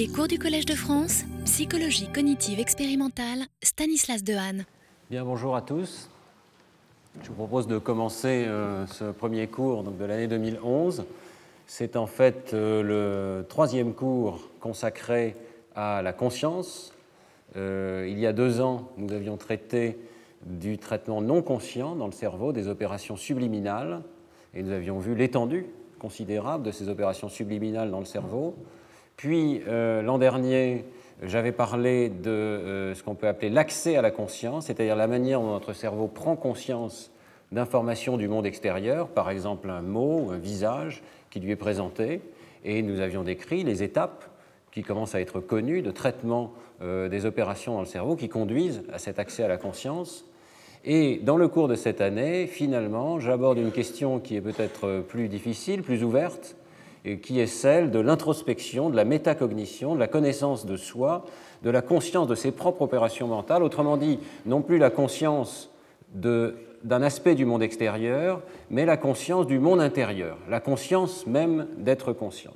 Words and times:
Les 0.00 0.08
cours 0.08 0.28
du 0.28 0.38
Collège 0.38 0.64
de 0.64 0.72
France, 0.72 1.24
psychologie 1.44 2.08
cognitive 2.08 2.58
expérimentale, 2.58 3.40
Stanislas 3.62 4.24
Dehaene. 4.24 4.64
Bien, 5.10 5.26
bonjour 5.26 5.54
à 5.54 5.60
tous. 5.60 6.08
Je 7.22 7.28
vous 7.28 7.34
propose 7.34 7.66
de 7.66 7.76
commencer 7.76 8.46
euh, 8.46 8.86
ce 8.86 9.10
premier 9.10 9.46
cours 9.46 9.82
de 9.82 10.04
l'année 10.06 10.26
2011. 10.26 11.04
C'est 11.66 11.96
en 11.96 12.06
fait 12.06 12.54
euh, 12.54 12.82
le 12.82 13.46
troisième 13.46 13.92
cours 13.92 14.40
consacré 14.58 15.36
à 15.76 16.00
la 16.00 16.14
conscience. 16.14 16.94
Euh, 17.58 18.08
il 18.08 18.18
y 18.18 18.26
a 18.26 18.32
deux 18.32 18.62
ans, 18.62 18.88
nous 18.96 19.12
avions 19.12 19.36
traité 19.36 19.98
du 20.46 20.78
traitement 20.78 21.20
non 21.20 21.42
conscient 21.42 21.94
dans 21.94 22.06
le 22.06 22.12
cerveau 22.12 22.54
des 22.54 22.68
opérations 22.68 23.16
subliminales 23.16 24.00
et 24.54 24.62
nous 24.62 24.72
avions 24.72 24.98
vu 24.98 25.14
l'étendue 25.14 25.66
considérable 25.98 26.64
de 26.64 26.70
ces 26.70 26.88
opérations 26.88 27.28
subliminales 27.28 27.90
dans 27.90 28.00
le 28.00 28.06
cerveau. 28.06 28.56
Puis 29.20 29.60
euh, 29.68 30.00
l'an 30.00 30.16
dernier, 30.16 30.86
j'avais 31.22 31.52
parlé 31.52 32.08
de 32.08 32.30
euh, 32.30 32.94
ce 32.94 33.02
qu'on 33.02 33.14
peut 33.14 33.28
appeler 33.28 33.50
l'accès 33.50 33.96
à 33.96 34.00
la 34.00 34.10
conscience, 34.10 34.64
c'est-à-dire 34.64 34.96
la 34.96 35.06
manière 35.06 35.42
dont 35.42 35.50
notre 35.50 35.74
cerveau 35.74 36.06
prend 36.06 36.36
conscience 36.36 37.10
d'informations 37.52 38.16
du 38.16 38.28
monde 38.28 38.46
extérieur, 38.46 39.08
par 39.08 39.28
exemple 39.28 39.68
un 39.68 39.82
mot 39.82 40.30
un 40.30 40.38
visage 40.38 41.02
qui 41.28 41.38
lui 41.38 41.50
est 41.50 41.56
présenté, 41.56 42.22
et 42.64 42.80
nous 42.80 43.00
avions 43.00 43.22
décrit 43.22 43.62
les 43.62 43.82
étapes 43.82 44.24
qui 44.72 44.82
commencent 44.82 45.14
à 45.14 45.20
être 45.20 45.40
connues 45.40 45.82
de 45.82 45.90
traitement 45.90 46.54
euh, 46.80 47.10
des 47.10 47.26
opérations 47.26 47.74
dans 47.74 47.80
le 47.80 47.86
cerveau 47.86 48.16
qui 48.16 48.30
conduisent 48.30 48.84
à 48.90 48.98
cet 48.98 49.18
accès 49.18 49.42
à 49.42 49.48
la 49.48 49.58
conscience. 49.58 50.24
Et 50.82 51.20
dans 51.22 51.36
le 51.36 51.46
cours 51.48 51.68
de 51.68 51.74
cette 51.74 52.00
année, 52.00 52.46
finalement, 52.46 53.20
j'aborde 53.20 53.58
une 53.58 53.70
question 53.70 54.18
qui 54.18 54.36
est 54.36 54.40
peut-être 54.40 55.02
plus 55.06 55.28
difficile, 55.28 55.82
plus 55.82 56.04
ouverte, 56.04 56.56
qui 57.22 57.40
est 57.40 57.46
celle 57.46 57.90
de 57.90 57.98
l'introspection, 57.98 58.90
de 58.90 58.96
la 58.96 59.04
métacognition, 59.04 59.94
de 59.94 60.00
la 60.00 60.08
connaissance 60.08 60.66
de 60.66 60.76
soi, 60.76 61.24
de 61.62 61.70
la 61.70 61.82
conscience 61.82 62.26
de 62.26 62.34
ses 62.34 62.52
propres 62.52 62.82
opérations 62.82 63.26
mentales, 63.26 63.62
autrement 63.62 63.96
dit, 63.96 64.18
non 64.46 64.62
plus 64.62 64.78
la 64.78 64.90
conscience 64.90 65.70
d'un 66.14 67.02
aspect 67.02 67.34
du 67.34 67.44
monde 67.44 67.62
extérieur, 67.62 68.42
mais 68.70 68.84
la 68.84 68.96
conscience 68.96 69.46
du 69.46 69.58
monde 69.58 69.80
intérieur, 69.80 70.38
la 70.48 70.60
conscience 70.60 71.26
même 71.26 71.68
d'être 71.78 72.12
conscient. 72.12 72.54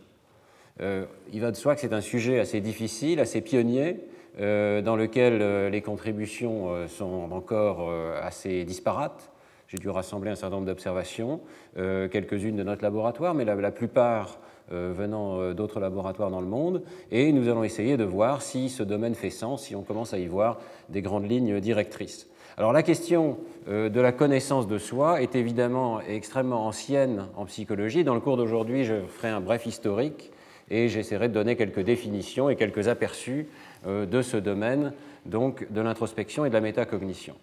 Euh, 0.81 1.05
il 1.33 1.41
va 1.41 1.51
de 1.51 1.57
soi 1.57 1.75
que 1.75 1.81
c'est 1.81 1.93
un 1.93 2.01
sujet 2.01 2.41
assez 2.41 2.61
difficile, 2.61 3.21
assez 3.21 3.41
pionnier, 3.41 4.01
euh, 4.41 4.83
dans 4.83 4.97
lequel 4.97 5.41
euh, 5.41 5.71
les 5.71 5.83
contributions 5.83 6.89
sont 6.89 7.29
encore 7.31 7.91
assez 8.23 8.65
disparates. 8.65 9.31
J'ai 9.75 9.81
dû 9.81 9.91
rassembler 9.91 10.31
un 10.31 10.37
certain 10.37 10.55
nombre 10.55 10.69
d'observations, 10.69 11.41
euh, 11.79 12.07
quelques-unes 12.07 12.55
de 12.55 12.63
notre 12.63 12.85
laboratoire, 12.85 13.35
mais 13.35 13.45
la, 13.45 13.73
plupart 13.73 14.39
euh, 14.71 14.93
venant 14.97 15.41
euh, 15.41 15.53
d'autres 15.53 15.81
laboratoires 15.81 16.31
dans 16.31 16.41
le 16.41 16.47
monde. 16.47 16.85
Et 17.11 17.33
nous 17.33 17.49
allons 17.49 17.65
essayer 17.65 17.97
de 17.97 18.05
voir 18.05 18.41
si 18.41 18.69
ce 18.69 18.85
domaine 18.85 19.17
fait 19.17 19.31
sens, 19.31 19.65
si 19.65 19.75
on 19.75 19.83
commence 19.83 20.15
à 20.15 20.19
y 20.19 20.29
voir 20.29 20.61
des 20.91 21.03
grandes 21.03 21.29
lignes 21.29 21.59
directrices. 21.59 22.29
Alors 22.57 22.73
la 22.73 22.85
question 22.85 23.39
de 23.67 24.01
la 24.01 24.13
connaissance 24.13 24.69
de 24.69 24.79
soi 24.79 25.21
est 25.21 25.35
évidemment 25.35 26.01
extrêmement 26.03 26.67
ancienne 26.69 27.27
en 27.37 27.45
psychologie. 27.47 28.05
Dans 28.05 28.15
le 28.15 28.21
cours 28.21 28.37
d'aujourd'hui, 28.37 28.85
je 28.85 29.01
ferai 29.09 29.31
un 29.31 29.41
bref 29.41 29.67
historique 29.67 30.31
et 30.71 30.87
j'essaierai 30.87 31.29
de 31.29 31.35
donner 31.35 31.57
quelques 31.57 31.81
définitions 31.81 32.49
et 32.49 32.55
quelques 32.55 32.87
aperçus 32.87 33.49
de 33.85 34.23
ce 34.23 34.37
domaine, 34.37 34.93
donc 35.27 35.67
de 35.73 35.81
l'introspection 35.81 36.45
et 36.45 36.49
de 36.49 36.55
la 36.55 36.61
métacognition. 36.61 37.35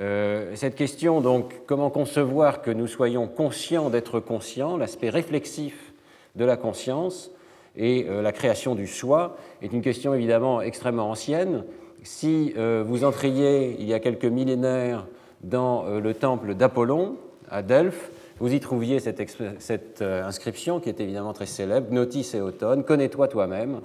Euh, 0.00 0.52
cette 0.54 0.74
question, 0.74 1.20
donc, 1.20 1.52
comment 1.66 1.90
concevoir 1.90 2.62
que 2.62 2.70
nous 2.70 2.86
soyons 2.86 3.28
conscients 3.28 3.90
d'être 3.90 4.20
conscients, 4.20 4.76
l'aspect 4.76 5.10
réflexif 5.10 5.92
de 6.34 6.44
la 6.44 6.56
conscience 6.56 7.30
et 7.76 8.06
euh, 8.08 8.22
la 8.22 8.32
création 8.32 8.74
du 8.74 8.86
soi, 8.86 9.36
est 9.60 9.72
une 9.72 9.82
question 9.82 10.14
évidemment 10.14 10.62
extrêmement 10.62 11.10
ancienne. 11.10 11.64
Si 12.02 12.54
euh, 12.56 12.82
vous 12.86 13.04
entriez 13.04 13.76
il 13.78 13.86
y 13.86 13.94
a 13.94 14.00
quelques 14.00 14.24
millénaires 14.24 15.06
dans 15.42 15.84
le 15.84 16.14
temple 16.14 16.54
d'Apollon 16.54 17.16
à 17.50 17.62
Delphes, 17.62 18.10
vous 18.38 18.54
y 18.54 18.60
trouviez 18.60 19.00
cette, 19.00 20.02
inscription 20.02 20.78
qui 20.78 20.88
est 20.88 21.00
évidemment 21.00 21.32
très 21.32 21.46
célèbre, 21.46 21.92
Notice 21.92 22.34
et 22.34 22.40
automne, 22.40 22.84
connais-toi 22.84 23.26
toi-même. 23.26 23.80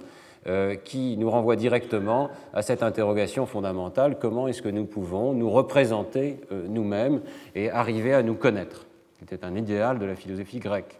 Euh, 0.47 0.75
qui 0.75 1.18
nous 1.18 1.30
renvoie 1.30 1.58
directement 1.58 2.30
à 2.53 2.62
cette 2.62 2.81
interrogation 2.81 3.46
fondamentale 3.46 4.18
comment 4.18 4.47
est-ce 4.47 4.62
que 4.62 4.69
nous 4.69 4.85
pouvons 4.85 5.34
nous 5.34 5.50
représenter 5.50 6.40
euh, 6.53 6.68
nous-mêmes 6.69 7.19
et 7.53 7.69
arriver 7.69 8.13
à 8.13 8.24
nous 8.24 8.35
connaître? 8.35 8.85
C'était 9.19 9.44
un 9.44 9.58
idéal 9.58 10.00
de 10.00 10.06
la 10.06 10.16
philosophie 10.16 10.59
grecque. 10.59 11.00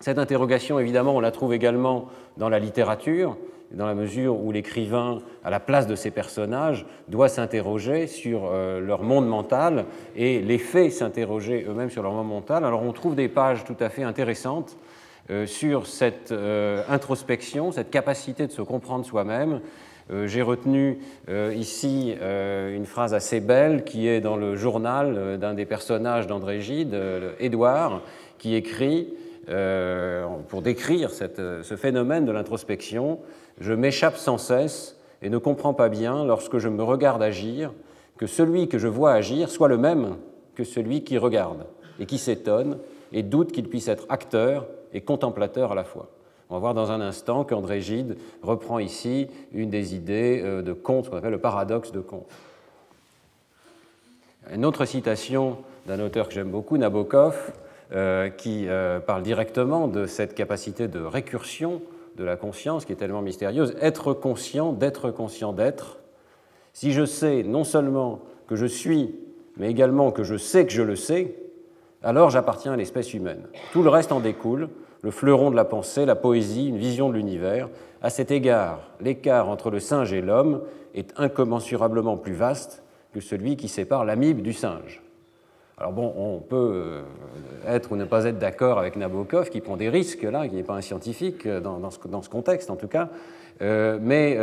Cette 0.00 0.18
interrogation, 0.18 0.78
évidemment, 0.78 1.14
on 1.14 1.20
la 1.20 1.32
trouve 1.32 1.52
également 1.52 2.06
dans 2.38 2.48
la 2.48 2.58
littérature, 2.58 3.36
dans 3.72 3.84
la 3.84 3.94
mesure 3.94 4.40
où 4.40 4.52
l'écrivain, 4.52 5.18
à 5.44 5.50
la 5.50 5.60
place 5.60 5.86
de 5.86 5.94
ses 5.94 6.10
personnages, 6.10 6.86
doit 7.08 7.28
s'interroger 7.28 8.06
sur 8.06 8.46
euh, 8.46 8.80
leur 8.80 9.02
monde 9.02 9.28
mental 9.28 9.84
et 10.14 10.40
les 10.40 10.58
faits 10.58 10.92
s'interroger 10.92 11.66
eux-mêmes 11.68 11.90
sur 11.90 12.02
leur 12.02 12.12
monde 12.12 12.28
mental. 12.28 12.64
Alors 12.64 12.82
on 12.82 12.92
trouve 12.92 13.16
des 13.16 13.28
pages 13.28 13.64
tout 13.64 13.76
à 13.80 13.90
fait 13.90 14.02
intéressantes 14.02 14.78
sur 15.46 15.86
cette 15.86 16.32
euh, 16.32 16.82
introspection, 16.88 17.72
cette 17.72 17.90
capacité 17.90 18.46
de 18.46 18.52
se 18.52 18.62
comprendre 18.62 19.04
soi-même. 19.04 19.60
Euh, 20.10 20.26
j'ai 20.26 20.42
retenu 20.42 20.98
ici 21.54 22.14
une 22.20 22.86
phrase 22.86 23.12
assez 23.14 23.40
belle 23.40 23.84
qui 23.84 24.06
est 24.08 24.20
dans 24.20 24.36
le 24.36 24.54
journal 24.54 25.38
d'un 25.38 25.54
des 25.54 25.66
personnages 25.66 26.26
d'André 26.26 26.60
Gide, 26.60 26.96
Édouard, 27.40 28.02
qui 28.38 28.54
écrit, 28.54 29.14
pour 30.48 30.62
décrire 30.62 31.10
ce 31.10 31.76
phénomène 31.76 32.24
de 32.24 32.32
l'introspection, 32.32 33.18
Je 33.60 33.72
m'échappe 33.72 34.16
sans 34.16 34.38
cesse 34.38 34.96
et 35.22 35.30
ne 35.30 35.38
comprends 35.38 35.74
pas 35.74 35.88
bien, 35.88 36.24
lorsque 36.24 36.58
je 36.58 36.68
me 36.68 36.82
regarde 36.82 37.22
agir, 37.22 37.72
que 38.16 38.26
celui 38.26 38.68
que 38.68 38.78
je 38.78 38.88
vois 38.88 39.12
agir 39.12 39.50
soit 39.50 39.68
le 39.68 39.78
même 39.78 40.16
que 40.54 40.64
celui 40.64 41.04
qui 41.04 41.18
regarde 41.18 41.66
et 42.00 42.06
qui 42.06 42.18
s'étonne 42.18 42.78
et 43.12 43.22
doute 43.22 43.52
qu'il 43.52 43.68
puisse 43.68 43.88
être 43.88 44.06
acteur 44.08 44.66
et 44.96 45.02
contemplateur 45.02 45.72
à 45.72 45.74
la 45.74 45.84
fois. 45.84 46.08
On 46.48 46.54
va 46.54 46.60
voir 46.60 46.74
dans 46.74 46.90
un 46.90 47.00
instant 47.02 47.44
qu'André 47.44 47.80
Gide 47.80 48.16
reprend 48.42 48.78
ici 48.78 49.28
une 49.52 49.68
des 49.68 49.94
idées 49.94 50.40
euh, 50.42 50.62
de 50.62 50.72
Comte, 50.72 51.04
ce 51.04 51.10
qu'on 51.10 51.18
appelle 51.18 51.32
le 51.32 51.38
paradoxe 51.38 51.92
de 51.92 52.00
Comte. 52.00 52.26
Une 54.52 54.64
autre 54.64 54.86
citation 54.86 55.58
d'un 55.86 56.00
auteur 56.00 56.28
que 56.28 56.34
j'aime 56.34 56.50
beaucoup, 56.50 56.78
Nabokov, 56.78 57.52
euh, 57.92 58.30
qui 58.30 58.68
euh, 58.68 59.00
parle 59.00 59.22
directement 59.22 59.86
de 59.86 60.06
cette 60.06 60.34
capacité 60.34 60.88
de 60.88 61.00
récursion 61.00 61.82
de 62.16 62.24
la 62.24 62.36
conscience 62.36 62.86
qui 62.86 62.92
est 62.92 62.96
tellement 62.96 63.22
mystérieuse. 63.22 63.76
Être 63.82 64.14
conscient 64.14 64.72
d'être 64.72 65.10
conscient 65.10 65.52
d'être. 65.52 65.98
Si 66.72 66.92
je 66.92 67.04
sais 67.04 67.42
non 67.42 67.64
seulement 67.64 68.20
que 68.46 68.56
je 68.56 68.66
suis, 68.66 69.14
mais 69.58 69.70
également 69.70 70.10
que 70.10 70.22
je 70.22 70.36
sais 70.36 70.64
que 70.64 70.72
je 70.72 70.82
le 70.82 70.96
sais, 70.96 71.34
alors 72.02 72.30
j'appartiens 72.30 72.72
à 72.72 72.76
l'espèce 72.76 73.12
humaine. 73.12 73.42
Tout 73.72 73.82
le 73.82 73.90
reste 73.90 74.12
en 74.12 74.20
découle, 74.20 74.68
le 75.06 75.12
fleuron 75.12 75.52
de 75.52 75.56
la 75.56 75.64
pensée, 75.64 76.04
la 76.04 76.16
poésie, 76.16 76.66
une 76.66 76.78
vision 76.78 77.08
de 77.08 77.14
l'univers. 77.14 77.68
À 78.02 78.10
cet 78.10 78.32
égard, 78.32 78.80
l'écart 79.00 79.48
entre 79.48 79.70
le 79.70 79.78
singe 79.78 80.12
et 80.12 80.20
l'homme 80.20 80.62
est 80.96 81.14
incommensurablement 81.16 82.16
plus 82.16 82.32
vaste 82.32 82.82
que 83.14 83.20
celui 83.20 83.56
qui 83.56 83.68
sépare 83.68 84.04
l'amibe 84.04 84.42
du 84.42 84.52
singe. 84.52 85.04
Alors 85.78 85.92
bon, 85.92 86.12
on 86.16 86.40
peut 86.40 86.72
euh, 86.74 87.02
être 87.68 87.92
ou 87.92 87.96
ne 87.96 88.04
pas 88.04 88.24
être 88.24 88.40
d'accord 88.40 88.80
avec 88.80 88.96
Nabokov, 88.96 89.48
qui 89.48 89.60
prend 89.60 89.76
des 89.76 89.90
risques 89.90 90.24
là, 90.24 90.48
qui 90.48 90.56
n'est 90.56 90.64
pas 90.64 90.74
un 90.74 90.80
scientifique 90.80 91.46
euh, 91.46 91.60
dans, 91.60 91.90
ce, 91.92 92.28
contexte 92.28 92.68
en 92.72 92.76
tout 92.76 92.88
cas, 92.88 93.08
euh, 93.62 94.00
mais 94.02 94.36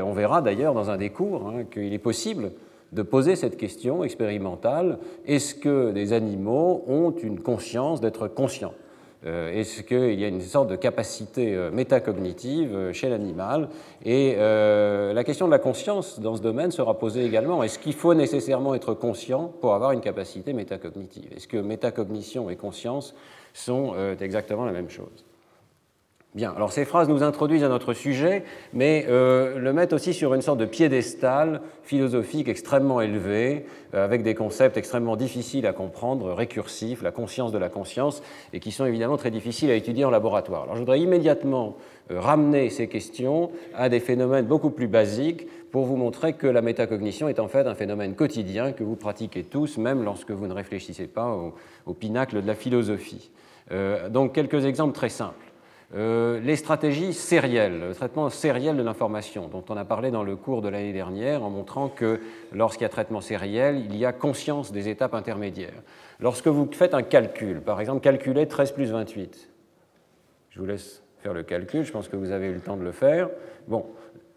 on 0.00 0.12
verra 0.12 0.42
d'ailleurs 0.42 0.74
dans 0.74 0.90
un 0.90 0.96
des 0.96 1.10
cours 1.10 1.48
hein, 1.48 1.64
qu'il 1.64 1.92
est 1.92 1.98
possible 1.98 2.52
de 2.92 3.02
poser 3.02 3.34
cette 3.34 3.56
question 3.56 4.04
expérimentale, 4.04 4.98
est-ce 5.26 5.56
que 5.56 5.90
des 5.90 6.12
animaux 6.12 6.84
ont 6.86 7.10
une 7.10 7.40
conscience 7.40 8.00
d'être 8.00 8.28
conscients? 8.28 8.74
Est-ce 9.24 9.82
qu'il 9.82 10.20
y 10.20 10.24
a 10.24 10.28
une 10.28 10.40
sorte 10.40 10.68
de 10.68 10.76
capacité 10.76 11.54
euh, 11.54 11.70
métacognitive 11.70 12.74
euh, 12.74 12.92
chez 12.92 13.08
l'animal 13.08 13.68
Et 14.04 14.36
la 14.36 15.24
question 15.24 15.46
de 15.46 15.50
la 15.50 15.58
conscience 15.58 16.20
dans 16.20 16.36
ce 16.36 16.42
domaine 16.42 16.70
sera 16.70 16.98
posée 16.98 17.24
également. 17.24 17.62
Est-ce 17.62 17.78
qu'il 17.78 17.94
faut 17.94 18.14
nécessairement 18.14 18.74
être 18.74 18.94
conscient 18.94 19.52
pour 19.60 19.74
avoir 19.74 19.92
une 19.92 20.00
capacité 20.00 20.52
métacognitive? 20.52 21.30
Est-ce 21.34 21.48
que 21.48 21.56
métacognition 21.56 22.50
et 22.50 22.56
conscience 22.56 23.14
sont 23.52 23.94
exactement 24.20 24.64
la 24.64 24.72
même 24.72 24.90
chose? 24.90 25.24
Bien, 26.34 26.52
alors 26.56 26.72
ces 26.72 26.84
phrases 26.84 27.08
nous 27.08 27.22
introduisent 27.22 27.62
à 27.62 27.68
notre 27.68 27.92
sujet, 27.92 28.42
mais 28.72 29.06
euh, 29.08 29.60
le 29.60 29.72
mettent 29.72 29.92
aussi 29.92 30.12
sur 30.12 30.34
une 30.34 30.42
sorte 30.42 30.58
de 30.58 30.64
piédestal 30.64 31.60
philosophique 31.84 32.48
extrêmement 32.48 33.00
élevé, 33.00 33.66
euh, 33.94 34.04
avec 34.04 34.24
des 34.24 34.34
concepts 34.34 34.76
extrêmement 34.76 35.14
difficiles 35.14 35.64
à 35.64 35.72
comprendre, 35.72 36.32
récursifs, 36.32 37.02
la 37.02 37.12
conscience 37.12 37.52
de 37.52 37.58
la 37.58 37.68
conscience, 37.68 38.20
et 38.52 38.58
qui 38.58 38.72
sont 38.72 38.84
évidemment 38.84 39.16
très 39.16 39.30
difficiles 39.30 39.70
à 39.70 39.74
étudier 39.74 40.04
en 40.04 40.10
laboratoire. 40.10 40.64
Alors 40.64 40.74
je 40.74 40.80
voudrais 40.80 40.98
immédiatement 40.98 41.76
euh, 42.10 42.18
ramener 42.18 42.68
ces 42.68 42.88
questions 42.88 43.52
à 43.72 43.88
des 43.88 44.00
phénomènes 44.00 44.46
beaucoup 44.46 44.70
plus 44.70 44.88
basiques 44.88 45.46
pour 45.70 45.84
vous 45.84 45.94
montrer 45.94 46.32
que 46.32 46.48
la 46.48 46.62
métacognition 46.62 47.28
est 47.28 47.38
en 47.38 47.46
fait 47.46 47.68
un 47.68 47.76
phénomène 47.76 48.16
quotidien 48.16 48.72
que 48.72 48.82
vous 48.82 48.96
pratiquez 48.96 49.44
tous, 49.44 49.78
même 49.78 50.02
lorsque 50.02 50.32
vous 50.32 50.48
ne 50.48 50.54
réfléchissez 50.54 51.06
pas 51.06 51.38
au, 51.86 51.94
pinacle 51.94 52.42
de 52.42 52.46
la 52.46 52.54
philosophie. 52.56 53.30
donc 54.10 54.32
quelques 54.32 54.64
exemples 54.64 54.94
très 54.94 55.08
simples. 55.08 55.43
Euh, 55.94 56.40
les 56.40 56.56
stratégies 56.56 57.12
sérielles, 57.12 57.78
le 57.78 57.94
traitement 57.94 58.30
sériel 58.30 58.76
de 58.76 58.82
l'information, 58.82 59.48
dont 59.48 59.64
on 59.68 59.76
a 59.76 59.84
parlé 59.84 60.10
dans 60.10 60.24
le 60.24 60.34
cours 60.34 60.62
de 60.62 60.68
l'année 60.68 60.92
dernière 60.92 61.44
en 61.44 61.50
montrant 61.50 61.88
que 61.88 62.20
lorsqu'il 62.52 62.82
y 62.82 62.86
a 62.86 62.88
traitement 62.88 63.20
sériel, 63.20 63.84
il 63.84 63.96
y 63.96 64.04
a 64.04 64.12
conscience 64.12 64.72
des 64.72 64.88
étapes 64.88 65.14
intermédiaires. 65.14 65.82
Lorsque 66.20 66.48
vous 66.48 66.68
faites 66.72 66.94
un 66.94 67.02
calcul, 67.02 67.60
par 67.60 67.80
exemple 67.80 68.00
calculer 68.00 68.48
13 68.48 68.72
plus 68.72 68.90
28, 68.90 69.50
je 70.50 70.60
vous 70.60 70.66
laisse 70.66 71.02
faire 71.18 71.34
le 71.34 71.42
calcul, 71.42 71.84
je 71.84 71.92
pense 71.92 72.08
que 72.08 72.16
vous 72.16 72.30
avez 72.30 72.46
eu 72.46 72.54
le 72.54 72.60
temps 72.60 72.76
de 72.76 72.82
le 72.84 72.92
faire. 72.92 73.28
Bon, 73.68 73.86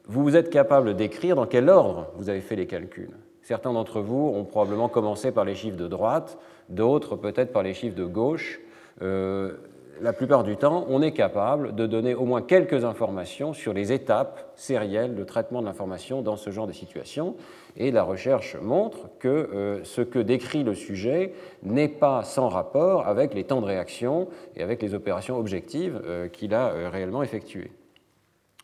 vous 0.06 0.36
êtes 0.36 0.50
capable 0.50 0.96
d'écrire 0.96 1.36
dans 1.36 1.46
quel 1.46 1.70
ordre 1.70 2.08
vous 2.16 2.30
avez 2.30 2.42
fait 2.42 2.56
les 2.56 2.68
calculs. 2.68 3.16
Certains 3.42 3.72
d'entre 3.72 4.02
vous 4.02 4.34
ont 4.36 4.44
probablement 4.44 4.90
commencé 4.90 5.32
par 5.32 5.46
les 5.46 5.56
chiffres 5.56 5.78
de 5.78 5.88
droite, 5.88 6.38
d'autres 6.70 7.16
peut-être 7.16 7.54
par 7.54 7.64
les 7.64 7.74
chiffres 7.74 7.96
de 7.96 8.06
gauche. 8.06 8.60
Euh, 9.02 9.54
la 10.02 10.14
plupart 10.14 10.44
du 10.44 10.58
temps, 10.58 10.86
on 10.90 11.02
est 11.02 11.12
capable 11.12 11.76
de 11.76 11.86
donner 11.86 12.16
au 12.16 12.26
moins 12.26 12.42
quelques 12.42 12.86
informations 12.86 13.54
sur 13.54 13.74
les 13.74 13.92
étapes 13.92 14.52
sérielles 14.56 15.16
de 15.16 15.24
traitement 15.24 15.62
de 15.62 15.66
l'information 15.66 16.22
dans 16.22 16.36
ce 16.36 16.50
genre 16.50 16.68
de 16.68 16.74
situation. 16.74 17.36
Et 17.76 17.92
la 17.92 18.04
recherche 18.04 18.56
montre 18.62 19.10
que 19.20 19.28
euh, 19.28 19.84
ce 19.84 20.02
que 20.02 20.20
décrit 20.20 20.64
le 20.64 20.74
sujet 20.74 21.34
n'est 21.64 21.88
pas 21.88 22.24
sans 22.24 22.50
rapport 22.50 23.08
avec 23.08 23.34
les 23.34 23.44
temps 23.44 23.62
de 23.62 23.66
réaction 23.66 24.28
et 24.56 24.64
avec 24.64 24.82
les 24.82 24.94
opérations 24.94 25.38
objectives 25.38 26.02
euh, 26.06 26.28
qu'il 26.28 26.54
a 26.54 26.70
euh, 26.70 26.90
réellement 26.90 27.24
effectuées. 27.24 27.72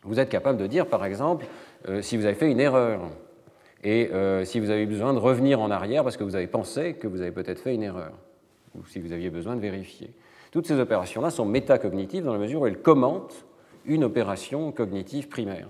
Vous 0.02 0.20
êtes 0.20 0.28
capable 0.28 0.58
de 0.58 0.66
dire, 0.66 0.86
par 0.86 1.04
exemple, 1.06 1.46
si 2.02 2.18
vous 2.18 2.26
avez 2.26 2.34
fait 2.34 2.50
une 2.50 2.60
erreur 2.60 3.00
et 3.82 4.10
si 4.44 4.60
vous 4.60 4.68
avez 4.68 4.84
besoin 4.84 5.14
de 5.14 5.18
revenir 5.18 5.62
en 5.62 5.70
arrière 5.70 6.02
parce 6.02 6.18
que 6.18 6.24
vous 6.24 6.36
avez 6.36 6.46
pensé 6.46 6.92
que 6.92 7.06
vous 7.06 7.22
avez 7.22 7.30
peut-être 7.30 7.58
fait 7.58 7.74
une 7.74 7.82
erreur, 7.82 8.12
ou 8.74 8.84
si 8.84 9.00
vous 9.00 9.12
aviez 9.12 9.30
besoin 9.30 9.56
de 9.56 9.62
vérifier. 9.62 10.10
Toutes 10.54 10.68
ces 10.68 10.78
opérations-là 10.78 11.30
sont 11.30 11.46
métacognitives 11.46 12.22
dans 12.22 12.32
la 12.32 12.38
mesure 12.38 12.60
où 12.60 12.66
elles 12.68 12.78
commentent 12.78 13.44
une 13.86 14.04
opération 14.04 14.70
cognitive 14.70 15.26
primaire. 15.26 15.66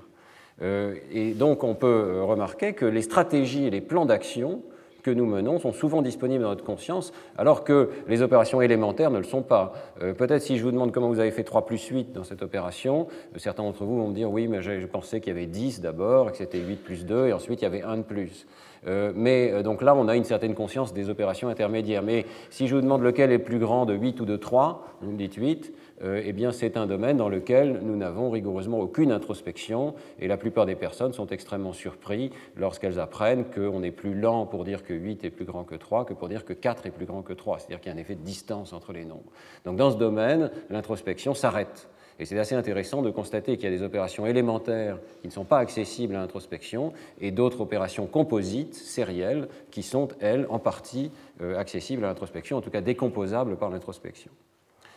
Euh, 0.61 0.97
et 1.11 1.33
donc 1.33 1.65
on 1.65 1.75
peut 1.75 1.87
euh, 1.87 2.23
remarquer 2.23 2.75
que 2.75 2.85
les 2.85 3.01
stratégies 3.01 3.65
et 3.65 3.71
les 3.71 3.81
plans 3.81 4.05
d'action 4.05 4.61
que 5.03 5.11
nous 5.11 5.25
menons 5.25 5.59
sont 5.59 5.73
souvent 5.73 6.03
disponibles 6.03 6.43
dans 6.43 6.51
notre 6.51 6.65
conscience, 6.65 7.15
alors 7.39 7.65
que 7.65 7.89
les 8.09 8.21
opérations 8.21 8.61
élémentaires 8.61 9.11
ne 9.11 9.17
le 9.17 9.25
sont 9.25 9.41
pas. 9.41 9.73
Euh, 10.03 10.13
peut-être 10.13 10.43
si 10.43 10.59
je 10.59 10.63
vous 10.63 10.71
demande 10.71 10.93
comment 10.93 11.09
vous 11.09 11.19
avez 11.19 11.31
fait 11.31 11.45
3 11.45 11.65
plus 11.65 11.83
8 11.83 12.13
dans 12.13 12.25
cette 12.25 12.43
opération, 12.43 13.07
certains 13.37 13.63
d'entre 13.63 13.85
vous 13.85 13.97
vont 13.97 14.09
me 14.09 14.15
dire 14.15 14.31
oui, 14.31 14.49
mais 14.49 14.61
je 14.61 14.87
pensais 14.87 15.21
qu'il 15.21 15.33
y 15.33 15.37
avait 15.37 15.47
10 15.47 15.81
d'abord, 15.81 16.31
que 16.31 16.37
c'était 16.37 16.61
8 16.61 16.77
plus 16.77 17.07
2, 17.07 17.29
et 17.29 17.33
ensuite 17.33 17.63
il 17.63 17.65
y 17.65 17.69
avait 17.69 17.83
1 17.83 17.97
de 17.97 18.03
plus. 18.03 18.47
Euh, 18.87 19.13
mais 19.15 19.51
euh, 19.53 19.63
donc 19.63 19.83
là, 19.83 19.95
on 19.95 20.09
a 20.09 20.17
une 20.17 20.25
certaine 20.25 20.55
conscience 20.55 20.93
des 20.93 21.11
opérations 21.11 21.49
intermédiaires. 21.49 22.03
Mais 22.03 22.27
si 22.51 22.69
je 22.69 22.75
vous 22.75 22.81
demande 22.81 23.03
lequel 23.03 23.33
est 23.33 23.39
plus 23.39 23.59
grand 23.59 23.87
de 23.87 23.95
8 23.95 24.21
ou 24.21 24.25
de 24.25 24.37
3, 24.37 24.99
vous 25.01 25.13
me 25.13 25.19
dites 25.19 25.35
8, 25.35 25.73
euh, 26.03 26.23
eh 26.25 26.33
bien 26.33 26.51
c'est 26.51 26.77
un 26.77 26.87
domaine 26.87 27.17
dans 27.17 27.29
lequel 27.29 27.81
nous 27.83 27.97
n'avons 27.97 28.29
rigoureusement 28.29 28.81
aucune 28.81 29.13
introspection 29.13 29.95
et 30.19 30.27
la 30.27 30.37
plupart 30.37 30.67
des 30.67 30.75
personnes 30.75 31.13
sont 31.13 31.29
extrêmement 31.29 31.73
surpris 31.73 32.31
lorsqu'elles 32.57 32.99
apprennent 32.99 33.45
qu'on 33.45 33.83
est 33.83 33.93
plus 33.93 34.15
lent 34.15 34.45
pour 34.45 34.65
dire 34.65 34.83
que 34.83 34.93
8 34.93 35.25
est 35.25 35.31
plus 35.31 35.45
grand 35.45 35.63
que 35.63 35.77
3 35.77 36.05
que 36.05 36.13
pour 36.13 36.29
dire 36.29 36.45
que 36.45 36.53
4 36.53 36.87
est 36.87 36.91
plus 36.91 37.07
grand 37.07 37.23
que 37.23 37.33
3, 37.33 37.61
c'est-à-dire 37.61 37.81
qu'il 37.81 37.93
y 37.93 37.95
a 37.95 37.97
un 37.97 38.01
effet 38.01 38.17
de 38.17 38.25
distance 38.25 38.73
entre 38.73 38.93
les 38.93 39.05
nombres. 39.05 39.31
Donc 39.65 39.77
dans 39.77 39.93
ce 39.93 39.97
domaine, 39.97 40.51
l'introspection 40.69 41.33
s'arrête. 41.33 41.89
Et 42.19 42.27
c'est 42.27 42.39
assez 42.39 42.55
intéressant 42.55 43.03
de 43.03 43.11
constater 43.11 43.57
qu'il 43.57 43.65
y 43.71 43.75
a 43.75 43.77
des 43.77 43.83
opérations 43.83 44.25
élémentaires 44.27 44.99
qui 45.21 45.27
ne 45.27 45.33
sont 45.33 45.45
pas 45.45 45.59
accessibles 45.59 46.15
à 46.15 46.21
l'introspection 46.21 46.93
et 47.21 47.33
d'autres 47.33 47.61
opérations 47.61 48.07
composites, 48.07 48.75
sérielles, 48.75 49.49
qui 49.71 49.83
sont, 49.83 50.09
elles, 50.21 50.47
en 50.49 50.59
partie 50.59 51.11
euh, 51.43 51.59
accessibles 51.59 52.05
à 52.05 52.09
l'introspection, 52.09 52.57
en 52.57 52.61
tout 52.61 52.71
cas 52.71 52.81
décomposables 52.81 53.57
par 53.57 53.71
l'introspection. 53.71 54.31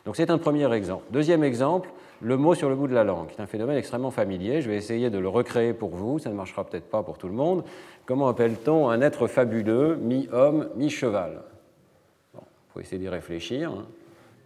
Donc 0.06 0.16
c'est 0.16 0.30
un 0.30 0.38
premier 0.38 0.72
exemple. 0.74 1.06
Deuxième 1.12 1.44
exemple, 1.44 1.90
le 2.22 2.38
mot 2.38 2.56
sur 2.56 2.70
le 2.70 2.76
bout 2.76 2.88
de 2.88 2.94
la 2.94 3.04
langue, 3.04 3.28
qui 3.28 3.38
est 3.38 3.44
un 3.44 3.48
phénomène 3.48 3.78
extrêmement 3.78 4.12
familier. 4.12 4.62
Je 4.62 4.70
vais 4.70 4.78
essayer 4.78 5.10
de 5.10 5.18
le 5.18 5.28
recréer 5.28 5.74
pour 5.74 5.90
vous, 5.90 6.20
ça 6.20 6.30
ne 6.30 6.36
marchera 6.36 6.64
peut-être 6.64 6.90
pas 6.90 7.04
pour 7.04 7.18
tout 7.18 7.28
le 7.28 7.34
monde. 7.34 7.64
Comment 8.06 8.30
appelle-t-on 8.30 8.90
un 8.90 9.02
être 9.02 9.28
fabuleux, 9.28 9.98
mi-homme, 9.98 10.70
mi-cheval? 10.76 11.42
Bon, 12.34 12.42
Il 12.42 12.74
faut 12.74 12.80
essayer 12.80 13.00
d'y 13.00 13.10
réfléchir. 13.10 13.72
Hein. 13.72 13.86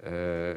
Euh, 0.07 0.55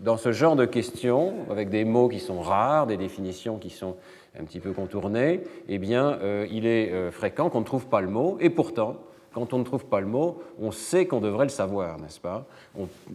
dans 0.00 0.16
ce 0.16 0.32
genre 0.32 0.56
de 0.56 0.64
questions, 0.64 1.34
avec 1.50 1.68
des 1.68 1.84
mots 1.84 2.08
qui 2.08 2.20
sont 2.20 2.40
rares, 2.40 2.86
des 2.86 2.96
définitions 2.96 3.58
qui 3.58 3.70
sont 3.70 3.96
un 4.38 4.44
petit 4.44 4.60
peu 4.60 4.72
contournées, 4.72 5.42
eh 5.68 5.78
bien, 5.78 6.18
euh, 6.22 6.46
il 6.50 6.66
est 6.66 6.90
euh, 6.90 7.10
fréquent 7.10 7.50
qu'on 7.50 7.60
ne 7.60 7.64
trouve 7.64 7.86
pas 7.86 8.00
le 8.00 8.08
mot, 8.08 8.38
et 8.40 8.48
pourtant, 8.48 8.96
quand 9.32 9.52
on 9.52 9.58
ne 9.58 9.64
trouve 9.64 9.84
pas 9.84 10.00
le 10.00 10.06
mot, 10.06 10.42
on 10.58 10.70
sait 10.70 11.06
qu'on 11.06 11.20
devrait 11.20 11.44
le 11.44 11.50
savoir, 11.50 12.00
n'est-ce 12.00 12.18
pas? 12.18 12.46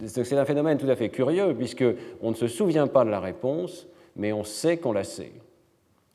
C'est 0.05 0.37
un 0.37 0.45
phénomène 0.45 0.77
tout 0.77 0.89
à 0.89 0.95
fait 0.95 1.09
curieux, 1.09 1.53
puisqu'on 1.55 2.29
ne 2.29 2.35
se 2.35 2.47
souvient 2.47 2.87
pas 2.87 3.03
de 3.03 3.09
la 3.09 3.19
réponse, 3.19 3.87
mais 4.15 4.31
on 4.31 4.43
sait 4.43 4.77
qu'on 4.77 4.93
la 4.93 5.03
sait. 5.03 5.33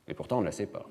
Et 0.07 0.13
pourtant, 0.13 0.37
on 0.37 0.41
ne 0.41 0.45
la 0.45 0.51
sait 0.51 0.65
pas. 0.65 0.85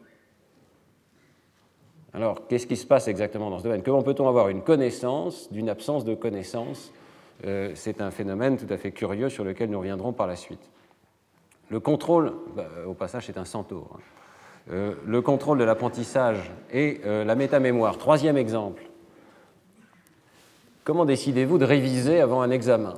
Alors, 2.13 2.47
qu'est-ce 2.47 2.67
qui 2.67 2.77
se 2.77 2.87
passe 2.87 3.09
exactement 3.09 3.51
dans 3.51 3.59
ce 3.59 3.65
domaine? 3.65 3.83
Comment 3.83 4.03
peut-on 4.03 4.29
avoir 4.29 4.49
une 4.49 4.63
connaissance 4.63 5.51
d'une 5.51 5.69
absence 5.69 6.05
de 6.05 6.15
connaissance 6.15 6.93
c'est 7.75 8.01
un 8.01 8.11
phénomène 8.11 8.57
tout 8.57 8.73
à 8.73 8.77
fait 8.77 8.93
curieux 8.93 9.29
sur 9.29 9.45
lequel 9.45 9.71
nous 9.71 9.79
reviendrons 9.79 10.13
par 10.13 10.27
la 10.27 10.37
suite. 10.37 10.71
Le 11.71 11.81
contrôle, 11.81 12.33
bah, 12.57 12.67
au 12.87 12.95
passage, 12.95 13.27
c'est 13.27 13.39
un 13.39 13.45
centaure. 13.45 13.91
Hein. 13.95 14.01
Euh, 14.73 14.95
le 15.07 15.23
contrôle 15.23 15.59
de 15.59 15.65
l'apprentissage 15.65 16.51
et 16.73 17.01
euh, 17.05 17.25
la 17.25 17.35
métamémoire. 17.35 17.99
Troisième 17.99 18.37
exemple. 18.37 18.83
Comment 20.85 21.05
décidez-vous 21.05 21.59
de 21.59 21.65
réviser 21.65 22.21
avant 22.21 22.43
un 22.43 22.51
examen? 22.51 22.95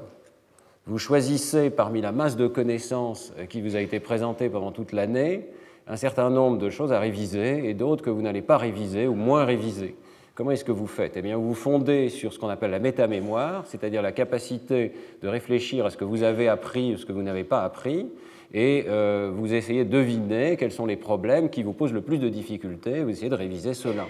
Vous 0.86 0.98
choisissez 0.98 1.70
parmi 1.70 2.00
la 2.00 2.12
masse 2.12 2.36
de 2.36 2.46
connaissances 2.46 3.32
qui 3.48 3.62
vous 3.62 3.76
a 3.76 3.80
été 3.80 4.00
présentée 4.00 4.48
pendant 4.48 4.72
toute 4.72 4.92
l'année 4.92 5.48
un 5.86 5.96
certain 5.96 6.30
nombre 6.30 6.58
de 6.58 6.70
choses 6.70 6.92
à 6.92 6.98
réviser 6.98 7.68
et 7.68 7.74
d'autres 7.74 8.04
que 8.04 8.10
vous 8.10 8.22
n'allez 8.22 8.42
pas 8.42 8.58
réviser 8.58 9.06
ou 9.06 9.14
moins 9.14 9.44
réviser. 9.44 9.96
Comment 10.34 10.52
est-ce 10.52 10.64
que 10.64 10.72
vous 10.72 10.86
faites? 10.86 11.18
Eh 11.18 11.22
bien, 11.22 11.36
vous 11.36 11.48
vous 11.48 11.54
fondez 11.54 12.08
sur 12.08 12.32
ce 12.32 12.38
qu'on 12.38 12.48
appelle 12.48 12.70
la 12.70 12.78
métamémoire, 12.78 13.66
c'est-à-dire 13.66 14.00
la 14.00 14.12
capacité 14.12 14.92
de 15.22 15.28
réfléchir 15.28 15.84
à 15.84 15.90
ce 15.90 15.98
que 15.98 16.04
vous 16.04 16.22
avez 16.22 16.48
appris 16.48 16.94
ou 16.94 16.96
ce 16.96 17.04
que 17.04 17.12
vous 17.12 17.22
n'avez 17.22 17.44
pas 17.44 17.62
appris, 17.62 18.06
et 18.54 18.86
euh, 18.88 19.30
vous 19.34 19.52
essayez 19.52 19.84
de 19.84 19.90
deviner 19.90 20.56
quels 20.56 20.72
sont 20.72 20.86
les 20.86 20.96
problèmes 20.96 21.50
qui 21.50 21.62
vous 21.62 21.74
posent 21.74 21.92
le 21.92 22.00
plus 22.00 22.16
de 22.16 22.30
difficultés, 22.30 23.02
vous 23.02 23.10
essayez 23.10 23.28
de 23.28 23.34
réviser 23.34 23.74
cela. 23.74 24.06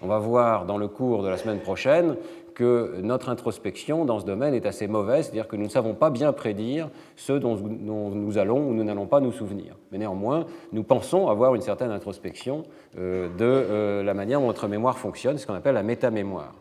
On 0.00 0.06
va 0.06 0.18
voir 0.18 0.64
dans 0.64 0.78
le 0.78 0.88
cours 0.88 1.22
de 1.22 1.28
la 1.28 1.36
semaine 1.36 1.58
prochaine 1.58 2.16
que 2.60 3.00
notre 3.00 3.30
introspection 3.30 4.04
dans 4.04 4.20
ce 4.20 4.26
domaine 4.26 4.52
est 4.52 4.66
assez 4.66 4.86
mauvaise, 4.86 5.24
c'est-à-dire 5.24 5.48
que 5.48 5.56
nous 5.56 5.64
ne 5.64 5.70
savons 5.70 5.94
pas 5.94 6.10
bien 6.10 6.30
prédire 6.34 6.90
ce 7.16 7.32
dont 7.32 7.56
nous 7.56 8.36
allons 8.36 8.68
ou 8.68 8.74
nous 8.74 8.84
n'allons 8.84 9.06
pas 9.06 9.20
nous 9.20 9.32
souvenir. 9.32 9.78
Mais 9.90 9.96
néanmoins, 9.96 10.44
nous 10.70 10.82
pensons 10.82 11.28
avoir 11.28 11.54
une 11.54 11.62
certaine 11.62 11.90
introspection 11.90 12.64
euh, 12.98 13.30
de 13.30 13.44
euh, 13.46 14.02
la 14.02 14.12
manière 14.12 14.40
dont 14.40 14.48
notre 14.48 14.68
mémoire 14.68 14.98
fonctionne, 14.98 15.38
ce 15.38 15.46
qu'on 15.46 15.54
appelle 15.54 15.72
la 15.72 15.82
métamémoire. 15.82 16.52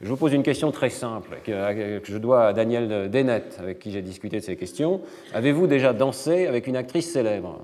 Je 0.00 0.08
vous 0.08 0.16
pose 0.16 0.32
une 0.32 0.42
question 0.42 0.70
très 0.70 0.88
simple 0.88 1.36
que, 1.44 2.00
je 2.02 2.16
dois 2.16 2.46
à 2.46 2.52
Daniel 2.54 3.10
Dennett, 3.10 3.58
avec 3.60 3.78
qui 3.78 3.90
j'ai 3.90 4.00
discuté 4.00 4.38
de 4.38 4.42
ces 4.42 4.56
questions. 4.56 5.02
Avez-vous 5.34 5.66
déjà 5.66 5.92
dansé 5.92 6.46
avec 6.46 6.66
une 6.66 6.76
actrice 6.76 7.12
célèbre? 7.12 7.60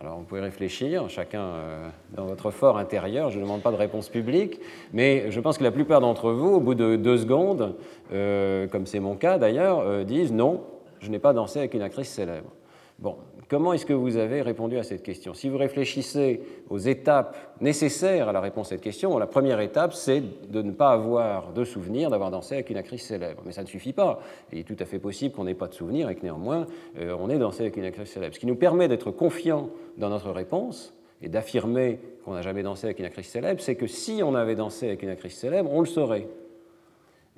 Alors 0.00 0.18
vous 0.18 0.24
pouvez 0.24 0.40
réfléchir, 0.40 1.08
chacun 1.10 1.40
euh, 1.40 1.88
dans 2.14 2.26
votre 2.26 2.52
fort 2.52 2.78
intérieur, 2.78 3.30
je 3.30 3.38
ne 3.38 3.42
demande 3.42 3.62
pas 3.62 3.72
de 3.72 3.76
réponse 3.76 4.08
publique, 4.08 4.60
mais 4.92 5.30
je 5.32 5.40
pense 5.40 5.58
que 5.58 5.64
la 5.64 5.72
plupart 5.72 6.00
d'entre 6.00 6.30
vous, 6.30 6.54
au 6.54 6.60
bout 6.60 6.76
de 6.76 6.94
deux 6.94 7.18
secondes, 7.18 7.74
euh, 8.12 8.68
comme 8.68 8.86
c'est 8.86 9.00
mon 9.00 9.16
cas 9.16 9.38
d'ailleurs, 9.38 9.80
euh, 9.80 10.04
disent 10.04 10.32
non, 10.32 10.62
je 11.00 11.10
n'ai 11.10 11.18
pas 11.18 11.32
dansé 11.32 11.58
avec 11.58 11.74
une 11.74 11.82
actrice 11.82 12.10
célèbre. 12.10 12.50
Bon, 12.98 13.16
comment 13.48 13.72
est-ce 13.72 13.86
que 13.86 13.92
vous 13.92 14.16
avez 14.16 14.42
répondu 14.42 14.76
à 14.76 14.82
cette 14.82 15.04
question? 15.04 15.32
Si 15.32 15.48
vous 15.48 15.56
réfléchissez 15.56 16.40
aux 16.68 16.78
étapes 16.78 17.36
nécessaires 17.60 18.28
à 18.28 18.32
la 18.32 18.40
réponse 18.40 18.68
à 18.68 18.70
cette 18.70 18.80
question, 18.80 19.16
la 19.18 19.28
première 19.28 19.60
étape, 19.60 19.94
c'est 19.94 20.20
de 20.50 20.62
ne 20.62 20.72
pas 20.72 20.90
avoir 20.90 21.52
de 21.52 21.64
souvenir 21.64 22.10
d'avoir 22.10 22.32
dansé 22.32 22.56
avec 22.56 22.70
une 22.70 22.76
actrice 22.76 23.04
célèbre. 23.04 23.42
Mais 23.46 23.52
ça 23.52 23.62
ne 23.62 23.68
suffit 23.68 23.92
pas. 23.92 24.18
Il 24.52 24.58
est 24.58 24.64
tout 24.64 24.76
à 24.80 24.84
fait 24.84 24.98
possible 24.98 25.32
qu'on 25.32 25.44
n'ait 25.44 25.54
pas 25.54 25.68
de 25.68 25.74
souvenir 25.74 26.08
et 26.08 26.16
que 26.16 26.22
néanmoins, 26.22 26.66
euh, 26.98 27.16
on 27.20 27.30
ait 27.30 27.38
dansé 27.38 27.60
avec 27.62 27.76
une 27.76 27.84
actrice 27.84 28.10
célèbre. 28.10 28.34
Ce 28.34 28.40
qui 28.40 28.46
nous 28.46 28.56
permet 28.56 28.88
d'être 28.88 29.12
confiant 29.12 29.70
dans 29.96 30.08
notre 30.08 30.32
réponse 30.32 30.92
et 31.22 31.28
d'affirmer 31.28 32.00
qu'on 32.24 32.34
n'a 32.34 32.42
jamais 32.42 32.64
dansé 32.64 32.88
avec 32.88 32.98
une 32.98 33.04
actrice 33.04 33.28
célèbre, 33.28 33.60
c'est 33.60 33.76
que 33.76 33.86
si 33.86 34.22
on 34.24 34.34
avait 34.34 34.56
dansé 34.56 34.88
avec 34.88 35.04
une 35.04 35.10
actrice 35.10 35.36
célèbre, 35.36 35.70
on 35.72 35.80
le 35.80 35.86
saurait. 35.86 36.26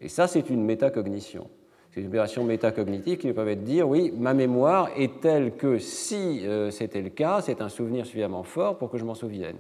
Et 0.01 0.09
ça, 0.09 0.27
c'est 0.27 0.49
une 0.49 0.65
métacognition. 0.65 1.49
C'est 1.93 2.03
une 2.03 2.07
opération 2.07 2.45
métacognitive 2.45 3.19
qui 3.19 3.27
nous 3.27 3.35
permet 3.35 3.57
de 3.57 3.65
dire 3.65 3.89
oui, 3.89 4.13
ma 4.17 4.33
mémoire 4.33 4.91
est 4.97 5.21
telle 5.21 5.57
que 5.57 5.79
si 5.79 6.47
euh, 6.47 6.71
c'était 6.71 7.03
le 7.03 7.09
cas, 7.09 7.41
c'est 7.41 7.61
un 7.61 7.69
souvenir 7.69 8.07
suffisamment 8.07 8.45
fort 8.45 8.79
pour 8.79 8.91
que 8.91 8.99
je 8.99 9.05
m'en 9.05 9.17
souvienne. 9.17 9.59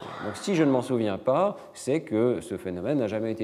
Donc 0.00 0.34
si 0.34 0.56
je 0.56 0.64
ne 0.64 0.70
m'en 0.70 0.82
souviens 0.82 1.18
pas, 1.18 1.56
c'est 1.74 2.00
que 2.00 2.40
ce 2.40 2.56
phénomène 2.56 2.98
n'a 2.98 3.06
jamais, 3.06 3.36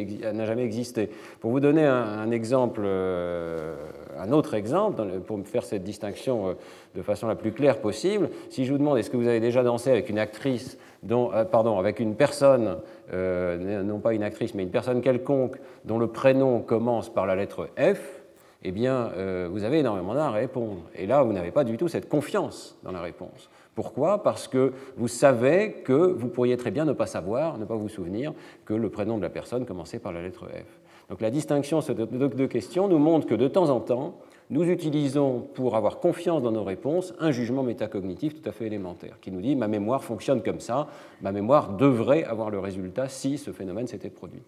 existé. 0.65 1.11
Pour 1.41 1.53
vous 1.53 1.61
donner 1.61 1.85
un, 1.85 2.31
exemple, 2.33 2.83
euh, 2.85 3.77
un 4.19 4.33
autre 4.33 4.55
exemple, 4.55 5.03
pour 5.27 5.39
me 5.39 5.45
faire 5.45 5.65
cette 5.65 5.85
distinction 5.85 6.49
euh, 6.49 6.55
de 6.97 7.03
façon 7.03 7.29
la 7.29 7.37
plus 7.37 7.53
claire 7.53 7.81
possible, 7.81 8.31
si 8.51 8.65
je 8.65 8.73
vous 8.73 8.79
demande 8.79 8.99
est-ce 8.99 9.11
que 9.11 9.17
vous 9.17 9.29
avez 9.29 9.41
déjà 9.41 9.63
dansé 9.63 9.91
avec 9.91 10.09
une 10.09 10.19
actrice, 10.19 10.77
dont, 11.05 11.31
pardon, 11.51 11.79
avec 11.79 12.01
une 12.01 12.15
personne, 12.15 12.79
non 13.13 13.99
pas 13.99 14.15
une 14.15 14.23
actrice, 14.23 14.55
mais 14.55 14.63
une 14.63 14.71
personne 14.71 15.03
quelconque 15.03 15.57
dont 15.85 15.99
le 15.99 16.07
prénom 16.07 16.61
commence 16.61 17.13
par 17.13 17.27
la 17.27 17.35
lettre 17.37 17.69
F, 17.77 18.24
eh 18.65 18.73
bien, 18.73 19.13
euh, 19.17 19.49
vous 19.51 19.63
avez 19.65 19.81
énormément 19.81 20.13
à 20.13 20.31
répondre. 20.31 20.83
Et 20.95 21.07
là, 21.07 21.23
vous 21.23 21.33
n'avez 21.33 21.51
pas 21.51 21.65
du 21.65 21.77
tout 21.77 21.89
cette 21.89 22.09
confiance 22.09 22.79
dans 22.83 22.93
la 22.93 23.03
réponse. 23.03 23.51
Pourquoi? 23.75 24.23
Parce 24.23 24.49
que 24.49 24.73
vous 24.97 25.09
savez 25.09 25.83
que 25.85 25.93
vous 25.93 26.29
pourriez 26.29 26.57
très 26.57 26.71
bien 26.71 26.85
ne 26.85 26.93
pas 26.93 27.07
savoir, 27.07 27.59
ne 27.59 27.65
pas 27.65 27.75
vous 27.75 27.89
souvenir 27.89 28.33
que 28.65 28.73
le 28.73 28.89
prénom 28.89 29.19
de 29.19 29.23
la 29.23 29.31
personne 29.31 29.67
commençait 29.67 29.99
par 29.99 30.13
la 30.13 30.23
lettre 30.23 30.47
F. 30.47 30.81
Donc 31.11 31.21
la 31.21 31.31
distinction 31.31 31.83
sur 31.83 31.95
ces 31.95 32.07
deux 32.07 32.47
questions 32.47 32.89
nous 32.89 32.99
montre 32.99 33.27
que 33.27 33.35
de 33.35 33.49
temps 33.49 33.69
en 33.69 33.81
temps, 33.81 34.15
nous 34.49 34.65
utilisons 34.65 35.41
pour 35.41 35.77
avoir 35.77 36.01
confiance 36.01 36.43
dans 36.43 36.53
nos 36.53 36.65
réponses 36.65 37.15
un 37.19 37.31
jugement 37.31 37.63
métacognitif 37.63 38.41
tout 38.41 38.49
à 38.49 38.53
fait 38.53 38.67
élémentaire 38.67 39.19
qui 39.21 39.31
nous 39.31 39.41
dit 39.41 39.57
ma 39.57 39.69
mémoire 39.69 40.05
fonctionne 40.05 40.43
comme 40.43 40.61
ça, 40.61 40.89
ma 41.21 41.33
mémoire 41.33 41.77
devrait 41.77 42.25
avoir 42.25 42.51
le 42.51 42.59
résultat 42.59 43.09
si 43.09 43.37
ce 43.37 43.53
phénomène 43.53 43.87
s'était 43.87 44.11
produit. 44.11 44.43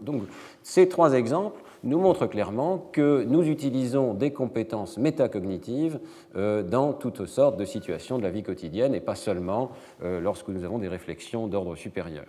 donc 0.00 0.22
ces 0.62 0.88
trois 0.88 1.12
exemples 1.14 1.60
nous 1.82 1.98
montrent 1.98 2.26
clairement 2.26 2.78
que 2.92 3.24
nous 3.24 3.48
utilisons 3.48 4.14
des 4.14 4.32
compétences 4.32 4.98
métacognitives 4.98 5.98
euh, 6.36 6.62
dans 6.62 6.92
toutes 6.92 7.26
sortes 7.26 7.56
de 7.56 7.64
situations 7.64 8.18
de 8.18 8.22
la 8.22 8.30
vie 8.30 8.42
quotidienne 8.42 8.94
et 8.94 9.00
pas 9.00 9.14
seulement 9.14 9.70
euh, 10.02 10.20
lorsque 10.20 10.48
nous 10.48 10.64
avons 10.64 10.78
des 10.78 10.88
réflexions 10.88 11.46
d'ordre 11.46 11.76
supérieur. 11.76 12.26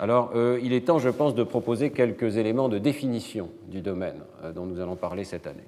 Alors, 0.00 0.32
euh, 0.34 0.60
il 0.62 0.72
est 0.72 0.86
temps, 0.86 0.98
je 0.98 1.08
pense, 1.08 1.34
de 1.34 1.42
proposer 1.42 1.90
quelques 1.90 2.36
éléments 2.36 2.68
de 2.68 2.78
définition 2.78 3.50
du 3.66 3.80
domaine 3.80 4.22
dont 4.54 4.64
nous 4.64 4.80
allons 4.80 4.96
parler 4.96 5.24
cette 5.24 5.46
année. 5.46 5.64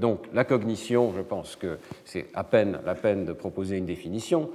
Donc 0.00 0.28
la 0.32 0.44
cognition, 0.44 1.12
je 1.16 1.20
pense 1.20 1.56
que 1.56 1.78
c'est 2.04 2.26
à 2.32 2.44
peine 2.44 2.78
la 2.86 2.94
peine 2.94 3.24
de 3.24 3.32
proposer 3.32 3.76
une 3.76 3.84
définition, 3.84 4.50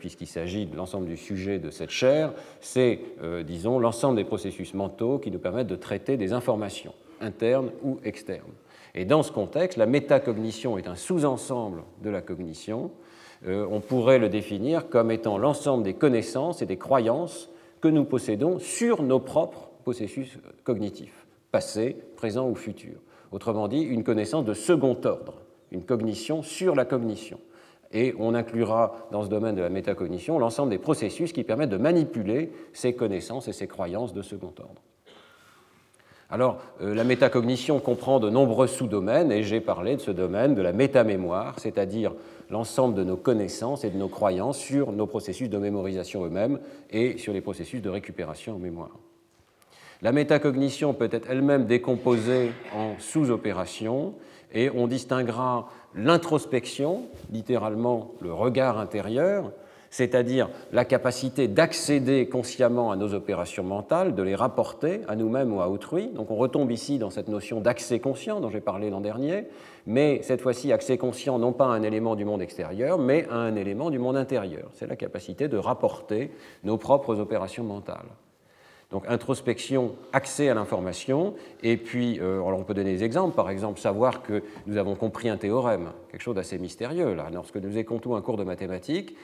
puisqu'il 0.00 0.26
s'agit 0.26 0.66
de 0.66 0.76
l'ensemble 0.76 1.06
du 1.06 1.16
sujet 1.16 1.60
de 1.60 1.70
cette 1.70 1.90
chaire, 1.90 2.32
c'est, 2.60 2.98
disons, 3.46 3.78
l'ensemble 3.78 4.16
des 4.16 4.24
processus 4.24 4.74
mentaux 4.74 5.20
qui 5.20 5.30
nous 5.30 5.38
permettent 5.38 5.68
de 5.68 5.76
traiter 5.76 6.16
des 6.16 6.32
informations, 6.32 6.92
internes 7.20 7.70
ou 7.82 7.98
externes. 8.04 8.52
Et 8.94 9.04
dans 9.04 9.22
ce 9.22 9.32
contexte, 9.32 9.76
la 9.76 9.86
métacognition 9.86 10.78
est 10.78 10.88
un 10.88 10.94
sous-ensemble 10.94 11.82
de 12.02 12.10
la 12.10 12.22
cognition. 12.22 12.90
on 13.46 13.80
pourrait 13.80 14.18
le 14.18 14.30
définir 14.30 14.88
comme 14.88 15.10
étant 15.10 15.36
l'ensemble 15.36 15.84
des 15.84 15.94
connaissances 15.94 16.62
et 16.62 16.66
des 16.66 16.78
croyances 16.78 17.50
que 17.80 17.88
nous 17.88 18.04
possédons 18.04 18.58
sur 18.58 19.02
nos 19.02 19.20
propres 19.20 19.68
processus 19.82 20.38
cognitifs, 20.64 21.26
passés, 21.52 21.96
présents 22.16 22.48
ou 22.48 22.54
futurs. 22.54 23.00
Autrement 23.32 23.68
dit, 23.68 23.82
une 23.82 24.02
connaissance 24.02 24.44
de 24.44 24.54
second 24.54 24.98
ordre, 25.04 25.34
une 25.70 25.84
cognition 25.84 26.42
sur 26.42 26.74
la 26.74 26.84
cognition. 26.84 27.38
Et 27.92 28.14
on 28.18 28.34
inclura 28.34 29.08
dans 29.12 29.22
ce 29.22 29.28
domaine 29.28 29.54
de 29.54 29.62
la 29.62 29.68
métacognition 29.68 30.38
l'ensemble 30.38 30.70
des 30.70 30.78
processus 30.78 31.32
qui 31.32 31.44
permettent 31.44 31.70
de 31.70 31.76
manipuler 31.76 32.50
ces 32.72 32.94
connaissances 32.94 33.48
et 33.48 33.52
ces 33.52 33.68
croyances 33.68 34.12
de 34.12 34.22
second 34.22 34.52
ordre. 34.58 34.82
Alors, 36.28 36.58
euh, 36.82 36.94
la 36.94 37.04
métacognition 37.04 37.78
comprend 37.78 38.18
de 38.18 38.30
nombreux 38.30 38.66
sous-domaines, 38.66 39.30
et 39.30 39.44
j'ai 39.44 39.60
parlé 39.60 39.96
de 39.96 40.00
ce 40.00 40.10
domaine 40.10 40.54
de 40.54 40.62
la 40.62 40.72
métamémoire, 40.72 41.60
c'est-à-dire 41.60 42.14
l'ensemble 42.50 42.94
de 42.94 43.04
nos 43.04 43.16
connaissances 43.16 43.84
et 43.84 43.90
de 43.90 43.96
nos 43.96 44.08
croyances 44.08 44.58
sur 44.58 44.92
nos 44.92 45.06
processus 45.06 45.48
de 45.48 45.58
mémorisation 45.58 46.24
eux-mêmes 46.24 46.58
et 46.90 47.18
sur 47.18 47.32
les 47.32 47.40
processus 47.40 47.80
de 47.80 47.90
récupération 47.90 48.56
en 48.56 48.58
mémoire. 48.58 48.96
La 50.02 50.12
métacognition 50.12 50.94
peut 50.94 51.08
être 51.10 51.30
elle-même 51.30 51.64
décomposée 51.64 52.50
en 52.74 52.98
sous-opérations 52.98 54.14
et 54.52 54.70
on 54.70 54.86
distinguera 54.86 55.68
l'introspection, 55.94 57.06
littéralement 57.32 58.12
le 58.20 58.32
regard 58.32 58.78
intérieur, 58.78 59.52
c'est-à-dire 59.96 60.50
la 60.72 60.84
capacité 60.84 61.48
d'accéder 61.48 62.28
consciemment 62.28 62.90
à 62.90 62.96
nos 62.96 63.14
opérations 63.14 63.64
mentales, 63.64 64.14
de 64.14 64.22
les 64.22 64.34
rapporter 64.34 65.00
à 65.08 65.16
nous-mêmes 65.16 65.54
ou 65.54 65.62
à 65.62 65.70
autrui. 65.70 66.08
Donc 66.08 66.30
on 66.30 66.36
retombe 66.36 66.70
ici 66.70 66.98
dans 66.98 67.08
cette 67.08 67.28
notion 67.28 67.62
d'accès 67.62 67.98
conscient 67.98 68.40
dont 68.40 68.50
j'ai 68.50 68.60
parlé 68.60 68.90
l'an 68.90 69.00
dernier, 69.00 69.46
mais 69.86 70.20
cette 70.22 70.42
fois-ci 70.42 70.70
accès 70.70 70.98
conscient 70.98 71.38
non 71.38 71.54
pas 71.54 71.64
à 71.64 71.68
un 71.68 71.82
élément 71.82 72.14
du 72.14 72.26
monde 72.26 72.42
extérieur, 72.42 72.98
mais 72.98 73.26
à 73.30 73.36
un 73.36 73.56
élément 73.56 73.88
du 73.88 73.98
monde 73.98 74.18
intérieur. 74.18 74.68
C'est 74.74 74.86
la 74.86 74.96
capacité 74.96 75.48
de 75.48 75.56
rapporter 75.56 76.30
nos 76.62 76.76
propres 76.76 77.18
opérations 77.18 77.64
mentales. 77.64 78.10
Donc 78.90 79.04
introspection, 79.08 79.96
accès 80.12 80.50
à 80.50 80.54
l'information, 80.54 81.34
et 81.62 81.76
puis 81.76 82.20
euh, 82.20 82.40
on 82.40 82.62
peut 82.62 82.74
donner 82.74 82.92
des 82.92 83.02
exemples, 83.02 83.34
par 83.34 83.50
exemple 83.50 83.80
savoir 83.80 84.22
que 84.22 84.44
nous 84.66 84.76
avons 84.76 84.94
compris 84.94 85.28
un 85.28 85.38
théorème, 85.38 85.88
quelque 86.12 86.22
chose 86.22 86.36
d'assez 86.36 86.58
mystérieux. 86.58 87.14
Là. 87.14 87.28
Lorsque 87.32 87.56
nous 87.56 87.78
écoutons 87.78 88.14
un 88.14 88.20
cours 88.20 88.36
de 88.36 88.44
mathématiques, 88.44 89.16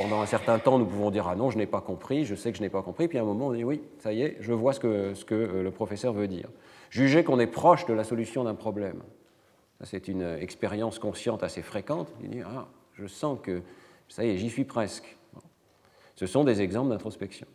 pendant 0.00 0.22
un 0.22 0.26
certain 0.26 0.58
temps, 0.58 0.78
nous 0.78 0.86
pouvons 0.86 1.10
dire 1.10 1.28
Ah 1.28 1.36
non, 1.36 1.50
je 1.50 1.58
n'ai 1.58 1.66
pas 1.66 1.82
compris, 1.82 2.24
je 2.24 2.34
sais 2.34 2.52
que 2.52 2.56
je 2.56 2.62
n'ai 2.62 2.70
pas 2.70 2.82
compris, 2.82 3.06
puis 3.06 3.18
à 3.18 3.20
un 3.20 3.24
moment, 3.24 3.48
on 3.48 3.52
dit 3.52 3.64
Oui, 3.64 3.82
ça 3.98 4.14
y 4.14 4.22
est, 4.22 4.36
je 4.40 4.52
vois 4.54 4.72
ce 4.72 4.80
que, 4.80 5.12
ce 5.12 5.26
que 5.26 5.34
euh, 5.34 5.62
le 5.62 5.70
professeur 5.70 6.14
veut 6.14 6.26
dire. 6.26 6.48
Juger 6.88 7.22
qu'on 7.22 7.38
est 7.38 7.46
proche 7.46 7.84
de 7.84 7.92
la 7.92 8.02
solution 8.02 8.44
d'un 8.44 8.54
problème. 8.54 9.02
C'est 9.82 10.08
une 10.08 10.22
expérience 10.22 10.98
consciente 10.98 11.42
assez 11.42 11.60
fréquente. 11.60 12.08
dit 12.22 12.40
Ah, 12.40 12.66
je 12.94 13.06
sens 13.06 13.38
que 13.42 13.60
ça 14.08 14.24
y 14.24 14.30
est, 14.30 14.38
j'y 14.38 14.48
suis 14.48 14.64
presque. 14.64 15.16
Ce 16.16 16.26
sont 16.26 16.44
des 16.44 16.62
exemples 16.62 16.88
d'introspection. 16.88 17.46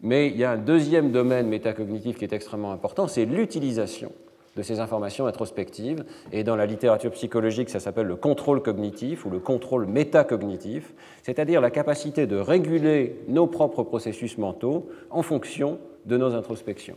Mais 0.00 0.28
il 0.28 0.36
y 0.36 0.44
a 0.44 0.50
un 0.50 0.58
deuxième 0.58 1.10
domaine 1.10 1.48
métacognitif 1.48 2.18
qui 2.18 2.24
est 2.24 2.34
extrêmement 2.34 2.72
important, 2.72 3.08
c'est 3.08 3.24
l'utilisation 3.24 4.12
de 4.56 4.62
ces 4.62 4.80
informations 4.80 5.26
introspectives. 5.26 6.04
Et 6.32 6.44
dans 6.44 6.56
la 6.56 6.66
littérature 6.66 7.10
psychologique, 7.12 7.70
ça 7.70 7.80
s'appelle 7.80 8.06
le 8.06 8.16
contrôle 8.16 8.62
cognitif 8.62 9.24
ou 9.24 9.30
le 9.30 9.40
contrôle 9.40 9.86
métacognitif, 9.86 10.94
c'est-à-dire 11.22 11.60
la 11.60 11.70
capacité 11.70 12.26
de 12.26 12.36
réguler 12.36 13.20
nos 13.28 13.46
propres 13.46 13.82
processus 13.82 14.38
mentaux 14.38 14.88
en 15.10 15.22
fonction 15.22 15.78
de 16.06 16.16
nos 16.16 16.34
introspections. 16.34 16.96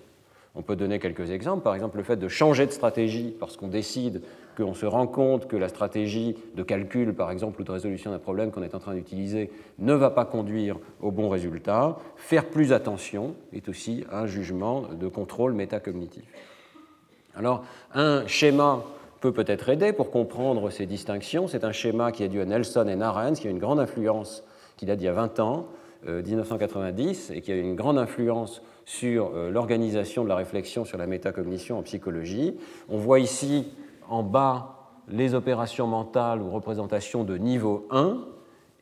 On 0.56 0.64
peut 0.64 0.76
donner 0.76 0.98
quelques 0.98 1.30
exemples, 1.30 1.62
par 1.62 1.76
exemple 1.76 1.98
le 1.98 2.04
fait 2.04 2.16
de 2.16 2.28
changer 2.28 2.66
de 2.66 2.72
stratégie 2.72 3.36
parce 3.40 3.58
qu'on 3.58 3.68
décide 3.68 4.24
qu'on 4.58 4.74
se 4.74 4.88
rend 4.88 5.06
compte 5.06 5.48
que 5.48 5.56
la 5.56 5.70
stratégie 5.70 6.36
de 6.56 6.64
calcul, 6.64 7.14
par 7.14 7.30
exemple, 7.30 7.62
ou 7.62 7.64
de 7.64 7.72
résolution 7.72 8.10
d'un 8.10 8.18
problème 8.18 8.50
qu'on 8.50 8.64
est 8.64 8.74
en 8.74 8.80
train 8.80 8.96
d'utiliser 8.96 9.52
ne 9.78 9.94
va 9.94 10.10
pas 10.10 10.26
conduire 10.26 10.78
au 11.00 11.12
bon 11.12 11.30
résultat. 11.30 12.00
Faire 12.16 12.46
plus 12.46 12.74
attention 12.74 13.36
est 13.54 13.70
aussi 13.70 14.04
un 14.12 14.26
jugement 14.26 14.86
de 15.00 15.08
contrôle 15.08 15.54
métacognitif. 15.54 16.24
Alors, 17.38 17.64
un 17.94 18.26
schéma 18.26 18.84
peut 19.22 19.32
peut-être 19.32 19.70
aider 19.70 19.94
pour 19.94 20.12
comprendre 20.12 20.70
ces 20.70 20.86
distinctions. 20.86 21.48
C'est 21.48 21.64
un 21.64 21.72
schéma 21.72 22.12
qui 22.12 22.24
est 22.24 22.30
dû 22.30 22.42
à 22.42 22.46
Nelson 22.46 22.88
et 22.88 22.96
Narens, 22.96 23.40
qui 23.40 23.48
a 23.48 23.52
une 23.52 23.60
grande 23.60 23.80
influence, 23.80 24.44
qui 24.76 24.86
date 24.86 24.98
d'il 24.98 25.06
y 25.06 25.10
a 25.10 25.14
20 25.14 25.40
ans, 25.40 25.68
1990, 26.06 27.30
euh, 27.30 27.34
et 27.36 27.42
qui 27.42 27.52
a 27.52 27.56
une 27.56 27.76
grande 27.76 27.98
influence 27.98 28.62
sur 28.86 29.32
euh, 29.36 29.50
l'organisation 29.52 30.24
de 30.24 30.30
la 30.30 30.36
réflexion 30.36 30.86
sur 30.86 30.98
la 30.98 31.08
métacognition 31.08 31.78
en 31.78 31.84
psychologie. 31.84 32.56
On 32.90 32.98
voit 32.98 33.20
ici 33.20 33.68
en 34.10 34.24
bas 34.24 34.74
les 35.08 35.34
opérations 35.34 35.88
mentales 35.88 36.42
ou 36.42 36.50
représentations 36.50 37.24
de 37.24 37.38
niveau 37.38 37.88
1, 37.92 38.18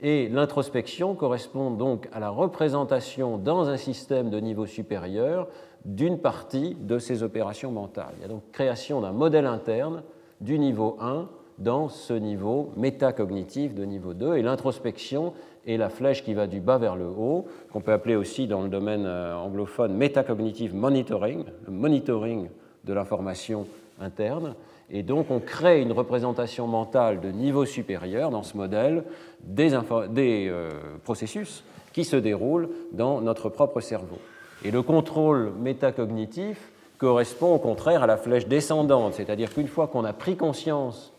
et 0.02 0.28
l'introspection 0.28 1.16
correspond 1.16 1.72
donc 1.72 2.08
à 2.12 2.20
la 2.20 2.30
représentation 2.30 3.38
dans 3.38 3.70
un 3.70 3.78
système 3.78 4.30
de 4.30 4.40
niveau 4.40 4.66
supérieur 4.66 5.48
d'une 5.86 6.20
partie 6.20 6.76
de 6.80 7.00
ces 7.00 7.24
opérations 7.24 7.72
mentales. 7.72 8.14
Il 8.18 8.22
y 8.24 8.26
a 8.26 8.28
donc 8.28 8.42
création 8.52 9.02
d'un 9.02 9.12
modèle 9.12 9.46
interne 9.46 10.04
du 10.42 10.60
niveau 10.60 10.98
1 11.00 11.30
dans 11.60 11.88
ce 11.88 12.14
niveau 12.14 12.72
métacognitif 12.76 13.74
de 13.76 13.86
niveau 13.86 14.14
2, 14.14 14.36
et 14.36 14.42
l'introspection 14.42 15.34
est 15.66 15.78
la 15.78 15.90
flèche 15.90 16.24
qui 16.24 16.34
va 16.34 16.48
du 16.48 16.60
bas 16.60 16.78
vers 16.78 16.96
le 16.96 17.06
haut, 17.06 17.46
qu'on 17.72 17.82
peut 17.82 17.94
appeler 17.94 18.16
aussi 18.16 18.48
dans 18.48 18.62
le 18.62 18.70
domaine 18.70 19.06
euh, 19.06 19.36
anglophone 19.36 19.94
métacognitive 19.94 20.76
monitoring, 20.76 21.46
le 21.66 21.72
monitoring 21.72 22.50
de 22.84 22.94
l'information 22.94 23.66
interne. 24.00 24.56
Et 24.90 25.02
donc 25.02 25.32
on 25.32 25.40
crée 25.40 25.82
une 25.82 25.92
représentation 25.92 26.68
mentale 26.68 27.22
de 27.22 27.30
niveau 27.30 27.66
supérieur 27.66 28.30
dans 28.30 28.44
ce 28.44 28.58
modèle 28.58 29.04
des, 29.44 29.74
euh, 29.74 30.70
processus 31.04 31.64
qui 31.94 32.04
se 32.04 32.18
déroulent 32.18 32.70
dans 32.92 33.22
notre 33.22 33.50
propre 33.50 33.80
cerveau. 33.80 34.18
Et 34.66 34.72
le 34.72 34.82
contrôle 34.82 35.52
métacognitif 35.62 36.72
correspond 36.98 37.54
au 37.54 37.60
contraire 37.60 38.02
à 38.02 38.08
la 38.08 38.18
flèche 38.18 38.48
descendante, 38.48 39.14
c'est-à-dire 39.14 39.54
qu'une 39.54 39.68
fois 39.68 39.86
qu'on 39.88 40.04
a 40.04 40.12
pris 40.12 40.38
conscience 40.38 41.14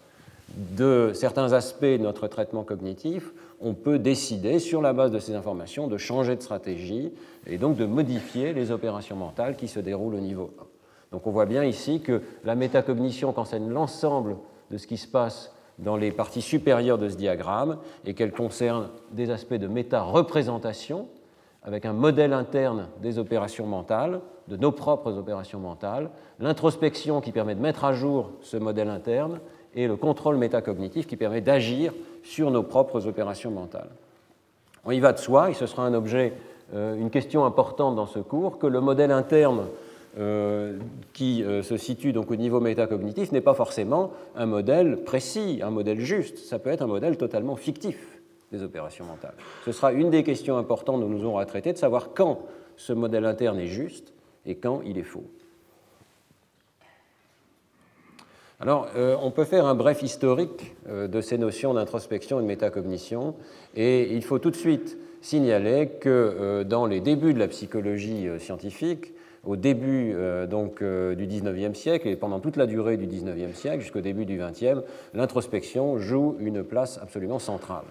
de 0.57 1.13
certains 1.15 1.53
aspects 1.53 1.85
de 1.85 1.99
notre 1.99 2.27
traitement 2.27 2.65
cognitif, 2.65 3.33
on 3.61 3.73
peut 3.73 4.01
décider, 4.01 4.59
sur 4.59 4.83
la 4.83 4.93
base 4.93 5.13
de 5.13 5.21
ces 5.21 5.35
informations, 5.35 5.87
de 5.87 5.97
changer 5.97 6.35
de 6.35 6.43
stratégie 6.43 7.13
et 7.47 7.57
donc 7.57 7.77
de 7.77 7.87
modifier 7.87 8.53
les 8.53 8.73
opérations 8.73 9.15
mentales 9.15 9.55
qui 9.55 9.69
se 9.69 9.79
déroulent 9.79 10.17
au 10.17 10.21
niveau 10.21 10.51
1. 10.59 10.65
Donc 11.13 11.29
on 11.29 11.31
voit 11.31 11.47
bien 11.47 11.63
ici 11.63 12.01
que 12.01 12.23
la 12.45 12.57
métacognition 12.57 13.33
concerne 13.33 13.71
l'ensemble 13.71 14.39
de 14.73 14.77
ce 14.77 14.89
qui 14.89 14.97
se 14.97 15.07
passe 15.07 15.53
dans 15.79 15.97
les 15.97 16.11
parties 16.11 16.43
supérieures 16.43 16.99
de 16.99 17.09
ce 17.09 17.17
diagramme 17.17 17.79
et 18.05 18.15
qu'elle 18.15 18.33
concerne 18.33 18.89
des 19.13 19.31
aspects 19.31 19.55
de 19.55 19.69
méta-représentation 19.69 21.07
avec 21.67 21.85
un 21.85 21.93
modèle 21.93 22.33
interne 22.33 22.87
des 23.03 23.19
opérations 23.19 23.67
mentales, 23.67 24.21
de 24.47 24.57
nos 24.57 24.71
propres 24.71 25.19
opérations 25.19 25.59
mentales, 25.59 26.09
l'introspection 26.39 27.21
qui 27.21 27.33
permet 27.33 27.57
de 27.57 27.61
mettre 27.61 27.85
à 27.85 27.93
jour 27.93 28.31
ce 28.41 28.57
modèle 28.57 28.89
interne 28.89 29.41
et 29.75 29.89
le 29.89 29.97
contrôle 29.97 30.37
métacognitif 30.37 31.09
qui 31.09 31.17
permet 31.17 31.41
d'agir 31.41 31.93
sur 32.23 32.53
nos 32.53 32.63
propres 32.63 33.09
opérations 33.09 33.51
mentales. 33.51 33.91
On 34.85 34.93
y 34.93 35.01
va 35.01 35.13
de 35.13 35.19
soi, 35.19 35.51
et 35.51 35.55
ce 35.55 35.67
sera 35.67 35.85
un 35.85 35.95
objet, 35.95 36.35
euh, 36.73 36.95
une 36.95 37.11
question 37.11 37.45
importante 37.45 37.97
dans 37.97 38.07
ce 38.07 38.21
cours, 38.21 38.59
que 38.59 38.69
le 38.69 38.81
modèle 38.81 39.11
interne 39.11 39.67
qui 41.13 41.45
se 41.63 41.77
situe 41.77 42.15
donc 42.15 42.31
au 42.31 42.37
niveau 42.37 42.59
métacognitif 42.59 43.33
n'est 43.33 43.43
pas 43.43 43.53
forcément 43.53 44.13
un 44.35 44.47
modèle 44.47 45.05
précis, 45.05 45.61
un 45.63 45.69
modèle 45.69 46.01
juste. 46.01 46.39
Ça 46.39 46.59
peut 46.59 46.71
être 46.71 46.81
un 46.81 46.87
modèle 46.87 47.19
totalement 47.19 47.55
fictif 47.55 48.16
des 48.53 48.63
opérations 48.63 49.05
mentales. 49.05 49.35
Ce 49.65 49.73
sera 49.73 49.93
une 49.93 50.11
des 50.11 50.23
questions 50.23 50.57
importantes 50.57 51.01
dont 51.01 51.09
nous 51.09 51.25
aurons 51.25 51.39
à 51.39 51.47
traiter, 51.47 51.73
de 51.73 51.79
savoir 51.79 52.11
quand 52.15 52.41
ce 52.77 52.93
modèle 52.93 53.25
interne 53.25 53.59
est 53.59 53.67
juste 53.67 54.13
et 54.45 54.57
quand 54.57 54.83
il 54.85 54.99
est 54.99 55.03
faux. 55.03 55.25
Alors, 58.59 58.89
euh, 58.97 59.17
on 59.21 59.31
peut 59.31 59.45
faire 59.45 59.67
un 59.67 59.75
bref 59.75 60.03
historique 60.03 60.75
euh, 60.89 61.09
de 61.09 61.21
ces 61.21 61.37
notions 61.37 61.75
d'introspection 61.75 62.39
et 62.39 62.43
de 62.43 62.47
métacognition, 62.47 63.35
et 63.75 64.15
il 64.15 64.25
faut 64.25 64.39
tout 64.39 64.51
de 64.51 64.57
suite 64.57 64.97
signaler 65.21 65.91
que 66.01 66.09
euh, 66.09 66.65
dans 66.65 66.87
les 66.87 67.01
débuts 67.01 67.35
de 67.35 67.39
la 67.39 67.49
psychologie 67.49 68.27
scientifique, 68.39 69.13
au 69.45 69.55
début 69.55 70.13
donc, 70.51 70.83
du 70.83 71.27
XIXe 71.27 71.79
siècle 71.79 72.09
et 72.09 72.17
pendant 72.17 72.41
toute 72.41 72.57
la 72.57 72.67
durée 72.67 72.97
du 72.97 73.07
XIXe 73.07 73.57
siècle 73.57 73.81
jusqu'au 73.81 74.01
début 74.01 74.27
du 74.27 74.39
XXe, 74.39 74.83
l'introspection 75.15 75.99
joue 75.99 76.35
une 76.41 76.65
place 76.65 76.99
absolument 77.01 77.39
centrale. 77.39 77.85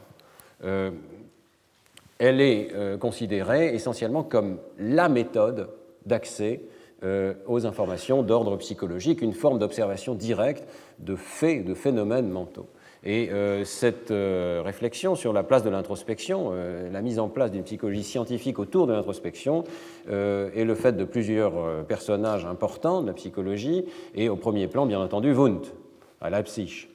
Elle 0.65 2.41
est 2.41 2.97
considérée 2.99 3.73
essentiellement 3.75 4.23
comme 4.23 4.57
la 4.79 5.09
méthode 5.09 5.69
d'accès 6.05 6.61
euh, 7.03 7.33
aux 7.45 7.65
informations 7.65 8.23
d'ordre 8.23 8.55
psychologique, 8.57 9.21
une 9.21 9.33
forme 9.33 9.59
d'observation 9.59 10.15
directe 10.15 10.63
de 10.99 11.15
faits, 11.15 11.65
de 11.65 11.73
phénomènes 11.73 12.29
mentaux. 12.29 12.67
Et 13.03 13.29
euh, 13.31 13.63
cette 13.65 14.09
euh, 14.11 14.61
réflexion 14.65 15.13
sur 15.13 15.33
la 15.33 15.43
place 15.43 15.61
de 15.61 15.69
l'introspection, 15.69 16.53
la 16.91 17.01
mise 17.01 17.19
en 17.19 17.27
place 17.27 17.51
d'une 17.51 17.63
psychologie 17.63 18.03
scientifique 18.03 18.59
autour 18.59 18.87
de 18.87 18.93
l'introspection, 18.93 19.65
est 20.07 20.63
le 20.63 20.75
fait 20.75 20.93
de 20.93 21.03
plusieurs 21.03 21.85
personnages 21.85 22.45
importants 22.45 23.01
de 23.01 23.07
la 23.07 23.13
psychologie, 23.13 23.85
et 24.15 24.29
au 24.29 24.37
premier 24.37 24.67
plan, 24.67 24.85
bien 24.85 25.01
entendu, 25.01 25.33
Wundt, 25.33 25.69
à 26.21 26.29
Leipzig, 26.29 26.87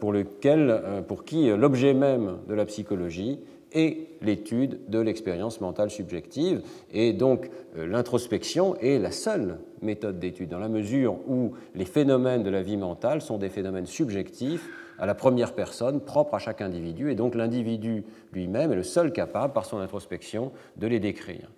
pour, 0.00 0.12
lequel, 0.12 0.82
pour 1.06 1.24
qui 1.24 1.48
l'objet 1.48 1.94
même 1.94 2.38
de 2.48 2.54
la 2.54 2.64
psychologie 2.64 3.38
et 3.72 4.08
l'étude 4.22 4.80
de 4.88 4.98
l'expérience 4.98 5.60
mentale 5.60 5.90
subjective. 5.90 6.62
Et 6.92 7.12
donc 7.12 7.50
euh, 7.76 7.86
l'introspection 7.86 8.76
est 8.76 8.98
la 8.98 9.10
seule 9.10 9.58
méthode 9.82 10.18
d'étude, 10.18 10.48
dans 10.48 10.58
la 10.58 10.68
mesure 10.68 11.18
où 11.28 11.52
les 11.74 11.84
phénomènes 11.84 12.42
de 12.42 12.50
la 12.50 12.62
vie 12.62 12.76
mentale 12.76 13.20
sont 13.20 13.38
des 13.38 13.48
phénomènes 13.48 13.86
subjectifs 13.86 14.68
à 14.98 15.06
la 15.06 15.14
première 15.14 15.54
personne, 15.54 16.00
propres 16.00 16.34
à 16.34 16.38
chaque 16.38 16.60
individu, 16.60 17.10
et 17.10 17.14
donc 17.14 17.36
l'individu 17.36 18.04
lui-même 18.32 18.72
est 18.72 18.76
le 18.76 18.82
seul 18.82 19.12
capable, 19.12 19.52
par 19.52 19.64
son 19.64 19.78
introspection, 19.78 20.50
de 20.76 20.88
les 20.88 20.98
décrire. 20.98 21.48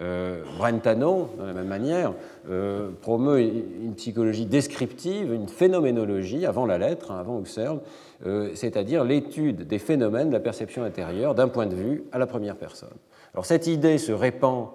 Euh, 0.00 0.42
Brentano, 0.58 1.30
de 1.38 1.46
la 1.46 1.52
même 1.52 1.68
manière, 1.68 2.14
euh, 2.50 2.90
promeut 3.00 3.40
une 3.40 3.94
psychologie 3.94 4.44
descriptive, 4.44 5.32
une 5.32 5.46
phénoménologie, 5.46 6.46
avant 6.46 6.66
la 6.66 6.78
lettre, 6.78 7.12
hein, 7.12 7.18
avant 7.20 7.40
Husserl, 7.40 7.78
euh, 8.26 8.50
c'est-à-dire 8.54 9.04
l'étude 9.04 9.68
des 9.68 9.78
phénomènes 9.78 10.30
de 10.30 10.32
la 10.32 10.40
perception 10.40 10.82
intérieure 10.82 11.36
d'un 11.36 11.46
point 11.46 11.66
de 11.66 11.76
vue 11.76 12.04
à 12.10 12.18
la 12.18 12.26
première 12.26 12.56
personne. 12.56 12.96
Alors 13.34 13.46
cette 13.46 13.68
idée 13.68 13.98
se 13.98 14.12
répand 14.12 14.68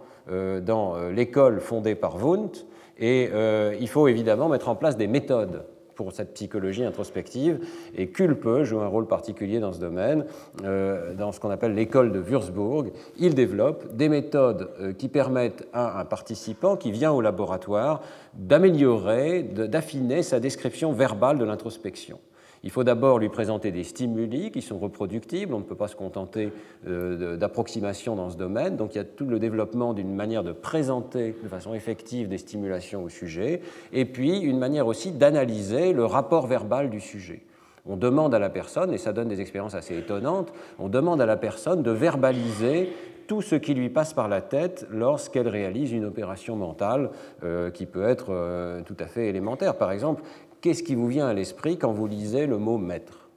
dans 0.64 1.10
l'école 1.10 1.60
fondée 1.60 1.96
par 1.96 2.24
Wundt, 2.24 2.68
et 3.00 3.32
il 3.80 3.88
faut 3.88 4.08
évidemment 4.08 4.48
mettre 4.48 4.70
en 4.70 4.76
place 4.76 4.96
des 4.96 5.08
méthodes 5.08 5.64
pour 6.00 6.14
cette 6.14 6.34
psychologie 6.34 6.86
introspective. 6.86 7.60
Et 7.94 8.08
Kulpe 8.08 8.64
joue 8.64 8.80
un 8.80 8.88
rôle 8.88 9.06
particulier 9.06 9.60
dans 9.60 9.74
ce 9.74 9.82
domaine, 9.82 10.24
euh, 10.64 11.14
dans 11.14 11.34
ce 11.34 11.42
qu'on 11.42 11.50
appelle 11.50 11.76
l'école 11.76 12.14
de 12.14 12.20
Würzburg. 12.20 12.94
Il 13.18 13.36
développe 13.36 13.98
des 13.98 14.08
méthodes 14.08 14.70
euh, 14.80 14.94
qui 14.94 15.10
permettent 15.10 15.68
à 15.74 16.00
un 16.00 16.06
participant 16.06 16.78
qui 16.78 16.94
vient 16.94 17.12
au 17.12 17.20
laboratoire 17.20 18.02
d'améliorer, 18.34 19.44
d'affiner 19.44 20.24
sa 20.24 20.40
description 20.40 20.94
verbale 20.94 21.38
de 21.38 21.44
l'introspection. 21.44 22.18
Il 22.64 22.72
faut 22.72 22.84
d'abord 22.84 23.20
lui 23.20 23.30
présenter 23.30 23.72
des 23.72 23.84
stimuli 23.84 24.52
qui 24.52 24.62
sont 24.62 24.78
reproductibles. 24.78 25.54
On 25.54 25.60
ne 25.60 25.64
peut 25.64 25.76
pas 25.76 25.88
se 25.88 25.96
contenter 25.96 26.52
euh, 26.88 27.38
d'approximations 27.38 28.16
dans 28.16 28.30
ce 28.30 28.38
domaine. 28.38 28.76
Donc 28.76 28.96
il 28.96 28.98
y 28.98 29.02
a 29.02 29.06
tout 29.06 29.26
le 29.26 29.40
développement 29.40 29.94
d'une 29.94 30.14
manière 30.14 30.44
de 30.44 30.52
présenter 30.52 31.36
de 31.42 31.48
façon 31.48 31.74
effective 31.74 32.28
des 32.28 32.38
stimulations 32.38 33.04
au 33.04 33.10
sujet. 33.10 33.62
Et 33.94 34.06
puis 34.06 34.40
une 34.40 34.60
manière 34.60 34.88
aussi 34.88 35.12
d'analyser 35.12 35.94
le 35.94 36.06
rapport 36.06 36.48
verbal 36.48 36.90
du 36.90 37.00
sujet. 37.00 37.44
On 37.86 37.96
demande 37.96 38.36
à 38.36 38.40
la 38.40 38.50
personne, 38.50 38.94
et 38.94 38.98
ça 38.98 39.14
donne 39.14 39.30
des 39.30 39.42
expériences 39.42 39.74
assez 39.74 39.98
étonnantes, 39.98 40.52
on 40.78 40.90
demande 40.90 41.22
à 41.22 41.26
la 41.26 41.38
personne 41.38 41.82
de 41.82 41.92
verbaliser 41.92 42.90
tout 43.30 43.42
ce 43.44 43.56
qui 43.56 43.76
lui 43.76 43.90
passe 43.90 44.14
par 44.14 44.28
la 44.28 44.42
tête 44.42 44.88
lorsqu'elle 44.92 45.48
réalise 45.48 45.92
une 45.92 46.06
opération 46.06 46.56
mentale 46.56 47.12
euh, 47.44 47.70
qui 47.70 47.86
peut 47.86 48.04
être 48.04 48.30
euh, 48.32 48.82
tout 48.82 48.98
à 49.00 49.06
fait 49.06 49.28
élémentaire. 49.28 49.76
Par 49.76 49.92
exemple, 49.92 50.24
qu'est-ce 50.62 50.84
qui 50.84 50.96
vous 50.96 51.08
vient 51.08 51.28
à 51.28 51.34
l'esprit 51.34 51.78
quand 51.78 51.92
vous 51.92 52.08
lisez 52.08 52.48
le 52.48 52.58
mot 52.58 52.78
maître? 52.78 53.30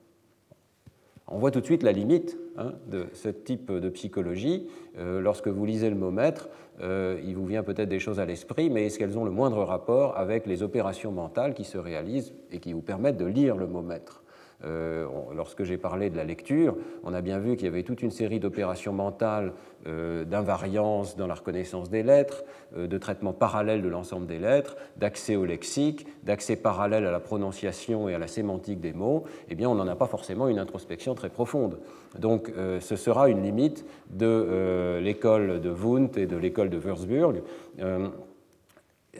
On 1.29 1.39
voit 1.39 1.51
tout 1.51 1.61
de 1.61 1.65
suite 1.65 1.83
la 1.83 1.93
limite 1.93 2.37
hein, 2.59 2.73
de 2.89 3.07
ce 3.15 3.29
type 3.29 3.73
de 3.73 3.89
psychologie. 3.89 4.69
Euh, 4.99 5.21
lorsque 5.21 5.49
vous 5.49 5.65
lisez 5.65 5.89
le 5.89 5.97
mot 5.97 6.11
maître, 6.11 6.51
euh, 6.83 7.21
il 7.25 7.37
vous 7.37 7.47
vient 7.47 7.63
peut-être 7.63 7.89
des 7.89 8.01
choses 8.01 8.21
à 8.21 8.27
l'esprit, 8.27 8.69
mais 8.69 8.87
est-ce 8.87 8.99
qu'elles 8.99 9.19
ont 9.19 9.25
le 9.25 9.31
moindre 9.31 9.63
rapport 9.63 10.17
avec 10.19 10.47
les 10.47 10.63
opérations 10.63 11.11
mentales 11.11 11.55
qui 11.55 11.65
se 11.65 11.79
réalisent 11.79 12.35
et 12.51 12.59
qui 12.59 12.73
vous 12.73 12.83
permettent 12.83 13.17
de 13.17 13.25
lire 13.25 13.57
le 13.57 13.67
mot 13.67 13.83
maître? 13.83 14.22
Euh, 14.65 15.07
lorsque 15.35 15.65
j'ai 15.65 15.77
parlé 15.77 16.11
de 16.11 16.17
la 16.17 16.25
lecture, 16.25 16.77
on 17.05 17.15
a 17.15 17.21
bien 17.21 17.39
vu 17.39 17.57
qu'il 17.57 17.67
y 17.67 17.69
avait 17.69 17.83
toute 17.83 18.03
une 18.03 18.11
série 18.11 18.41
d'opérations 18.41 18.93
mentales 18.93 19.53
euh, 19.87 20.25
d'invariance 20.25 21.17
dans 21.17 21.27
la 21.27 21.35
reconnaissance 21.35 21.91
des 21.91 22.03
lettres, 22.03 22.45
euh, 22.77 22.87
de 22.87 22.99
traitement 22.99 23.33
parallèle 23.33 23.83
de 23.83 23.89
l'ensemble 23.89 24.27
des 24.27 24.39
lettres, 24.39 24.77
d'accès 24.97 25.35
au 25.35 25.45
lexique, 25.45 26.07
d'accès 26.23 26.57
parallèle 26.57 27.05
à 27.07 27.11
la 27.11 27.21
prononciation 27.21 28.09
et 28.09 28.15
à 28.15 28.19
la 28.19 28.29
sémantique 28.29 28.81
des 28.81 28.93
mots. 28.93 29.25
Eh 29.49 29.55
bien, 29.55 29.69
on 29.69 29.75
n'en 29.75 29.89
a 29.89 29.97
pas 29.97 30.07
forcément 30.07 30.49
une 30.49 30.59
introspection 30.59 31.15
très 31.15 31.31
profonde. 31.31 31.79
Donc, 32.19 32.53
ce 32.81 32.97
sera 32.97 33.29
une 33.31 33.43
limite 33.43 33.87
de 34.11 34.99
l'école 35.01 35.61
de 35.61 35.71
Wundt 35.71 36.21
et 36.21 36.27
de 36.27 36.37
l'école 36.37 36.69
de 36.69 36.77
Würzburg 36.77 37.43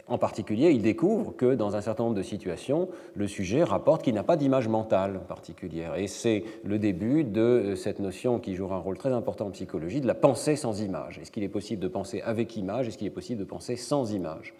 en 0.07 0.17
particulier, 0.17 0.71
il 0.71 0.81
découvre 0.81 1.35
que 1.35 1.53
dans 1.53 1.75
un 1.75 1.81
certain 1.81 2.03
nombre 2.03 2.15
de 2.15 2.23
situations, 2.23 2.89
le 3.13 3.27
sujet 3.27 3.63
rapporte 3.63 4.01
qu'il 4.01 4.15
n'a 4.15 4.23
pas 4.23 4.37
d'image 4.37 4.67
mentale 4.67 5.21
particulière. 5.27 5.95
Et 5.95 6.07
c'est 6.07 6.43
le 6.63 6.79
début 6.79 7.23
de 7.23 7.75
cette 7.75 7.99
notion 7.99 8.39
qui 8.39 8.55
jouera 8.55 8.77
un 8.77 8.79
rôle 8.79 8.97
très 8.97 9.13
important 9.13 9.47
en 9.47 9.51
psychologie, 9.51 10.01
de 10.01 10.07
la 10.07 10.15
pensée 10.15 10.55
sans 10.55 10.81
image. 10.81 11.19
Est-ce 11.19 11.31
qu'il 11.31 11.43
est 11.43 11.49
possible 11.49 11.81
de 11.81 11.87
penser 11.87 12.21
avec 12.21 12.57
image? 12.57 12.87
Est-ce 12.87 12.97
qu'il 12.97 13.07
est 13.07 13.11
possible 13.11 13.39
de 13.39 13.45
penser 13.45 13.75
sans 13.75 14.13
image? 14.13 14.55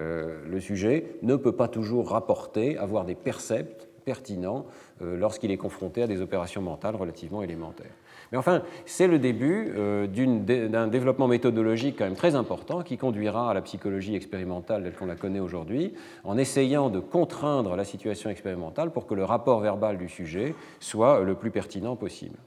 Euh, 0.00 0.40
Le 0.48 0.60
sujet 0.60 1.16
ne 1.22 1.36
peut 1.36 1.54
pas 1.54 1.68
toujours 1.68 2.08
rapporter, 2.08 2.76
avoir 2.76 3.04
des 3.04 3.14
percepts 3.14 3.88
pertinents 4.04 4.66
euh, 5.00 5.16
lorsqu'il 5.16 5.52
est 5.52 5.56
confronté 5.56 6.02
à 6.02 6.06
des 6.08 6.20
opérations 6.20 6.60
mentales 6.60 6.96
relativement 6.96 7.42
élémentaires. 7.44 7.94
Mais 8.32 8.38
enfin, 8.38 8.62
c'est 8.86 9.06
le 9.06 9.18
début 9.18 9.74
euh, 9.76 10.06
d'un 10.06 10.88
développement 10.88 11.28
méthodologique 11.28 11.96
quand 11.98 12.04
même 12.04 12.16
très 12.16 12.34
important 12.34 12.80
qui 12.80 12.96
conduira 12.96 13.50
à 13.50 13.54
la 13.54 13.60
psychologie 13.60 14.16
expérimentale 14.16 14.84
telle 14.84 14.94
qu'on 14.94 15.06
la 15.06 15.16
connaît 15.16 15.38
aujourd'hui, 15.38 15.92
en 16.24 16.38
essayant 16.38 16.88
de 16.88 16.98
contraindre 16.98 17.76
la 17.76 17.84
situation 17.84 18.30
expérimentale 18.30 18.90
pour 18.90 19.06
que 19.06 19.14
le 19.14 19.24
rapport 19.24 19.60
verbal 19.60 19.98
du 19.98 20.08
sujet 20.08 20.54
soit 20.80 21.20
le 21.20 21.34
plus 21.34 21.50
pertinent 21.50 21.94
possible. 21.94 22.38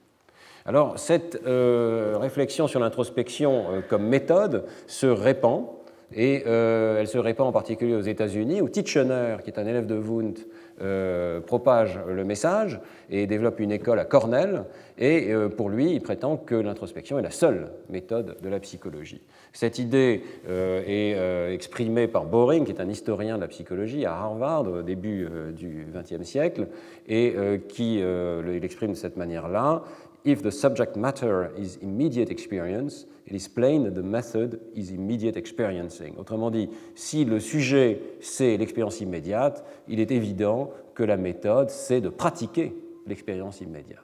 Alors, 0.66 0.98
cette 0.98 1.40
euh, 1.46 2.18
réflexion 2.20 2.68
sur 2.68 2.80
l'introspection 2.80 3.66
euh, 3.70 3.82
comme 3.88 4.08
méthode 4.08 4.66
se 4.88 5.06
répand, 5.06 5.68
et 6.14 6.44
elle 6.44 7.08
se 7.08 7.18
répand 7.18 7.48
en 7.48 7.52
particulier 7.52 7.96
aux 7.96 8.02
États-Unis, 8.02 8.62
où 8.62 8.70
Titchener, 8.70 9.38
qui 9.44 9.50
est 9.50 9.60
un 9.60 9.66
élève 9.66 9.88
de 9.88 9.98
Wundt, 9.98 10.46
euh, 10.82 11.40
propage 11.40 11.98
le 12.06 12.26
message 12.26 12.82
et 13.10 13.28
développe 13.28 13.62
une 13.62 13.72
école 13.72 13.98
à 13.98 14.04
Cornell. 14.04 14.66
Et 14.98 15.32
euh, 15.32 15.48
pour 15.48 15.70
lui, 15.70 15.94
il 15.94 16.02
prétend 16.02 16.36
que 16.36 16.56
l'introspection 16.56 17.18
est 17.18 17.22
la 17.22 17.32
seule 17.32 17.72
méthode 17.90 18.36
de 18.42 18.50
la 18.50 18.60
psychologie. 18.60 19.22
Cette 19.54 19.80
idée 19.80 20.24
euh, 20.50 20.84
est 20.86 21.54
exprimée 21.54 22.08
par 22.08 22.26
Boring, 22.26 22.66
qui 22.66 22.74
est 22.74 22.82
un 22.82 22.90
historien 22.90 23.38
de 23.38 23.42
la 23.42 23.48
psychologie 23.48 24.06
à 24.06 24.16
Harvard 24.16 24.68
au 24.68 24.82
début 24.82 25.30
du 25.56 25.88
XXe 25.94 26.28
siècle, 26.28 26.68
et 27.08 27.36
qui 27.70 28.02
l'exprime 28.46 28.92
de 28.92 28.98
cette 28.98 29.16
manière-là. 29.16 29.84
If 30.26 30.42
the 30.42 30.52
subject 30.52 30.96
matter 30.96 31.52
is 31.56 31.78
immediate 31.84 32.32
experience, 32.32 33.06
it 33.28 33.36
is 33.36 33.48
plain 33.48 33.84
that 33.84 33.94
the 33.94 34.02
method 34.02 34.60
is 34.76 34.90
immediate 34.90 35.38
experiencing. 35.38 36.18
Autrement 36.18 36.50
dit, 36.50 36.68
si 36.96 37.26
le 37.26 37.40
sujet 37.40 38.02
c'est 38.22 38.58
l'expérience 38.58 39.02
immédiate, 39.02 39.64
il 39.88 40.00
est 40.00 40.10
évident 40.10 40.72
que 40.96 41.04
la 41.04 41.18
méthode 41.18 41.70
c'est 41.70 42.02
de 42.02 42.10
pratiquer 42.10 42.74
l'expérience 43.06 43.62
immédiate 43.62 44.04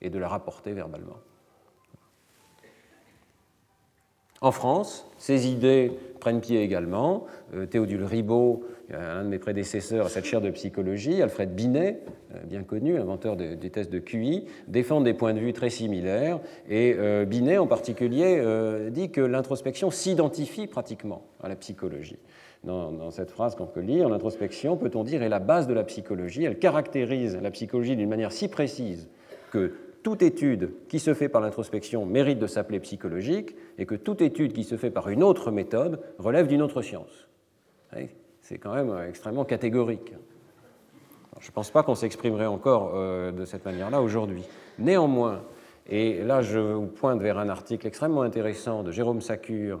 et 0.00 0.08
de 0.08 0.18
la 0.20 0.28
rapporter 0.28 0.72
verbalement. 0.72 1.16
En 4.40 4.52
France, 4.52 5.08
ces 5.18 5.48
idées 5.48 5.92
prennent 6.20 6.40
pied 6.40 6.62
également. 6.62 7.24
Euh, 7.54 7.66
Théodule 7.66 8.04
Ribot, 8.04 8.64
un 8.92 9.24
de 9.24 9.28
mes 9.28 9.38
prédécesseurs 9.38 10.06
à 10.06 10.08
cette 10.08 10.26
chaire 10.26 10.40
de 10.40 10.50
psychologie, 10.50 11.22
Alfred 11.22 11.54
Binet, 11.54 12.00
euh, 12.34 12.38
bien 12.44 12.62
connu, 12.62 12.98
inventeur 12.98 13.36
des 13.36 13.70
tests 13.70 13.90
de 13.90 13.98
QI, 13.98 14.46
défendent 14.68 15.04
des 15.04 15.14
points 15.14 15.34
de 15.34 15.40
vue 15.40 15.52
très 15.52 15.70
similaires. 15.70 16.40
Et 16.68 16.94
euh, 16.98 17.24
Binet, 17.24 17.58
en 17.58 17.66
particulier, 17.66 18.42
dit 18.90 19.10
que 19.10 19.20
l'introspection 19.20 19.90
s'identifie 19.90 20.66
pratiquement 20.66 21.22
à 21.42 21.48
la 21.48 21.56
psychologie. 21.56 22.18
Dans, 22.64 22.90
dans, 22.90 23.10
cette 23.10 23.30
phrase 23.30 23.54
qu'on 23.54 23.66
peut 23.66 23.80
lire, 23.80 24.08
l'introspection, 24.08 24.76
peut-on 24.76 25.04
dire, 25.04 25.22
est 25.22 25.28
la 25.28 25.38
base 25.38 25.68
de 25.68 25.74
la 25.74 25.84
psychologie. 25.84 26.44
Elle 26.44 26.58
caractérise 26.58 27.38
la 27.40 27.50
psychologie 27.50 27.96
d'une 27.96 28.08
manière 28.08 28.32
si 28.32 28.48
précise 28.48 29.08
que 29.52 29.72
toute 30.06 30.22
étude 30.22 30.70
qui 30.88 31.00
se 31.00 31.14
fait 31.14 31.28
par 31.28 31.40
l'introspection 31.40 32.06
mérite 32.06 32.38
de 32.38 32.46
s'appeler 32.46 32.78
psychologique 32.78 33.56
et 33.76 33.86
que 33.86 33.96
toute 33.96 34.20
étude 34.20 34.52
qui 34.52 34.62
se 34.62 34.76
fait 34.76 34.92
par 34.92 35.08
une 35.08 35.20
autre 35.20 35.50
méthode 35.50 36.00
relève 36.20 36.46
d'une 36.46 36.62
autre 36.62 36.80
science. 36.80 37.26
C'est 38.40 38.58
quand 38.58 38.72
même 38.72 38.96
extrêmement 39.08 39.44
catégorique. 39.44 40.14
je 41.40 41.48
ne 41.48 41.52
pense 41.52 41.72
pas 41.72 41.82
qu'on 41.82 41.96
s'exprimerait 41.96 42.46
encore 42.46 42.92
euh, 42.94 43.32
de 43.32 43.44
cette 43.44 43.64
manière-là 43.64 44.00
aujourd'hui. 44.00 44.44
Néanmoins, 44.78 45.42
et 45.88 46.22
là 46.22 46.40
je 46.40 46.60
vous 46.60 46.86
pointe 46.86 47.20
vers 47.20 47.38
un 47.38 47.48
article 47.48 47.88
extrêmement 47.88 48.22
intéressant 48.22 48.84
de 48.84 48.92
Jérôme 48.92 49.20
Sacure 49.20 49.80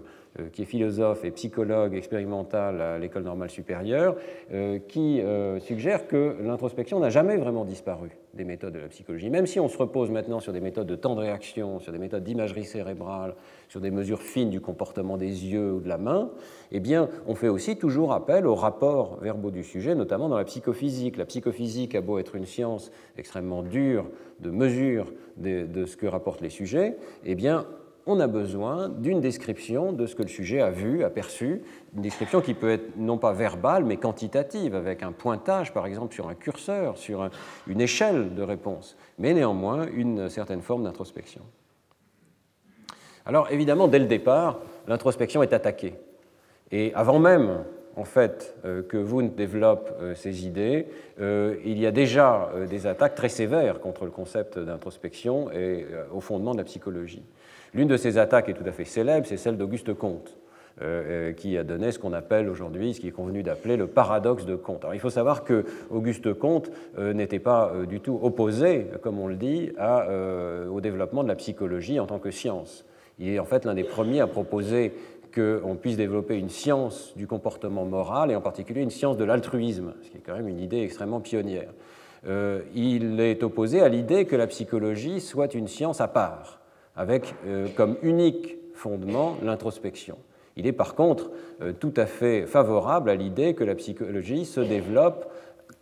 qui 0.52 0.62
est 0.62 0.66
philosophe 0.66 1.24
et 1.24 1.30
psychologue 1.30 1.94
expérimental 1.94 2.80
à 2.80 2.98
l'École 2.98 3.24
normale 3.24 3.50
supérieure, 3.50 4.16
euh, 4.52 4.78
qui 4.78 5.20
euh, 5.20 5.58
suggère 5.60 6.06
que 6.06 6.36
l'introspection 6.42 7.00
n'a 7.00 7.10
jamais 7.10 7.36
vraiment 7.36 7.64
disparu 7.64 8.10
des 8.34 8.44
méthodes 8.44 8.74
de 8.74 8.78
la 8.78 8.88
psychologie. 8.88 9.30
Même 9.30 9.46
si 9.46 9.58
on 9.60 9.68
se 9.68 9.78
repose 9.78 10.10
maintenant 10.10 10.40
sur 10.40 10.52
des 10.52 10.60
méthodes 10.60 10.86
de 10.86 10.96
temps 10.96 11.14
de 11.14 11.20
réaction, 11.20 11.80
sur 11.80 11.92
des 11.92 11.98
méthodes 11.98 12.22
d'imagerie 12.22 12.64
cérébrale, 12.64 13.34
sur 13.68 13.80
des 13.80 13.90
mesures 13.90 14.20
fines 14.20 14.50
du 14.50 14.60
comportement 14.60 15.16
des 15.16 15.46
yeux 15.46 15.72
ou 15.72 15.80
de 15.80 15.88
la 15.88 15.96
main, 15.96 16.30
eh 16.70 16.80
bien, 16.80 17.08
on 17.26 17.34
fait 17.34 17.48
aussi 17.48 17.76
toujours 17.76 18.12
appel 18.12 18.46
aux 18.46 18.54
rapports 18.54 19.18
verbaux 19.20 19.50
du 19.50 19.64
sujet, 19.64 19.94
notamment 19.94 20.28
dans 20.28 20.36
la 20.36 20.44
psychophysique. 20.44 21.16
La 21.16 21.24
psychophysique 21.24 21.94
a 21.94 22.02
beau 22.02 22.18
être 22.18 22.34
une 22.34 22.46
science 22.46 22.90
extrêmement 23.16 23.62
dure 23.62 24.06
de 24.40 24.50
mesure 24.50 25.12
de 25.38 25.86
ce 25.86 25.96
que 25.96 26.06
rapportent 26.06 26.42
les 26.42 26.50
sujets, 26.50 26.96
eh 27.24 27.34
bien, 27.34 27.66
on 28.06 28.20
a 28.20 28.28
besoin 28.28 28.88
d'une 28.88 29.20
description 29.20 29.92
de 29.92 30.06
ce 30.06 30.14
que 30.14 30.22
le 30.22 30.28
sujet 30.28 30.60
a 30.60 30.70
vu, 30.70 31.02
a 31.02 31.10
perçu, 31.10 31.62
une 31.94 32.02
description 32.02 32.40
qui 32.40 32.54
peut 32.54 32.70
être 32.70 32.96
non 32.96 33.18
pas 33.18 33.32
verbale, 33.32 33.84
mais 33.84 33.96
quantitative, 33.96 34.74
avec 34.74 35.02
un 35.02 35.12
pointage, 35.12 35.72
par 35.72 35.86
exemple, 35.86 36.14
sur 36.14 36.28
un 36.28 36.34
curseur, 36.34 36.96
sur 36.98 37.28
une 37.66 37.80
échelle 37.80 38.34
de 38.34 38.42
réponse, 38.42 38.96
mais 39.18 39.34
néanmoins 39.34 39.86
une 39.92 40.28
certaine 40.28 40.62
forme 40.62 40.84
d'introspection. 40.84 41.42
Alors 43.26 43.50
évidemment, 43.50 43.88
dès 43.88 43.98
le 43.98 44.06
départ, 44.06 44.60
l'introspection 44.86 45.42
est 45.42 45.52
attaquée. 45.52 45.94
Et 46.70 46.92
avant 46.94 47.18
même, 47.18 47.64
en 47.96 48.04
fait, 48.04 48.54
euh, 48.64 48.82
que 48.82 48.98
Wundt 48.98 49.34
développe 49.34 49.90
euh, 50.00 50.14
ces 50.14 50.46
idées, 50.46 50.86
euh, 51.18 51.56
il 51.64 51.78
y 51.78 51.86
a 51.86 51.90
déjà 51.90 52.50
des 52.68 52.86
attaques 52.86 53.14
très 53.14 53.30
sévères 53.30 53.80
contre 53.80 54.04
le 54.04 54.10
concept 54.10 54.58
d'introspection 54.58 55.50
et 55.50 55.86
au 56.12 56.20
fondement 56.20 56.52
de 56.52 56.58
la 56.58 56.64
psychologie. 56.64 57.24
L'une 57.76 57.88
de 57.88 57.98
ces 57.98 58.16
attaques 58.16 58.48
est 58.48 58.54
tout 58.54 58.66
à 58.66 58.72
fait 58.72 58.86
célèbre, 58.86 59.26
c'est 59.26 59.36
celle 59.36 59.58
d'Auguste 59.58 59.92
Comte, 59.92 60.38
euh, 60.80 61.28
euh, 61.28 61.32
qui 61.34 61.58
a 61.58 61.62
donné 61.62 61.92
ce 61.92 61.98
qu'on 61.98 62.14
appelle 62.14 62.48
aujourd'hui, 62.48 62.94
ce 62.94 63.00
qui 63.00 63.08
est 63.08 63.12
convenu 63.12 63.42
d'appeler 63.42 63.76
le 63.76 63.86
paradoxe 63.86 64.46
de 64.46 64.56
Comte. 64.56 64.82
Alors, 64.84 64.94
il 64.94 64.98
faut 64.98 65.10
savoir 65.10 65.44
que 65.44 65.66
Auguste 65.90 66.32
Comte 66.32 66.70
euh, 66.98 67.12
n'était 67.12 67.38
pas 67.38 67.74
du 67.86 68.00
tout 68.00 68.18
opposé, 68.22 68.86
comme 69.02 69.18
on 69.18 69.26
le 69.26 69.36
dit, 69.36 69.72
au 70.70 70.80
développement 70.80 71.22
de 71.22 71.28
la 71.28 71.34
psychologie 71.34 72.00
en 72.00 72.06
tant 72.06 72.18
que 72.18 72.30
science. 72.30 72.86
Il 73.18 73.28
est 73.28 73.38
en 73.38 73.44
fait 73.44 73.66
l'un 73.66 73.74
des 73.74 73.84
premiers 73.84 74.20
à 74.20 74.26
proposer 74.26 74.94
qu'on 75.34 75.76
puisse 75.76 75.98
développer 75.98 76.38
une 76.38 76.48
science 76.48 77.12
du 77.14 77.26
comportement 77.26 77.84
moral 77.84 78.30
et 78.30 78.36
en 78.36 78.40
particulier 78.40 78.80
une 78.80 78.88
science 78.88 79.18
de 79.18 79.24
l'altruisme, 79.24 79.92
ce 80.00 80.08
qui 80.08 80.16
est 80.16 80.22
quand 80.24 80.34
même 80.34 80.48
une 80.48 80.60
idée 80.60 80.80
extrêmement 80.80 81.20
pionnière. 81.20 81.74
il 82.74 83.20
est 83.20 83.42
opposé 83.42 83.82
à 83.82 83.90
l'idée 83.90 84.24
que 84.24 84.34
la 84.34 84.46
psychologie 84.46 85.20
soit 85.20 85.52
une 85.52 85.68
science 85.68 86.00
à 86.00 86.08
part 86.08 86.62
avec 86.96 87.34
euh, 87.46 87.68
comme 87.76 87.96
unique 88.02 88.56
fondement 88.74 89.36
l'introspection. 89.42 90.18
Il 90.56 90.66
est 90.66 90.72
par 90.72 90.94
contre 90.94 91.30
euh, 91.60 91.72
tout 91.72 91.92
à 91.96 92.06
fait 92.06 92.46
favorable 92.46 93.10
à 93.10 93.14
l'idée 93.14 93.54
que 93.54 93.64
la 93.64 93.74
psychologie 93.74 94.44
se 94.44 94.60
développe 94.60 95.30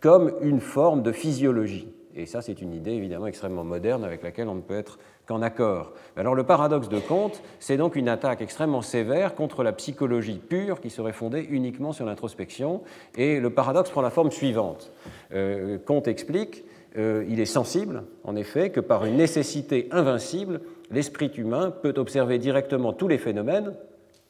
comme 0.01 0.33
une 0.41 0.59
forme 0.59 1.01
de 1.01 1.11
physiologie. 1.11 1.87
Et 2.17 2.25
ça, 2.25 2.41
c'est 2.41 2.61
une 2.61 2.73
idée 2.73 2.91
évidemment 2.91 3.27
extrêmement 3.27 3.65
moderne 3.65 4.05
avec 4.05 4.23
laquelle 4.23 4.47
on 4.47 4.55
ne 4.55 4.61
peut 4.61 4.77
être 4.77 4.99
qu'en 5.25 5.41
accord. 5.41 5.91
Alors 6.15 6.33
le 6.33 6.43
paradoxe 6.43 6.87
de 6.87 6.99
Comte, 6.99 7.41
c'est 7.59 7.75
donc 7.75 7.95
une 7.95 8.07
attaque 8.07 8.41
extrêmement 8.41 8.81
sévère 8.81 9.35
contre 9.35 9.63
la 9.63 9.73
psychologie 9.73 10.37
pure 10.37 10.79
qui 10.79 10.89
serait 10.89 11.11
fondée 11.11 11.45
uniquement 11.49 11.91
sur 11.91 12.05
l'introspection. 12.05 12.83
Et 13.17 13.39
le 13.39 13.49
paradoxe 13.49 13.89
prend 13.89 14.01
la 14.01 14.11
forme 14.11 14.31
suivante. 14.31 14.91
Euh, 15.33 15.77
Comte 15.77 16.07
explique, 16.07 16.63
il 16.97 17.39
est 17.39 17.45
sensible, 17.45 18.03
en 18.23 18.35
effet, 18.35 18.69
que 18.69 18.79
par 18.79 19.05
une 19.05 19.17
nécessité 19.17 19.87
invincible, 19.91 20.61
l'esprit 20.91 21.31
humain 21.35 21.71
peut 21.71 21.93
observer 21.97 22.37
directement 22.37 22.93
tous 22.93 23.07
les 23.07 23.17
phénomènes, 23.17 23.73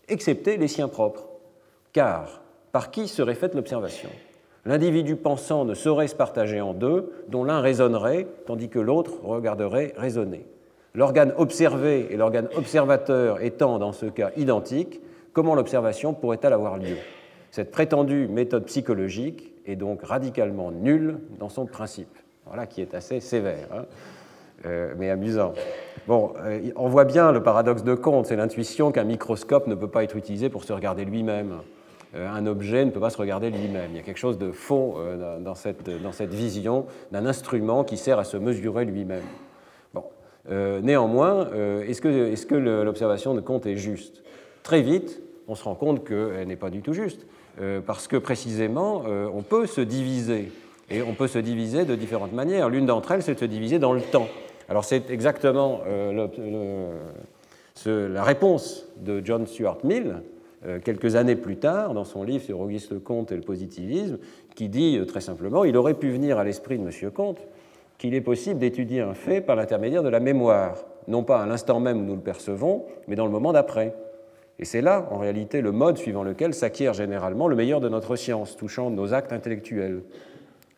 excepté 0.08 0.58
les 0.58 0.68
siens 0.68 0.88
propres. 0.88 1.28
Car 1.94 2.42
par 2.72 2.92
qui 2.92 3.08
serait 3.08 3.36
faite 3.36 3.56
l'observation? 3.56 4.10
L'individu 4.66 5.16
pensant 5.16 5.64
ne 5.64 5.76
saurait 5.76 6.08
se 6.08 6.16
partager 6.16 6.60
en 6.60 6.74
deux, 6.74 7.14
dont 7.30 7.44
l'un 7.44 7.62
raisonnerait, 7.62 8.28
tandis 8.48 8.68
que 8.68 8.80
l'autre 8.80 9.24
regarderait 9.24 9.94
raisonner. 9.96 10.46
L'organe 10.96 11.34
observé 11.38 12.08
et 12.10 12.18
l'organe 12.18 12.50
observateur 12.56 13.44
étant 13.44 13.78
dans 13.78 13.92
ce 13.92 14.08
cas 14.08 14.32
identiques, 14.38 15.02
comment 15.34 15.54
l'observation 15.54 16.14
pourrait-elle 16.14 16.54
avoir 16.54 16.78
lieu? 16.78 16.98
Cette 17.52 17.70
prétendue 17.70 18.28
méthode 18.28 18.66
psychologique 18.66 19.54
est 19.66 19.76
donc 19.76 20.02
radicalement 20.02 20.72
nulle 20.72 21.20
dans 21.38 21.50
son 21.50 21.66
principe. 21.66 22.18
Voilà 22.46 22.66
qui 22.68 22.82
est 22.82 22.94
assez 22.94 23.20
sévère. 23.20 23.68
Hein. 23.74 23.86
Euh, 24.66 24.94
mais 24.98 25.10
amusant. 25.10 25.54
Bon, 26.08 26.34
euh, 26.38 26.72
on 26.76 26.88
voit 26.88 27.06
bien 27.06 27.32
le 27.32 27.44
paradoxe 27.44 27.84
de 27.84 27.94
Comte, 27.94 28.26
c'est 28.26 28.36
l'intuition 28.36 28.92
qu'un 28.92 29.04
microscope 29.04 29.68
ne 29.68 29.76
peut 29.76 29.88
pas 29.88 30.04
être 30.04 30.16
utilisé 30.16 30.50
pour 30.50 30.64
se 30.64 30.74
regarder 30.74 31.06
lui-même. 31.06 31.58
Euh, 32.16 32.28
un 32.30 32.48
objet 32.48 32.84
ne 32.86 32.90
peut 32.90 33.00
pas 33.00 33.10
se 33.10 33.18
regarder 33.18 33.50
lui-même. 33.52 33.92
Il 33.92 33.98
y 33.98 34.00
a 34.00 34.04
quelque 34.04 34.18
chose 34.18 34.38
de 34.38 34.52
faux 34.52 34.98
dans 35.42 35.56
cette, 35.56 35.90
dans 36.02 36.14
cette 36.14 36.34
vision 36.34 36.86
d'un 37.12 37.26
instrument 37.26 37.84
qui 37.84 37.98
sert 37.98 38.18
à 38.18 38.24
se 38.24 38.38
mesurer 38.38 38.86
lui-même. 38.86 39.24
Bon. 39.94 40.06
néanmoins, 40.50 41.50
est-ce 41.88 42.02
que, 42.02 42.32
est 42.32 42.48
que 42.48 42.56
l'observation 42.56 43.36
de 43.36 43.42
Comte 43.42 43.66
est 43.66 43.76
juste? 43.76 44.24
Très 44.64 44.82
vite, 44.82 45.22
on 45.48 45.56
se 45.56 45.64
rend 45.64 45.76
compte 45.76 46.08
qu'elle 46.08 46.48
n'est 46.48 46.56
pas 46.56 46.70
du 46.70 46.82
tout 46.82 46.94
juste, 46.94 47.28
parce 47.86 48.08
que 48.08 48.18
précisément, 48.18 49.04
on 49.34 49.42
peut 49.44 49.66
se 49.66 49.82
diviser. 49.82 50.52
Et 50.90 51.02
on 51.02 51.14
peut 51.14 51.28
se 51.28 51.40
diviser 51.40 51.86
de 51.86 51.96
différentes 51.96 52.34
manières. 52.34 52.70
L'une 52.70 52.86
d'entre 52.86 53.12
elles, 53.12 53.24
c'est 53.24 53.36
de 53.36 53.40
se 53.40 53.46
diviser 53.46 53.80
dans 53.80 53.94
le 53.94 54.02
temps. 54.02 54.28
Alors 54.70 54.84
c'est 54.84 55.10
exactement 55.10 55.82
euh, 55.88 56.28
la 57.86 58.24
réponse 58.24 58.88
de 58.98 59.22
John 59.24 59.46
Stuart 59.46 59.80
Mill, 59.84 60.22
euh, 60.66 60.80
quelques 60.84 61.16
années 61.16 61.36
plus 61.36 61.58
tard, 61.58 61.94
dans 61.94 62.04
son 62.04 62.24
livre 62.24 62.44
sur 62.44 62.60
Auguste 62.60 63.00
Comte 63.04 63.32
et 63.32 63.36
le 63.36 63.42
positivisme, 63.42 64.18
qui 64.56 64.70
dit 64.70 64.98
euh, 64.98 65.06
très 65.06 65.22
simplement, 65.22 65.64
il 65.64 65.78
aurait 65.78 65.94
pu 65.94 66.10
venir 66.10 66.40
à 66.40 66.44
l'esprit 66.44 66.80
de 66.80 66.84
M. 66.84 67.12
Comte 67.12 67.40
qu'il 67.98 68.14
est 68.14 68.22
possible 68.22 68.60
d'étudier 68.60 69.02
un 69.02 69.14
fait 69.14 69.42
par 69.42 69.56
l'intermédiaire 69.56 70.04
de 70.04 70.10
la 70.10 70.20
mémoire, 70.20 70.84
non 71.08 71.24
pas 71.24 71.42
à 71.42 71.46
l'instant 71.46 71.80
même 71.80 72.02
où 72.02 72.06
nous 72.06 72.16
le 72.16 72.22
percevons, 72.22 72.86
mais 73.08 73.16
dans 73.16 73.26
le 73.26 73.32
moment 73.32 73.54
d'après. 73.54 73.96
Et 74.58 74.66
c'est 74.66 74.82
là, 74.82 75.08
en 75.12 75.18
réalité, 75.18 75.62
le 75.62 75.72
mode 75.72 75.98
suivant 75.98 76.24
lequel 76.24 76.54
s'acquiert 76.54 76.94
généralement 76.94 77.48
le 77.48 77.56
meilleur 77.56 77.82
de 77.82 77.90
notre 77.90 78.16
science, 78.16 78.58
touchant 78.58 78.90
nos 78.90 79.14
actes 79.14 79.34
intellectuels. 79.34 80.02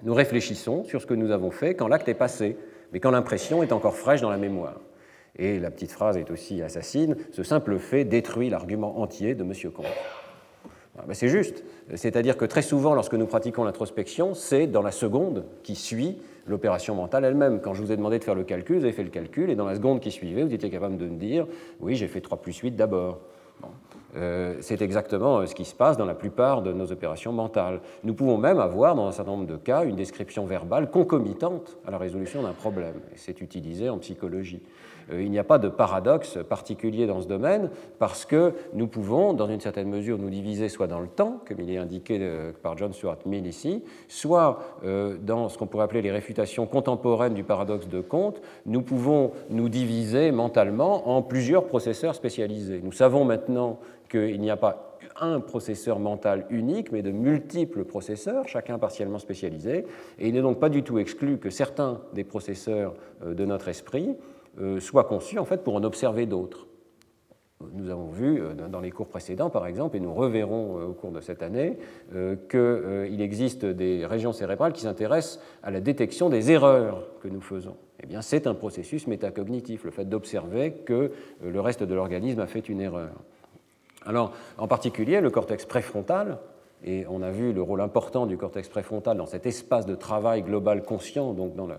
Nous 0.04 0.14
réfléchissons 0.14 0.84
sur 0.84 1.02
ce 1.02 1.08
que 1.08 1.16
nous 1.16 1.32
avons 1.32 1.50
fait 1.50 1.74
quand 1.74 1.88
l'acte 1.88 2.08
est 2.08 2.14
passé, 2.14 2.58
mais 2.94 3.00
quand 3.00 3.12
l'impression 3.12 3.64
est 3.64 3.72
encore 3.72 3.96
fraîche 3.96 4.22
dans 4.22 4.30
la 4.30 4.38
mémoire. 4.38 4.80
Et 5.38 5.60
la 5.60 5.72
petite 5.72 5.92
phrase 5.92 6.18
est 6.18 6.30
aussi 6.30 6.62
assassine, 6.62 7.16
ce 7.32 7.44
simple 7.44 7.78
fait 7.80 8.06
détruit 8.06 8.50
l'argument 8.50 9.00
entier 9.00 9.34
de 9.36 9.44
M. 9.44 9.54
Comte. 9.72 9.86
Ah, 11.00 11.04
ben, 11.08 11.14
c'est 11.14 11.28
juste, 11.28 11.64
c'est-à-dire 11.94 12.38
que 12.38 12.46
très 12.46 12.64
souvent, 12.64 12.96
lorsque 12.96 13.14
nous 13.14 13.28
pratiquons 13.28 13.64
l'introspection, 13.64 14.34
c'est 14.34 14.66
dans 14.66 14.82
la 14.82 14.92
seconde 14.92 15.46
qui 15.62 15.76
suit 15.76 16.18
l'opération 16.48 16.96
mentale 16.96 17.26
elle-même. 17.26 17.62
Quand 17.62 17.76
je 17.76 17.84
vous 17.84 17.92
ai 17.92 17.98
demandé 17.98 18.18
de 18.18 18.24
faire 18.24 18.34
le 18.34 18.44
calcul, 18.44 18.78
vous 18.78 18.84
avez 18.84 18.94
fait 18.94 19.04
le 19.04 19.10
calcul, 19.10 19.50
et 19.52 19.56
dans 19.56 19.66
la 19.66 19.76
seconde 19.76 20.00
qui 20.00 20.10
suivait, 20.10 20.44
vous 20.44 20.54
étiez 20.54 20.72
capable 20.72 20.98
de 20.98 21.06
me 21.06 21.18
dire, 21.18 21.48
oui, 21.82 21.96
j'ai 21.96 22.08
fait 22.08 22.22
3 22.22 22.42
plus 22.42 22.58
8 22.58 22.72
d'abord. 22.72 23.20
Euh, 24.17 24.56
c'est 24.62 24.82
exactement 24.82 25.45
ce 25.45 25.56
qui 25.56 25.65
se 25.65 25.75
passe 25.75 25.97
dans 25.97 26.06
la 26.06 26.15
plupart 26.15 26.62
de 26.62 26.73
nos 26.73 26.91
opérations 26.91 27.32
mentales. 27.32 27.82
Nous 28.03 28.13
pouvons 28.13 28.38
même 28.38 28.60
avoir, 28.60 28.95
dans 28.95 29.08
un 29.08 29.12
certain 29.12 29.32
nombre 29.32 29.47
de 29.47 29.58
cas, 29.58 29.86
une 29.86 29.95
description 29.95 30.45
verbale 30.45 30.89
concomitante 30.89 31.77
à 31.86 31.91
la 31.91 31.97
résolution 31.97 32.41
d'un 32.43 32.53
problème. 32.53 32.95
c'est 33.15 33.41
utilisé 33.41 33.89
en 33.89 33.99
psychologie. 33.99 34.62
Euh, 35.12 35.21
il 35.21 35.32
n'y 35.32 35.39
a 35.39 35.43
pas 35.43 35.58
de 35.58 35.69
paradoxe 35.69 36.38
particulier 36.47 37.08
dans 37.08 37.21
ce 37.21 37.27
domaine 37.27 37.69
parce 37.99 38.25
que 38.25 38.53
nous 38.73 38.88
pouvons, 38.88 39.34
dans 39.34 39.47
une 39.47 39.60
certaine 39.60 39.89
mesure, 39.89 40.17
nous 40.17 40.30
diviser 40.30 40.69
soit 40.69 40.88
dans 40.88 40.99
le 40.99 41.08
temps, 41.08 41.41
comme 41.47 41.60
il 41.60 41.71
est 41.71 41.77
indiqué 41.77 42.19
euh, 42.21 42.51
par 42.62 42.77
John 42.77 42.93
Stuart 42.93 43.19
Mill 43.25 43.45
ici, 43.47 43.84
soit 44.08 44.60
euh, 44.84 45.17
dans 45.21 45.49
ce 45.49 45.58
qu'on 45.58 45.67
pourrait 45.67 45.86
appeler 45.86 46.01
les 46.01 46.12
réfutations 46.12 46.65
contemporaines 46.65 47.34
du 47.34 47.43
paradoxe 47.43 47.88
de 47.88 48.01
Comte, 48.01 48.41
nous 48.65 48.82
pouvons 48.82 49.32
nous 49.49 49.69
diviser 49.69 50.32
mentalement 50.32 51.10
en 51.10 51.21
plusieurs 51.21 51.65
processeurs 51.65 52.15
spécialisés. 52.15 52.82
Nous 52.84 52.91
savons 52.91 53.25
maintenant 53.25 53.80
qu'il 54.08 54.39
n'y 54.39 54.50
a 54.50 54.58
pas 54.58 54.98
un 55.20 55.39
processeur 55.39 56.00
mental 56.00 56.46
unique, 56.50 56.91
mais 56.91 57.02
de 57.02 57.12
multiples 57.12 57.84
processeurs, 57.84 58.48
chacun 58.48 58.78
partiellement 58.78 59.20
spécialisé. 59.20 59.86
Et 60.20 60.28
il 60.28 60.34
n'est 60.34 60.41
donc 60.41 60.60
pas 60.60 60.70
du 60.70 60.84
tout 60.84 61.00
exclu 61.00 61.38
que 61.38 61.50
certains 61.50 62.02
des 62.13 62.24
processeurs 62.24 62.93
de 63.26 63.46
notre 63.46 63.67
esprit 63.67 64.15
euh, 64.60 64.80
soit 64.80 65.04
conçu 65.04 65.38
en 65.38 65.46
fait 65.46 65.63
pour 65.63 65.76
en 65.76 65.84
observer 65.84 66.26
d'autres. 66.26 66.65
Nous 67.74 67.91
avons 67.91 68.08
vu 68.08 68.41
euh, 68.41 68.54
dans 68.56 68.80
les 68.80 68.89
cours 68.89 69.08
précédents, 69.08 69.52
par 69.52 69.67
exemple, 69.67 69.98
et 69.98 70.00
nous 70.00 70.13
reverrons 70.13 70.80
euh, 70.80 70.86
au 70.86 70.93
cours 70.93 71.12
de 71.12 71.22
cette 71.22 71.43
année, 71.43 71.78
qu'il 72.50 73.22
existe 73.22 73.65
des 73.65 74.06
régions 74.06 74.34
cérébrales 74.34 74.74
qui 74.74 74.82
s'intéressent 74.82 75.39
à 75.62 75.70
la 75.70 75.80
détection 75.80 76.30
des 76.30 76.52
erreurs 76.52 77.08
que 77.22 77.28
nous 77.28 77.41
faisons. 77.41 77.78
Eh 78.02 78.08
bien, 78.08 78.24
c'est 78.24 78.48
un 78.48 78.56
processus 78.56 79.06
métacognitif, 79.06 79.84
le 79.84 79.91
fait 79.91 80.06
d'observer 80.06 80.72
que 80.86 81.12
le 81.43 81.62
reste 81.62 81.84
de 81.84 81.93
l'organisme 81.93 82.39
a 82.39 82.48
fait 82.48 82.67
une 82.67 82.82
erreur. 82.82 83.24
Alors, 84.08 84.32
en 84.58 84.67
particulier, 84.67 85.20
le 85.20 85.30
cortex 85.30 85.65
préfrontal, 85.65 86.39
et 86.84 87.06
on 87.10 87.22
a 87.22 87.30
vu 87.30 87.54
le 87.54 87.62
rôle 87.62 87.82
important 87.82 88.26
du 88.26 88.38
cortex 88.38 88.70
préfrontal 88.70 89.17
dans 89.17 89.26
cet 89.26 89.46
espace 89.46 89.86
de 89.86 89.96
travail 89.96 90.43
global 90.43 90.84
conscient, 90.84 91.34
donc 91.34 91.56
dans 91.56 91.67
le, 91.67 91.76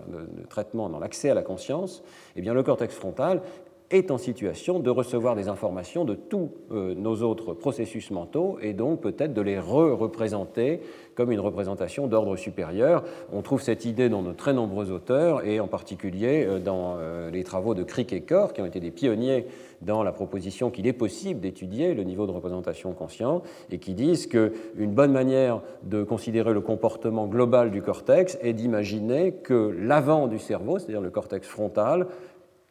traitement, 0.47 0.89
dans 0.89 0.99
l'accès 0.99 1.29
à 1.31 1.33
la 1.33 1.41
conscience, 1.41 2.03
eh 2.35 2.41
bien 2.41 2.53
le 2.53 2.61
cortex 2.61 2.93
frontal 2.93 3.41
est 3.91 4.11
en 4.11 4.17
situation 4.17 4.79
de 4.79 4.89
recevoir 4.89 5.35
des 5.35 5.47
informations 5.47 6.05
de 6.05 6.13
tous 6.13 6.51
euh, 6.71 6.93
nos 6.93 7.23
autres 7.23 7.53
processus 7.53 8.11
mentaux 8.11 8.57
et 8.61 8.73
donc 8.73 9.01
peut-être 9.01 9.33
de 9.33 9.41
les 9.41 9.59
re-représenter 9.59 10.81
comme 11.15 11.31
une 11.31 11.39
représentation 11.39 12.07
d'ordre 12.07 12.37
supérieur. 12.37 13.03
On 13.33 13.41
trouve 13.41 13.61
cette 13.61 13.83
idée 13.85 14.07
dans 14.07 14.21
de 14.21 14.31
très 14.31 14.53
nombreux 14.53 14.89
auteurs, 14.89 15.45
et 15.45 15.59
en 15.59 15.67
particulier 15.67 16.45
euh, 16.45 16.59
dans 16.59 16.95
euh, 16.97 17.29
les 17.29 17.43
travaux 17.43 17.73
de 17.73 17.83
Crick 17.83 18.13
et 18.13 18.21
Corr, 18.21 18.53
qui 18.53 18.61
ont 18.61 18.65
été 18.65 18.79
des 18.79 18.91
pionniers 18.91 19.47
dans 19.81 20.03
la 20.03 20.11
proposition 20.11 20.69
qu'il 20.69 20.87
est 20.87 20.93
possible 20.93 21.41
d'étudier 21.41 21.93
le 21.93 22.03
niveau 22.03 22.25
de 22.25 22.31
représentation 22.31 22.93
conscient, 22.93 23.41
et 23.69 23.79
qui 23.79 23.95
disent 23.95 24.27
qu'une 24.27 24.91
bonne 24.91 25.11
manière 25.11 25.61
de 25.83 26.03
considérer 26.03 26.53
le 26.53 26.61
comportement 26.61 27.27
global 27.27 27.69
du 27.69 27.81
cortex 27.81 28.37
est 28.41 28.53
d'imaginer 28.53 29.33
que 29.33 29.75
l'avant 29.77 30.27
du 30.27 30.39
cerveau, 30.39 30.79
c'est-à-dire 30.79 31.01
le 31.01 31.09
cortex 31.09 31.47
frontal, 31.47 32.07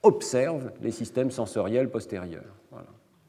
observe 0.09 0.73
les 0.83 0.91
systèmes 0.91 1.31
sensoriels 1.31 1.91
postérieurs. 1.91 2.55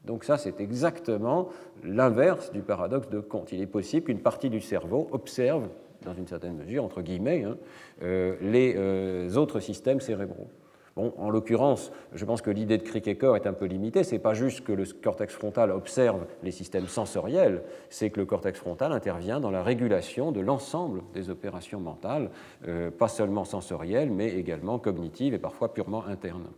Donc 0.06 0.24
ça, 0.24 0.38
c'est 0.38 0.60
exactement 0.60 1.48
l'inverse 1.84 2.52
du 2.52 2.62
paradoxe 2.62 3.10
de 3.10 3.20
Comte. 3.20 3.52
Il 3.52 3.60
est 3.60 3.66
possible 3.66 4.06
qu'une 4.06 4.20
partie 4.20 4.48
du 4.48 4.60
cerveau 4.60 5.08
observe, 5.12 5.68
dans 6.02 6.14
une 6.14 6.26
certaine 6.26 6.56
mesure, 6.56 6.84
entre 6.84 7.02
guillemets, 7.02 7.44
hein, 7.44 7.58
euh, 8.02 8.34
les 8.40 8.74
euh, 8.76 9.34
autres 9.34 9.60
systèmes 9.60 10.00
cérébraux. 10.00 10.48
Bon, 10.96 11.12
en 11.18 11.30
l'occurrence, 11.30 11.92
je 12.14 12.24
pense 12.24 12.42
que 12.42 12.50
l'idée 12.50 12.78
de 12.78 12.84
et 12.84 13.10
est 13.10 13.46
un 13.46 13.52
peu 13.52 13.66
limitée. 13.66 14.02
Ce 14.02 14.12
n'est 14.12 14.18
pas 14.18 14.34
juste 14.34 14.62
que 14.62 14.72
le 14.72 14.84
cortex 14.84 15.32
frontal 15.32 15.70
observe 15.70 16.26
les 16.42 16.50
systèmes 16.50 16.88
sensoriels, 16.88 17.62
c'est 17.90 18.10
que 18.10 18.18
le 18.18 18.26
cortex 18.26 18.58
frontal 18.58 18.92
intervient 18.92 19.38
dans 19.38 19.50
la 19.50 19.62
régulation 19.62 20.32
de 20.32 20.40
l'ensemble 20.40 21.02
des 21.12 21.30
opérations 21.30 21.78
mentales, 21.78 22.30
euh, 22.66 22.90
pas 22.90 23.08
seulement 23.08 23.44
sensorielles, 23.44 24.10
mais 24.10 24.34
également 24.34 24.78
cognitives 24.78 25.34
et 25.34 25.38
parfois 25.38 25.72
purement 25.72 26.04
internes. 26.06 26.48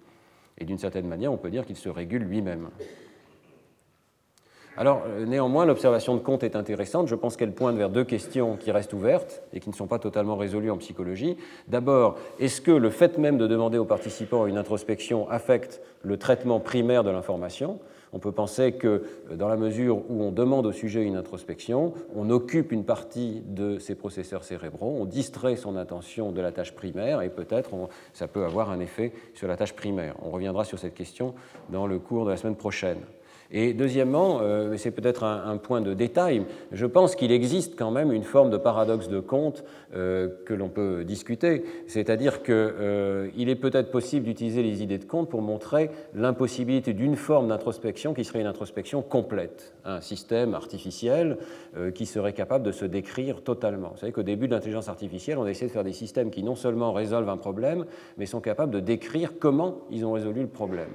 Et 0.59 0.65
d'une 0.65 0.79
certaine 0.79 1.07
manière, 1.07 1.33
on 1.33 1.37
peut 1.37 1.51
dire 1.51 1.67
qu'il 1.67 1.77
se 1.77 1.89
régule 1.89 2.23
lui-même. 2.23 2.69
Alors, 4.77 5.03
euh, 5.07 5.27
néanmoins, 5.27 5.67
l'observation 5.67 6.15
de 6.15 6.21
Comte 6.21 6.45
est 6.45 6.57
intéressante. 6.57 7.07
Je 7.07 7.15
pense 7.15 7.37
qu'elle 7.37 7.53
pointe 7.53 7.77
vers 7.77 7.91
deux 7.91 8.05
questions 8.05 8.57
qui 8.57 8.71
restent 8.71 8.95
ouvertes 8.95 9.43
et 9.53 9.61
qui 9.61 9.69
ne 9.69 9.75
sont 9.75 9.87
pas 9.87 9.99
totalement 9.99 10.37
résolues 10.37 10.71
en 10.71 10.79
psychologie. 10.79 11.37
D'abord, 11.69 12.17
est-ce 12.41 12.63
que 12.63 12.71
le 12.71 12.89
fait 12.89 13.19
même 13.19 13.37
de 13.37 13.47
demander 13.47 13.77
aux 13.77 13.85
participants 13.85 14.47
une 14.47 14.57
introspection 14.57 15.29
affecte 15.29 15.83
le 16.03 16.17
traitement 16.17 16.59
primaire 16.59 17.05
de 17.05 17.11
l'information? 17.11 17.81
On 18.13 18.19
peut 18.19 18.33
penser 18.33 18.73
que, 18.73 19.05
euh, 19.31 19.37
dans 19.37 19.49
la 19.49 19.57
mesure 19.57 19.99
où 20.11 20.23
on 20.23 20.33
demande 20.33 20.67
au 20.67 20.73
sujet 20.73 21.03
une 21.03 21.17
introspection, 21.17 21.95
on 22.15 22.31
occupe 22.31 22.73
une 22.73 22.85
partie 22.85 23.43
de 23.47 23.79
ses 23.79 23.95
processeurs 23.95 24.45
cérébraux, 24.45 24.97
on 24.99 25.05
distrait 25.05 25.57
son 25.57 25.77
attention 25.77 26.33
de 26.33 26.41
la 26.41 26.53
tâche 26.53 26.73
primaire 26.73 27.23
et 27.23 27.31
peut-être 27.31 27.71
ça 28.13 28.29
peut 28.29 28.45
avoir 28.45 28.71
un 28.71 28.81
effet 28.81 29.13
sur 29.35 29.49
la 29.49 29.57
tâche 29.57 29.73
primaire. 29.73 30.17
On 30.23 30.31
reviendra 30.31 30.65
sur 30.65 30.79
cette 30.79 30.95
question 30.95 31.35
dans 31.71 31.87
le 31.87 31.99
cours 31.99 32.25
de 32.25 32.31
la 32.31 32.37
semaine 32.37 32.57
prochaine. 32.57 32.99
Et 33.53 33.75
deuxièmement, 33.75 34.39
euh, 34.41 34.77
c'est 34.79 34.91
peut-être 34.91 35.25
un, 35.25 35.57
point 35.59 35.83
de 35.83 35.93
détail, 35.93 36.47
je 36.73 36.87
pense 36.87 37.15
qu'il 37.15 37.31
existe 37.31 37.79
quand 37.79 37.91
même 37.91 38.11
une 38.11 38.23
forme 38.23 38.51
de 38.51 38.57
paradoxe 38.57 39.09
de 39.09 39.21
compte 39.21 39.63
euh, 39.95 40.29
que 40.47 40.55
l'on 40.55 40.71
peut 40.71 41.05
discuter, 41.05 41.65
c'est-à-dire 41.87 42.43
qu'il 42.43 42.55
euh, 42.57 43.29
est 43.37 43.55
peut-être 43.55 43.91
possible 43.91 44.25
d'utiliser 44.25 44.63
les 44.63 44.83
idées 44.83 44.97
de 44.97 45.05
compte 45.05 45.29
pour 45.29 45.43
montrer 45.43 45.91
l'impossibilité 46.15 46.95
d'une 46.95 47.15
forme 47.15 47.49
d'introspection 47.49 48.15
qui 48.15 48.25
serait 48.25 48.41
une 48.41 48.47
introspection 48.47 49.03
complète, 49.03 49.75
un 49.85 50.01
système 50.01 50.55
artificiel 50.55 51.37
qui 51.95 52.07
serait 52.07 52.33
capable 52.33 52.65
de 52.65 52.73
se 52.73 52.85
décrire 52.85 53.43
totalement. 53.43 53.91
Vous 53.93 53.99
savez 53.99 54.13
qu'au 54.13 54.23
début 54.23 54.49
de 54.49 54.55
l'intelligence 54.55 54.89
artificielle, 54.89 55.39
on 55.39 55.45
a 55.45 55.51
essayé 55.51 55.67
de 55.67 55.73
faire 55.73 55.85
des 55.85 55.93
systèmes 55.93 56.31
qui 56.31 56.43
non 56.43 56.55
seulement 56.55 56.93
résolvent 56.93 57.29
un 57.29 57.37
problème, 57.37 57.85
mais 58.17 58.27
sont 58.27 58.41
capables 58.41 58.73
de 58.73 58.81
décrire 58.81 59.33
comment 59.39 59.81
ils 59.91 60.05
ont 60.05 60.13
résolu 60.13 60.43
le 60.43 60.49
problème. 60.49 60.91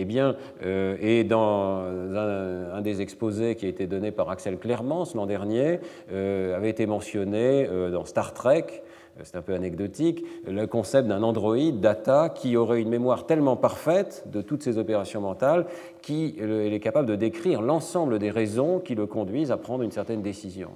Eh 0.00 0.04
bien, 0.04 0.36
euh, 0.64 0.96
et 1.00 1.24
dans 1.24 1.82
un, 1.82 2.80
des 2.82 3.02
exposés 3.02 3.56
qui 3.56 3.66
a 3.66 3.68
été 3.68 3.88
donné 3.88 4.12
par 4.12 4.30
Axel 4.30 4.56
Clermans 4.56 5.06
l'an 5.16 5.26
dernier, 5.26 5.80
euh, 6.12 6.56
avait 6.56 6.70
été 6.70 6.86
mentionné 6.86 7.66
euh, 7.68 7.90
dans 7.90 8.04
Star 8.04 8.32
Trek, 8.32 8.84
c'est 9.24 9.36
un 9.36 9.42
peu 9.42 9.54
anecdotique, 9.54 10.24
le 10.46 10.66
concept 10.66 11.08
d'un 11.08 11.24
androïde 11.24 11.80
data 11.80 12.28
qui 12.28 12.56
aurait 12.56 12.80
une 12.80 12.88
mémoire 12.88 13.26
tellement 13.26 13.56
parfaite 13.56 14.22
de 14.32 14.40
toutes 14.40 14.62
ses 14.62 14.78
opérations 14.78 15.20
mentales 15.20 15.66
qu'il 16.00 16.40
est 16.40 16.80
capable 16.80 17.08
de 17.08 17.16
décrire 17.16 17.60
l'ensemble 17.60 18.20
des 18.20 18.30
raisons 18.30 18.78
qui 18.78 18.94
le 18.94 19.06
conduisent 19.06 19.50
à 19.50 19.56
prendre 19.56 19.82
une 19.82 19.90
certaine 19.90 20.22
décision. 20.22 20.70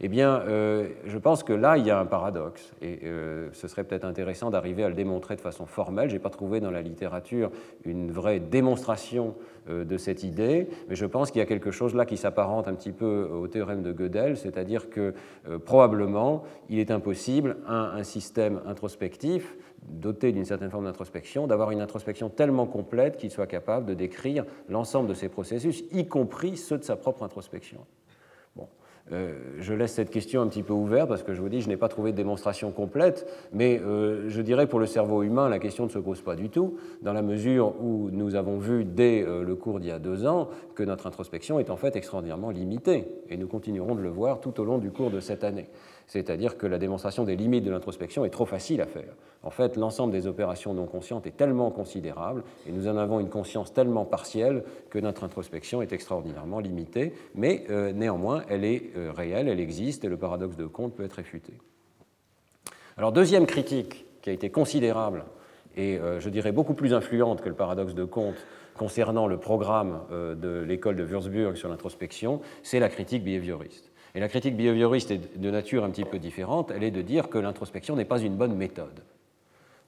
Eh 0.00 0.08
bien, 0.08 0.40
euh, 0.42 0.88
je 1.06 1.16
pense 1.16 1.42
que 1.42 1.54
là, 1.54 1.78
il 1.78 1.86
y 1.86 1.90
a 1.90 1.98
un 1.98 2.04
paradoxe, 2.04 2.74
et 2.82 3.00
euh, 3.04 3.48
ce 3.52 3.66
serait 3.66 3.82
peut-être 3.82 4.04
intéressant 4.04 4.50
d'arriver 4.50 4.84
à 4.84 4.90
le 4.90 4.94
démontrer 4.94 5.36
de 5.36 5.40
façon 5.40 5.64
formelle. 5.64 6.10
Je 6.10 6.14
n'ai 6.14 6.20
pas 6.20 6.28
trouvé 6.28 6.60
dans 6.60 6.70
la 6.70 6.82
littérature 6.82 7.50
une 7.84 8.10
vraie 8.10 8.38
démonstration 8.38 9.34
euh, 9.70 9.86
de 9.86 9.96
cette 9.96 10.22
idée, 10.22 10.68
mais 10.90 10.96
je 10.96 11.06
pense 11.06 11.30
qu'il 11.30 11.38
y 11.38 11.42
a 11.42 11.46
quelque 11.46 11.70
chose 11.70 11.94
là 11.94 12.04
qui 12.04 12.18
s'apparente 12.18 12.68
un 12.68 12.74
petit 12.74 12.92
peu 12.92 13.24
au 13.32 13.48
théorème 13.48 13.82
de 13.82 13.92
Gödel, 13.92 14.36
c'est-à-dire 14.36 14.90
que 14.90 15.14
probablement, 15.64 16.44
il 16.68 16.78
est 16.78 16.90
impossible 16.90 17.56
à 17.66 17.92
un 17.94 18.02
système 18.02 18.60
introspectif 18.66 19.56
doté 19.88 20.32
d'une 20.32 20.44
certaine 20.44 20.70
forme 20.70 20.84
d'introspection, 20.84 21.46
d'avoir 21.46 21.70
une 21.70 21.80
introspection 21.80 22.28
tellement 22.28 22.66
complète 22.66 23.16
qu'il 23.16 23.30
soit 23.30 23.46
capable 23.46 23.86
de 23.86 23.94
décrire 23.94 24.44
l'ensemble 24.68 25.08
de 25.08 25.14
ses 25.14 25.28
processus, 25.28 25.84
y 25.92 26.06
compris 26.06 26.56
ceux 26.56 26.76
de 26.76 26.84
sa 26.84 26.96
propre 26.96 27.22
introspection. 27.22 27.80
Euh, 29.12 29.38
je 29.60 29.72
laisse 29.72 29.92
cette 29.92 30.10
question 30.10 30.42
un 30.42 30.48
petit 30.48 30.64
peu 30.64 30.72
ouverte 30.72 31.08
parce 31.08 31.22
que 31.22 31.32
je 31.32 31.40
vous 31.40 31.48
dis, 31.48 31.60
je 31.60 31.68
n'ai 31.68 31.76
pas 31.76 31.88
trouvé 31.88 32.10
de 32.10 32.16
démonstration 32.16 32.72
complète, 32.72 33.26
mais 33.52 33.80
euh, 33.80 34.28
je 34.28 34.42
dirais 34.42 34.66
pour 34.66 34.80
le 34.80 34.86
cerveau 34.86 35.22
humain, 35.22 35.48
la 35.48 35.60
question 35.60 35.84
ne 35.84 35.90
se 35.90 35.98
pose 35.98 36.22
pas 36.22 36.34
du 36.34 36.48
tout, 36.48 36.76
dans 37.02 37.12
la 37.12 37.22
mesure 37.22 37.74
où 37.80 38.10
nous 38.10 38.34
avons 38.34 38.58
vu 38.58 38.84
dès 38.84 39.22
euh, 39.22 39.44
le 39.44 39.54
cours 39.54 39.78
d'il 39.78 39.90
y 39.90 39.92
a 39.92 40.00
deux 40.00 40.26
ans 40.26 40.48
que 40.74 40.82
notre 40.82 41.06
introspection 41.06 41.60
est 41.60 41.70
en 41.70 41.76
fait 41.76 41.94
extraordinairement 41.94 42.50
limitée, 42.50 43.06
et 43.28 43.36
nous 43.36 43.46
continuerons 43.46 43.94
de 43.94 44.02
le 44.02 44.08
voir 44.08 44.40
tout 44.40 44.58
au 44.60 44.64
long 44.64 44.78
du 44.78 44.90
cours 44.90 45.10
de 45.10 45.20
cette 45.20 45.44
année 45.44 45.68
c'est-à-dire 46.06 46.56
que 46.56 46.66
la 46.66 46.78
démonstration 46.78 47.24
des 47.24 47.36
limites 47.36 47.64
de 47.64 47.70
l'introspection 47.70 48.24
est 48.24 48.30
trop 48.30 48.46
facile 48.46 48.80
à 48.80 48.86
faire. 48.86 49.14
En 49.42 49.50
fait, 49.50 49.76
l'ensemble 49.76 50.12
des 50.12 50.26
opérations 50.26 50.74
non 50.74 50.86
conscientes 50.86 51.26
est 51.26 51.36
tellement 51.36 51.70
considérable 51.70 52.44
et 52.66 52.72
nous 52.72 52.88
en 52.88 52.96
avons 52.96 53.20
une 53.20 53.28
conscience 53.28 53.72
tellement 53.72 54.04
partielle 54.04 54.64
que 54.90 54.98
notre 54.98 55.24
introspection 55.24 55.82
est 55.82 55.92
extraordinairement 55.92 56.60
limitée, 56.60 57.12
mais 57.34 57.64
euh, 57.70 57.92
néanmoins, 57.92 58.42
elle 58.48 58.64
est 58.64 58.90
euh, 58.96 59.12
réelle, 59.12 59.48
elle 59.48 59.60
existe 59.60 60.04
et 60.04 60.08
le 60.08 60.16
paradoxe 60.16 60.56
de 60.56 60.66
Comte 60.66 60.94
peut 60.94 61.04
être 61.04 61.14
réfuté. 61.14 61.54
Alors, 62.96 63.12
deuxième 63.12 63.46
critique 63.46 64.06
qui 64.22 64.30
a 64.30 64.32
été 64.32 64.50
considérable 64.50 65.24
et 65.76 65.98
euh, 65.98 66.20
je 66.20 66.28
dirais 66.30 66.52
beaucoup 66.52 66.74
plus 66.74 66.94
influente 66.94 67.42
que 67.42 67.48
le 67.48 67.54
paradoxe 67.54 67.94
de 67.94 68.04
Comte 68.04 68.46
concernant 68.74 69.26
le 69.26 69.38
programme 69.38 70.00
de 70.10 70.60
l'école 70.60 70.96
de 70.96 71.02
Würzburg 71.02 71.56
sur 71.56 71.70
l'introspection, 71.70 72.42
c'est 72.62 72.78
la 72.78 72.90
critique 72.90 73.24
behavioriste. 73.24 73.90
Et 74.16 74.20
la 74.20 74.28
critique 74.28 74.56
behavioriste 74.56 75.10
est 75.10 75.38
de 75.38 75.50
nature 75.50 75.84
un 75.84 75.90
petit 75.90 76.06
peu 76.06 76.18
différente. 76.18 76.72
Elle 76.74 76.84
est 76.84 76.90
de 76.90 77.02
dire 77.02 77.28
que 77.28 77.36
l'introspection 77.36 77.96
n'est 77.96 78.06
pas 78.06 78.18
une 78.18 78.34
bonne 78.34 78.56
méthode. 78.56 79.02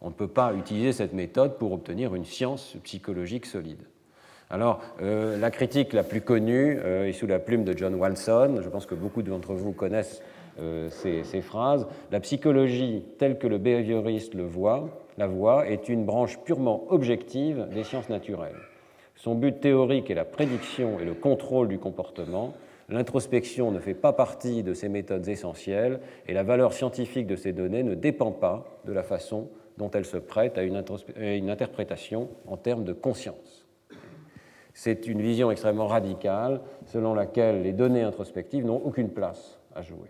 On 0.03 0.09
ne 0.09 0.14
peut 0.14 0.29
pas 0.29 0.53
utiliser 0.53 0.93
cette 0.93 1.14
méthode 1.14 1.57
pour 1.57 1.73
obtenir 1.73 2.14
une 2.14 2.27
science 2.27 2.77
psychologique 2.85 3.47
solide. 3.47 3.81
Alors, 4.51 4.83
la 5.01 5.51
critique 5.51 5.95
la 5.95 6.03
plus 6.03 6.21
connue 6.21 6.79
est 6.79 7.12
sous 7.12 7.27
la 7.27 7.38
plume 7.38 7.64
de 7.64 7.77
John 7.77 7.95
Walson. 7.95 8.61
Je 8.61 8.69
pense 8.69 8.85
que 8.85 8.95
beaucoup 8.95 9.23
d'entre 9.23 9.55
vous 9.55 9.73
connaissent 9.73 10.23
ces, 10.91 11.25
ces, 11.25 11.41
phrases. 11.41 11.87
La 12.12 12.21
psychologie, 12.21 13.05
telle 13.19 13.38
que 13.38 13.47
le 13.47 13.57
behavioriste 13.57 14.35
le 14.35 14.45
voit, 14.45 15.07
la 15.17 15.27
voit, 15.27 15.67
est 15.69 15.88
une 15.88 16.05
branche 16.05 16.38
purement 16.45 16.85
objective 16.91 17.67
des 17.73 17.83
sciences 17.83 18.11
naturelles. 18.11 18.61
Son 19.17 19.35
but 19.35 19.59
théorique 19.59 20.11
est 20.11 20.14
la 20.14 20.27
prédiction 20.27 20.99
et 21.01 21.07
le 21.07 21.14
contrôle 21.14 21.69
du 21.69 21.79
comportement. 21.79 22.53
L'introspection 22.88 23.70
ne 23.70 23.81
fait 23.81 23.94
pas 23.94 24.14
partie 24.14 24.62
de 24.62 24.72
ces 24.72 24.88
méthodes 24.88 25.29
essentielles 25.29 26.01
et 26.27 26.33
la 26.33 26.42
valeur 26.42 26.72
scientifique 26.72 27.27
de 27.27 27.37
ces 27.37 27.53
données 27.53 27.83
ne 27.83 27.94
dépend 27.94 28.33
pas 28.33 28.81
de 28.87 28.92
la 28.92 29.03
façon 29.03 29.51
dont 29.77 29.90
elles 29.90 30.07
se 30.07 30.16
prêtent 30.16 30.57
à 30.57 30.62
une, 30.62 30.77
interprétation 31.51 32.29
en 32.46 32.57
termes 32.57 32.85
de 32.85 32.94
conscience. 32.94 33.66
C'est 34.72 35.07
une 35.07 35.20
vision 35.20 35.51
extrêmement 35.51 35.87
radicale 35.87 36.61
selon 36.87 37.12
laquelle 37.12 37.62
les 37.62 37.72
données 37.72 38.03
introspectives 38.03 38.64
n'ont 38.64 38.83
aucune 38.83 39.11
place 39.11 39.59
à 39.74 39.83
jouer. 39.83 40.09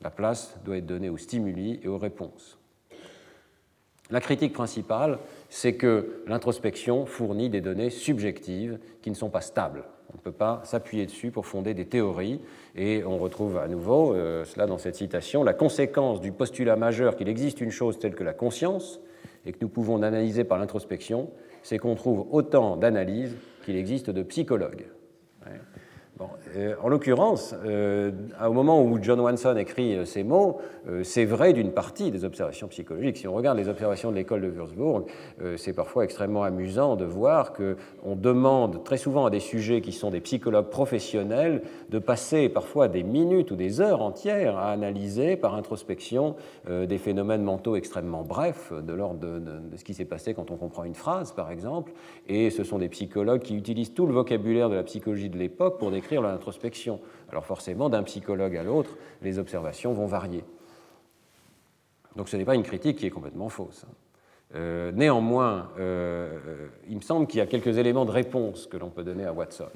La 0.00 0.10
place 0.10 0.56
doit 0.64 0.76
être 0.76 0.86
donnée 0.86 1.08
aux 1.08 1.16
stimuli 1.16 1.80
et 1.82 1.88
aux 1.88 1.98
réponses. 1.98 2.58
La 4.10 4.20
critique 4.20 4.52
principale, 4.52 5.18
c'est 5.50 5.74
que 5.74 6.22
l'introspection 6.26 7.04
fournit 7.04 7.50
des 7.50 7.60
données 7.60 7.90
subjectives 7.90 8.78
qui 9.02 9.10
ne 9.10 9.16
sont 9.16 9.28
pas 9.28 9.40
stables. 9.40 9.84
On 10.12 10.16
ne 10.16 10.22
peut 10.22 10.32
pas 10.32 10.62
s'appuyer 10.64 11.06
dessus 11.06 11.30
pour 11.30 11.46
fonder 11.46 11.74
des 11.74 11.86
théories. 11.86 12.40
Et 12.74 13.04
on 13.04 13.18
retrouve 13.18 13.58
à 13.58 13.68
nouveau 13.68 14.14
euh, 14.14 14.44
cela 14.44 14.66
dans 14.66 14.78
cette 14.78 14.96
citation. 14.96 15.42
La 15.42 15.54
conséquence 15.54 16.20
du 16.20 16.32
postulat 16.32 16.76
majeur 16.76 17.16
qu'il 17.16 17.28
existe 17.28 17.60
une 17.60 17.70
chose 17.70 17.98
telle 17.98 18.14
que 18.14 18.24
la 18.24 18.32
conscience 18.32 19.00
et 19.44 19.52
que 19.52 19.58
nous 19.60 19.68
pouvons 19.68 20.02
analyser 20.02 20.44
par 20.44 20.58
l'introspection, 20.58 21.30
c'est 21.62 21.78
qu'on 21.78 21.94
trouve 21.94 22.26
autant 22.30 22.76
d'analyses 22.76 23.36
qu'il 23.64 23.76
existe 23.76 24.10
de 24.10 24.22
psychologues. 24.22 24.86
Euh, 26.56 26.74
en 26.82 26.88
l'occurrence, 26.88 27.54
euh, 27.64 28.10
au 28.44 28.52
moment 28.52 28.82
où 28.82 28.98
John 29.00 29.20
Wanson 29.20 29.56
écrit 29.56 29.94
euh, 29.94 30.04
ces 30.04 30.22
mots, 30.22 30.58
c'est 31.02 31.26
vrai 31.26 31.52
d'une 31.52 31.72
partie 31.72 32.10
des 32.10 32.24
observations 32.24 32.66
psychologiques. 32.68 33.18
Si 33.18 33.28
on 33.28 33.34
regarde 33.34 33.58
les 33.58 33.68
observations 33.68 34.10
de 34.10 34.16
l'école 34.16 34.40
de 34.40 34.48
Würzburg, 34.48 35.04
c'est 35.56 35.74
parfois 35.74 36.04
extrêmement 36.04 36.44
amusant 36.44 36.96
de 36.96 37.04
voir 37.04 37.52
qu'on 37.52 38.16
demande 38.16 38.82
très 38.84 38.96
souvent 38.96 39.26
à 39.26 39.30
des 39.30 39.40
sujets 39.40 39.82
qui 39.82 39.92
sont 39.92 40.10
des 40.10 40.22
psychologues 40.22 40.70
professionnels 40.70 41.60
de 41.90 41.98
passer 41.98 42.48
parfois 42.48 42.88
des 42.88 43.02
minutes 43.02 43.50
ou 43.50 43.56
des 43.56 43.82
heures 43.82 44.00
entières 44.00 44.56
à 44.56 44.70
analyser 44.70 45.36
par 45.36 45.56
introspection 45.56 46.36
des 46.66 46.98
phénomènes 46.98 47.42
mentaux 47.42 47.76
extrêmement 47.76 48.22
brefs, 48.22 48.72
de 48.72 48.92
l'ordre 48.94 49.20
de, 49.20 49.38
de 49.40 49.76
ce 49.76 49.84
qui 49.84 49.92
s'est 49.92 50.06
passé 50.06 50.32
quand 50.32 50.50
on 50.50 50.56
comprend 50.56 50.84
une 50.84 50.94
phrase, 50.94 51.32
par 51.32 51.50
exemple. 51.50 51.92
Et 52.28 52.48
ce 52.48 52.64
sont 52.64 52.78
des 52.78 52.88
psychologues 52.88 53.42
qui 53.42 53.56
utilisent 53.56 53.92
tout 53.92 54.06
le 54.06 54.14
vocabulaire 54.14 54.70
de 54.70 54.76
la 54.76 54.84
psychologie 54.84 55.28
de 55.28 55.36
l'époque 55.36 55.78
pour 55.78 55.90
décrire 55.90 56.07
l'introspection. 56.16 57.00
Alors 57.30 57.44
forcément, 57.44 57.88
d'un 57.88 58.02
psychologue 58.02 58.56
à 58.56 58.62
l'autre, 58.62 58.96
les 59.22 59.38
observations 59.38 59.92
vont 59.92 60.06
varier. 60.06 60.44
Donc 62.16 62.28
ce 62.28 62.36
n'est 62.36 62.44
pas 62.44 62.54
une 62.54 62.62
critique 62.62 62.98
qui 62.98 63.06
est 63.06 63.10
complètement 63.10 63.48
fausse. 63.48 63.84
Hein. 63.88 63.94
Euh, 64.54 64.92
néanmoins, 64.92 65.70
euh, 65.78 66.68
il 66.88 66.96
me 66.96 67.02
semble 67.02 67.26
qu'il 67.26 67.38
y 67.38 67.42
a 67.42 67.46
quelques 67.46 67.76
éléments 67.78 68.04
de 68.04 68.10
réponse 68.10 68.66
que 68.66 68.76
l'on 68.76 68.88
peut 68.88 69.04
donner 69.04 69.24
à 69.24 69.32
Watson. 69.32 69.68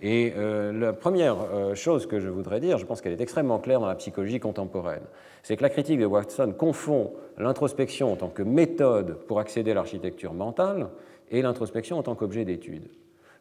Et 0.00 0.32
euh, 0.36 0.72
la 0.72 0.92
première 0.92 1.36
chose 1.74 2.06
que 2.06 2.20
je 2.20 2.28
voudrais 2.28 2.60
dire, 2.60 2.78
je 2.78 2.86
pense 2.86 3.00
qu'elle 3.00 3.12
est 3.12 3.20
extrêmement 3.20 3.58
claire 3.58 3.80
dans 3.80 3.86
la 3.86 3.96
psychologie 3.96 4.38
contemporaine, 4.38 5.02
c'est 5.42 5.56
que 5.56 5.62
la 5.62 5.70
critique 5.70 5.98
de 5.98 6.06
Watson 6.06 6.54
confond 6.56 7.12
l'introspection 7.36 8.12
en 8.12 8.16
tant 8.16 8.28
que 8.28 8.42
méthode 8.42 9.18
pour 9.26 9.40
accéder 9.40 9.72
à 9.72 9.74
l'architecture 9.74 10.34
mentale 10.34 10.88
et 11.30 11.42
l'introspection 11.42 11.98
en 11.98 12.02
tant 12.02 12.14
qu'objet 12.14 12.44
d'étude. 12.44 12.88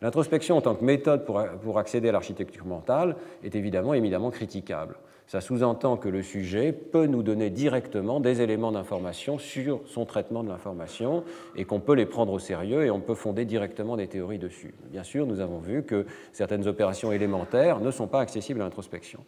L'introspection 0.01 0.57
en 0.57 0.61
tant 0.61 0.75
que 0.75 0.85
méthode 0.85 1.25
pour, 1.25 1.79
accéder 1.79 2.09
à 2.09 2.11
l'architecture 2.11 2.65
mentale 2.65 3.15
est 3.43 3.55
évidemment 3.55 3.93
éminemment 3.93 4.29
critiquable. 4.29 4.95
Ça 5.25 5.41
sous-entend 5.41 5.97
que 5.97 6.07
le 6.07 6.21
sujet 6.21 6.71
peut 6.71 7.05
nous 7.07 7.23
donner 7.23 7.49
directement 7.49 8.19
des 8.21 8.41
éléments 8.41 8.71
d'information 8.71 9.39
sur 9.39 9.81
son 9.85 10.05
traitement 10.05 10.43
de 10.43 10.49
l'information 10.49 11.23
et 11.55 11.65
qu'on 11.65 11.81
peut 11.81 11.95
les 11.95 12.05
prendre 12.05 12.31
au 12.31 12.39
sérieux 12.39 12.85
et 12.85 12.91
on 12.91 13.01
peut 13.01 13.15
fonder 13.15 13.43
directement 13.43 13.97
des 13.97 14.07
théories 14.07 14.37
dessus. 14.37 14.73
Bien 14.89 15.03
sûr, 15.03 15.25
nous 15.25 15.41
avons 15.41 15.59
vu 15.59 15.83
que 15.83 16.05
certaines 16.31 16.67
opérations 16.67 17.11
élémentaires 17.11 17.81
ne 17.81 17.91
sont 17.91 18.07
pas 18.07 18.21
accessibles 18.21 18.61
à 18.61 18.65
l'introspection. 18.65 19.19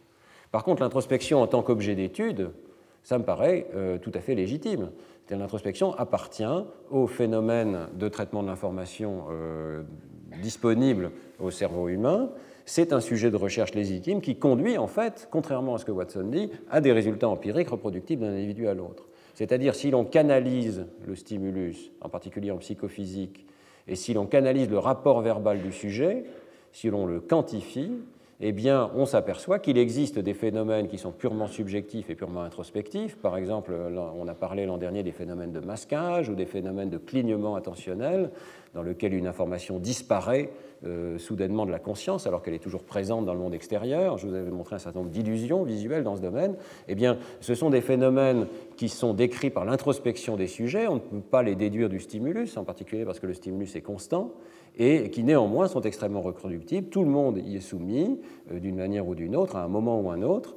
Par 0.52 0.64
contre, 0.64 0.84
l'introspection 0.84 1.42
en 1.42 1.48
tant 1.48 1.64
qu'objet 1.64 1.96
d'étude, 1.96 2.52
ça 3.04 3.18
me 3.18 3.24
paraît 3.24 3.68
euh, 3.76 3.98
tout 3.98 4.12
à 4.14 4.20
fait 4.20 4.36
légitime. 4.36 4.92
L'introspection 5.30 5.94
appartient 5.94 6.44
au 6.90 7.06
phénomène 7.06 7.88
de 7.94 8.08
traitement 8.08 8.42
de 8.42 8.48
l'information 8.48 9.26
euh, 9.30 9.84
disponible 10.42 11.12
au 11.40 11.52
cerveau 11.52 11.88
humain, 11.88 12.32
c'est 12.66 12.94
un 12.94 13.00
sujet 13.00 13.32
de 13.32 13.36
recherche 13.36 13.74
légitime 13.74 14.22
qui 14.22 14.36
conduit, 14.36 14.78
en 14.78 14.86
fait, 14.86 15.28
contrairement 15.32 15.74
à 15.74 15.78
ce 15.80 15.86
que 15.86 15.92
Watson 15.92 16.26
dit, 16.26 16.52
à 16.70 16.82
des 16.82 16.92
résultats 16.92 17.28
empiriques 17.28 17.70
reproductibles 17.70 18.22
d'un 18.22 18.34
individu 18.34 18.68
à 18.68 18.76
l'autre. 18.76 19.08
C'est-à-dire, 19.34 19.74
si 19.74 19.90
l'on 19.90 20.06
canalise 20.06 20.86
le 21.08 21.16
stimulus, 21.16 21.92
en 22.02 22.10
particulier 22.10 22.52
en 22.52 22.58
psychophysique, 22.58 23.48
et 23.88 23.96
si 23.96 24.14
l'on 24.14 24.28
canalise 24.28 24.70
le 24.70 24.78
rapport 24.78 25.22
verbal 25.22 25.64
du 25.64 25.72
sujet, 25.72 26.26
si 26.72 26.92
l'on 26.92 27.08
le 27.08 27.20
quantifie, 27.20 27.92
eh 28.42 28.54
bien, 28.54 28.90
on 28.96 29.06
s'aperçoit 29.06 29.60
qu'il 29.60 29.78
existe 29.78 30.18
des 30.18 30.34
phénomènes 30.34 30.88
qui 30.88 30.98
sont 30.98 31.12
purement 31.12 31.48
subjectifs 31.48 32.10
et 32.10 32.16
purement 32.16 32.42
introspectifs. 32.42 33.18
Par 33.18 33.36
exemple, 33.36 33.74
on 34.16 34.28
a 34.30 34.34
parlé 34.34 34.66
l'an 34.66 34.78
dernier 34.78 35.04
des 35.04 35.12
phénomènes 35.12 35.52
de 35.52 35.60
masquage 35.60 36.30
ou 36.30 36.36
des 36.36 36.46
phénomènes 36.46 36.90
de 36.90 36.98
clignement 36.98 37.56
attentionnel, 37.56 38.32
dans 38.74 38.82
lequel 38.82 39.14
une 39.14 39.28
information 39.28 39.78
disparaît 39.78 40.52
euh, 40.86 41.18
soudainement 41.18 41.66
de 41.66 41.72
la 41.72 41.80
conscience 41.80 42.28
alors 42.28 42.42
qu'elle 42.42 42.54
est 42.54 42.64
toujours 42.64 42.84
présente 42.84 43.26
dans 43.26 43.34
le 43.34 43.40
monde 43.42 43.54
extérieur. 43.54 44.18
Je 44.18 44.28
vous 44.28 44.34
avais 44.34 44.50
montré 44.50 44.76
un 44.76 44.80
certain 44.80 45.00
nombre 45.00 45.12
d'illusions 45.12 45.64
visuelles 45.64 46.04
dans 46.04 46.16
ce 46.16 46.22
domaine. 46.22 46.56
Eh 46.88 46.96
bien, 46.96 47.18
ce 47.42 47.56
sont 47.56 47.70
des 47.70 47.82
phénomènes 47.82 48.48
qui 48.78 48.88
sont 48.88 49.14
décrits 49.14 49.50
par 49.50 49.66
l'introspection 49.66 50.38
des 50.38 50.48
sujets. 50.48 50.88
On 50.88 50.96
ne 50.96 51.00
peut 51.00 51.20
pas 51.20 51.44
les 51.44 51.56
déduire 51.56 51.90
du 51.90 52.00
stimulus, 52.00 52.56
en 52.56 52.64
particulier 52.64 53.04
parce 53.04 53.20
que 53.20 53.28
le 53.28 53.34
stimulus 53.34 53.76
est 53.76 53.82
constant 53.82 54.32
et 54.80 55.10
qui 55.12 55.24
néanmoins 55.24 55.68
sont 55.68 55.82
extrêmement 55.82 56.22
reproductibles. 56.22 56.90
Tout 56.90 57.04
le 57.04 57.10
monde 57.10 57.38
y 57.38 57.58
est 57.58 57.62
soumis 57.62 58.20
euh, 58.52 58.60
d'une 58.60 58.78
manière 58.78 59.08
ou 59.08 59.14
d'une 59.14 59.36
autre, 59.36 59.58
à 59.58 59.64
un 59.64 59.68
moment 59.68 60.00
ou 60.00 60.10
un 60.10 60.22
autre. 60.22 60.56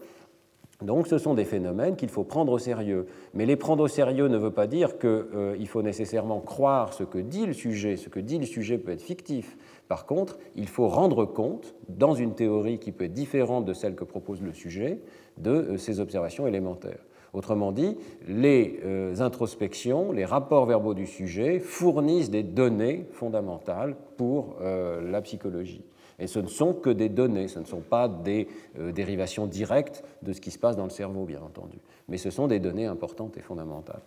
Donc 0.80 1.06
ce 1.06 1.18
sont 1.18 1.34
des 1.34 1.44
phénomènes 1.44 1.96
qu'il 1.96 2.08
faut 2.08 2.24
prendre 2.24 2.52
au 2.52 2.58
sérieux. 2.58 3.06
Mais 3.34 3.46
les 3.46 3.56
prendre 3.56 3.84
au 3.84 3.88
sérieux 3.88 4.28
ne 4.28 4.36
veut 4.36 4.50
pas 4.50 4.66
dire 4.66 4.98
qu'il 4.98 5.08
euh, 5.08 5.66
faut 5.66 5.82
nécessairement 5.82 6.40
croire 6.40 6.92
ce 6.92 7.04
que 7.04 7.18
dit 7.18 7.46
le 7.46 7.52
sujet. 7.52 7.96
Ce 7.96 8.08
que 8.08 8.20
dit 8.20 8.38
le 8.38 8.46
sujet 8.46 8.78
peut 8.78 8.92
être 8.92 9.02
fictif. 9.02 9.56
Par 9.88 10.06
contre, 10.06 10.38
il 10.56 10.68
faut 10.68 10.88
rendre 10.88 11.24
compte, 11.24 11.74
dans 11.88 12.14
une 12.14 12.34
théorie 12.34 12.78
qui 12.78 12.92
peut 12.92 13.04
être 13.04 13.12
différente 13.12 13.64
de 13.64 13.74
celle 13.74 13.94
que 13.94 14.04
propose 14.04 14.40
le 14.40 14.52
sujet, 14.52 15.00
de 15.36 15.50
euh, 15.50 15.76
ces 15.76 16.00
observations 16.00 16.46
élémentaires. 16.46 17.04
Autrement 17.32 17.72
dit, 17.72 17.96
les 18.28 18.80
euh, 18.84 19.20
introspections, 19.20 20.12
les 20.12 20.26
rapports 20.26 20.66
verbaux 20.66 20.92
du 20.92 21.06
sujet 21.06 21.60
fournissent 21.60 22.30
des 22.30 22.42
données 22.42 23.06
fondamentales 23.12 23.96
pour 24.18 24.56
euh, 24.60 25.00
la 25.10 25.22
psychologie. 25.22 25.82
Et 26.18 26.26
ce 26.26 26.40
ne 26.40 26.46
sont 26.46 26.74
que 26.74 26.90
des 26.90 27.08
données, 27.08 27.48
ce 27.48 27.58
ne 27.58 27.64
sont 27.64 27.80
pas 27.80 28.06
des 28.06 28.48
euh, 28.78 28.92
dérivations 28.92 29.46
directes 29.46 30.04
de 30.20 30.34
ce 30.34 30.42
qui 30.42 30.50
se 30.50 30.58
passe 30.58 30.76
dans 30.76 30.84
le 30.84 30.90
cerveau, 30.90 31.24
bien 31.24 31.40
entendu, 31.40 31.78
mais 32.06 32.18
ce 32.18 32.30
sont 32.30 32.48
des 32.48 32.60
données 32.60 32.86
importantes 32.86 33.38
et 33.38 33.40
fondamentales. 33.40 34.02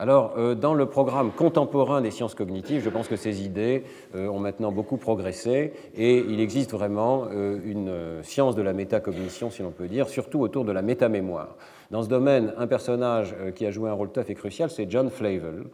Alors, 0.00 0.34
euh, 0.38 0.54
dans 0.54 0.74
le 0.74 0.86
programme 0.86 1.32
contemporain 1.32 2.00
des 2.00 2.12
sciences 2.12 2.36
cognitives, 2.36 2.84
je 2.84 2.88
pense 2.88 3.08
que 3.08 3.16
ces 3.16 3.44
idées 3.44 3.82
euh, 4.14 4.28
ont 4.28 4.38
maintenant 4.38 4.70
beaucoup 4.70 4.96
progressé 4.96 5.72
et 5.96 6.18
il 6.18 6.38
existe 6.38 6.70
vraiment 6.70 7.24
euh, 7.32 7.58
une 7.64 8.22
science 8.22 8.54
de 8.54 8.62
la 8.62 8.72
métacognition, 8.72 9.50
si 9.50 9.62
l'on 9.62 9.72
peut 9.72 9.88
dire, 9.88 10.08
surtout 10.08 10.38
autour 10.38 10.64
de 10.64 10.70
la 10.70 10.82
métamémoire. 10.82 11.56
Dans 11.90 12.04
ce 12.04 12.08
domaine, 12.08 12.54
un 12.58 12.68
personnage 12.68 13.34
qui 13.56 13.66
a 13.66 13.72
joué 13.72 13.90
un 13.90 13.92
rôle 13.92 14.12
tout 14.12 14.20
à 14.20 14.24
fait 14.24 14.34
crucial, 14.34 14.70
c'est 14.70 14.88
John 14.88 15.10
Flavel, 15.10 15.64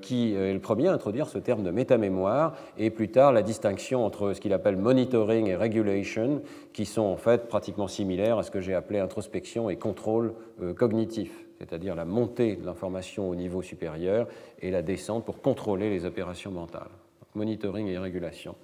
qui 0.00 0.34
est 0.34 0.52
le 0.52 0.58
premier 0.58 0.88
à 0.88 0.92
introduire 0.92 1.28
ce 1.28 1.38
terme 1.38 1.62
de 1.62 1.70
métamémoire 1.70 2.54
et 2.76 2.90
plus 2.90 3.08
tard 3.08 3.32
la 3.32 3.42
distinction 3.42 4.04
entre 4.04 4.32
ce 4.32 4.40
qu'il 4.40 4.52
appelle 4.52 4.76
monitoring 4.76 5.46
et 5.46 5.54
regulation, 5.54 6.42
qui 6.72 6.84
sont 6.86 7.02
en 7.02 7.16
fait 7.16 7.46
pratiquement 7.46 7.86
similaires 7.86 8.38
à 8.38 8.42
ce 8.42 8.50
que 8.50 8.60
j'ai 8.60 8.74
appelé 8.74 8.98
introspection 8.98 9.70
et 9.70 9.76
contrôle 9.76 10.34
cognitif 10.76 11.47
c'est-à-dire 11.58 11.94
la 11.94 12.04
montée 12.04 12.56
de 12.56 12.64
l'information 12.64 13.28
au 13.28 13.34
niveau 13.34 13.62
supérieur 13.62 14.28
et 14.60 14.70
la 14.70 14.82
descente 14.82 15.24
pour 15.24 15.42
contrôler 15.42 15.90
les 15.90 16.04
opérations 16.04 16.50
mentales. 16.50 16.90
monitoring 17.34 17.86
et 17.86 17.98
régulation. 17.98 18.56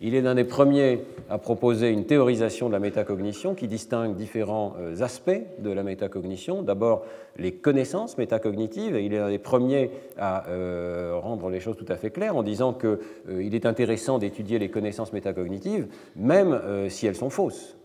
Il 0.00 0.14
est 0.14 0.20
l'un 0.20 0.36
des 0.36 0.44
premiers 0.44 1.00
à 1.28 1.38
proposer 1.38 1.88
une 1.88 2.04
théorisation 2.04 2.68
de 2.68 2.72
la 2.72 2.78
métacognition 2.78 3.56
qui 3.56 3.66
distingue 3.66 4.14
différents 4.14 4.74
euh, 4.78 5.02
aspects 5.02 5.42
de 5.58 5.70
la 5.70 5.82
métacognition. 5.82 6.62
D'abord, 6.62 7.04
les 7.36 7.52
connaissances 7.52 8.16
métacognitives, 8.16 8.94
et 8.94 9.04
il 9.04 9.12
est 9.12 9.18
l'un 9.18 9.30
des 9.30 9.38
premiers 9.38 9.90
à 10.16 10.48
euh, 10.48 11.18
rendre 11.20 11.50
les 11.50 11.58
choses 11.58 11.76
tout 11.76 11.90
à 11.92 11.96
fait 11.96 12.10
claires 12.10 12.36
en 12.36 12.44
disant 12.44 12.72
qu'il 12.74 12.98
euh, 13.28 13.50
est 13.50 13.66
intéressant 13.66 14.18
d'étudier 14.18 14.60
les 14.60 14.70
connaissances 14.70 15.12
métacognitives, 15.12 15.88
même 16.14 16.60
si 16.88 17.06
elles 17.06 17.16
sont 17.16 17.30
fausses. 17.30 17.76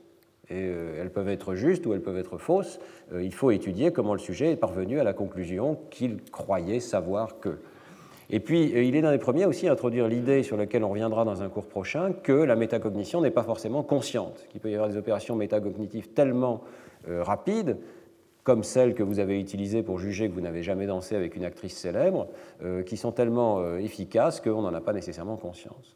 Et 0.50 0.72
elles 1.00 1.10
peuvent 1.10 1.30
être 1.30 1.56
justes 1.56 1.86
ou 1.86 1.94
elles 1.94 2.02
peuvent 2.02 2.18
être 2.18 2.38
fausses. 2.38 2.80
il 3.18 3.34
faut 3.34 3.52
étudier 3.52 3.92
comment 3.92 4.14
le 4.14 4.20
sujet 4.20 4.52
est 4.52 4.58
parvenu 4.58 5.00
à 5.00 5.04
la 5.04 5.14
conclusion 5.14 5.78
qu'il 5.90 6.22
croyait 6.32 6.80
savoir 6.80 7.40
que. 7.40 7.60
Et 8.30 8.40
puis, 8.40 8.72
il 8.76 8.96
est 8.96 9.02
l'un 9.02 9.12
des 9.12 9.20
premiers 9.20 9.46
aussi 9.46 9.68
à 9.68 9.72
introduire 9.72 10.08
l'idée 10.08 10.44
sur 10.44 10.58
laquelle 10.58 10.84
on 10.84 10.90
reviendra 10.90 11.24
dans 11.24 11.44
un 11.44 11.50
cours 11.50 11.68
prochain 11.68 12.14
que 12.14 12.32
la 12.32 12.56
métacognition 12.56 13.22
n'est 13.22 13.32
pas 13.32 13.44
forcément 13.44 13.84
consciente, 13.84 14.46
qu'il 14.50 14.60
peut 14.60 14.72
y 14.72 14.74
avoir 14.74 14.90
des 14.90 14.98
opérations 14.98 15.36
métacognitives 15.36 16.10
tellement 16.10 16.62
rapides 17.08 17.78
comme 18.44 18.64
celles 18.64 18.94
que 18.94 19.04
vous 19.04 19.20
avez 19.20 19.40
utilisées 19.40 19.84
pour 19.84 20.00
juger 20.00 20.28
que 20.28 20.34
vous 20.34 20.42
n'avez 20.42 20.64
jamais 20.64 20.86
dansé 20.86 21.16
avec 21.16 21.36
une 21.36 21.46
actrice 21.46 21.78
célèbre, 21.78 22.28
qui 22.86 22.98
sont 22.98 23.12
tellement 23.12 23.78
efficaces 23.78 24.42
qu'on 24.42 24.62
n'en 24.62 24.74
a 24.74 24.82
pas 24.82 24.94
nécessairement 24.94 25.38
conscience. 25.38 25.96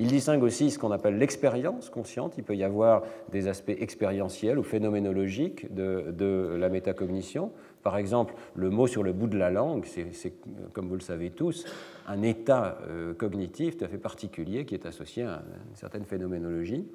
Il 0.00 0.06
distingue 0.06 0.44
aussi 0.44 0.70
ce 0.70 0.78
qu'on 0.78 0.92
appelle 0.92 1.18
l'expérience 1.18 1.90
consciente. 1.90 2.34
Il 2.38 2.44
peut 2.44 2.54
y 2.54 2.62
avoir 2.62 3.02
des 3.32 3.48
aspects 3.48 3.76
expérientiels 3.76 4.56
ou 4.56 4.62
phénoménologiques 4.62 5.74
de, 5.74 6.56
la 6.56 6.68
métacognition. 6.68 7.50
Par 7.82 7.96
exemple, 7.96 8.34
le 8.54 8.70
mot 8.70 8.86
sur 8.86 9.02
le 9.02 9.12
bout 9.12 9.26
de 9.26 9.36
la 9.36 9.50
langue, 9.50 9.84
c'est, 9.86 10.32
comme 10.72 10.86
vous 10.86 10.94
le 10.94 11.00
savez 11.00 11.30
tous, 11.30 11.64
un 12.06 12.22
état 12.22 12.78
euh, 12.88 13.12
cognitif 13.12 13.76
tout 13.76 13.84
à 13.84 13.88
fait 13.88 13.98
particulier 13.98 14.64
qui 14.64 14.74
est 14.74 14.86
associé 14.86 15.24
à 15.24 15.42
une 15.68 15.76
certaine 15.76 16.04
phénoménologie. 16.04 16.86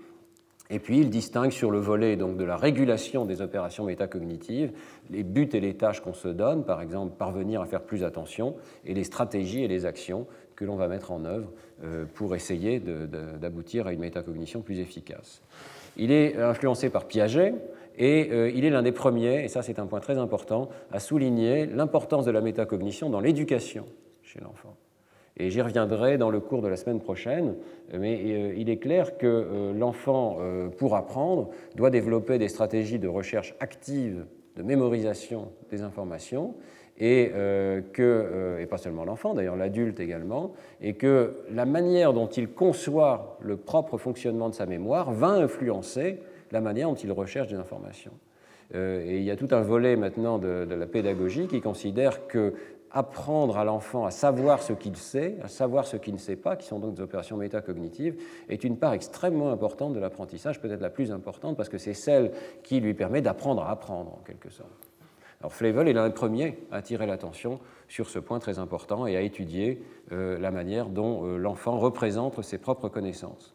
Et 0.70 0.80
puis, 0.80 1.00
il 1.00 1.10
distingue 1.10 1.52
sur 1.52 1.72
le 1.72 1.80
volet 1.80 2.16
donc, 2.16 2.38
de 2.38 2.44
la 2.46 2.56
régulation 2.56 3.26
des 3.26 3.42
opérations 3.42 3.84
métacognitives 3.84 4.72
les 5.10 5.24
buts 5.24 5.50
et 5.52 5.60
les 5.60 5.76
tâches 5.76 6.00
qu'on 6.00 6.14
se 6.14 6.30
donne, 6.30 6.64
par 6.64 6.82
exemple 6.82 7.18
parvenir 7.18 7.62
à 7.62 7.66
faire 7.66 7.84
plus 7.84 8.04
attention, 8.04 8.56
et 8.86 8.94
les 8.94 9.04
stratégies 9.04 9.64
et 9.64 9.68
les 9.68 9.86
actions 9.86 10.26
que 10.56 10.66
l'on 10.66 10.76
va 10.76 10.88
mettre 10.88 11.12
en 11.12 11.26
œuvre 11.26 11.52
euh, 11.84 12.06
pour 12.14 12.36
essayer 12.36 12.80
d'aboutir 12.80 13.88
à 13.88 13.94
une 13.94 14.00
métacognition 14.00 14.62
plus 14.62 14.80
efficace. 14.80 15.42
Il 15.98 16.12
est 16.12 16.38
influencé 16.38 16.90
par 16.90 17.06
Piaget 17.06 17.54
et 17.98 18.30
euh, 18.32 18.52
il 18.54 18.66
est 18.66 18.70
l'un 18.70 18.82
des 18.82 18.92
premiers, 18.92 19.44
et 19.44 19.48
ça 19.48 19.62
c'est 19.62 19.80
un 19.80 19.86
point 19.86 20.00
très 20.00 20.18
important, 20.18 20.70
à 20.92 21.00
souligner 21.00 21.66
l'importance 21.66 22.26
de 22.26 22.32
la 22.32 22.42
métacognition 22.42 23.10
dans 23.10 23.20
l'éducation 23.20 23.86
chez 24.24 24.40
l'enfant. 24.40 24.76
Et 25.38 25.50
j'y 25.50 25.62
reviendrai 25.62 26.18
dans 26.18 26.30
le 26.30 26.40
cours 26.40 26.62
de 26.62 26.68
la 26.68 26.78
semaine 26.78 27.00
prochaine, 27.00 27.56
mais 27.92 28.22
euh, 28.24 28.54
il 28.56 28.70
est 28.70 28.78
clair 28.78 29.18
que 29.18 29.74
l'enfant, 29.78 30.38
pour 30.78 30.96
apprendre, 30.96 31.50
doit 31.76 31.90
développer 31.90 32.38
des 32.38 32.50
stratégies 32.50 33.00
de 33.00 33.08
recherche 33.08 33.56
active, 33.60 34.26
de 34.56 34.64
mémorisation 34.64 35.52
des 35.72 35.82
informations, 35.82 36.56
et 37.00 37.32
euh, 37.34 37.82
que, 37.94 38.02
euh, 38.02 38.60
et 38.60 38.66
pas 38.66 38.78
seulement 38.78 39.06
l'enfant, 39.06 39.34
d'ailleurs 39.34 39.56
l'adulte 39.56 40.00
également, 40.00 40.54
et 40.82 40.94
que 40.94 41.38
la 41.52 41.66
manière 41.66 42.14
dont 42.14 42.28
il 42.28 42.50
conçoit 42.50 43.38
le 43.42 43.58
propre 43.58 43.98
fonctionnement 43.98 44.50
de 44.50 44.54
sa 44.54 44.66
mémoire 44.66 45.12
va 45.12 45.30
influencer 45.30 46.20
la 46.52 46.62
manière 46.62 46.90
dont 46.90 46.96
il 46.96 47.12
recherche 47.12 47.48
des 47.48 47.56
informations. 47.56 48.14
Euh, 48.76 49.04
et 49.06 49.18
il 49.18 49.24
y 49.24 49.32
a 49.32 49.36
tout 49.36 49.50
un 49.52 49.62
volet 49.62 49.96
maintenant 49.96 50.38
de, 50.38 50.66
de 50.66 50.76
la 50.76 50.86
pédagogie 50.86 51.48
qui 51.48 51.62
considère 51.62 52.28
que 52.28 52.54
apprendre 52.94 53.58
à 53.58 53.66
l'enfant 53.66 54.06
à 54.06 54.12
savoir 54.12 54.62
ce 54.62 54.72
qu'il 54.72 54.96
sait, 54.96 55.36
à 55.44 55.48
savoir 55.48 55.88
ce 55.88 55.98
qu'il 55.98 56.14
ne 56.14 56.20
sait 56.20 56.36
pas, 56.36 56.56
qui 56.56 56.68
sont 56.68 56.78
donc 56.78 56.94
des 56.94 57.02
opérations 57.02 57.38
métacognitives, 57.38 58.16
est 58.50 58.64
une 58.64 58.78
part 58.78 58.94
extrêmement 58.94 59.52
importante 59.52 59.94
de 59.94 60.00
l'apprentissage, 60.00 60.62
peut-être 60.62 60.82
la 60.82 60.92
plus 60.92 61.12
importante, 61.12 61.58
parce 61.58 61.70
que 61.70 61.80
c'est 61.80 61.96
celle 61.96 62.32
qui 62.62 62.80
lui 62.80 62.94
permet 62.94 63.22
d'apprendre 63.22 63.64
à 63.64 63.72
apprendre, 63.72 64.14
en 64.14 64.22
quelque 64.24 64.52
sorte. 64.52 64.93
Flavel 65.52 65.88
est 65.88 65.94
l'un 65.94 66.08
des 66.08 66.14
premiers 66.14 66.58
à 66.72 66.78
attirer 66.78 67.06
l'attention 67.06 67.60
sur 67.88 68.10
ce 68.10 68.20
point 68.20 68.40
très 68.40 68.60
important 68.60 69.06
et 69.06 69.18
à 69.18 69.22
étudier 69.22 69.84
euh, 70.12 70.40
la 70.40 70.52
manière 70.52 70.88
dont 70.88 71.26
euh, 71.26 71.38
l'enfant 71.38 71.78
représente 71.78 72.42
ses 72.42 72.58
propres 72.58 72.90
connaissances. 72.90 73.54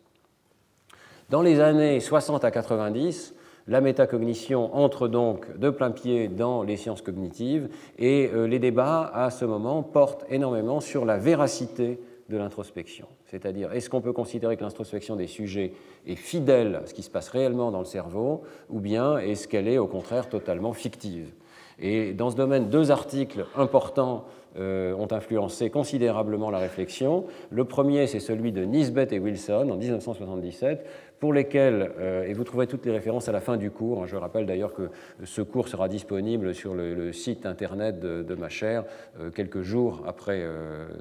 Dans 1.30 1.42
les 1.42 1.60
années 1.60 2.00
60 2.00 2.44
à 2.44 2.50
90, 2.50 3.34
la 3.66 3.80
métacognition 3.80 4.74
entre 4.74 5.08
donc 5.08 5.56
de 5.58 5.70
plein 5.70 5.90
pied 5.90 6.28
dans 6.28 6.62
les 6.62 6.76
sciences 6.76 7.02
cognitives 7.02 7.68
et 7.98 8.30
euh, 8.32 8.46
les 8.46 8.58
débats 8.58 9.10
à 9.12 9.30
ce 9.30 9.44
moment 9.44 9.82
portent 9.82 10.24
énormément 10.30 10.80
sur 10.80 11.04
la 11.04 11.18
véracité 11.18 12.00
de 12.28 12.36
l'introspection. 12.36 13.06
C'est-à-dire, 13.30 13.72
est-ce 13.72 13.90
qu'on 13.90 14.00
peut 14.00 14.12
considérer 14.12 14.56
que 14.56 14.62
l'introspection 14.62 15.14
des 15.14 15.26
sujets 15.26 15.72
est 16.06 16.16
fidèle 16.16 16.80
à 16.82 16.86
ce 16.86 16.94
qui 16.94 17.02
se 17.02 17.10
passe 17.10 17.28
réellement 17.28 17.70
dans 17.70 17.80
le 17.80 17.84
cerveau, 17.84 18.42
ou 18.70 18.80
bien 18.80 19.18
est-ce 19.18 19.46
qu'elle 19.46 19.68
est 19.68 19.78
au 19.78 19.86
contraire 19.86 20.28
totalement 20.28 20.72
fictive? 20.72 21.32
Et 21.78 22.12
dans 22.12 22.30
ce 22.30 22.36
domaine, 22.36 22.70
deux 22.70 22.90
articles 22.90 23.46
importants 23.54 24.24
euh, 24.58 24.94
ont 24.94 25.12
influencé 25.12 25.70
considérablement 25.70 26.50
la 26.50 26.58
réflexion. 26.58 27.26
Le 27.50 27.64
premier, 27.64 28.06
c'est 28.06 28.18
celui 28.18 28.50
de 28.50 28.64
Nisbet 28.64 29.06
et 29.12 29.20
Wilson 29.20 29.68
en 29.70 29.76
1977, 29.76 30.84
pour 31.20 31.32
lesquels, 31.32 31.92
euh, 32.00 32.24
et 32.24 32.32
vous 32.32 32.42
trouverez 32.42 32.66
toutes 32.66 32.84
les 32.84 32.92
références 32.92 33.28
à 33.28 33.32
la 33.32 33.40
fin 33.40 33.56
du 33.56 33.70
cours, 33.70 34.02
hein, 34.02 34.06
je 34.06 34.16
rappelle 34.16 34.46
d'ailleurs 34.46 34.72
que 34.72 34.90
ce 35.22 35.42
cours 35.42 35.68
sera 35.68 35.88
disponible 35.88 36.54
sur 36.54 36.74
le, 36.74 37.12
site 37.12 37.46
internet 37.46 38.00
de, 38.00 38.34
ma 38.34 38.48
chaire 38.48 38.84
euh, 39.20 39.30
quelques 39.30 39.62
jours 39.62 40.02
après 40.06 40.44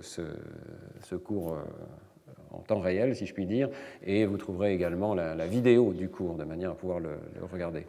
ce, 0.01 0.21
ce, 1.01 1.15
cours 1.15 1.55
en 2.51 2.59
temps 2.59 2.79
réel, 2.79 3.15
si 3.15 3.25
je 3.25 3.33
puis 3.33 3.45
dire, 3.45 3.69
et 4.05 4.25
vous 4.25 4.37
trouverez 4.37 4.73
également 4.73 5.13
la, 5.13 5.47
vidéo 5.47 5.93
du 5.93 6.09
cours 6.09 6.35
de 6.35 6.43
manière 6.43 6.71
à 6.71 6.75
pouvoir 6.75 6.99
le, 6.99 7.17
regarder. 7.51 7.85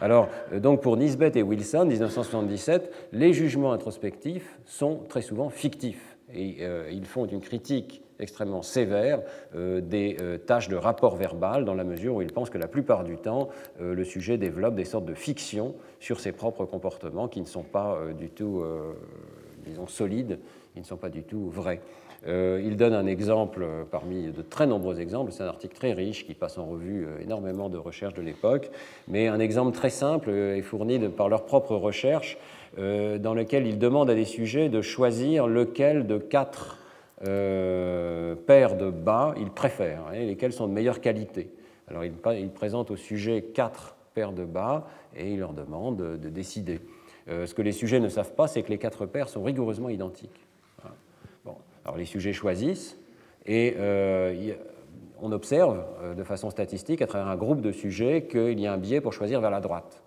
Alors, 0.00 0.28
euh, 0.52 0.60
donc 0.60 0.80
pour 0.80 0.96
Nisbet 0.96 1.32
et 1.34 1.42
Wilson, 1.42 1.86
1977, 1.86 3.08
les 3.12 3.32
jugements 3.32 3.72
introspectifs 3.72 4.58
sont 4.64 5.00
très 5.08 5.22
souvent 5.22 5.48
fictifs 5.50 6.16
et 6.32 6.58
euh, 6.60 6.88
ils 6.92 7.06
font 7.06 7.26
une 7.26 7.40
critique 7.40 8.02
extrêmement 8.20 8.62
sévère 8.62 9.22
euh, 9.54 9.80
des 9.80 10.16
tâches 10.46 10.68
de 10.68 10.76
rapport 10.76 11.16
verbal 11.16 11.64
dans 11.64 11.74
la 11.74 11.84
mesure 11.84 12.16
où 12.16 12.22
ils 12.22 12.32
pensent 12.32 12.50
que 12.50 12.58
la 12.58 12.68
plupart 12.68 13.02
du 13.02 13.16
temps, 13.16 13.48
le 13.80 14.04
sujet 14.04 14.36
développe 14.38 14.74
des 14.74 14.84
sortes 14.84 15.06
de 15.06 15.14
fictions 15.14 15.74
sur 15.98 16.20
ses 16.20 16.32
propres 16.32 16.66
comportements 16.66 17.28
qui 17.28 17.40
ne 17.40 17.46
sont 17.46 17.62
pas 17.62 17.98
du 18.18 18.28
tout, 18.28 18.62
disons, 19.64 19.86
solides, 19.86 20.38
ils 20.76 20.80
ne 20.80 20.86
sont 20.86 20.98
pas 20.98 21.08
du 21.08 21.22
tout 21.22 21.48
vrais. 21.48 21.80
Euh, 22.26 22.60
il 22.64 22.76
donne 22.76 22.92
un 22.92 23.06
exemple 23.06 23.66
parmi 23.90 24.30
de 24.30 24.42
très 24.42 24.66
nombreux 24.66 25.00
exemples, 25.00 25.32
c'est 25.32 25.42
un 25.42 25.48
article 25.48 25.74
très 25.74 25.92
riche 25.92 26.26
qui 26.26 26.34
passe 26.34 26.58
en 26.58 26.66
revue 26.66 27.06
euh, 27.06 27.22
énormément 27.22 27.70
de 27.70 27.78
recherches 27.78 28.14
de 28.14 28.20
l'époque, 28.20 28.70
mais 29.08 29.28
un 29.28 29.40
exemple 29.40 29.74
très 29.74 29.90
simple 29.90 30.28
euh, 30.28 30.56
est 30.56 30.62
fourni 30.62 30.98
par 31.08 31.28
leur 31.28 31.44
propre 31.46 31.74
recherche 31.74 32.38
dans 32.76 33.34
lequel 33.34 33.66
ils 33.66 33.80
demandent 33.80 34.10
à 34.10 34.14
des 34.14 34.24
sujets 34.24 34.68
de 34.68 34.80
choisir 34.80 35.48
lequel 35.48 36.06
de 36.06 36.18
quatre 36.18 36.78
paires 37.18 38.76
de 38.76 38.90
bas 38.90 39.34
ils 39.40 39.50
préfèrent, 39.50 40.04
hein, 40.08 40.20
lesquels 40.20 40.52
sont 40.52 40.68
de 40.68 40.72
meilleure 40.72 41.00
qualité. 41.00 41.50
Alors 41.88 42.04
ils, 42.04 42.48
présentent 42.48 42.92
au 42.92 42.96
sujet 42.96 43.42
quatre 43.42 43.96
paires 44.14 44.30
de 44.30 44.44
bas 44.44 44.86
et 45.16 45.32
ils 45.32 45.40
leur 45.40 45.52
demandent 45.52 46.16
de 46.16 46.28
décider. 46.28 46.78
ce 47.26 47.52
que 47.52 47.62
les 47.62 47.72
sujets 47.72 47.98
ne 47.98 48.08
savent 48.08 48.34
pas, 48.34 48.46
c'est 48.46 48.62
que 48.62 48.70
les 48.70 48.78
quatre 48.78 49.04
paires 49.04 49.28
sont 49.28 49.42
rigoureusement 49.42 49.88
identiques. 49.88 50.46
Alors 51.84 51.96
les 51.96 52.04
sujets 52.04 52.32
choisissent 52.32 52.98
et 53.46 53.74
euh, 53.78 54.54
on 55.20 55.32
observe 55.32 55.84
euh, 56.02 56.14
de 56.14 56.22
façon 56.24 56.50
statistique 56.50 57.02
à 57.02 57.06
travers 57.06 57.28
un 57.28 57.36
groupe 57.36 57.60
de 57.60 57.72
sujets 57.72 58.26
qu'il 58.30 58.60
y 58.60 58.66
a 58.66 58.72
un 58.72 58.78
biais 58.78 59.00
pour 59.00 59.12
choisir 59.12 59.40
vers 59.40 59.50
la 59.50 59.60
droite. 59.60 60.02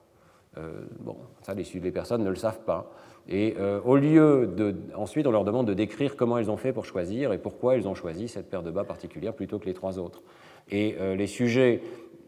Euh, 0.58 0.84
bon, 1.00 1.18
ça, 1.42 1.54
les, 1.56 1.92
personnes 1.92 2.24
ne 2.24 2.30
le 2.30 2.36
savent 2.36 2.62
pas. 2.62 2.92
Et 3.30 3.56
au 3.86 3.96
lieu 3.96 4.48
de. 4.48 4.76
Ensuite, 4.96 5.26
on 5.28 5.32
leur 5.32 5.46
demande 5.46 5.66
de 5.66 5.74
décrire 5.74 6.18
comment 6.18 6.38
elles 6.38 6.52
ont 6.52 6.58
fait 6.58 6.74
pour 6.74 6.84
choisir 6.84 7.32
et 7.32 7.38
pourquoi 7.38 7.76
elles 7.76 7.88
ont 7.88 7.96
choisi 7.96 8.28
cette 8.28 8.50
paire 8.50 8.64
de 8.64 8.70
bas 8.70 8.84
particulière 8.84 9.34
plutôt 9.34 9.60
que 9.60 9.66
les 9.66 9.74
trois 9.74 9.98
autres. 9.98 10.22
Et 10.70 10.98
les 11.16 11.28
sujets 11.28 11.80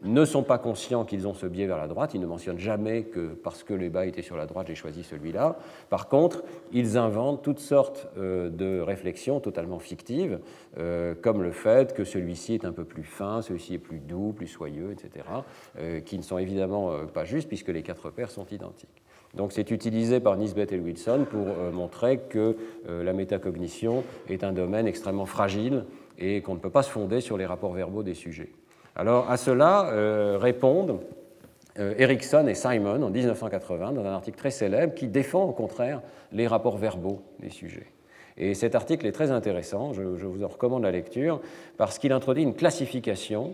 ne 0.02 0.24
sont 0.24 0.42
pas 0.42 0.58
conscients 0.58 1.04
qu'ils 1.04 1.26
ont 1.26 1.34
ce 1.34 1.46
biais 1.46 1.66
vers 1.66 1.78
la 1.78 1.88
droite. 1.88 2.12
Ils 2.14 2.20
ne 2.20 2.26
mentionnent 2.26 2.58
jamais 2.58 3.04
que 3.04 3.28
parce 3.28 3.62
que 3.62 3.74
les 3.74 3.88
bas 3.88 4.06
étaient 4.06 4.22
sur 4.22 4.36
la 4.36 4.46
droite, 4.46 4.66
j'ai 4.68 4.74
choisi 4.74 5.02
celui-là. 5.02 5.56
Par 5.88 6.08
contre, 6.08 6.44
ils 6.72 6.96
inventent 6.96 7.42
toutes 7.42 7.58
sortes 7.58 8.08
euh, 8.18 8.50
de 8.50 8.80
réflexions 8.80 9.40
totalement 9.40 9.78
fictives, 9.78 10.38
euh, 10.78 11.14
comme 11.14 11.42
le 11.42 11.52
fait 11.52 11.94
que 11.94 12.04
celui-ci 12.04 12.54
est 12.54 12.64
un 12.64 12.72
peu 12.72 12.84
plus 12.84 13.04
fin, 13.04 13.42
celui-ci 13.42 13.74
est 13.74 13.78
plus 13.78 13.98
doux, 13.98 14.32
plus 14.36 14.46
soyeux, 14.46 14.92
etc., 14.92 15.24
euh, 15.78 16.00
qui 16.00 16.18
ne 16.18 16.22
sont 16.22 16.38
évidemment 16.38 16.90
pas 17.12 17.24
justes 17.24 17.48
puisque 17.48 17.68
les 17.68 17.82
quatre 17.82 18.10
paires 18.10 18.30
sont 18.30 18.46
identiques. 18.46 19.02
Donc 19.34 19.52
c'est 19.52 19.70
utilisé 19.70 20.20
par 20.20 20.36
Nisbet 20.36 20.66
et 20.70 20.78
Wilson 20.78 21.26
pour 21.30 21.46
montrer 21.72 22.20
que 22.30 22.56
la 22.88 23.12
métacognition 23.12 24.02
est 24.28 24.44
un 24.44 24.52
domaine 24.52 24.86
extrêmement 24.86 25.26
fragile 25.26 25.84
et 26.18 26.40
qu'on 26.40 26.54
ne 26.54 26.58
peut 26.58 26.70
pas 26.70 26.82
se 26.82 26.90
fonder 26.90 27.20
sur 27.20 27.36
les 27.36 27.44
rapports 27.44 27.72
verbaux 27.72 28.02
des 28.02 28.14
sujets. 28.14 28.50
Alors 28.96 29.30
à 29.30 29.36
cela 29.36 29.90
euh, 29.90 30.38
répondent 30.40 31.00
euh, 31.78 31.94
et 31.98 32.54
Simon 32.54 33.02
en 33.02 33.10
1980 33.10 33.92
dans 33.92 34.04
un 34.04 34.14
article 34.14 34.38
très 34.38 34.50
célèbre 34.50 34.94
qui 34.94 35.06
défend 35.06 35.44
au 35.44 35.52
contraire 35.52 36.00
les 36.32 36.46
rapports 36.46 36.78
verbaux 36.78 37.20
des 37.38 37.50
sujets. 37.50 37.88
Et 38.38 38.54
cet 38.54 38.74
article 38.74 39.06
est 39.06 39.12
très 39.12 39.30
intéressant, 39.30 39.92
je, 39.92 40.02
vous 40.02 40.42
en 40.42 40.48
recommande 40.48 40.82
la 40.82 40.90
lecture, 40.90 41.40
parce 41.76 41.98
qu'il 41.98 42.12
introduit 42.12 42.42
une 42.42 42.54
classification 42.54 43.52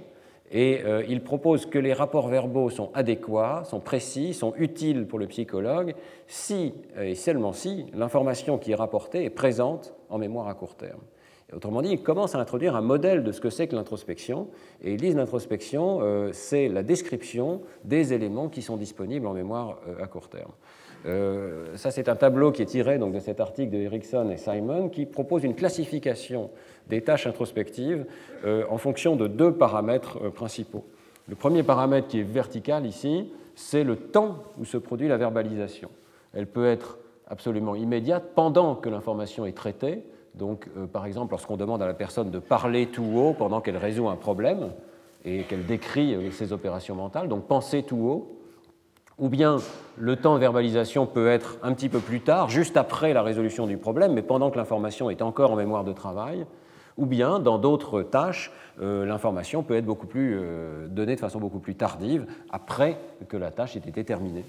et 0.52 0.82
euh, 0.84 1.02
il 1.08 1.22
propose 1.22 1.66
que 1.66 1.78
les 1.78 1.92
rapports 1.92 2.28
verbaux 2.28 2.70
sont 2.70 2.90
adéquats, 2.94 3.62
sont 3.64 3.80
précis, 3.80 4.34
sont 4.34 4.54
utiles 4.58 5.06
pour 5.06 5.18
le 5.18 5.26
psychologue 5.26 5.94
si, 6.28 6.74
et 7.00 7.16
seulement 7.16 7.52
si, 7.52 7.86
l'information 7.94 8.58
qui 8.58 8.72
est 8.72 8.76
rapportée 8.76 9.24
est 9.24 9.30
présente 9.30 9.94
en 10.08 10.18
mémoire 10.18 10.46
à 10.46 10.54
court 10.54 10.76
terme. 10.76 11.00
Autrement 11.54 11.82
dit, 11.82 11.90
il 11.90 12.02
commence 12.02 12.34
à 12.34 12.38
introduire 12.38 12.76
un 12.76 12.80
modèle 12.80 13.22
de 13.22 13.32
ce 13.32 13.40
que 13.40 13.50
c'est 13.50 13.68
que 13.68 13.76
l'introspection, 13.76 14.48
et 14.82 14.92
ils 14.92 15.00
disent 15.00 15.16
l'introspection, 15.16 15.98
euh, 16.02 16.30
c'est 16.32 16.68
la 16.68 16.82
description 16.82 17.60
des 17.84 18.12
éléments 18.12 18.48
qui 18.48 18.62
sont 18.62 18.76
disponibles 18.76 19.26
en 19.26 19.34
mémoire 19.34 19.78
euh, 19.88 20.02
à 20.02 20.06
court 20.06 20.28
terme. 20.28 20.52
Euh, 21.04 21.76
ça, 21.76 21.90
c'est 21.90 22.08
un 22.08 22.16
tableau 22.16 22.52
qui 22.52 22.62
est 22.62 22.66
tiré 22.66 22.98
donc, 22.98 23.12
de 23.12 23.18
cet 23.18 23.40
article 23.40 23.72
de 23.72 23.78
Erickson 23.78 24.30
et 24.30 24.36
Simon 24.36 24.88
qui 24.88 25.04
propose 25.04 25.44
une 25.44 25.54
classification 25.54 26.50
des 26.88 27.02
tâches 27.02 27.26
introspectives 27.26 28.06
en 28.44 28.76
fonction 28.76 29.14
de 29.14 29.28
deux 29.28 29.52
paramètres 29.52 30.18
principaux. 30.30 30.84
Le 31.28 31.36
premier 31.36 31.62
paramètre 31.62 32.08
qui 32.08 32.20
est 32.20 32.24
vertical 32.24 32.86
ici, 32.86 33.30
c'est 33.54 33.84
le 33.84 33.96
temps 33.96 34.38
où 34.58 34.64
se 34.64 34.76
produit 34.76 35.08
la 35.08 35.16
verbalisation. 35.16 35.90
Elle 36.34 36.46
peut 36.46 36.66
être 36.66 36.98
absolument 37.28 37.74
immédiate 37.74 38.32
pendant 38.34 38.74
que 38.74 38.88
l'information 38.88 39.46
est 39.46 39.56
traitée. 39.56 40.02
Donc, 40.34 40.68
par 40.92 41.04
exemple, 41.04 41.32
lorsqu'on 41.32 41.56
demande 41.56 41.82
à 41.82 41.86
la 41.86 41.94
personne 41.94 42.30
de 42.30 42.38
parler 42.38 42.86
tout 42.86 43.04
haut 43.16 43.34
pendant 43.34 43.60
qu'elle 43.60 43.76
résout 43.76 44.08
un 44.08 44.16
problème 44.16 44.70
et 45.24 45.42
qu'elle 45.42 45.66
décrit 45.66 46.16
ses 46.32 46.52
opérations 46.52 46.94
mentales, 46.94 47.28
donc 47.28 47.46
penser 47.46 47.82
tout 47.82 47.98
haut, 47.98 48.42
ou 49.18 49.28
bien 49.28 49.58
le 49.96 50.16
temps 50.16 50.34
de 50.34 50.40
verbalisation 50.40 51.06
peut 51.06 51.28
être 51.28 51.58
un 51.62 51.72
petit 51.74 51.88
peu 51.88 52.00
plus 52.00 52.20
tard, 52.20 52.48
juste 52.48 52.76
après 52.76 53.12
la 53.12 53.22
résolution 53.22 53.66
du 53.66 53.76
problème, 53.76 54.14
mais 54.14 54.22
pendant 54.22 54.50
que 54.50 54.58
l'information 54.58 55.10
est 55.10 55.22
encore 55.22 55.52
en 55.52 55.56
mémoire 55.56 55.84
de 55.84 55.92
travail, 55.92 56.46
ou 56.96 57.06
bien 57.06 57.38
dans 57.38 57.58
d'autres 57.58 58.02
tâches, 58.02 58.52
euh, 58.80 59.04
l'information 59.04 59.62
peut 59.62 59.76
être 59.76 59.84
beaucoup 59.84 60.06
plus, 60.06 60.36
euh, 60.38 60.88
donnée 60.88 61.14
de 61.14 61.20
façon 61.20 61.38
beaucoup 61.38 61.58
plus 61.58 61.74
tardive, 61.74 62.26
après 62.50 62.98
que 63.28 63.36
la 63.36 63.50
tâche 63.50 63.76
ait 63.76 63.80
été 63.86 64.04
terminée. 64.04 64.44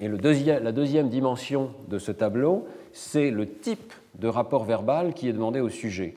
Et 0.00 0.08
la 0.08 0.72
deuxième 0.72 1.10
dimension 1.10 1.70
de 1.88 1.98
ce 1.98 2.10
tableau, 2.10 2.66
c'est 2.92 3.30
le 3.30 3.46
type 3.46 3.92
de 4.18 4.28
rapport 4.28 4.64
verbal 4.64 5.14
qui 5.14 5.28
est 5.28 5.32
demandé 5.32 5.60
au 5.60 5.68
sujet. 5.68 6.14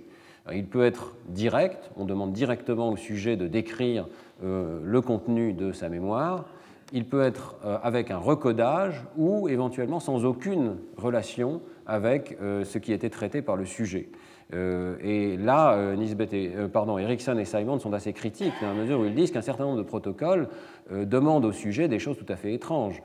Il 0.53 0.65
peut 0.65 0.83
être 0.83 1.15
direct, 1.29 1.91
on 1.95 2.05
demande 2.05 2.33
directement 2.33 2.89
au 2.89 2.97
sujet 2.97 3.37
de 3.37 3.47
décrire 3.47 4.07
euh, 4.43 4.79
le 4.83 5.01
contenu 5.01 5.53
de 5.53 5.71
sa 5.71 5.87
mémoire, 5.87 6.45
il 6.91 7.05
peut 7.05 7.23
être 7.23 7.55
euh, 7.65 7.77
avec 7.81 8.11
un 8.11 8.17
recodage 8.17 9.03
ou 9.17 9.47
éventuellement 9.47 9.99
sans 9.99 10.25
aucune 10.25 10.77
relation 10.97 11.61
avec 11.85 12.37
euh, 12.41 12.63
ce 12.65 12.77
qui 12.77 12.93
était 12.93 13.09
traité 13.09 13.41
par 13.41 13.55
le 13.55 13.65
sujet. 13.65 14.09
Euh, 14.53 14.95
et 15.01 15.37
là, 15.37 15.73
euh, 15.73 16.67
pardon, 16.67 16.97
Erickson 16.97 17.37
et 17.37 17.45
Simon 17.45 17.79
sont 17.79 17.93
assez 17.93 18.13
critiques 18.13 18.53
dans 18.61 18.67
la 18.67 18.73
mesure 18.73 18.99
où 18.99 19.05
ils 19.05 19.15
disent 19.15 19.31
qu'un 19.31 19.41
certain 19.41 19.63
nombre 19.65 19.77
de 19.77 19.83
protocoles 19.83 20.47
demandent 20.91 21.45
au 21.45 21.53
sujet 21.53 21.87
des 21.87 21.97
choses 21.97 22.17
tout 22.17 22.25
à 22.27 22.35
fait 22.35 22.53
étranges. 22.53 23.01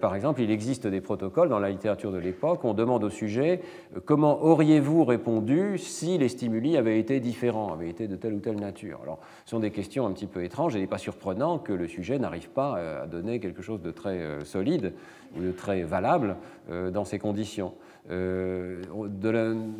par 0.00 0.16
exemple, 0.16 0.42
il 0.42 0.50
existe 0.50 0.88
des 0.88 1.00
protocoles 1.00 1.48
dans 1.48 1.60
la 1.60 1.70
littérature 1.70 2.10
de 2.10 2.18
l'époque 2.18 2.64
où 2.64 2.66
on 2.66 2.74
demande 2.74 3.04
au 3.04 3.10
sujet 3.10 3.60
comment 4.04 4.42
auriez-vous 4.42 5.04
répondu 5.04 5.78
si 5.78 6.18
les 6.18 6.28
stimuli 6.28 6.76
avaient 6.76 6.98
été 6.98 7.20
différents, 7.20 7.72
avaient 7.72 7.88
été 7.88 8.08
de 8.08 8.16
telle 8.16 8.34
ou 8.34 8.40
telle 8.40 8.58
nature? 8.58 8.98
Alors, 9.04 9.20
ce 9.44 9.50
sont 9.52 9.60
des 9.60 9.70
questions 9.70 10.06
un 10.06 10.12
petit 10.12 10.26
peu 10.26 10.42
étranges 10.42 10.74
et 10.74 10.78
il 10.78 10.82
n'est 10.82 10.88
pas 10.88 10.98
surprenant 10.98 11.58
que 11.58 11.72
le 11.72 11.86
sujet 11.86 12.18
n'arrive 12.18 12.48
pas 12.48 13.02
à 13.02 13.06
donner 13.06 13.38
quelque 13.38 13.62
chose 13.62 13.80
de 13.80 13.92
très 13.92 14.44
solide 14.44 14.92
ou 15.36 15.40
de 15.40 15.52
très 15.52 15.82
valable 15.82 16.34
dans 16.68 17.04
ces 17.04 17.20
conditions. 17.20 17.74
De 18.06 18.82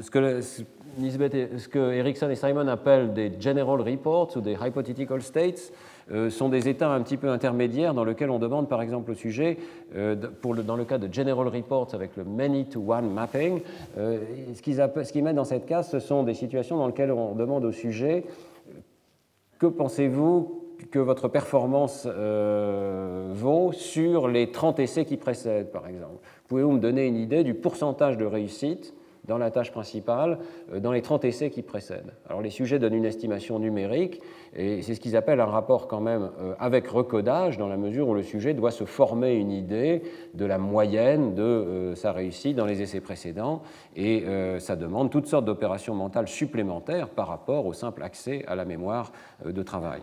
ce 0.01 0.11
que 1.69 1.93
Erickson 1.93 2.31
et 2.31 2.37
Simon 2.37 2.69
appellent 2.69 3.13
des 3.13 3.33
general 3.39 3.83
reports 3.83 4.35
ou 4.37 4.41
des 4.41 4.57
hypothetical 4.61 5.21
states 5.21 5.73
euh, 6.11 6.29
sont 6.29 6.49
des 6.51 6.69
états 6.69 6.91
un 6.91 7.01
petit 7.03 7.17
peu 7.17 7.29
intermédiaires 7.29 7.95
dans 7.95 8.05
lesquels 8.05 8.31
on 8.31 8.39
demande 8.39 8.69
par 8.69 8.83
exemple 8.83 9.11
au 9.11 9.15
sujet, 9.15 9.59
euh, 9.95 10.15
dans 10.15 10.77
le 10.77 10.85
cas 10.85 10.99
de 10.99 11.13
general 11.13 11.49
reports 11.49 11.89
avec 11.95 12.17
le 12.17 12.25
many-to-one 12.25 13.11
mapping, 13.11 13.61
euh, 13.99 14.19
ce 14.55 15.13
qu'ils 15.13 15.25
mettent 15.25 15.37
dans 15.37 15.45
cette 15.45 15.67
case, 15.67 15.91
ce 15.91 16.01
sont 16.01 16.23
des 16.23 16.35
situations 16.35 16.77
dans 16.77 16.87
lesquelles 16.87 17.13
on 17.13 17.35
demande 17.35 17.65
au 17.65 17.73
sujet 17.73 18.25
que 19.59 19.67
pensez-vous 19.67 20.63
que 20.91 20.99
votre 20.99 21.29
performance 21.29 22.07
vaut 22.07 23.73
sur 23.73 24.29
les 24.29 24.51
30 24.51 24.81
essais 24.81 25.05
qui 25.05 25.17
précèdent, 25.17 25.71
par 25.71 25.87
exemple? 25.87 26.19
Pouvez-vous 26.49 26.73
me 26.73 26.81
donner 26.81 27.07
une 27.07 27.17
idée 27.17 27.43
du 27.43 27.55
pourcentage 27.55 28.19
de 28.19 28.27
réussite 28.27 28.95
dans 29.27 29.39
la 29.39 29.51
tâche 29.51 29.73
principale 29.73 30.39
euh, 30.73 30.81
dans 30.81 30.93
les 30.93 31.01
30 31.01 31.25
essais 31.25 31.49
qui 31.49 31.63
précèdent? 31.63 32.13
Alors 32.29 32.43
les 32.43 32.51
sujets 32.51 32.79
donnent 32.79 32.95
une 32.95 33.07
estimation 33.07 33.59
numérique 33.59 34.21
et 34.55 34.83
c'est 34.83 34.95
ce 34.95 35.01
qu'ils 35.01 35.17
appellent 35.17 35.41
un 35.41 35.47
rapport 35.47 35.89
quand 35.89 36.03
même 36.03 36.31
euh, 36.39 36.55
avec 36.59 36.87
recodage 36.87 37.57
dans 37.57 37.69
la 37.69 37.79
mesure 37.79 38.09
où 38.09 38.15
le 38.15 38.23
sujet 38.23 38.53
doit 38.53 38.71
se 38.71 38.85
former 38.85 39.35
une 39.37 39.51
idée 39.51 40.03
de 40.35 40.45
la 40.45 40.59
moyenne 40.59 41.35
de 41.35 41.43
euh, 41.43 41.95
sa 41.95 42.13
réussite 42.13 42.57
dans 42.57 42.67
les 42.67 42.83
essais 42.83 43.01
précédents 43.01 43.63
et 43.97 44.25
ça 44.59 44.77
demande 44.77 45.11
toutes 45.11 45.27
sortes 45.27 45.45
d'opérations 45.45 45.95
mentales 45.95 46.29
supplémentaires 46.29 47.09
par 47.09 47.29
rapport 47.29 47.65
au 47.65 47.73
simple 47.73 48.03
accès 48.03 48.45
à 48.47 48.55
la 48.55 48.65
mémoire 48.65 49.13
de 49.45 49.63
travail. 49.63 50.03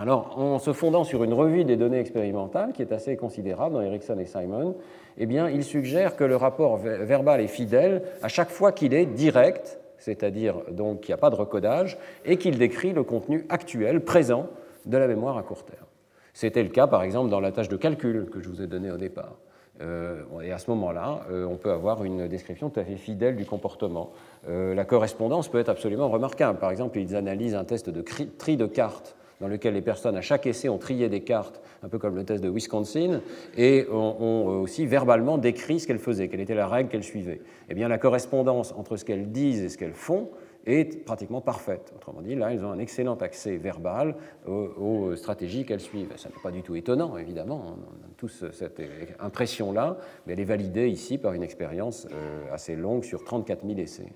Alors, 0.00 0.38
en 0.38 0.60
se 0.60 0.72
fondant 0.72 1.02
sur 1.02 1.24
une 1.24 1.34
revue 1.34 1.64
des 1.64 1.76
données 1.76 1.98
expérimentales 1.98 2.72
qui 2.72 2.82
est 2.82 2.92
assez 2.92 3.16
considérable 3.16 3.74
dans 3.74 3.80
Erickson 3.80 4.16
et 4.20 4.26
Simon, 4.26 4.76
eh 5.16 5.26
bien, 5.26 5.48
il 5.48 5.64
suggère 5.64 6.14
que 6.14 6.22
le 6.22 6.36
rapport 6.36 6.76
verbal 6.76 7.40
est 7.40 7.48
fidèle 7.48 8.02
à 8.22 8.28
chaque 8.28 8.50
fois 8.50 8.70
qu'il 8.70 8.94
est 8.94 9.06
direct, 9.06 9.80
c'est-à-dire 9.98 10.54
donc 10.70 11.00
qu'il 11.00 11.12
n'y 11.12 11.14
a 11.14 11.20
pas 11.20 11.30
de 11.30 11.34
recodage, 11.34 11.98
et 12.24 12.36
qu'il 12.36 12.58
décrit 12.58 12.92
le 12.92 13.02
contenu 13.02 13.44
actuel, 13.48 14.00
présent, 14.00 14.46
de 14.86 14.96
la 14.96 15.08
mémoire 15.08 15.36
à 15.36 15.42
court 15.42 15.64
terme. 15.64 15.84
C'était 16.32 16.62
le 16.62 16.68
cas, 16.68 16.86
par 16.86 17.02
exemple, 17.02 17.28
dans 17.28 17.40
la 17.40 17.50
tâche 17.50 17.68
de 17.68 17.76
calcul 17.76 18.30
que 18.30 18.40
je 18.40 18.48
vous 18.48 18.62
ai 18.62 18.68
donnée 18.68 18.92
au 18.92 18.98
départ. 18.98 19.34
Euh, 19.80 20.22
et 20.42 20.52
à 20.52 20.58
ce 20.58 20.70
moment-là, 20.70 21.22
euh, 21.30 21.44
on 21.44 21.56
peut 21.56 21.72
avoir 21.72 22.04
une 22.04 22.28
description 22.28 22.70
tout 22.70 22.78
à 22.78 22.84
fait 22.84 22.96
fidèle 22.96 23.34
du 23.34 23.44
comportement. 23.44 24.12
Euh, 24.48 24.74
la 24.74 24.84
correspondance 24.84 25.48
peut 25.48 25.58
être 25.58 25.68
absolument 25.68 26.08
remarquable. 26.08 26.60
Par 26.60 26.70
exemple, 26.70 26.98
ils 26.98 27.16
analysent 27.16 27.56
un 27.56 27.64
test 27.64 27.90
de 27.90 28.02
tri 28.02 28.56
de 28.56 28.66
cartes 28.66 29.16
dans 29.40 29.48
lequel 29.48 29.74
les 29.74 29.82
personnes, 29.82 30.16
à 30.16 30.20
chaque 30.20 30.46
essai, 30.46 30.68
ont 30.68 30.78
trié 30.78 31.08
des 31.08 31.20
cartes, 31.20 31.60
un 31.82 31.88
peu 31.88 31.98
comme 31.98 32.16
le 32.16 32.24
test 32.24 32.42
de 32.42 32.48
Wisconsin, 32.48 33.20
et 33.56 33.86
ont, 33.90 34.60
aussi 34.60 34.86
verbalement 34.86 35.38
décrit 35.38 35.80
ce 35.80 35.86
qu'elles 35.86 35.98
faisaient, 35.98 36.28
quelle 36.28 36.40
était 36.40 36.54
la 36.54 36.66
règle 36.66 36.90
qu'elles 36.90 37.04
suivaient. 37.04 37.40
Eh 37.68 37.74
bien, 37.74 37.88
la 37.88 37.98
correspondance 37.98 38.72
entre 38.76 38.96
ce 38.96 39.04
qu'elles 39.04 39.30
disent 39.30 39.62
et 39.62 39.68
ce 39.68 39.78
qu'elles 39.78 39.94
font 39.94 40.30
est 40.66 41.04
pratiquement 41.04 41.40
parfaite. 41.40 41.92
Autrement 41.96 42.20
dit, 42.20 42.34
là, 42.34 42.52
elles 42.52 42.64
ont 42.64 42.72
un 42.72 42.78
excellent 42.78 43.14
accès 43.16 43.56
verbal 43.56 44.16
aux, 44.46 45.14
stratégies 45.16 45.64
qu'elles 45.64 45.80
suivent. 45.80 46.12
Ça 46.16 46.28
n'est 46.28 46.42
pas 46.42 46.50
du 46.50 46.62
tout 46.62 46.74
étonnant, 46.74 47.16
évidemment, 47.16 47.76
on 47.78 48.06
a 48.06 48.10
tous 48.16 48.44
cette 48.52 48.82
impression-là, 49.20 49.96
mais 50.26 50.34
elle 50.34 50.40
est 50.40 50.44
validée 50.44 50.88
ici 50.88 51.16
par 51.16 51.32
une 51.32 51.42
expérience 51.42 52.06
euh, 52.12 52.52
assez 52.52 52.76
longue 52.76 53.04
sur 53.04 53.24
34 53.24 53.66
000 53.66 53.78
essais. 53.78 54.12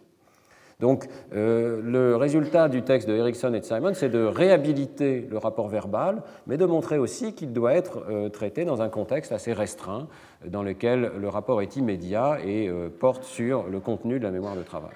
Donc 0.82 1.06
euh, 1.32 1.80
le 1.80 2.16
résultat 2.16 2.68
du 2.68 2.82
texte 2.82 3.08
de 3.08 3.14
Erickson 3.14 3.54
et 3.54 3.60
de 3.60 3.64
Simon, 3.64 3.92
c'est 3.94 4.08
de 4.08 4.24
réhabiliter 4.24 5.28
le 5.30 5.38
rapport 5.38 5.68
verbal, 5.68 6.22
mais 6.48 6.56
de 6.56 6.66
montrer 6.66 6.98
aussi 6.98 7.34
qu'il 7.34 7.52
doit 7.52 7.72
être 7.72 8.04
euh, 8.10 8.28
traité 8.28 8.64
dans 8.64 8.82
un 8.82 8.88
contexte 8.88 9.30
assez 9.30 9.52
restreint, 9.52 10.08
dans 10.44 10.64
lequel 10.64 11.12
le 11.20 11.28
rapport 11.28 11.62
est 11.62 11.76
immédiat 11.76 12.38
et 12.44 12.68
euh, 12.68 12.88
porte 12.88 13.22
sur 13.22 13.68
le 13.68 13.78
contenu 13.78 14.18
de 14.18 14.24
la 14.24 14.32
mémoire 14.32 14.56
de 14.56 14.62
travail. 14.64 14.90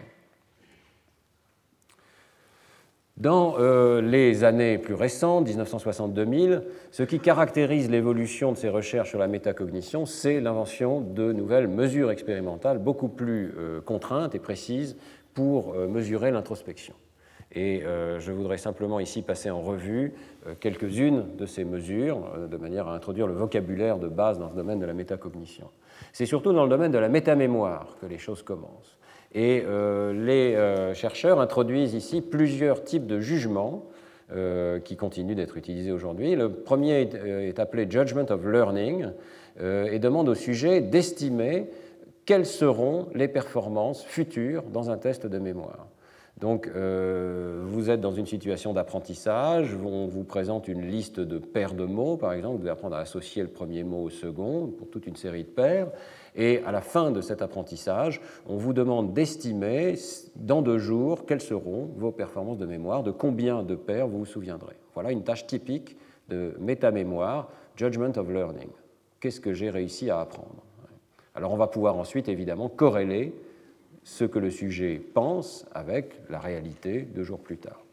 Dans 3.16 3.57
les 4.03 4.45
années 4.45 4.76
plus 4.76 4.93
récentes, 4.93 5.49
1960-2000, 5.49 6.64
ce 6.91 7.03
qui 7.03 7.18
caractérise 7.18 7.89
l'évolution 7.89 8.53
de 8.53 8.59
ces 8.59 8.68
recherches 8.68 9.09
sur 9.09 9.18
la 9.18 9.26
métacognition, 9.26 10.05
c'est 10.05 10.39
l'invention 10.39 11.01
de 11.01 11.32
nouvelles 11.32 11.66
mesures 11.66 12.11
expérimentales 12.11 12.76
beaucoup 12.76 13.09
plus 13.09 13.55
contraintes 13.87 14.34
et 14.34 14.39
précises 14.39 14.99
pour 15.37 15.74
euh, 15.74 15.87
mesurer 15.87 16.32
l'introspection. 16.32 16.95
Et 17.53 17.84
euh, 17.84 18.18
je 18.18 18.32
voudrais 18.32 18.57
simplement 18.57 18.99
ici 18.99 19.22
passer 19.22 19.51
en 19.51 19.61
revue 19.61 20.14
euh, 20.47 20.55
quelques-unes 20.59 21.37
de 21.37 21.47
ces 21.47 21.64
mesures, 21.64 22.24
de 22.51 22.57
manière 22.57 22.89
à 22.89 22.95
introduire 22.95 23.28
le 23.28 23.34
vocabulaire 23.34 23.99
de 23.99 24.09
base 24.09 24.39
dans 24.39 24.49
ce 24.51 24.57
domaine 24.57 24.80
de 24.80 24.87
la 24.87 24.95
métacognition. 24.95 25.68
C'est 26.12 26.26
surtout 26.26 26.53
dans 26.53 26.64
le 26.64 26.70
domaine 26.70 26.91
de 26.91 26.99
la 26.99 27.11
métamémoire 27.11 27.99
que 28.01 28.07
les 28.07 28.18
choses 28.18 28.43
commencent. 28.43 28.99
Et 29.34 29.64
les 30.14 30.93
chercheurs 30.95 31.41
introduisent 31.41 31.95
ici 31.95 32.22
plusieurs 32.22 32.84
types 32.84 33.07
de 33.07 33.20
jugements 33.20 33.84
qui 34.84 34.97
continuent 34.97 35.34
d'être 35.34 35.57
utilisés 35.57 35.93
aujourd'hui. 35.93 36.37
Le 36.37 36.51
premier 36.51 37.03
est, 37.03 37.59
appelé 37.59 37.87
Judgment 37.91 38.30
of 38.30 38.47
Learning 38.47 39.11
et 39.61 39.99
demande 39.99 40.28
au 40.28 40.34
sujet 40.34 40.80
d'estimer 40.80 41.66
quelles 42.27 42.47
seront 42.47 43.07
les 43.14 43.29
performances 43.29 44.05
futures 44.05 44.64
dans 44.64 44.91
un 44.91 44.99
test 44.99 45.27
de 45.27 45.39
mémoire. 45.39 45.87
Donc, 46.39 46.70
euh, 46.74 47.62
vous 47.64 47.89
êtes 47.89 48.03
dans 48.03 48.12
une 48.12 48.27
situation 48.27 48.74
d'apprentissage, 48.74 49.74
on 49.83 50.07
vous 50.07 50.24
présente 50.24 50.68
une 50.68 50.83
liste 50.83 51.18
de 51.18 51.39
paires 51.39 51.72
de 51.72 51.87
mots, 51.87 52.18
par 52.18 52.35
exemple, 52.35 52.57
vous 52.57 52.59
devez 52.59 52.70
apprendre 52.70 52.95
à 52.95 52.99
associer 52.99 53.43
le 53.43 53.49
premier 53.49 53.85
mot 53.85 54.03
au 54.03 54.11
second 54.11 54.66
pour 54.66 54.91
toute 54.91 55.07
une 55.07 55.16
série 55.16 55.45
de 55.45 55.49
paires, 55.49 55.89
et 56.35 56.62
à 56.66 56.72
la 56.72 56.83
fin 56.83 57.11
de 57.11 57.22
cet 57.22 57.41
apprentissage, 57.41 58.20
on 58.47 58.57
vous 58.57 58.74
demande 58.74 59.14
d'estimer 59.14 59.95
dans 60.35 60.61
deux 60.61 60.77
jours 60.77 61.24
quelles 61.24 61.41
seront 61.41 61.89
vos 61.97 62.12
performances 62.12 62.59
de 62.59 62.66
mémoire, 62.66 63.03
de 63.03 63.12
combien 63.12 63.62
de 63.62 63.74
paires 63.74 64.07
vous 64.07 64.18
vous 64.18 64.27
souviendrez. 64.27 64.77
Voilà 64.93 65.12
une 65.12 65.24
tâche 65.24 65.47
typique 65.47 65.97
de 66.29 66.55
métamémoire, 66.59 67.49
judgment 67.77 68.12
of 68.18 68.29
learning. 68.29 68.68
Qu'est-ce 69.20 69.41
que 69.41 69.55
j'ai 69.55 69.70
réussi 69.70 70.11
à 70.11 70.20
apprendre? 70.20 70.66
Alors 71.37 71.53
on 71.53 71.57
va 71.57 71.66
pouvoir 71.66 71.97
ensuite 71.97 72.28
évidemment 72.28 72.68
corréler 72.68 73.34
ce 74.05 74.24
que 74.24 74.39
le 74.39 74.51
sujet 74.51 75.01
pense 75.14 75.66
avec 75.72 76.20
la 76.30 76.39
réalité 76.39 77.03
deux 77.03 77.22
jours 77.22 77.41
plus 77.41 77.59
tard. 77.59 77.84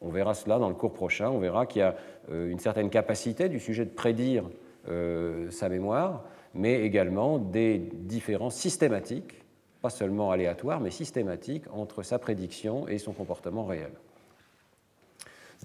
On 0.00 0.08
verra 0.08 0.34
cela 0.34 0.58
dans 0.58 0.68
le 0.68 0.74
cours 0.74 0.92
prochain, 0.92 1.28
on 1.28 1.40
verra 1.40 1.66
qu'il 1.66 1.80
y 1.80 1.82
a 1.82 1.96
euh, 2.30 2.48
une 2.48 2.58
certaine 2.58 2.88
capacité 2.88 3.48
du 3.48 3.58
sujet 3.58 3.84
de 3.84 3.90
prédire 3.90 4.44
euh, 4.88 5.50
sa 5.50 5.68
mémoire, 5.68 6.24
mais 6.54 6.80
également 6.82 7.38
des 7.38 7.78
différences 7.78 8.56
systématiques, 8.56 9.34
pas 9.82 9.90
seulement 9.90 10.30
aléatoires, 10.30 10.80
mais 10.80 10.90
systématiques 10.90 11.64
entre 11.72 12.02
sa 12.02 12.18
prédiction 12.18 12.86
et 12.88 12.98
son 12.98 13.12
comportement 13.12 13.64
réel. 13.64 13.90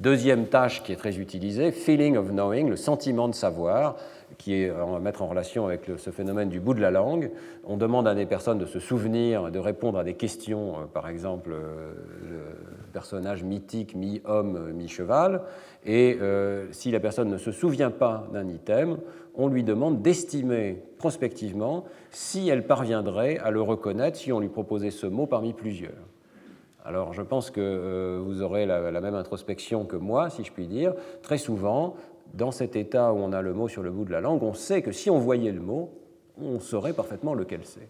Deuxième 0.02 0.48
tâche 0.48 0.84
qui 0.84 0.92
est 0.92 0.98
très 0.98 1.20
utilisée, 1.20 1.72
feeling 1.72 2.18
of 2.18 2.30
knowing, 2.30 2.70
le 2.70 2.76
sentiment 2.76 3.30
de 3.30 3.34
savoir, 3.34 3.96
qui 4.38 4.54
est 4.54 4.70
à 4.70 5.00
mettre 5.00 5.22
en 5.22 5.28
relation 5.28 5.68
avec 5.68 5.90
ce 5.98 6.10
phénomène 6.10 6.50
du 6.50 6.60
bout 6.60 6.74
de 6.74 6.82
la 6.82 6.92
langue. 6.92 7.32
On 7.64 7.78
demande 7.78 8.06
à 8.06 8.14
des 8.14 8.26
personnes 8.26 8.58
de 8.58 8.66
se 8.66 8.80
souvenir, 8.82 9.52
de 9.52 9.60
répondre 9.60 9.98
à 9.98 10.04
des 10.04 10.16
questions, 10.16 10.80
euh, 10.80 10.86
par 10.94 11.08
exemple 11.08 11.52
euh, 11.54 11.94
le 12.30 12.92
personnage 12.92 13.44
mythique 13.44 13.96
mi-homme, 13.96 14.74
mi-cheval, 14.74 15.44
et 15.86 16.18
euh, 16.22 16.68
si 16.74 16.92
la 16.92 17.00
personne 17.00 17.30
ne 17.30 17.38
se 17.38 17.54
souvient 17.54 17.92
pas 17.92 18.28
d'un 18.34 18.50
item, 18.50 18.98
on 19.34 19.48
lui 19.48 19.64
demande 19.64 20.02
d'estimer 20.02 20.84
prospectivement 20.98 21.86
si 22.12 22.50
elle 22.50 22.68
parviendrait 22.68 23.38
à 23.38 23.50
le 23.50 23.62
reconnaître 23.62 24.18
si 24.18 24.34
on 24.34 24.42
lui 24.42 24.50
proposait 24.50 24.92
ce 24.92 25.08
mot 25.08 25.26
parmi 25.26 25.54
plusieurs. 25.54 26.15
Alors 26.86 27.14
je 27.14 27.24
pense 27.24 27.50
que 27.50 27.60
euh, 27.62 28.22
vous 28.24 28.44
aurez 28.44 28.68
la, 28.68 29.02
même 29.02 29.16
introspection 29.16 29.86
que 29.86 29.96
moi, 29.96 30.30
si 30.30 30.44
je 30.44 30.52
puis 30.52 30.68
dire. 30.68 30.94
Très 31.24 31.40
souvent, 31.40 31.96
dans 32.36 32.52
cet 32.52 32.76
état 32.76 33.12
où 33.12 33.18
on 33.18 33.34
a 33.34 33.42
le 33.42 33.54
mot 33.54 33.68
sur 33.68 33.82
le 33.82 33.90
bout 33.90 34.06
de 34.06 34.12
la 34.12 34.22
langue, 34.22 34.44
on 34.44 34.54
sait 34.54 34.84
que 34.84 34.92
si 34.92 35.10
on 35.10 35.18
voyait 35.18 35.52
le 35.52 35.62
mot, 35.62 35.90
on 36.40 36.60
saurait 36.60 36.94
parfaitement 36.94 37.34
lequel 37.34 37.62
c'est. 37.64 37.90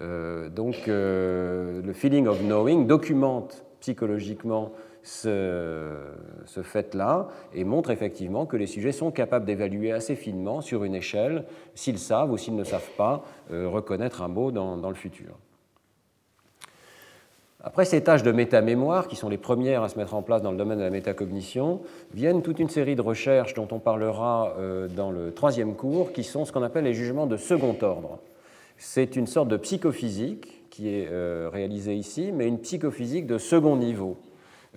Euh, 0.00 0.48
donc 0.48 0.88
euh, 0.88 1.82
le 1.82 1.92
feeling 1.92 2.26
of 2.26 2.40
knowing 2.40 2.86
documente 2.86 3.66
psychologiquement 3.80 4.72
ce, 5.02 5.96
fait-là 6.62 7.28
et 7.54 7.64
montre 7.64 7.90
effectivement 7.90 8.46
que 8.46 8.56
les 8.56 8.66
sujets 8.66 8.92
sont 8.92 9.10
capables 9.10 9.44
d'évaluer 9.44 9.92
assez 9.92 10.14
finement 10.14 10.60
sur 10.60 10.84
une 10.84 10.94
échelle 10.94 11.44
s'ils 11.74 11.98
savent 11.98 12.30
ou 12.30 12.36
s'ils 12.36 12.56
ne 12.56 12.64
savent 12.64 12.90
pas 12.98 13.24
reconnaître 13.50 14.22
un 14.22 14.28
mot 14.28 14.50
dans 14.50 14.88
le 14.88 14.94
futur. 14.94 15.38
Après 17.62 17.84
ces 17.84 18.02
tâches 18.02 18.22
de 18.22 18.32
métamémoire, 18.32 19.06
qui 19.06 19.16
sont 19.16 19.28
les 19.28 19.36
premières 19.36 19.82
à 19.82 19.88
se 19.90 19.98
mettre 19.98 20.14
en 20.14 20.22
place 20.22 20.40
dans 20.40 20.50
le 20.50 20.56
domaine 20.56 20.78
de 20.78 20.84
la 20.84 20.90
métacognition, 20.90 21.80
viennent 22.14 22.40
toute 22.40 22.58
une 22.58 22.70
série 22.70 22.96
de 22.96 23.02
recherches 23.02 23.52
dont 23.52 23.68
on 23.70 23.78
parlera 23.78 24.54
euh, 24.58 24.88
dans 24.88 25.10
le 25.10 25.32
troisième 25.32 25.74
cours, 25.74 26.12
qui 26.12 26.24
sont 26.24 26.46
ce 26.46 26.52
qu'on 26.52 26.62
appelle 26.62 26.84
les 26.84 26.94
jugements 26.94 27.26
de 27.26 27.36
second 27.36 27.76
ordre. 27.82 28.18
C'est 28.78 29.14
une 29.14 29.26
sorte 29.26 29.48
de 29.48 29.58
psychophysique 29.58 30.70
qui 30.70 30.88
est 30.88 31.08
euh, 31.10 31.50
réalisée 31.52 31.94
ici, 31.94 32.32
mais 32.32 32.48
une 32.48 32.58
psychophysique 32.58 33.26
de 33.26 33.36
second 33.36 33.76
niveau, 33.76 34.16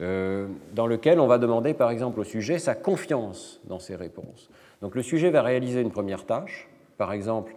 euh, 0.02 0.48
dans 0.74 0.88
lequel 0.88 1.22
on 1.22 1.28
va 1.28 1.38
demander 1.38 1.74
par 1.74 1.90
exemple 1.90 2.20
au 2.20 2.26
sujet 2.26 2.60
sa 2.60 2.76
confiance 2.76 3.62
dans 3.64 3.80
ses 3.80 3.96
réponses. 3.96 4.50
Donc 4.82 4.96
le 4.96 5.04
sujet 5.04 5.30
va 5.30 5.42
réaliser 5.42 5.80
une 5.80 5.92
première 5.92 6.26
tâche, 6.26 6.68
par 6.98 7.14
exemple 7.14 7.56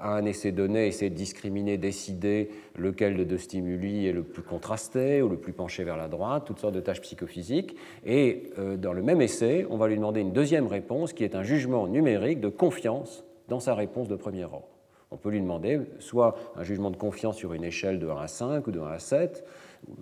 à 0.00 0.14
un 0.14 0.24
essai 0.24 0.52
donné, 0.52 0.86
essayer 0.86 1.10
de 1.10 1.14
discriminer, 1.14 1.78
décider 1.78 2.50
lequel 2.76 3.16
de 3.16 3.24
deux 3.24 3.38
stimuli 3.38 4.06
est 4.06 4.12
le 4.12 4.22
plus 4.22 4.42
contrasté 4.42 5.22
ou 5.22 5.28
le 5.28 5.36
plus 5.36 5.52
penché 5.52 5.84
vers 5.84 5.96
la 5.96 6.08
droite, 6.08 6.44
toutes 6.46 6.58
sortes 6.58 6.74
de 6.74 6.80
tâches 6.80 7.00
psychophysiques. 7.00 7.76
Et 8.04 8.50
euh, 8.58 8.76
dans 8.76 8.92
le 8.92 9.02
même 9.02 9.20
essai, 9.20 9.66
on 9.70 9.76
va 9.76 9.88
lui 9.88 9.96
demander 9.96 10.20
une 10.20 10.32
deuxième 10.32 10.66
réponse 10.66 11.12
qui 11.12 11.24
est 11.24 11.34
un 11.34 11.42
jugement 11.42 11.86
numérique 11.86 12.40
de 12.40 12.48
confiance 12.48 13.24
dans 13.48 13.60
sa 13.60 13.74
réponse 13.74 14.08
de 14.08 14.16
premier 14.16 14.44
ordre. 14.44 14.68
On 15.10 15.16
peut 15.16 15.30
lui 15.30 15.40
demander 15.40 15.80
soit 16.00 16.34
un 16.56 16.64
jugement 16.64 16.90
de 16.90 16.96
confiance 16.96 17.36
sur 17.36 17.54
une 17.54 17.64
échelle 17.64 17.98
de 17.98 18.08
1 18.08 18.16
à 18.16 18.28
5 18.28 18.66
ou 18.66 18.70
de 18.70 18.80
1 18.80 18.86
à 18.86 18.98
7, 18.98 19.44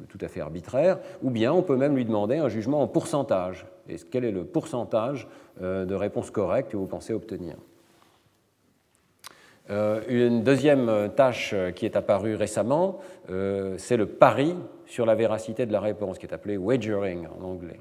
tout 0.08 0.18
à 0.20 0.26
fait 0.26 0.40
arbitraire, 0.40 0.98
ou 1.22 1.30
bien 1.30 1.52
on 1.52 1.62
peut 1.62 1.76
même 1.76 1.94
lui 1.94 2.04
demander 2.04 2.38
un 2.38 2.48
jugement 2.48 2.82
en 2.82 2.88
pourcentage. 2.88 3.66
Et 3.88 3.96
quel 4.10 4.24
est 4.24 4.32
le 4.32 4.44
pourcentage 4.44 5.28
euh, 5.62 5.84
de 5.84 5.94
réponses 5.94 6.32
correctes 6.32 6.72
que 6.72 6.76
vous 6.76 6.86
pensez 6.86 7.12
obtenir? 7.12 7.56
euh, 7.56 7.75
une 9.68 10.42
deuxième 10.42 10.88
euh, 10.88 11.08
tâche 11.08 11.52
euh, 11.54 11.70
qui 11.70 11.86
est 11.86 11.96
apparue 11.96 12.34
récemment, 12.34 12.98
c'est 13.76 13.96
le 13.96 14.06
pari 14.06 14.54
sur 14.86 15.04
la 15.04 15.16
véracité 15.16 15.66
de 15.66 15.72
la 15.72 15.80
réponse, 15.80 16.18
qui 16.18 16.26
est 16.26 16.32
appelé 16.32 16.56
wagering 16.56 17.26
en 17.26 17.44
anglais. 17.44 17.80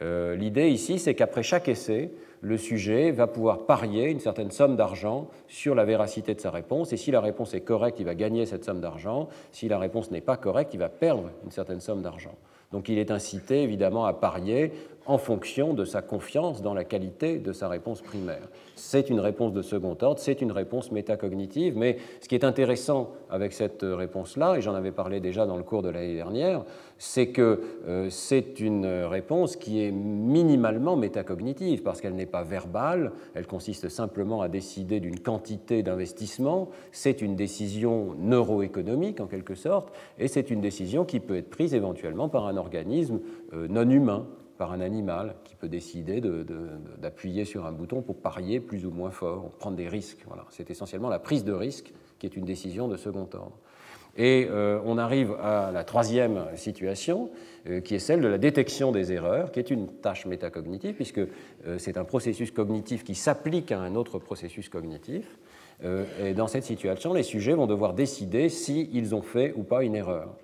L'idée 0.00 0.68
ici, 0.68 0.98
c'est 0.98 1.14
qu'après 1.14 1.42
chaque 1.42 1.68
essai, 1.68 2.10
le 2.40 2.56
sujet 2.56 3.10
va 3.10 3.26
pouvoir 3.26 3.66
parier 3.66 4.08
une 4.08 4.20
certaine 4.20 4.50
somme 4.50 4.76
d'argent 4.76 5.28
sur 5.48 5.74
la 5.74 5.84
véracité 5.84 6.34
de 6.34 6.40
sa 6.40 6.50
réponse, 6.50 6.94
et 6.94 6.96
si 6.96 7.10
la 7.10 7.20
réponse 7.20 7.52
est 7.52 7.60
correcte, 7.60 8.00
il 8.00 8.06
va 8.06 8.14
gagner 8.14 8.46
cette 8.46 8.64
somme 8.64 8.80
d'argent, 8.80 9.28
si 9.52 9.68
la 9.68 9.78
réponse 9.78 10.10
n'est 10.10 10.22
pas 10.22 10.38
correcte, 10.38 10.72
il 10.72 10.80
va 10.80 10.88
perdre 10.88 11.30
une 11.44 11.50
certaine 11.50 11.80
somme 11.80 12.00
d'argent. 12.00 12.34
Donc 12.72 12.88
il 12.88 12.98
est 12.98 13.10
incité 13.10 13.62
évidemment 13.62 14.06
à 14.06 14.12
parier 14.12 14.72
en 15.06 15.18
fonction 15.18 15.74
de 15.74 15.84
sa 15.84 16.02
confiance 16.02 16.62
dans 16.62 16.74
la 16.74 16.84
qualité 16.84 17.38
de 17.38 17.52
sa 17.52 17.68
réponse 17.68 18.02
primaire. 18.02 18.48
C'est 18.74 19.08
une 19.08 19.20
réponse 19.20 19.52
de 19.52 19.62
second 19.62 19.96
ordre, 20.02 20.20
c'est 20.20 20.40
une 20.40 20.52
réponse 20.52 20.92
métacognitive, 20.92 21.76
mais 21.76 21.98
ce 22.20 22.28
qui 22.28 22.34
est 22.34 22.44
intéressant 22.44 23.12
avec 23.30 23.52
cette 23.52 23.82
réponse-là, 23.82 24.56
et 24.56 24.60
j'en 24.60 24.74
avais 24.74 24.92
parlé 24.92 25.20
déjà 25.20 25.46
dans 25.46 25.56
le 25.56 25.62
cours 25.62 25.82
de 25.82 25.88
l'année 25.88 26.14
dernière, 26.14 26.64
c'est 26.98 27.28
que 27.28 27.60
euh, 27.86 28.10
c'est 28.10 28.60
une 28.60 28.86
réponse 28.86 29.56
qui 29.56 29.82
est 29.82 29.92
minimalement 29.92 30.96
métacognitive, 30.96 31.82
parce 31.82 32.00
qu'elle 32.00 32.14
n'est 32.14 32.26
pas 32.26 32.42
verbale, 32.42 33.12
elle 33.34 33.46
consiste 33.46 33.88
simplement 33.88 34.42
à 34.42 34.48
décider 34.48 35.00
d'une 35.00 35.20
quantité 35.20 35.82
d'investissement, 35.82 36.68
c'est 36.92 37.22
une 37.22 37.36
décision 37.36 38.14
neuroéconomique 38.18 39.20
en 39.20 39.26
quelque 39.26 39.54
sorte, 39.54 39.92
et 40.18 40.28
c'est 40.28 40.50
une 40.50 40.60
décision 40.60 41.04
qui 41.04 41.20
peut 41.20 41.36
être 41.36 41.50
prise 41.50 41.74
éventuellement 41.74 42.28
par 42.28 42.46
un 42.46 42.56
organisme 42.56 43.20
euh, 43.54 43.68
non 43.68 43.88
humain 43.88 44.26
par 44.56 44.72
un 44.72 44.80
animal 44.80 45.36
qui 45.44 45.54
peut 45.54 45.68
décider 45.68 46.20
d'appuyer 46.98 47.44
sur 47.44 47.66
un 47.66 47.72
bouton 47.72 48.02
pour 48.02 48.16
parier 48.16 48.60
plus 48.60 48.86
ou 48.86 48.90
moins 48.90 49.10
fort, 49.10 49.50
prendre 49.58 49.76
des 49.76 49.88
risques. 49.88 50.24
Voilà. 50.26 50.44
C'est 50.50 50.70
essentiellement 50.70 51.08
la 51.08 51.18
prise 51.18 51.44
de 51.44 51.52
risque 51.52 51.92
qui 52.18 52.26
est 52.26 52.36
une 52.36 52.44
décision 52.44 52.88
de 52.88 52.96
second 52.96 53.28
ordre. 53.34 53.58
Et 54.16 54.48
euh, 54.50 54.80
on 54.84 54.96
arrive 54.96 55.32
à 55.42 55.70
la 55.72 55.84
troisième 55.84 56.46
situation, 56.54 57.30
euh, 57.68 57.80
qui 57.80 57.94
est 57.94 57.98
celle 57.98 58.22
de 58.22 58.28
la 58.28 58.38
détection 58.38 58.90
des 58.90 59.12
erreurs, 59.12 59.52
qui 59.52 59.58
est 59.58 59.70
une 59.70 59.88
tâche 59.88 60.24
métacognitive, 60.24 60.94
puisque 60.94 61.18
euh, 61.18 61.78
c'est 61.78 61.98
un 61.98 62.04
processus 62.04 62.50
cognitif 62.50 63.04
qui 63.04 63.14
s'applique 63.14 63.72
à 63.72 63.80
un 63.80 63.94
autre 63.94 64.18
processus 64.18 64.68
cognitif. 64.68 65.38
et 66.24 66.32
dans 66.32 66.46
cette 66.46 66.64
situation, 66.64 67.12
les 67.12 67.22
sujets 67.22 67.52
vont 67.52 67.66
devoir 67.66 67.92
décider 67.92 68.48
s'ils 68.48 69.14
ont 69.14 69.20
fait 69.20 69.52
ou 69.56 69.62
pas 69.62 69.84
une 69.84 69.94
erreur. 69.94 70.34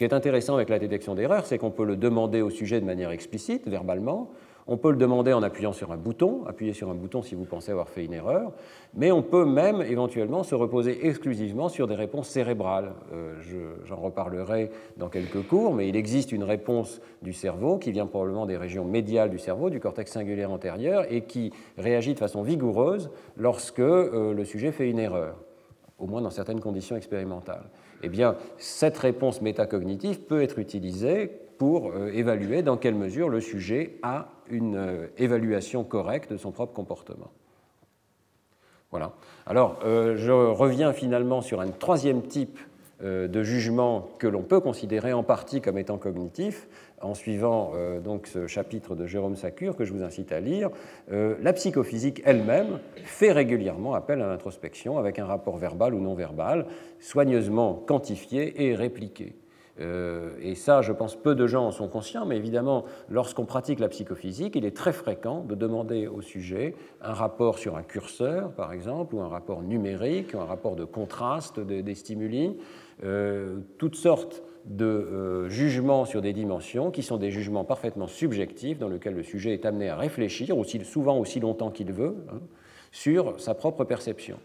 Ce 0.00 0.06
qui 0.06 0.10
est 0.10 0.16
intéressant 0.16 0.54
avec 0.54 0.70
la 0.70 0.78
détection 0.78 1.14
d'erreurs, 1.14 1.44
c'est 1.44 1.58
qu'on 1.58 1.70
peut 1.70 1.84
le 1.84 1.94
demander 1.94 2.40
au 2.40 2.48
sujet 2.48 2.80
de 2.80 2.86
manière 2.86 3.10
explicite, 3.10 3.68
verbalement. 3.68 4.30
On 4.66 4.78
peut 4.78 4.92
le 4.92 4.96
demander 4.96 5.34
en 5.34 5.42
appuyant 5.42 5.74
sur 5.74 5.92
un 5.92 5.98
bouton, 5.98 6.46
appuyer 6.46 6.72
sur 6.72 6.88
un 6.88 6.94
bouton 6.94 7.20
si 7.20 7.34
vous 7.34 7.44
pensez 7.44 7.70
avoir 7.70 7.90
fait 7.90 8.06
une 8.06 8.14
erreur, 8.14 8.54
mais 8.94 9.12
on 9.12 9.20
peut 9.20 9.44
même 9.44 9.82
éventuellement 9.82 10.42
se 10.42 10.54
reposer 10.54 11.06
exclusivement 11.06 11.68
sur 11.68 11.86
des 11.86 11.96
réponses 11.96 12.30
cérébrales. 12.30 12.94
Euh, 13.12 13.34
j'en 13.84 13.96
reparlerai 13.96 14.70
dans 14.96 15.10
quelques 15.10 15.46
cours, 15.46 15.74
mais 15.74 15.86
il 15.86 15.96
existe 15.96 16.32
une 16.32 16.44
réponse 16.44 17.02
du 17.20 17.34
cerveau 17.34 17.76
qui 17.76 17.92
vient 17.92 18.06
probablement 18.06 18.46
des 18.46 18.56
régions 18.56 18.86
médiales 18.86 19.28
du 19.28 19.38
cerveau, 19.38 19.68
du 19.68 19.80
cortex 19.80 20.10
singulaire 20.10 20.50
antérieur, 20.50 21.04
et 21.12 21.24
qui 21.24 21.52
réagit 21.76 22.14
de 22.14 22.18
façon 22.18 22.40
vigoureuse 22.40 23.10
lorsque 23.36 23.80
euh, 23.80 24.32
le 24.32 24.46
sujet 24.46 24.72
fait 24.72 24.88
une 24.88 24.98
erreur, 24.98 25.36
au 25.98 26.06
moins 26.06 26.22
dans 26.22 26.30
certaines 26.30 26.60
conditions 26.60 26.96
expérimentales 26.96 27.68
eh 28.02 28.08
bien, 28.08 28.36
cette 28.58 28.98
réponse 28.98 29.42
métacognitive 29.42 30.20
peut 30.20 30.42
être 30.42 30.58
utilisée 30.58 31.30
pour 31.58 31.90
euh, 31.90 32.10
évaluer 32.14 32.62
dans 32.62 32.78
quelle 32.78 32.94
mesure 32.94 33.28
le 33.28 33.40
sujet 33.40 33.98
a 34.02 34.28
une 34.48 34.76
euh, 34.76 35.06
évaluation 35.18 35.84
correcte 35.84 36.32
de 36.32 36.38
son 36.38 36.52
propre 36.52 36.72
comportement. 36.72 37.30
Voilà. 38.90 39.12
Alors, 39.44 39.78
euh, 39.84 40.16
je 40.16 40.32
reviens 40.32 40.94
finalement 40.94 41.42
sur 41.42 41.60
un 41.60 41.68
troisième 41.68 42.22
type 42.22 42.58
de 43.02 43.42
jugement 43.42 44.10
que 44.18 44.26
l'on 44.26 44.42
peut 44.42 44.60
considérer 44.60 45.14
en 45.14 45.22
partie 45.22 45.62
comme 45.62 45.78
étant 45.78 45.96
cognitif, 45.96 46.68
en 47.00 47.14
suivant 47.14 47.72
euh, 47.74 48.00
donc 48.00 48.26
ce 48.26 48.46
chapitre 48.46 48.94
de 48.94 49.06
Jérôme 49.06 49.36
Sacure 49.36 49.76
que 49.76 49.84
je 49.84 49.92
vous 49.92 50.02
incite 50.02 50.32
à 50.32 50.40
lire, 50.40 50.70
euh, 51.10 51.36
la 51.40 51.52
psychophysique 51.52 52.22
elle-même 52.24 52.78
fait 53.04 53.32
régulièrement 53.32 53.94
appel 53.94 54.20
à 54.20 54.26
l'introspection 54.26 54.98
avec 54.98 55.18
un 55.18 55.26
rapport 55.26 55.56
verbal 55.56 55.94
ou 55.94 56.00
non 56.00 56.14
verbal, 56.14 56.66
soigneusement 56.98 57.74
quantifié 57.74 58.66
et 58.66 58.74
répliqué. 58.74 59.34
Euh, 59.80 60.32
et 60.42 60.56
ça, 60.56 60.82
je 60.82 60.92
pense, 60.92 61.16
peu 61.16 61.34
de 61.34 61.46
gens 61.46 61.66
en 61.66 61.70
sont 61.70 61.88
conscients, 61.88 62.26
mais 62.26 62.36
évidemment, 62.36 62.84
lorsqu'on 63.08 63.46
pratique 63.46 63.80
la 63.80 63.88
psychophysique, 63.88 64.54
il 64.54 64.66
est 64.66 64.76
très 64.76 64.92
fréquent 64.92 65.42
de 65.42 65.54
demander 65.54 66.06
au 66.06 66.20
sujet 66.20 66.74
un 67.00 67.14
rapport 67.14 67.58
sur 67.58 67.76
un 67.76 67.82
curseur, 67.82 68.52
par 68.52 68.74
exemple, 68.74 69.14
ou 69.14 69.20
un 69.20 69.28
rapport 69.28 69.62
numérique, 69.62 70.34
ou 70.34 70.38
un 70.38 70.44
rapport 70.44 70.76
de 70.76 70.84
contraste 70.84 71.60
des 71.60 71.94
stimuli, 71.94 72.58
toutes 73.78 73.94
sortes 73.94 74.42
de 74.66 74.84
euh, 74.84 75.48
jugements 75.48 76.04
sur 76.04 76.22
des 76.22 76.32
dimensions 76.32 76.90
qui 76.90 77.02
sont 77.02 77.16
des 77.16 77.30
jugements 77.30 77.64
parfaitement 77.64 78.06
subjectifs 78.06 78.78
dans 78.78 78.88
lesquels 78.88 79.14
le 79.14 79.22
sujet 79.22 79.52
est 79.52 79.66
amené 79.66 79.88
à 79.88 79.96
réfléchir, 79.96 80.56
aussi, 80.56 80.84
souvent 80.84 81.18
aussi 81.18 81.40
longtemps 81.40 81.70
qu'il 81.70 81.92
veut, 81.92 82.16
hein, 82.30 82.40
sur 82.92 83.40
sa 83.40 83.54
propre 83.54 83.84
perception. 83.84 84.38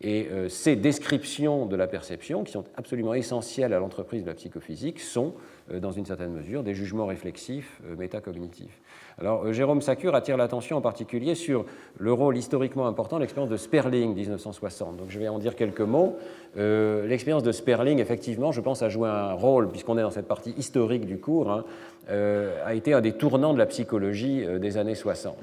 Et 0.00 0.28
euh, 0.30 0.48
ces 0.48 0.76
descriptions 0.76 1.64
de 1.64 1.74
la 1.74 1.86
perception, 1.86 2.44
qui 2.44 2.52
sont 2.52 2.64
absolument 2.76 3.14
essentielles 3.14 3.72
à 3.72 3.78
l'entreprise 3.78 4.22
de 4.22 4.28
la 4.28 4.34
psychophysique, 4.34 5.00
sont, 5.00 5.34
dans 5.72 5.92
une 5.92 6.06
certaine 6.06 6.32
mesure, 6.32 6.62
des 6.62 6.74
jugements 6.74 7.06
réflexifs 7.06 7.80
euh, 7.86 7.96
métacognitifs. 7.96 8.80
Alors, 9.18 9.52
Jérôme 9.52 9.80
Sacure 9.80 10.14
attire 10.14 10.36
l'attention 10.36 10.76
en 10.76 10.80
particulier 10.80 11.34
sur 11.34 11.64
le 11.98 12.12
rôle 12.12 12.36
historiquement 12.36 12.86
important 12.86 13.16
de 13.16 13.22
l'expérience 13.22 13.50
de 13.50 13.56
Sperling 13.56 14.14
1960. 14.14 14.96
Donc, 14.96 15.06
je 15.08 15.18
vais 15.18 15.28
en 15.28 15.38
dire 15.38 15.56
quelques 15.56 15.80
mots. 15.80 16.16
l'expérience 16.54 17.42
de 17.42 17.52
Sperling, 17.52 17.98
effectivement, 17.98 18.52
je 18.52 18.60
pense, 18.60 18.82
a 18.82 18.90
joué 18.90 19.08
un 19.08 19.32
rôle, 19.32 19.70
puisqu'on 19.70 19.96
est 19.96 20.02
dans 20.02 20.10
cette 20.10 20.28
partie 20.28 20.50
historique 20.58 21.06
du 21.06 21.18
cours, 21.18 21.50
hein, 21.50 21.64
a 22.08 22.74
été 22.74 22.92
un 22.92 23.00
des 23.00 23.12
tournants 23.12 23.54
de 23.54 23.58
la 23.58 23.66
psychologie 23.66 24.44
des 24.60 24.76
années 24.76 24.94
60. 24.94 25.34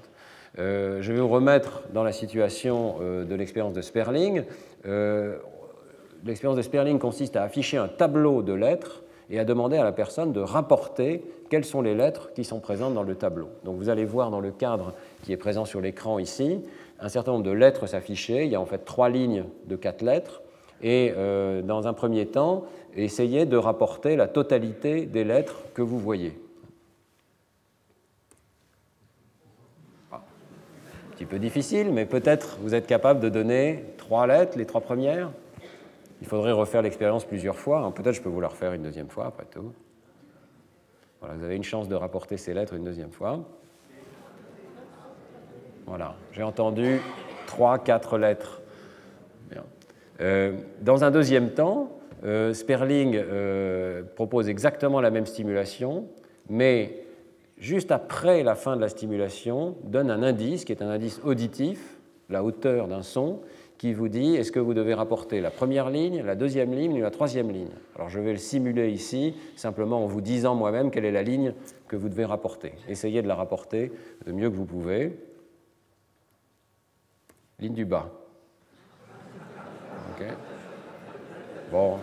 Euh, 0.60 1.02
je 1.02 1.12
vais 1.12 1.20
vous 1.20 1.28
remettre 1.28 1.82
dans 1.94 2.04
la 2.04 2.12
situation 2.12 2.96
euh, 3.02 3.26
de 3.26 3.36
l'expérience 3.36 3.74
de 3.74 3.82
Sperling. 3.82 4.44
Euh, 4.86 5.38
l'expérience 6.26 6.58
de 6.58 6.62
Sperling 6.62 7.00
consiste 7.00 7.36
à 7.36 7.44
afficher 7.44 7.78
un 7.78 7.88
tableau 7.88 8.44
de 8.44 8.54
lettres 8.54 9.03
et 9.34 9.40
à 9.40 9.46
demander 9.46 9.78
à 9.78 9.84
la 9.84 9.92
personne 9.92 10.32
de 10.32 10.40
rapporter 10.40 11.24
quelles 11.50 11.66
sont 11.66 11.82
les 11.82 11.96
lettres 11.96 12.32
qui 12.36 12.44
sont 12.44 12.60
présentes 12.60 12.94
dans 12.94 13.02
le 13.02 13.16
tableau. 13.16 13.50
Donc 13.64 13.78
vous 13.78 13.90
allez 13.90 14.06
voir 14.06 14.30
dans 14.30 14.40
le 14.40 14.52
cadre 14.52 14.94
qui 15.24 15.34
est 15.34 15.38
présent 15.38 15.66
sur 15.66 15.82
l'écran 15.82 16.20
ici, 16.20 16.62
un 17.00 17.10
certain 17.10 17.32
nombre 17.32 17.44
de 17.44 17.52
lettres 17.52 17.88
s'afficher. 17.88 18.46
Il 18.46 18.52
y 18.52 18.56
a 18.56 18.62
en 18.62 18.68
fait 18.68 18.86
trois 18.86 19.10
lignes 19.10 19.46
de 19.66 19.76
quatre 19.76 20.04
lettres. 20.04 20.44
Et 20.84 21.14
dans 21.64 21.88
un 21.88 21.94
premier 21.94 22.28
temps, 22.28 22.66
essayez 22.96 23.46
de 23.46 23.58
rapporter 23.58 24.16
la 24.18 24.28
totalité 24.28 25.08
des 25.08 25.24
lettres 25.24 25.64
que 25.74 25.82
vous 25.82 25.98
voyez. 25.98 26.38
petit 31.14 31.26
peu 31.26 31.40
difficile, 31.40 31.92
mais 31.92 32.06
peut-être 32.06 32.58
vous 32.62 32.76
êtes 32.76 32.88
capable 32.88 33.20
de 33.20 33.30
donner 33.30 33.86
trois 33.98 34.28
lettres, 34.28 34.58
les 34.58 34.66
trois 34.66 34.82
premières. 34.82 35.32
Il 36.24 36.30
faudrait 36.30 36.54
refaire 36.54 36.82
l'expérience 36.82 37.26
plusieurs 37.26 37.58
fois. 37.58 37.94
Peut-être 37.94 38.16
je 38.16 38.22
peux 38.22 38.30
vous 38.30 38.40
la 38.40 38.48
refaire 38.48 38.72
une 38.72 38.82
deuxième 38.82 39.10
fois, 39.10 39.26
après 39.26 39.44
tout. 39.44 39.74
Voilà, 41.20 41.36
vous 41.36 41.44
avez 41.44 41.58
une 41.58 41.66
chance 41.66 41.90
de 41.90 41.96
rapporter 41.96 42.38
ces 42.38 42.54
lettres 42.54 42.76
une 42.76 42.86
deuxième 42.86 43.12
fois. 43.12 43.42
Voilà, 45.86 46.16
j'ai 46.32 46.44
entendu 46.44 47.02
trois, 47.46 47.78
quatre 47.78 48.18
lettres. 48.18 48.62
Euh, 50.22 50.54
dans 50.80 51.04
un 51.04 51.12
deuxième 51.12 51.50
temps, 51.50 52.00
euh, 52.24 52.54
Sperling 52.54 53.18
euh, 53.18 54.04
propose 54.16 54.48
exactement 54.48 55.02
la 55.02 55.12
même 55.12 55.26
stimulation, 55.26 56.08
mais 56.50 57.04
juste 57.58 57.92
après 57.92 58.44
la 58.44 58.56
fin 58.56 58.78
de 58.78 58.82
la 58.82 58.88
stimulation, 58.88 59.76
donne 59.84 60.10
un 60.10 60.24
indice 60.24 60.64
qui 60.64 60.72
est 60.72 60.82
un 60.82 60.90
indice 60.90 61.20
auditif, 61.26 61.98
la 62.30 62.46
hauteur 62.46 62.88
d'un 62.88 63.02
son, 63.02 63.42
qui 63.78 63.94
vous 63.94 64.08
dit 64.08 64.36
est-ce 64.36 64.52
que 64.52 64.60
vous 64.60 64.74
devez 64.74 64.94
rapporter 64.94 65.42
la 65.42 65.52
première 65.52 65.90
ligne, 65.90 66.24
la 66.24 66.36
deuxième 66.36 66.74
ligne 66.74 67.00
ou 67.00 67.02
la 67.02 67.12
troisième 67.12 67.52
ligne? 67.52 67.72
Alors 67.96 68.10
je 68.10 68.20
vais 68.20 68.32
le 68.32 68.38
simuler 68.38 68.90
ici, 68.90 69.36
simplement 69.56 70.04
en 70.04 70.08
vous 70.08 70.22
disant 70.22 70.56
moi-même 70.56 70.92
quelle 70.92 71.06
est 71.06 71.12
la 71.12 71.24
ligne 71.24 71.54
que 71.88 71.96
vous 71.96 72.10
devez 72.10 72.26
rapporter. 72.26 72.74
Essayez 72.88 73.22
de 73.22 73.28
la 73.28 73.36
rapporter 73.36 73.92
le 74.26 74.34
mieux 74.34 74.50
que 74.50 74.56
vous 74.56 74.66
pouvez. 74.66 75.18
Ligne 77.60 77.74
du 77.74 77.86
bas. 77.86 78.10
Bon. 81.72 81.98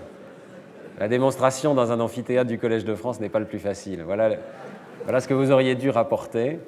La 0.99 1.09
démonstration 1.09 1.75
dans 1.75 1.93
un 1.93 2.01
amphithéâtre 2.01 2.49
du 2.49 2.59
Collège 2.59 2.85
de 2.85 2.95
France 2.95 3.21
n'est 3.21 3.29
pas 3.31 3.39
le 3.39 3.47
plus 3.47 3.59
facile. 3.59 4.03
Voilà 4.03 4.37
ce 5.21 5.29
que 5.29 5.35
vous 5.35 5.51
auriez 5.51 5.75
dû 5.75 5.89
rapporter. 5.89 6.59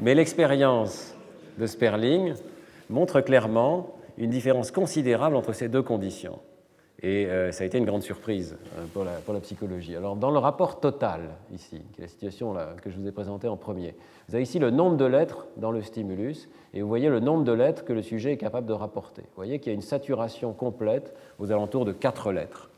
Mais 0.00 0.14
l'expérience 0.14 1.16
de 1.58 1.66
Sperling 1.66 2.34
montre 2.88 3.20
clairement 3.20 3.94
une 4.18 4.30
différence 4.30 4.70
considérable 4.70 5.36
entre 5.36 5.52
ces 5.52 5.68
deux 5.68 5.82
conditions. 5.82 6.38
Et 7.02 7.26
euh, 7.26 7.50
ça 7.50 7.64
a 7.64 7.66
été 7.66 7.78
une 7.78 7.86
grande 7.86 8.02
surprise 8.02 8.58
euh, 8.76 8.84
pour, 8.92 9.04
la, 9.32 9.40
psychologie. 9.40 9.96
Alors, 9.96 10.16
dans 10.16 10.30
le 10.30 10.38
rapport 10.38 10.80
total, 10.80 11.30
ici, 11.52 11.80
qui 11.92 12.00
est 12.00 12.04
la 12.04 12.08
situation 12.08 12.54
que 12.82 12.90
je 12.90 12.98
vous 12.98 13.06
ai 13.06 13.12
présentée 13.12 13.48
en 13.48 13.56
premier, 13.56 13.94
vous 14.28 14.34
avez 14.34 14.42
ici 14.42 14.58
le 14.58 14.70
nombre 14.70 14.96
de 14.96 15.06
lettres 15.06 15.46
dans 15.56 15.70
le 15.70 15.80
stimulus, 15.80 16.50
et 16.74 16.82
vous 16.82 16.88
voyez 16.88 17.08
le 17.08 17.20
nombre 17.20 17.44
de 17.44 17.52
lettres 17.52 17.84
que 17.84 17.94
le 17.94 18.02
sujet 18.02 18.32
est 18.32 18.36
capable 18.36 18.66
de 18.66 18.74
rapporter. 18.74 19.22
Vous 19.22 19.36
voyez 19.36 19.58
qu'il 19.58 19.72
y 19.72 19.74
a 19.74 19.74
une 19.74 19.80
saturation 19.80 20.52
complète 20.52 21.14
aux 21.38 21.52
alentours 21.52 21.86
de 21.86 21.92
4 21.92 22.32
lettres. 22.32 22.70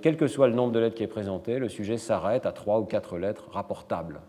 Quel 0.00 0.16
que 0.16 0.28
soit 0.28 0.48
le 0.48 0.54
nombre 0.54 0.72
de 0.72 0.78
lettres 0.78 0.94
qui 0.94 1.02
est 1.02 1.08
présenté, 1.08 1.58
le 1.58 1.68
sujet 1.68 1.98
s'arrête 1.98 2.46
à 2.46 2.52
3 2.52 2.80
ou 2.80 2.84
4 2.84 3.18
lettres 3.18 3.48
rapportables. 3.50 4.20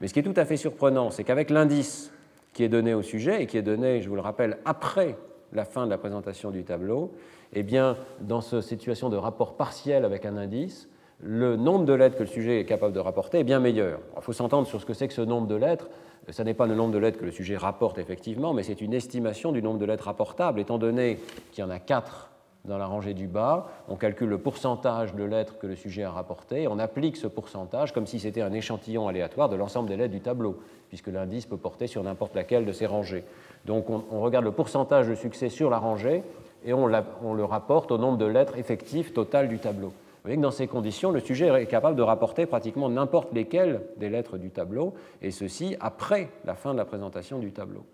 Mais 0.00 0.08
ce 0.08 0.14
qui 0.14 0.20
est 0.20 0.22
tout 0.22 0.32
à 0.36 0.44
fait 0.44 0.56
surprenant, 0.56 1.10
c'est 1.10 1.24
qu'avec 1.24 1.50
l'indice 1.50 2.12
qui 2.54 2.64
est 2.64 2.68
donné 2.68 2.94
au 2.94 3.02
sujet, 3.02 3.42
et 3.42 3.46
qui 3.46 3.58
est 3.58 3.62
donné, 3.62 4.00
je 4.00 4.08
vous 4.08 4.14
le 4.14 4.20
rappelle, 4.20 4.58
après 4.64 5.16
la 5.52 5.64
fin 5.64 5.84
de 5.84 5.90
la 5.90 5.98
présentation 5.98 6.50
du 6.50 6.64
tableau, 6.64 7.12
eh 7.52 7.62
bien, 7.62 7.96
dans 8.20 8.40
cette 8.40 8.62
situation 8.62 9.08
de 9.08 9.16
rapport 9.16 9.56
partiel 9.56 10.04
avec 10.04 10.26
un 10.26 10.36
indice, 10.36 10.88
le 11.20 11.56
nombre 11.56 11.84
de 11.84 11.92
lettres 11.92 12.16
que 12.16 12.22
le 12.22 12.28
sujet 12.28 12.60
est 12.60 12.64
capable 12.64 12.92
de 12.92 13.00
rapporter 13.00 13.40
est 13.40 13.44
bien 13.44 13.58
meilleur. 13.58 14.00
Il 14.16 14.22
faut 14.22 14.32
s'entendre 14.32 14.66
sur 14.66 14.80
ce 14.80 14.86
que 14.86 14.94
c'est 14.94 15.08
que 15.08 15.14
ce 15.14 15.20
nombre 15.20 15.48
de 15.48 15.56
lettres. 15.56 15.88
Ce 16.30 16.42
n'est 16.42 16.54
pas 16.54 16.66
le 16.66 16.74
nombre 16.74 16.92
de 16.92 16.98
lettres 16.98 17.18
que 17.18 17.24
le 17.24 17.30
sujet 17.30 17.56
rapporte 17.56 17.98
effectivement, 17.98 18.52
mais 18.52 18.62
c'est 18.62 18.80
une 18.80 18.92
estimation 18.92 19.50
du 19.50 19.62
nombre 19.62 19.78
de 19.78 19.86
lettres 19.86 20.04
rapportables, 20.04 20.60
étant 20.60 20.78
donné 20.78 21.18
qu'il 21.52 21.64
y 21.64 21.66
en 21.66 21.70
a 21.70 21.78
quatre 21.78 22.30
dans 22.64 22.78
la 22.78 22.86
rangée 22.86 23.14
du 23.14 23.26
bas, 23.26 23.68
on 23.88 23.96
calcule 23.96 24.28
le 24.28 24.38
pourcentage 24.38 25.14
de 25.14 25.24
lettres 25.24 25.58
que 25.58 25.66
le 25.66 25.74
sujet 25.74 26.02
a 26.02 26.10
rapporté, 26.10 26.62
et 26.64 26.68
on 26.68 26.78
applique 26.78 27.16
ce 27.16 27.26
pourcentage 27.26 27.92
comme 27.92 28.06
si 28.06 28.20
c'était 28.20 28.42
un 28.42 28.52
échantillon 28.52 29.08
aléatoire 29.08 29.48
de 29.48 29.56
l'ensemble 29.56 29.88
des 29.88 29.96
lettres 29.96 30.12
du 30.12 30.20
tableau, 30.20 30.60
puisque 30.88 31.08
l'indice 31.08 31.46
peut 31.46 31.56
porter 31.56 31.86
sur 31.86 32.02
n'importe 32.02 32.34
laquelle 32.34 32.66
de 32.66 32.72
ces 32.72 32.86
rangées. 32.86 33.24
Donc 33.64 33.90
on, 33.90 34.20
regarde 34.20 34.44
le 34.44 34.52
pourcentage 34.52 35.08
de 35.08 35.14
succès 35.14 35.48
sur 35.48 35.70
la 35.70 35.78
rangée, 35.78 36.22
et 36.64 36.72
on, 36.72 36.86
le 36.86 37.44
rapporte 37.44 37.92
au 37.92 37.98
nombre 37.98 38.18
de 38.18 38.26
lettres 38.26 38.58
effectives 38.58 39.12
totales 39.12 39.48
du 39.48 39.58
tableau. 39.58 39.88
Vous 39.88 40.24
voyez 40.24 40.36
que 40.36 40.42
dans 40.42 40.50
ces 40.50 40.66
conditions, 40.66 41.10
le 41.10 41.20
sujet 41.20 41.48
est 41.62 41.66
capable 41.66 41.96
de 41.96 42.02
rapporter 42.02 42.46
pratiquement 42.46 42.88
n'importe 42.88 43.32
lesquelles 43.32 43.82
des 43.96 44.08
lettres 44.08 44.38
du 44.38 44.50
tableau, 44.50 44.94
et 45.22 45.30
ceci 45.30 45.76
après 45.80 46.30
la 46.44 46.54
fin 46.54 46.72
de 46.72 46.78
la 46.78 46.84
présentation 46.84 47.38
du 47.38 47.52
tableau. 47.52 47.84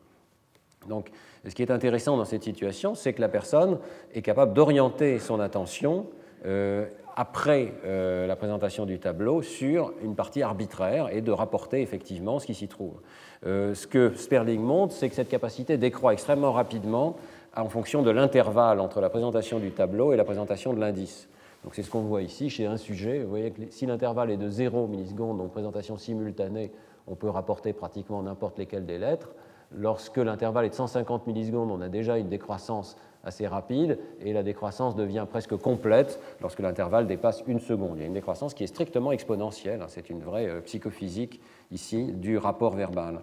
Donc, 0.88 1.10
ce 1.46 1.54
qui 1.54 1.62
est 1.62 1.70
intéressant 1.70 2.16
dans 2.16 2.24
cette 2.24 2.44
situation, 2.44 2.94
c'est 2.94 3.12
que 3.12 3.20
la 3.20 3.28
personne 3.28 3.78
est 4.14 4.22
capable 4.22 4.54
d'orienter 4.54 5.18
son 5.18 5.40
attention 5.40 6.06
euh, 6.46 6.86
après 7.16 7.72
euh, 7.84 8.26
la 8.26 8.36
présentation 8.36 8.86
du 8.86 8.98
tableau 8.98 9.42
sur 9.42 9.92
une 10.02 10.14
partie 10.14 10.42
arbitraire 10.42 11.08
et 11.12 11.20
de 11.20 11.32
rapporter 11.32 11.80
effectivement 11.80 12.38
ce 12.38 12.46
qui 12.46 12.54
s'y 12.54 12.68
trouve. 12.68 13.00
Euh, 13.46 13.74
ce 13.74 13.86
que 13.86 14.14
Sperling 14.14 14.60
montre, 14.60 14.94
c'est 14.94 15.08
que 15.08 15.14
cette 15.14 15.28
capacité 15.28 15.76
décroît 15.76 16.12
extrêmement 16.12 16.52
rapidement 16.52 17.16
en 17.56 17.68
fonction 17.68 18.02
de 18.02 18.10
l'intervalle 18.10 18.80
entre 18.80 19.00
la 19.00 19.10
présentation 19.10 19.58
du 19.58 19.70
tableau 19.70 20.12
et 20.12 20.16
la 20.16 20.24
présentation 20.24 20.72
de 20.72 20.80
l'indice. 20.80 21.28
Donc 21.62 21.74
c'est 21.74 21.82
ce 21.82 21.90
qu'on 21.90 22.02
voit 22.02 22.22
ici 22.22 22.50
chez 22.50 22.66
un 22.66 22.76
sujet. 22.76 23.22
Vous 23.22 23.30
voyez 23.30 23.50
que 23.50 23.62
si 23.70 23.86
l'intervalle 23.86 24.30
est 24.30 24.36
de 24.36 24.50
0 24.50 24.86
millisecondes, 24.86 25.38
donc 25.38 25.52
présentation 25.52 25.96
simultanée, 25.96 26.72
on 27.06 27.14
peut 27.14 27.28
rapporter 27.28 27.72
pratiquement 27.72 28.22
n'importe 28.22 28.58
lesquelles 28.58 28.86
des 28.86 28.98
lettres. 28.98 29.34
Lorsque 29.72 30.18
l'intervalle 30.18 30.66
est 30.66 30.70
de 30.70 30.74
150 30.74 31.26
millisecondes, 31.26 31.70
on 31.70 31.80
a 31.80 31.88
déjà 31.88 32.18
une 32.18 32.28
décroissance 32.28 32.96
assez 33.24 33.46
rapide 33.46 33.98
et 34.20 34.32
la 34.32 34.42
décroissance 34.42 34.94
devient 34.94 35.26
presque 35.28 35.56
complète 35.56 36.20
lorsque 36.40 36.60
l'intervalle 36.60 37.06
dépasse 37.06 37.42
une 37.46 37.60
seconde. 37.60 37.96
Il 37.96 38.00
y 38.00 38.04
a 38.04 38.06
une 38.06 38.12
décroissance 38.12 38.54
qui 38.54 38.64
est 38.64 38.68
strictement 38.68 39.12
exponentielle. 39.12 39.80
Hein. 39.80 39.86
C'est 39.88 40.10
une 40.10 40.20
vraie 40.20 40.46
euh, 40.46 40.60
psychophysique 40.60 41.40
ici 41.70 42.12
du 42.12 42.36
rapport 42.36 42.74
verbal. 42.74 43.20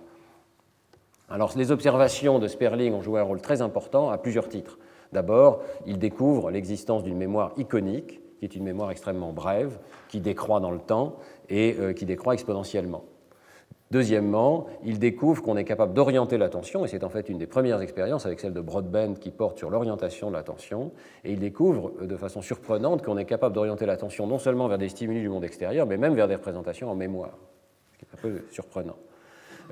Alors, 1.31 1.53
les 1.55 1.71
observations 1.71 2.39
de 2.39 2.47
Sperling 2.49 2.93
ont 2.93 3.01
joué 3.01 3.21
un 3.21 3.23
rôle 3.23 3.39
très 3.39 3.61
important 3.61 4.09
à 4.09 4.17
plusieurs 4.17 4.49
titres. 4.49 4.77
D'abord, 5.13 5.61
il 5.85 5.97
découvre 5.97 6.51
l'existence 6.51 7.03
d'une 7.03 7.17
mémoire 7.17 7.53
iconique, 7.55 8.19
qui 8.37 8.43
est 8.45 8.53
une 8.53 8.65
mémoire 8.65 8.91
extrêmement 8.91 9.31
brève, 9.31 9.79
qui 10.09 10.19
décroît 10.19 10.59
dans 10.59 10.71
le 10.71 10.79
temps 10.79 11.15
et 11.47 11.77
euh, 11.79 11.93
qui 11.93 12.05
décroît 12.05 12.33
exponentiellement. 12.33 13.05
Deuxièmement, 13.91 14.65
il 14.83 14.99
découvre 14.99 15.41
qu'on 15.41 15.55
est 15.55 15.63
capable 15.63 15.93
d'orienter 15.93 16.37
l'attention, 16.37 16.83
et 16.83 16.89
c'est 16.89 17.03
en 17.05 17.09
fait 17.09 17.29
une 17.29 17.37
des 17.37 17.47
premières 17.47 17.81
expériences 17.81 18.25
avec 18.25 18.41
celle 18.41 18.53
de 18.53 18.61
Broadbent 18.61 19.15
qui 19.15 19.31
porte 19.31 19.57
sur 19.57 19.69
l'orientation 19.69 20.29
de 20.29 20.35
l'attention, 20.35 20.91
et 21.23 21.31
il 21.31 21.39
découvre 21.39 21.93
de 22.01 22.17
façon 22.17 22.41
surprenante 22.41 23.03
qu'on 23.03 23.17
est 23.17 23.25
capable 23.25 23.55
d'orienter 23.55 23.85
l'attention 23.85 24.27
non 24.27 24.37
seulement 24.37 24.67
vers 24.67 24.77
des 24.77 24.89
stimuli 24.89 25.21
du 25.21 25.29
monde 25.29 25.45
extérieur, 25.45 25.87
mais 25.87 25.97
même 25.97 26.13
vers 26.13 26.27
des 26.27 26.35
représentations 26.35 26.91
en 26.91 26.95
mémoire, 26.95 27.37
ce 27.93 27.97
qui 27.99 28.05
est 28.05 28.17
un 28.17 28.21
peu 28.21 28.43
surprenant. 28.49 28.97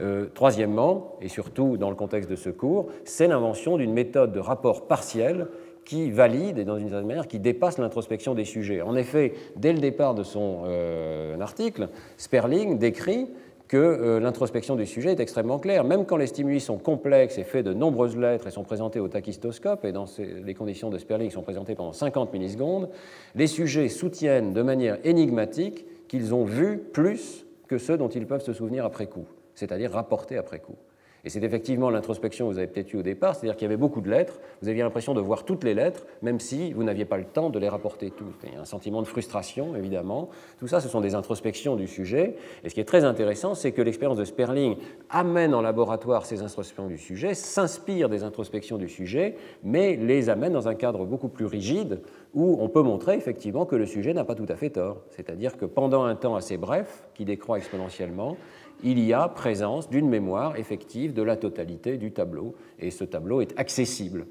Euh, 0.01 0.27
troisièmement, 0.33 1.17
et 1.21 1.27
surtout 1.27 1.75
dans 1.75 1.89
le 1.89 1.95
contexte 1.95 2.29
de 2.29 2.37
ce 2.37 2.49
cours, 2.49 2.87
c'est 3.03 3.27
l'invention 3.27 3.77
d'une 3.77 3.91
méthode 3.91 4.31
de 4.31 4.39
rapport 4.39 4.87
partiel 4.87 5.47
qui 5.83 6.09
valide 6.11 6.57
et 6.57 6.65
dans 6.65 6.77
une 6.77 6.89
certaine 6.89 7.07
manière 7.07 7.27
qui 7.27 7.39
dépasse 7.39 7.79
l'introspection 7.79 8.33
des 8.33 8.45
sujets. 8.45 8.81
En 8.81 8.95
effet, 8.95 9.33
dès 9.55 9.73
le 9.73 9.79
départ 9.79 10.15
de 10.15 10.23
son 10.23 10.61
euh, 10.65 11.39
article, 11.39 11.89
Sperling 12.15 12.77
décrit 12.77 13.27
que 13.67 13.77
euh, 13.77 14.19
l'introspection 14.19 14.75
du 14.75 14.85
sujet 14.85 15.11
est 15.11 15.19
extrêmement 15.19 15.59
claire. 15.59 15.83
Même 15.83 16.05
quand 16.05 16.17
les 16.17 16.27
stimuli 16.27 16.59
sont 16.59 16.77
complexes 16.77 17.37
et 17.37 17.43
faits 17.43 17.65
de 17.65 17.73
nombreuses 17.73 18.15
lettres 18.15 18.47
et 18.47 18.51
sont 18.51 18.63
présentés 18.63 18.99
au 18.99 19.07
tachystoscope, 19.07 19.83
et 19.83 19.91
dans 19.91 20.05
les 20.43 20.53
conditions 20.53 20.89
de 20.89 20.97
Sperling 20.97 21.29
sont 21.29 21.43
présentés 21.43 21.75
pendant 21.75 21.93
50 21.93 22.33
millisecondes, 22.33 22.89
les 23.35 23.47
sujets 23.47 23.89
soutiennent 23.89 24.53
de 24.53 24.61
manière 24.61 24.97
énigmatique 25.03 25.85
qu'ils 26.07 26.33
ont 26.33 26.45
vu 26.45 26.77
plus 26.77 27.45
que 27.67 27.77
ceux 27.77 27.97
dont 27.97 28.09
ils 28.09 28.25
peuvent 28.25 28.43
se 28.43 28.53
souvenir 28.53 28.85
après 28.85 29.05
coup, 29.05 29.25
c'est-à-dire 29.59 29.91
rapporter 29.91 30.37
après 30.37 30.59
coup. 30.59 30.77
Et 31.25 31.29
c'est 31.29 31.43
effectivement 31.43 31.89
l'introspection 31.89 32.47
que 32.47 32.53
vous 32.53 32.57
avez 32.57 32.67
peut-être 32.67 32.93
eue 32.93 32.97
au 32.97 33.03
départ, 33.03 33.35
c'est-à-dire 33.35 33.57
qu'il 33.57 33.63
y 33.63 33.65
avait 33.65 33.77
beaucoup 33.77 33.99
de 34.01 34.09
lettres, 34.09 34.39
vous 34.61 34.69
aviez 34.69 34.83
l'impression 34.83 35.13
de 35.13 35.19
voir 35.19 35.43
toutes 35.43 35.63
les 35.63 35.73
lettres, 35.73 36.05
même 36.21 36.39
si 36.39 36.71
vous 36.71 36.83
n'aviez 36.83 37.05
pas 37.05 37.17
le 37.17 37.25
temps 37.25 37.49
de 37.49 37.59
les 37.59 37.67
rapporter 37.67 38.09
toutes. 38.11 38.41
Il 38.45 38.53
y 38.53 38.55
a 38.55 38.61
un 38.61 38.65
sentiment 38.65 39.01
de 39.01 39.07
frustration, 39.07 39.75
évidemment. 39.75 40.29
Tout 40.59 40.67
ça, 40.67 40.79
ce 40.79 40.87
sont 40.87 41.01
des 41.01 41.15
introspections 41.15 41.75
du 41.75 41.87
sujet. 41.87 42.37
Et 42.63 42.69
ce 42.69 42.73
qui 42.73 42.79
est 42.79 42.85
très 42.85 43.03
intéressant, 43.03 43.53
c'est 43.53 43.73
que 43.73 43.81
l'expérience 43.81 44.17
de 44.17 44.23
Sperling 44.23 44.77
amène 45.09 45.53
en 45.53 45.61
laboratoire 45.61 46.25
ces 46.25 46.41
introspections 46.41 46.87
du 46.87 46.97
sujet, 46.97 47.33
s'inspire 47.33 48.07
des 48.07 48.23
introspections 48.23 48.77
du 48.77 48.87
sujet, 48.87 49.35
mais 49.63 49.97
les 49.97 50.29
amène 50.29 50.53
dans 50.53 50.69
un 50.69 50.75
cadre 50.75 51.05
beaucoup 51.05 51.29
plus 51.29 51.45
rigide, 51.45 52.01
où 52.33 52.57
on 52.61 52.69
peut 52.69 52.81
montrer 52.83 53.15
effectivement 53.15 53.65
que 53.65 53.75
le 53.75 53.85
sujet 53.85 54.13
n'a 54.13 54.23
pas 54.23 54.35
tout 54.35 54.45
à 54.47 54.55
fait 54.55 54.69
tort. 54.69 55.01
C'est-à-dire 55.09 55.57
que 55.57 55.65
pendant 55.65 56.03
un 56.03 56.15
temps 56.15 56.35
assez 56.35 56.57
bref, 56.57 57.03
qui 57.13 57.25
décroît 57.25 57.57
exponentiellement, 57.57 58.37
il 58.83 58.99
y 58.99 59.13
a 59.13 59.27
présence 59.27 59.89
d'une 59.89 60.09
mémoire 60.09 60.57
effective 60.57 61.13
de 61.13 61.21
la 61.21 61.35
totalité 61.35 61.97
du 61.97 62.11
tableau, 62.11 62.55
et 62.79 62.91
ce 62.91 63.03
tableau 63.03 63.41
est 63.41 63.57
accessible. 63.59 64.25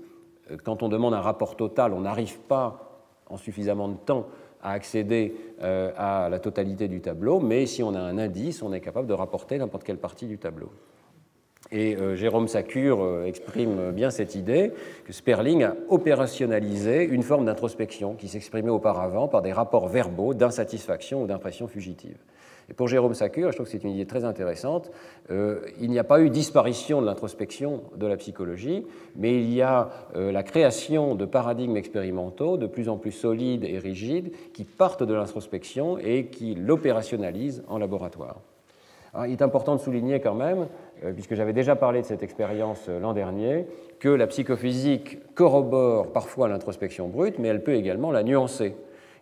Euh, 0.50 0.56
quand 0.62 0.82
on 0.82 0.88
demande 0.88 1.14
un 1.14 1.20
rapport 1.20 1.56
total, 1.56 1.92
on 1.92 2.00
n'arrive 2.00 2.38
pas 2.40 3.02
en 3.28 3.36
suffisamment 3.36 3.88
de 3.88 3.96
temps 3.96 4.26
à 4.62 4.72
accéder 4.72 5.34
euh, 5.62 5.92
à 5.96 6.28
la 6.28 6.38
totalité 6.38 6.88
du 6.88 7.00
tableau, 7.00 7.40
mais 7.40 7.66
si 7.66 7.82
on 7.82 7.94
a 7.94 8.00
un 8.00 8.18
indice, 8.18 8.62
on 8.62 8.72
est 8.72 8.80
capable 8.80 9.06
de 9.06 9.14
rapporter 9.14 9.58
n'importe 9.58 9.84
quelle 9.84 9.98
partie 9.98 10.26
du 10.26 10.38
tableau. 10.38 10.70
Et 11.70 11.96
euh, 11.96 12.16
Jérôme 12.16 12.48
Sacure 12.48 13.24
exprime 13.26 13.90
bien 13.90 14.10
cette 14.10 14.34
idée 14.34 14.72
que 15.04 15.12
Sperling 15.12 15.64
a 15.64 15.76
opérationnalisé 15.90 17.04
une 17.04 17.22
forme 17.22 17.44
d'introspection 17.44 18.14
qui 18.14 18.28
s'exprimait 18.28 18.70
auparavant 18.70 19.28
par 19.28 19.42
des 19.42 19.52
rapports 19.52 19.88
verbaux 19.88 20.32
d'insatisfaction 20.32 21.22
ou 21.22 21.26
d'impression 21.26 21.68
fugitive. 21.68 22.16
Pour 22.76 22.86
Jérôme 22.86 23.14
Sacure, 23.14 23.50
je 23.50 23.56
trouve 23.56 23.66
que 23.66 23.72
c'est 23.72 23.82
une 23.82 23.94
idée 23.94 24.04
très 24.04 24.24
intéressante, 24.24 24.90
euh, 25.30 25.60
il 25.80 25.88
n'y 25.88 25.98
a 25.98 26.04
pas 26.04 26.20
eu 26.20 26.28
disparition 26.28 27.00
de 27.00 27.06
l'introspection 27.06 27.82
de 27.96 28.06
la 28.06 28.16
psychologie, 28.18 28.86
mais 29.16 29.36
il 29.36 29.54
y 29.54 29.62
a 29.62 29.88
euh, 30.16 30.30
la 30.30 30.42
création 30.42 31.14
de 31.14 31.24
paradigmes 31.24 31.78
expérimentaux 31.78 32.58
de 32.58 32.66
plus 32.66 32.90
en 32.90 32.98
plus 32.98 33.12
solides 33.12 33.64
et 33.64 33.78
rigides 33.78 34.32
qui 34.52 34.64
partent 34.64 35.02
de 35.02 35.14
l'introspection 35.14 35.96
et 35.98 36.26
qui 36.26 36.54
l'opérationnalisent 36.54 37.62
en 37.68 37.78
laboratoire. 37.78 38.40
il 39.24 39.32
est 39.32 39.42
important 39.42 39.74
de 39.74 39.80
souligner 39.80 40.20
quand 40.20 40.34
même, 40.34 40.66
euh, 41.04 41.12
puisque 41.14 41.36
j'avais 41.36 41.54
déjà 41.54 41.74
parlé 41.74 42.02
de 42.02 42.06
cette 42.06 42.22
expérience 42.22 42.86
l'an 42.88 43.14
dernier, 43.14 43.66
que 43.98 44.10
la 44.10 44.26
psychophysique 44.26 45.34
corrobore 45.34 46.12
parfois 46.12 46.48
l'introspection 46.48 47.08
brute, 47.08 47.38
mais 47.38 47.48
elle 47.48 47.62
peut 47.62 47.74
également 47.74 48.12
la 48.12 48.22
nuancer. 48.22 48.76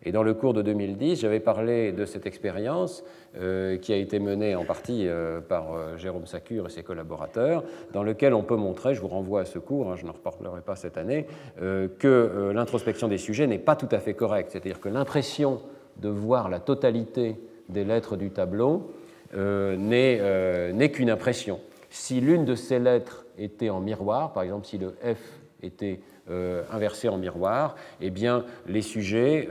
Et 0.07 0.13
dans 0.13 0.23
le 0.23 0.35
cours 0.35 0.55
de 0.55 0.63
2010, 0.63 1.17
j'avais 1.17 1.41
parlé 1.41 1.91
de 1.91 2.05
cette 2.05 2.27
expérience 2.27 3.03
euh, 3.39 3.77
qui 3.77 3.93
a 3.93 3.97
été 3.97 4.21
menée 4.21 4.55
en 4.55 4.65
partie 4.65 5.09
euh, 5.09 5.41
par 5.41 5.75
euh, 5.75 5.97
Jérôme 5.97 6.27
Sacure 6.27 6.67
et 6.67 6.71
ses 6.71 6.85
collaborateurs, 6.85 7.65
dans 7.93 8.05
lequel 8.05 8.33
on 8.33 8.45
peut 8.45 8.55
montrer, 8.55 8.95
je 8.95 9.01
vous 9.01 9.09
renvoie 9.09 9.41
à 9.41 9.45
ce 9.45 9.59
cours, 9.59 9.91
hein, 9.91 9.97
je 9.97 10.07
n'en 10.07 10.13
reparlerai 10.13 10.61
pas 10.61 10.77
cette 10.77 10.97
année, 10.97 11.27
que 11.59 12.53
l'introspection 12.55 13.09
des 13.09 13.19
sujets 13.19 13.49
n'est 13.49 13.59
pas 13.59 13.75
tout 13.75 13.89
à 13.91 13.99
fait 13.99 14.15
correcte. 14.15 14.53
C'est-à-dire 14.53 14.79
que 14.79 14.89
l'impression 14.89 15.61
de 15.97 16.09
voir 16.09 16.49
la 16.49 16.61
totalité 16.61 17.35
des 17.69 17.85
lettres 17.85 18.17
du 18.17 18.31
tableau 18.31 18.93
n'est 19.35 20.91
qu'une 20.93 21.11
impression. 21.11 21.59
Si 21.91 22.21
l'une 22.21 22.45
de 22.45 22.55
ces 22.55 22.79
lettres 22.79 23.27
était 23.39 23.71
en 23.71 23.81
miroir, 23.81 24.33
par 24.33 24.45
exemple 24.45 24.67
si 24.67 24.79
le 24.79 24.91
F 25.03 25.41
était 25.63 26.01
inversé 26.29 27.09
en 27.09 27.18
miroir, 27.18 27.77
eh 28.01 28.11
bien 28.11 28.45
les 28.66 28.83
sujets 28.83 29.49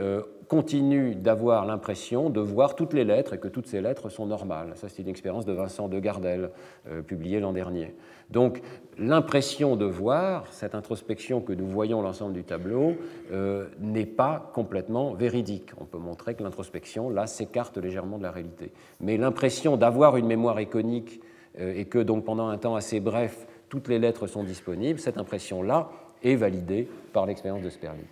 continue 0.48 1.14
d'avoir 1.14 1.66
l'impression 1.66 2.30
de 2.30 2.40
voir 2.40 2.76
toutes 2.76 2.92
les 2.92 3.04
lettres 3.04 3.34
et 3.34 3.38
que 3.38 3.48
toutes 3.48 3.66
ces 3.66 3.80
lettres 3.80 4.08
sont 4.08 4.26
normales. 4.26 4.72
Ça, 4.76 4.88
c'est 4.88 5.02
une 5.02 5.08
expérience 5.08 5.44
de 5.44 5.52
Vincent 5.52 5.88
de 5.88 5.98
Gardel, 5.98 6.50
euh, 6.88 7.02
publiée 7.02 7.40
l'an 7.40 7.52
dernier. 7.52 7.94
Donc, 8.30 8.60
l'impression 8.98 9.76
de 9.76 9.84
voir, 9.84 10.46
cette 10.52 10.74
introspection 10.74 11.40
que 11.40 11.52
nous 11.52 11.66
voyons 11.66 12.02
l'ensemble 12.02 12.34
du 12.34 12.44
tableau, 12.44 12.94
euh, 13.32 13.66
n'est 13.80 14.06
pas 14.06 14.50
complètement 14.54 15.14
véridique. 15.14 15.70
On 15.80 15.84
peut 15.84 15.98
montrer 15.98 16.34
que 16.34 16.42
l'introspection, 16.42 17.10
là, 17.10 17.26
s'écarte 17.26 17.78
légèrement 17.78 18.18
de 18.18 18.22
la 18.22 18.30
réalité. 18.30 18.72
Mais 19.00 19.16
l'impression 19.16 19.76
d'avoir 19.76 20.16
une 20.16 20.26
mémoire 20.26 20.60
iconique 20.60 21.20
euh, 21.58 21.74
et 21.74 21.86
que, 21.86 21.98
donc, 21.98 22.24
pendant 22.24 22.48
un 22.48 22.58
temps 22.58 22.76
assez 22.76 23.00
bref, 23.00 23.46
toutes 23.68 23.88
les 23.88 23.98
lettres 23.98 24.28
sont 24.28 24.44
disponibles, 24.44 25.00
cette 25.00 25.18
impression-là 25.18 25.90
est 26.22 26.36
validée 26.36 26.88
par 27.12 27.26
l'expérience 27.26 27.62
de 27.62 27.70
Sperling. 27.70 28.06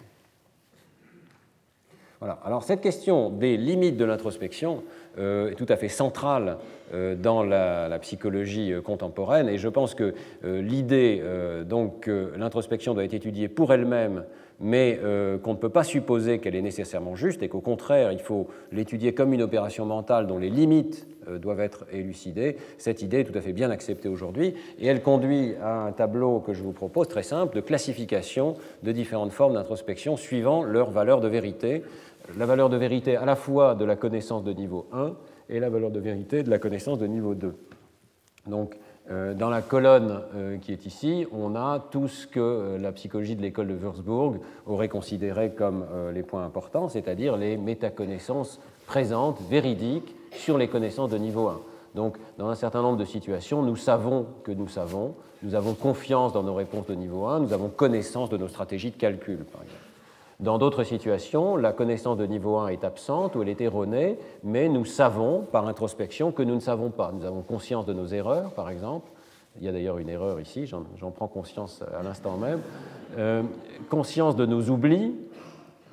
Alors 2.44 2.62
cette 2.62 2.80
question 2.80 3.28
des 3.28 3.56
limites 3.56 3.96
de 3.96 4.04
l'introspection 4.04 4.82
euh, 5.18 5.50
est 5.50 5.54
tout 5.54 5.66
à 5.68 5.76
fait 5.76 5.88
centrale 5.88 6.58
euh, 6.94 7.14
dans 7.14 7.42
la, 7.42 7.98
psychologie 8.00 8.72
euh, 8.72 8.80
contemporaine 8.80 9.48
et 9.48 9.58
je 9.58 9.68
pense 9.68 9.94
que 9.94 10.14
l'idée 10.42 11.22
donc 11.66 12.00
que 12.00 12.32
l'introspection 12.36 12.94
doit 12.94 13.04
être 13.04 13.14
étudiée 13.14 13.48
pour 13.48 13.72
elle-même 13.72 14.24
mais 14.60 15.00
qu'on 15.42 15.52
ne 15.52 15.58
peut 15.58 15.68
pas 15.68 15.82
supposer 15.82 16.38
qu'elle 16.38 16.54
est 16.54 16.62
nécessairement 16.62 17.16
juste 17.16 17.42
et 17.42 17.48
qu'au 17.48 17.60
contraire 17.60 18.12
il 18.12 18.20
faut 18.20 18.46
l'étudier 18.70 19.12
comme 19.12 19.32
une 19.32 19.42
opération 19.42 19.84
mentale 19.84 20.26
dont 20.26 20.38
les 20.38 20.48
limites 20.48 21.08
doivent 21.40 21.60
être 21.60 21.86
élucidées, 21.92 22.56
cette 22.78 23.02
idée 23.02 23.20
est 23.20 23.24
tout 23.24 23.36
à 23.36 23.40
fait 23.40 23.52
bien 23.52 23.70
acceptée 23.70 24.08
aujourd'hui 24.08 24.54
et 24.78 24.86
elle 24.86 25.02
conduit 25.02 25.54
à 25.60 25.86
un 25.86 25.92
tableau 25.92 26.38
que 26.38 26.52
je 26.52 26.62
vous 26.62 26.72
propose 26.72 27.08
très 27.08 27.24
simple 27.24 27.56
de 27.56 27.60
classification 27.60 28.54
de 28.84 28.92
différentes 28.92 29.32
formes 29.32 29.54
d'introspection 29.54 30.16
suivant 30.16 30.62
leur 30.62 30.90
valeur 30.90 31.20
de 31.20 31.28
vérité 31.28 31.82
la 32.38 32.46
valeur 32.46 32.68
de 32.68 32.76
vérité 32.76 33.16
à 33.16 33.24
la 33.24 33.36
fois 33.36 33.74
de 33.74 33.84
la 33.84 33.96
connaissance 33.96 34.44
de 34.44 34.52
niveau 34.52 34.86
1 34.92 35.14
et 35.50 35.60
la 35.60 35.68
valeur 35.68 35.90
de 35.90 36.00
vérité 36.00 36.42
de 36.42 36.50
la 36.50 36.58
connaissance 36.58 36.98
de 36.98 37.06
niveau 37.06 37.34
2. 37.34 37.54
Donc, 38.46 38.74
euh, 38.74 38.78
dans 39.10 39.50
la 39.50 39.60
colonne 39.60 40.22
euh, 40.34 40.56
qui 40.58 40.72
est 40.72 40.86
ici, 40.86 41.26
on 41.30 41.54
a 41.56 41.78
tout 41.90 42.08
ce 42.08 42.26
que 42.26 42.40
euh, 42.40 42.78
la 42.78 42.90
psychologie 42.92 43.36
de 43.36 43.42
l'école 43.42 43.68
de 43.68 43.74
Würzburg 43.74 44.36
aurait 44.66 44.88
considéré 44.88 45.50
comme 45.50 45.84
les 46.12 46.22
points 46.22 46.44
importants, 46.44 46.88
c'est-à-dire 46.88 47.36
les 47.36 47.56
métaconnaissances 47.56 48.60
présentes, 48.86 49.40
véridiques, 49.50 50.14
sur 50.32 50.58
les 50.58 50.68
connaissances 50.68 51.10
de 51.10 51.18
niveau 51.18 51.48
1. 51.48 51.60
Donc, 51.94 52.16
dans 52.38 52.48
un 52.48 52.54
certain 52.54 52.82
nombre 52.82 52.98
de 52.98 53.04
situations, 53.04 53.62
nous 53.62 53.76
savons 53.76 54.26
que 54.42 54.50
nous 54.50 54.68
savons, 54.68 55.14
nous 55.42 55.54
avons 55.54 55.74
confiance 55.74 56.32
dans 56.32 56.42
nos 56.42 56.54
réponses 56.54 56.86
de 56.86 56.94
niveau 56.94 57.26
1, 57.26 57.40
nous 57.40 57.52
avons 57.52 57.68
connaissance 57.68 58.30
de 58.30 58.36
nos 58.36 58.48
stratégies 58.48 58.90
de 58.90 58.96
calcul, 58.96 59.44
par 59.44 59.62
exemple. 59.62 59.83
Dans 60.40 60.58
d'autres 60.58 60.82
situations, 60.82 61.56
la 61.56 61.72
connaissance 61.72 62.16
de 62.16 62.26
niveau 62.26 62.56
1 62.58 62.68
est 62.68 62.84
absente 62.84 63.36
ou 63.36 63.42
elle 63.42 63.48
est 63.48 63.60
erronée, 63.60 64.18
mais 64.42 64.68
nous 64.68 64.84
savons 64.84 65.42
par 65.50 65.68
introspection 65.68 66.32
que 66.32 66.42
nous 66.42 66.54
ne 66.54 66.60
savons 66.60 66.90
pas. 66.90 67.12
Nous 67.12 67.24
avons 67.24 67.42
conscience 67.42 67.86
de 67.86 67.92
nos 67.92 68.06
erreurs, 68.06 68.52
par 68.52 68.68
exemple. 68.68 69.10
Il 69.58 69.64
y 69.64 69.68
a 69.68 69.72
d'ailleurs 69.72 69.98
une 69.98 70.08
erreur 70.08 70.40
ici, 70.40 70.66
j'en 70.66 71.10
prends 71.12 71.28
conscience 71.28 71.82
à 71.96 72.02
l'instant 72.02 72.36
même. 72.36 72.60
Euh, 73.16 73.44
conscience 73.88 74.34
de 74.34 74.46
nos 74.46 74.68
oublis, 74.68 75.14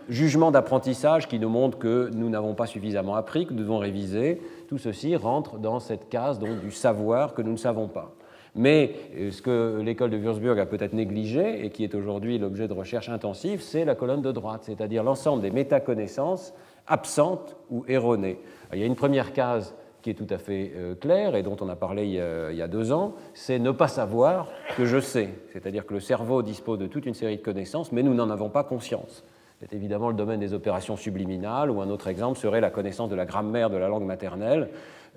jugement 0.09 0.49
d'apprentissage 0.49 1.27
qui 1.27 1.37
nous 1.37 1.49
montre 1.49 1.77
que 1.77 2.09
nous 2.11 2.29
n'avons 2.29 2.55
pas 2.55 2.65
suffisamment 2.65 3.15
appris, 3.15 3.45
que 3.45 3.53
nous 3.53 3.61
devons 3.61 3.77
réviser. 3.77 4.41
Tout 4.67 4.79
ceci 4.79 5.15
rentre 5.15 5.59
dans 5.59 5.79
cette 5.79 6.09
case 6.09 6.39
du 6.39 6.71
savoir 6.71 7.35
que 7.35 7.43
nous 7.43 7.51
ne 7.51 7.57
savons 7.57 7.87
pas. 7.87 8.11
Mais 8.56 8.95
euh, 9.16 9.32
ce 9.32 9.41
que 9.41 9.80
l'école 9.82 10.10
de 10.10 10.18
Würzburg 10.18 10.60
a 10.60 10.66
peut-être 10.66 10.93
négligé 10.93 11.66
et 11.66 11.70
qui 11.70 11.84
est 11.84 11.95
aujourd'hui 11.95 12.38
l'objet 12.38 12.68
de 12.68 12.74
recherche 12.74 13.10
intensive, 13.10 13.62
c'est 13.62 13.86
la 13.86 13.95
colonne 13.95 14.22
de 14.22 14.32
droite, 14.32 14.64
c'est-à-dire 14.66 15.04
l'ensemble 15.04 15.41
des 15.41 15.52
métaconnaissances 15.52 16.54
absentes 16.88 17.56
ou 17.70 17.86
erronées. 17.88 18.39
il 18.74 18.80
y 18.80 18.84
a 18.84 18.86
une 18.86 18.95
première 18.95 19.34
case 19.34 19.74
qui 20.02 20.10
est 20.10 20.16
tout 20.16 20.28
à 20.30 20.39
fait 20.39 20.74
euh, 20.76 20.95
claire 20.95 21.36
et 21.36 21.43
dont 21.43 21.56
on 21.62 21.70
a 21.70 21.76
parlé 21.76 22.06
il 22.08 22.58
y 22.58 22.62
a 22.62 22.68
deux 22.68 22.91
ans, 22.91 23.14
c'est 23.34 23.60
ne 23.60 23.72
pas 23.72 23.88
savoir 23.88 24.49
que 24.76 24.86
je 24.86 24.99
sais. 24.99 25.30
C'est-à-dire 25.54 25.86
que 25.86 25.93
le 25.93 25.99
cerveau 25.99 26.41
dispose 26.41 26.80
de 26.80 26.88
toute 26.88 27.06
une 27.06 27.14
série 27.14 27.38
de 27.38 27.43
connaissances, 27.43 27.91
mais 27.91 28.04
nous 28.04 28.16
n'en 28.16 28.30
avons 28.30 28.49
pas 28.49 28.64
conscience. 28.64 29.24
C'est 29.62 29.74
évidemment 29.74 30.10
le 30.10 30.16
domaine 30.16 30.39
des 30.39 30.56
opérations 30.56 30.97
subliminales, 30.97 31.70
ou 31.70 31.82
un 31.82 31.89
autre 31.91 32.08
exemple 32.08 32.39
serait 32.39 32.62
la 32.62 32.72
connaissance 32.72 33.10
de 33.10 33.16
la 33.16 33.26
grammaire 33.26 33.70
de 33.70 33.78
la 33.78 33.89
langue 33.89 34.06
maternelle. 34.06 34.70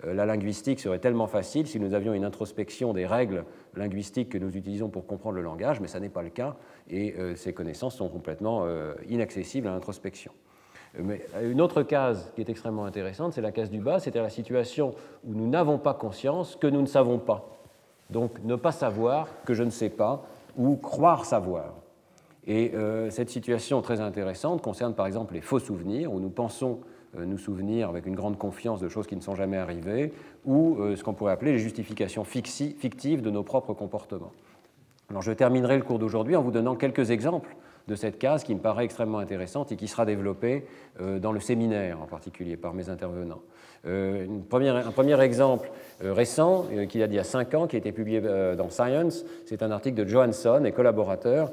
Euh, 0.06 0.14
la 0.14 0.26
linguistique 0.26 0.80
serait 0.80 0.98
tellement 0.98 1.26
facile 1.26 1.66
si 1.66 1.80
nous 1.80 1.94
avions 1.94 2.14
une 2.14 2.24
introspection 2.24 2.92
des 2.92 3.06
règles 3.06 3.44
linguistiques 3.76 4.30
que 4.30 4.38
nous 4.38 4.56
utilisons 4.56 4.88
pour 4.88 5.06
comprendre 5.06 5.36
le 5.36 5.42
langage, 5.42 5.80
mais 5.80 5.88
ça 5.88 6.00
n'est 6.00 6.08
pas 6.08 6.22
le 6.22 6.30
cas 6.30 6.56
et 6.88 7.14
euh, 7.18 7.34
ces 7.36 7.52
connaissances 7.52 7.96
sont 7.96 8.08
complètement 8.08 8.62
euh, 8.64 8.94
inaccessibles 9.08 9.68
à 9.68 9.72
l'introspection. 9.72 10.32
Mais 10.96 11.26
une 11.42 11.60
autre 11.60 11.82
case 11.82 12.30
qui 12.36 12.40
est 12.40 12.48
extrêmement 12.48 12.84
intéressante, 12.84 13.32
c'est 13.32 13.40
la 13.40 13.50
case 13.50 13.68
du 13.68 13.80
bas, 13.80 13.98
c'est-à-dire 13.98 14.22
la 14.22 14.30
situation 14.30 14.94
où 15.24 15.34
nous 15.34 15.48
n'avons 15.48 15.76
pas 15.76 15.92
conscience 15.92 16.54
que 16.54 16.68
nous 16.68 16.80
ne 16.80 16.86
savons 16.86 17.18
pas. 17.18 17.50
Donc 18.10 18.38
ne 18.44 18.54
pas 18.54 18.70
savoir 18.70 19.28
que 19.44 19.54
je 19.54 19.64
ne 19.64 19.70
sais 19.70 19.88
pas 19.88 20.24
ou 20.56 20.76
croire 20.76 21.24
savoir. 21.24 21.74
Et 22.46 22.72
cette 23.10 23.30
situation 23.30 23.82
très 23.82 24.00
intéressante 24.00 24.62
concerne 24.62 24.94
par 24.94 25.08
exemple 25.08 25.34
les 25.34 25.40
faux 25.40 25.58
souvenirs, 25.58 26.12
où 26.12 26.20
nous 26.20 26.30
pensons 26.30 26.78
nous 27.18 27.38
souvenir 27.38 27.88
avec 27.88 28.06
une 28.06 28.14
grande 28.14 28.38
confiance 28.38 28.80
de 28.80 28.88
choses 28.88 29.06
qui 29.06 29.16
ne 29.16 29.20
sont 29.20 29.34
jamais 29.34 29.56
arrivées, 29.56 30.12
ou 30.44 30.76
euh, 30.78 30.96
ce 30.96 31.04
qu'on 31.04 31.14
pourrait 31.14 31.32
appeler 31.32 31.52
les 31.52 31.58
justifications 31.58 32.24
fictives 32.24 33.22
de 33.22 33.30
nos 33.30 33.42
propres 33.42 33.74
comportements. 33.74 34.32
Alors 35.10 35.22
je 35.22 35.32
terminerai 35.32 35.76
le 35.76 35.82
cours 35.82 35.98
d'aujourd'hui 35.98 36.36
en 36.36 36.42
vous 36.42 36.50
donnant 36.50 36.76
quelques 36.76 37.10
exemples 37.10 37.54
de 37.88 37.94
cette 37.94 38.18
case 38.18 38.44
qui 38.44 38.54
me 38.54 38.60
paraît 38.60 38.84
extrêmement 38.84 39.18
intéressante 39.18 39.72
et 39.72 39.76
qui 39.76 39.88
sera 39.88 40.06
développée 40.06 40.64
euh, 41.00 41.18
dans 41.18 41.32
le 41.32 41.40
séminaire 41.40 42.00
en 42.00 42.06
particulier 42.06 42.56
par 42.56 42.72
mes 42.72 42.88
intervenants. 42.88 43.42
Euh, 43.86 44.26
un 44.26 44.90
premier 44.90 45.20
exemple 45.20 45.70
euh, 46.02 46.14
récent, 46.14 46.66
qui 46.88 46.98
date 46.98 47.10
d'il 47.10 47.16
y 47.16 47.20
a 47.20 47.24
cinq 47.24 47.52
ans, 47.52 47.66
qui 47.66 47.76
a 47.76 47.78
été 47.78 47.92
publié 47.92 48.22
dans 48.56 48.70
Science, 48.70 49.24
c'est 49.44 49.62
un 49.62 49.70
article 49.70 50.02
de 50.02 50.08
Johansson 50.08 50.62
et 50.64 50.72
collaborateurs 50.72 51.50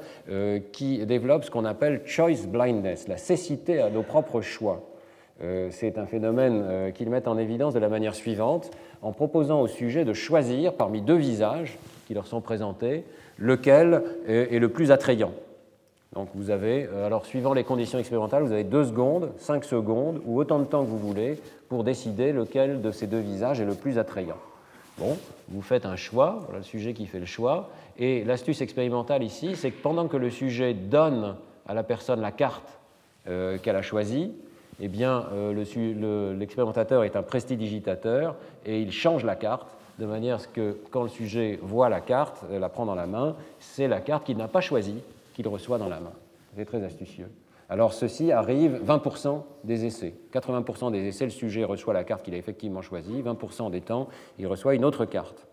qui 0.72 1.04
développe 1.04 1.44
ce 1.44 1.50
qu'on 1.50 1.64
appelle 1.64 2.02
choice 2.06 2.46
blindness, 2.48 3.08
la 3.08 3.18
cécité 3.18 3.80
à 3.80 3.90
nos 3.90 4.02
propres 4.02 4.40
choix. 4.40 4.91
C'est 5.70 5.98
un 5.98 6.06
phénomène 6.06 6.92
qu'ils 6.94 7.10
mettent 7.10 7.26
en 7.26 7.36
évidence 7.36 7.74
de 7.74 7.80
la 7.80 7.88
manière 7.88 8.14
suivante, 8.14 8.70
en 9.02 9.12
proposant 9.12 9.60
au 9.60 9.66
sujet 9.66 10.04
de 10.04 10.12
choisir 10.12 10.74
parmi 10.74 11.02
deux 11.02 11.16
visages 11.16 11.78
qui 12.06 12.14
leur 12.14 12.26
sont 12.28 12.40
présentés, 12.40 13.04
lequel 13.38 14.02
est 14.28 14.60
le 14.60 14.68
plus 14.68 14.92
attrayant. 14.92 15.32
Donc 16.14 16.28
vous 16.34 16.50
avez, 16.50 16.86
euh, 16.92 17.06
alors 17.06 17.24
suivant 17.24 17.54
les 17.54 17.64
conditions 17.64 17.98
expérimentales, 17.98 18.42
vous 18.42 18.52
avez 18.52 18.64
2 18.64 18.84
secondes, 18.84 19.32
5 19.38 19.64
secondes 19.64 20.20
ou 20.26 20.38
autant 20.38 20.58
de 20.58 20.64
temps 20.64 20.84
que 20.84 20.90
vous 20.90 20.98
voulez 20.98 21.40
pour 21.68 21.84
décider 21.84 22.32
lequel 22.32 22.82
de 22.82 22.90
ces 22.90 23.06
deux 23.06 23.18
visages 23.18 23.60
est 23.60 23.64
le 23.64 23.74
plus 23.74 23.98
attrayant. 23.98 24.36
Bon, 24.98 25.16
vous 25.48 25.62
faites 25.62 25.86
un 25.86 25.96
choix, 25.96 26.40
voilà 26.44 26.58
le 26.58 26.64
sujet 26.64 26.92
qui 26.92 27.06
fait 27.06 27.18
le 27.18 27.24
choix, 27.24 27.70
et 27.98 28.24
l'astuce 28.24 28.60
expérimentale 28.60 29.22
ici, 29.22 29.56
c'est 29.56 29.70
que 29.70 29.82
pendant 29.82 30.06
que 30.06 30.18
le 30.18 30.28
sujet 30.28 30.74
donne 30.74 31.36
à 31.66 31.72
la 31.72 31.82
personne 31.82 32.20
la 32.20 32.30
carte 32.30 32.78
euh, 33.26 33.56
qu'elle 33.56 33.76
a 33.76 33.82
choisie, 33.82 34.32
eh 34.80 34.88
bien 34.88 35.26
euh, 35.32 36.34
l'expérimentateur 36.34 37.04
est 37.04 37.16
un 37.16 37.22
prestidigitateur 37.22 38.36
et 38.64 38.80
il 38.80 38.92
change 38.92 39.24
la 39.24 39.36
carte 39.36 39.76
de 39.98 40.06
manière 40.06 40.36
à 40.36 40.38
ce 40.38 40.48
que 40.48 40.78
quand 40.90 41.02
le 41.02 41.08
sujet 41.08 41.58
voit 41.62 41.88
la 41.88 42.00
carte, 42.00 42.44
la 42.50 42.68
prend 42.68 42.86
dans 42.86 42.94
la 42.94 43.06
main, 43.06 43.36
c'est 43.60 43.88
la 43.88 44.00
carte 44.00 44.24
qu'il 44.24 44.36
n'a 44.36 44.48
pas 44.48 44.60
choisie 44.60 45.02
qu'il 45.34 45.46
reçoit 45.48 45.78
dans 45.78 45.88
la 45.88 46.00
main. 46.00 46.12
C'est 46.56 46.64
très 46.64 46.82
astucieux. 46.82 47.28
Alors 47.68 47.92
ceci 47.94 48.32
arrive 48.32 48.82
20% 48.86 49.42
des 49.64 49.86
essais. 49.86 50.14
80% 50.34 50.92
des 50.92 51.06
essais, 51.06 51.24
le 51.24 51.30
sujet 51.30 51.64
reçoit 51.64 51.94
la 51.94 52.04
carte 52.04 52.22
qu'il 52.22 52.34
a 52.34 52.36
effectivement 52.36 52.82
choisie. 52.82 53.22
20% 53.22 53.70
des 53.70 53.80
temps, 53.80 54.08
il 54.38 54.46
reçoit 54.46 54.74
une 54.74 54.84
autre 54.84 55.04
carte. 55.04 55.46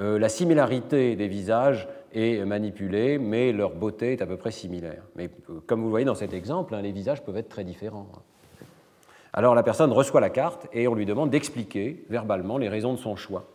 Euh, 0.00 0.18
la 0.18 0.28
similarité 0.28 1.16
des 1.16 1.28
visages 1.28 1.86
est 2.14 2.44
manipulée, 2.44 3.18
mais 3.18 3.52
leur 3.52 3.74
beauté 3.74 4.12
est 4.12 4.22
à 4.22 4.26
peu 4.26 4.36
près 4.36 4.50
similaire. 4.50 5.02
Mais 5.16 5.28
euh, 5.50 5.60
comme 5.66 5.80
vous 5.80 5.86
le 5.86 5.90
voyez 5.90 6.06
dans 6.06 6.14
cet 6.14 6.32
exemple, 6.32 6.74
hein, 6.74 6.82
les 6.82 6.92
visages 6.92 7.22
peuvent 7.22 7.36
être 7.36 7.48
très 7.48 7.64
différents. 7.64 8.06
Alors 9.32 9.54
la 9.54 9.62
personne 9.64 9.92
reçoit 9.92 10.20
la 10.20 10.30
carte 10.30 10.68
et 10.72 10.86
on 10.86 10.94
lui 10.94 11.06
demande 11.06 11.30
d'expliquer 11.30 12.04
verbalement 12.08 12.56
les 12.56 12.68
raisons 12.68 12.94
de 12.94 12.98
son 12.98 13.16
choix. 13.16 13.46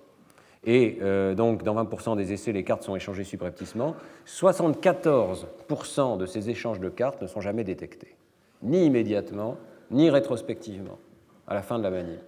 Et 0.66 0.98
euh, 1.02 1.36
donc, 1.36 1.64
dans 1.64 1.74
20% 1.82 2.18
des 2.18 2.34
essais, 2.34 2.52
les 2.52 2.66
cartes 2.66 2.84
sont 2.84 2.96
échangées 2.96 3.24
subrepticement. 3.24 3.96
74% 4.28 6.18
de 6.18 6.26
ces 6.26 6.50
échanges 6.50 6.82
de 6.82 6.90
cartes 6.90 7.22
ne 7.22 7.28
sont 7.28 7.40
jamais 7.40 7.64
détectés, 7.64 8.18
ni 8.62 8.86
immédiatement, 8.86 9.56
ni 9.90 10.10
rétrospectivement, 10.10 11.00
à 11.48 11.54
la 11.54 11.62
fin 11.62 11.78
de 11.78 11.84
la 11.84 11.92
manip. 11.92 12.20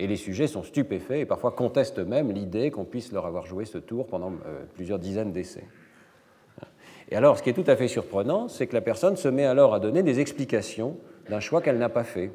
Et 0.00 0.06
les 0.06 0.16
sujets 0.16 0.46
sont 0.46 0.62
stupéfaits 0.62 1.10
et 1.18 1.26
parfois 1.26 1.50
contestent 1.50 1.98
même 1.98 2.30
l'idée 2.30 2.70
qu'on 2.70 2.84
puisse 2.84 3.12
leur 3.12 3.26
avoir 3.26 3.46
joué 3.46 3.64
ce 3.64 3.78
tour 3.78 4.06
pendant 4.06 4.32
euh, 4.46 4.62
plusieurs 4.74 5.00
dizaines 5.00 5.32
d'essais. 5.32 5.64
Et 7.10 7.16
alors, 7.16 7.36
ce 7.36 7.42
qui 7.42 7.50
est 7.50 7.54
tout 7.54 7.64
à 7.66 7.74
fait 7.74 7.88
surprenant, 7.88 8.46
c'est 8.48 8.68
que 8.68 8.74
la 8.74 8.80
personne 8.80 9.16
se 9.16 9.28
met 9.28 9.44
alors 9.44 9.74
à 9.74 9.80
donner 9.80 10.04
des 10.04 10.20
explications 10.20 10.96
d'un 11.28 11.40
choix 11.40 11.60
qu'elle 11.60 11.78
n'a 11.78 11.88
pas 11.88 12.04
fait. 12.04 12.30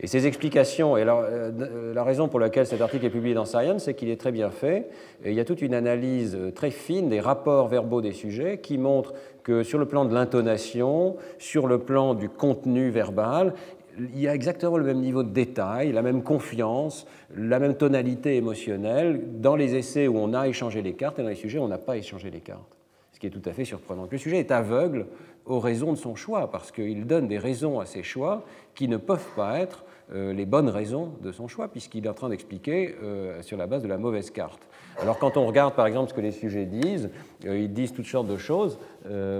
Et 0.00 0.06
ces 0.06 0.26
explications, 0.26 0.96
et 0.96 1.04
euh, 1.06 1.92
la 1.92 2.04
raison 2.04 2.28
pour 2.28 2.38
laquelle 2.38 2.66
cet 2.66 2.80
article 2.80 3.06
est 3.06 3.10
publié 3.10 3.34
dans 3.34 3.44
Science, 3.44 3.84
c'est 3.84 3.94
qu'il 3.94 4.10
est 4.10 4.20
très 4.20 4.30
bien 4.30 4.50
fait. 4.50 4.88
Et 5.24 5.30
il 5.30 5.34
y 5.34 5.40
a 5.40 5.44
toute 5.44 5.60
une 5.60 5.74
analyse 5.74 6.36
euh, 6.36 6.52
très 6.52 6.70
fine 6.70 7.08
des 7.08 7.20
rapports 7.20 7.66
verbaux 7.68 8.00
des 8.00 8.12
sujets 8.12 8.58
qui 8.58 8.78
montrent 8.78 9.12
que 9.42 9.64
sur 9.64 9.78
le 9.78 9.86
plan 9.86 10.04
de 10.04 10.14
l'intonation, 10.14 11.16
sur 11.38 11.66
le 11.66 11.78
plan 11.78 12.14
du 12.14 12.28
contenu 12.28 12.90
verbal, 12.90 13.54
il 13.98 14.20
y 14.20 14.28
a 14.28 14.34
exactement 14.34 14.76
le 14.76 14.84
même 14.84 15.00
niveau 15.00 15.22
de 15.22 15.30
détail, 15.30 15.92
la 15.92 16.02
même 16.02 16.22
confiance, 16.22 17.06
la 17.34 17.58
même 17.58 17.76
tonalité 17.76 18.36
émotionnelle 18.36 19.40
dans 19.40 19.56
les 19.56 19.74
essais 19.74 20.08
où 20.08 20.16
on 20.18 20.34
a 20.34 20.48
échangé 20.48 20.82
les 20.82 20.94
cartes 20.94 21.18
et 21.18 21.22
dans 21.22 21.28
les 21.28 21.34
sujets 21.34 21.58
où 21.58 21.62
on 21.62 21.68
n'a 21.68 21.78
pas 21.78 21.96
échangé 21.96 22.30
les 22.30 22.40
cartes. 22.40 22.76
Ce 23.12 23.18
qui 23.18 23.26
est 23.26 23.30
tout 23.30 23.42
à 23.46 23.52
fait 23.52 23.64
surprenant. 23.64 24.06
Le 24.10 24.18
sujet 24.18 24.38
est 24.38 24.52
aveugle 24.52 25.06
aux 25.44 25.58
raisons 25.60 25.92
de 25.92 25.98
son 25.98 26.14
choix, 26.14 26.50
parce 26.50 26.70
qu'il 26.70 27.06
donne 27.06 27.26
des 27.26 27.38
raisons 27.38 27.80
à 27.80 27.86
ses 27.86 28.02
choix 28.02 28.44
qui 28.74 28.86
ne 28.86 28.96
peuvent 28.96 29.34
pas 29.34 29.58
être 29.58 29.84
euh, 30.12 30.32
les 30.32 30.46
bonnes 30.46 30.68
raisons 30.68 31.12
de 31.20 31.32
son 31.32 31.48
choix, 31.48 31.68
puisqu'il 31.68 32.06
est 32.06 32.08
en 32.08 32.14
train 32.14 32.28
d'expliquer 32.28 32.94
euh, 33.02 33.42
sur 33.42 33.56
la 33.56 33.66
base 33.66 33.82
de 33.82 33.88
la 33.88 33.98
mauvaise 33.98 34.30
carte. 34.30 34.67
Alors 35.00 35.18
quand 35.18 35.36
on 35.36 35.46
regarde 35.46 35.74
par 35.74 35.86
exemple 35.86 36.10
ce 36.10 36.14
que 36.14 36.20
les 36.20 36.32
sujets 36.32 36.64
disent, 36.64 37.10
euh, 37.46 37.58
ils 37.58 37.72
disent 37.72 37.92
toutes 37.92 38.06
sortes 38.06 38.26
de 38.26 38.36
choses. 38.36 38.78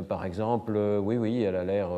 par 0.09 0.25
exemple, 0.25 0.77
oui, 0.77 1.17
oui, 1.17 1.43
elle 1.43 1.57
a 1.57 1.65
l'air 1.65 1.91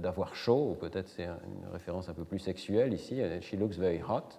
d'avoir 0.00 0.34
chaud, 0.34 0.76
peut-être 0.80 1.08
c'est 1.08 1.24
une 1.24 1.72
référence 1.72 2.08
un 2.08 2.14
peu 2.14 2.24
plus 2.24 2.38
sexuelle 2.38 2.92
ici, 2.94 3.20
she 3.40 3.54
looks 3.54 3.76
very 3.78 4.00
hot. 4.00 4.38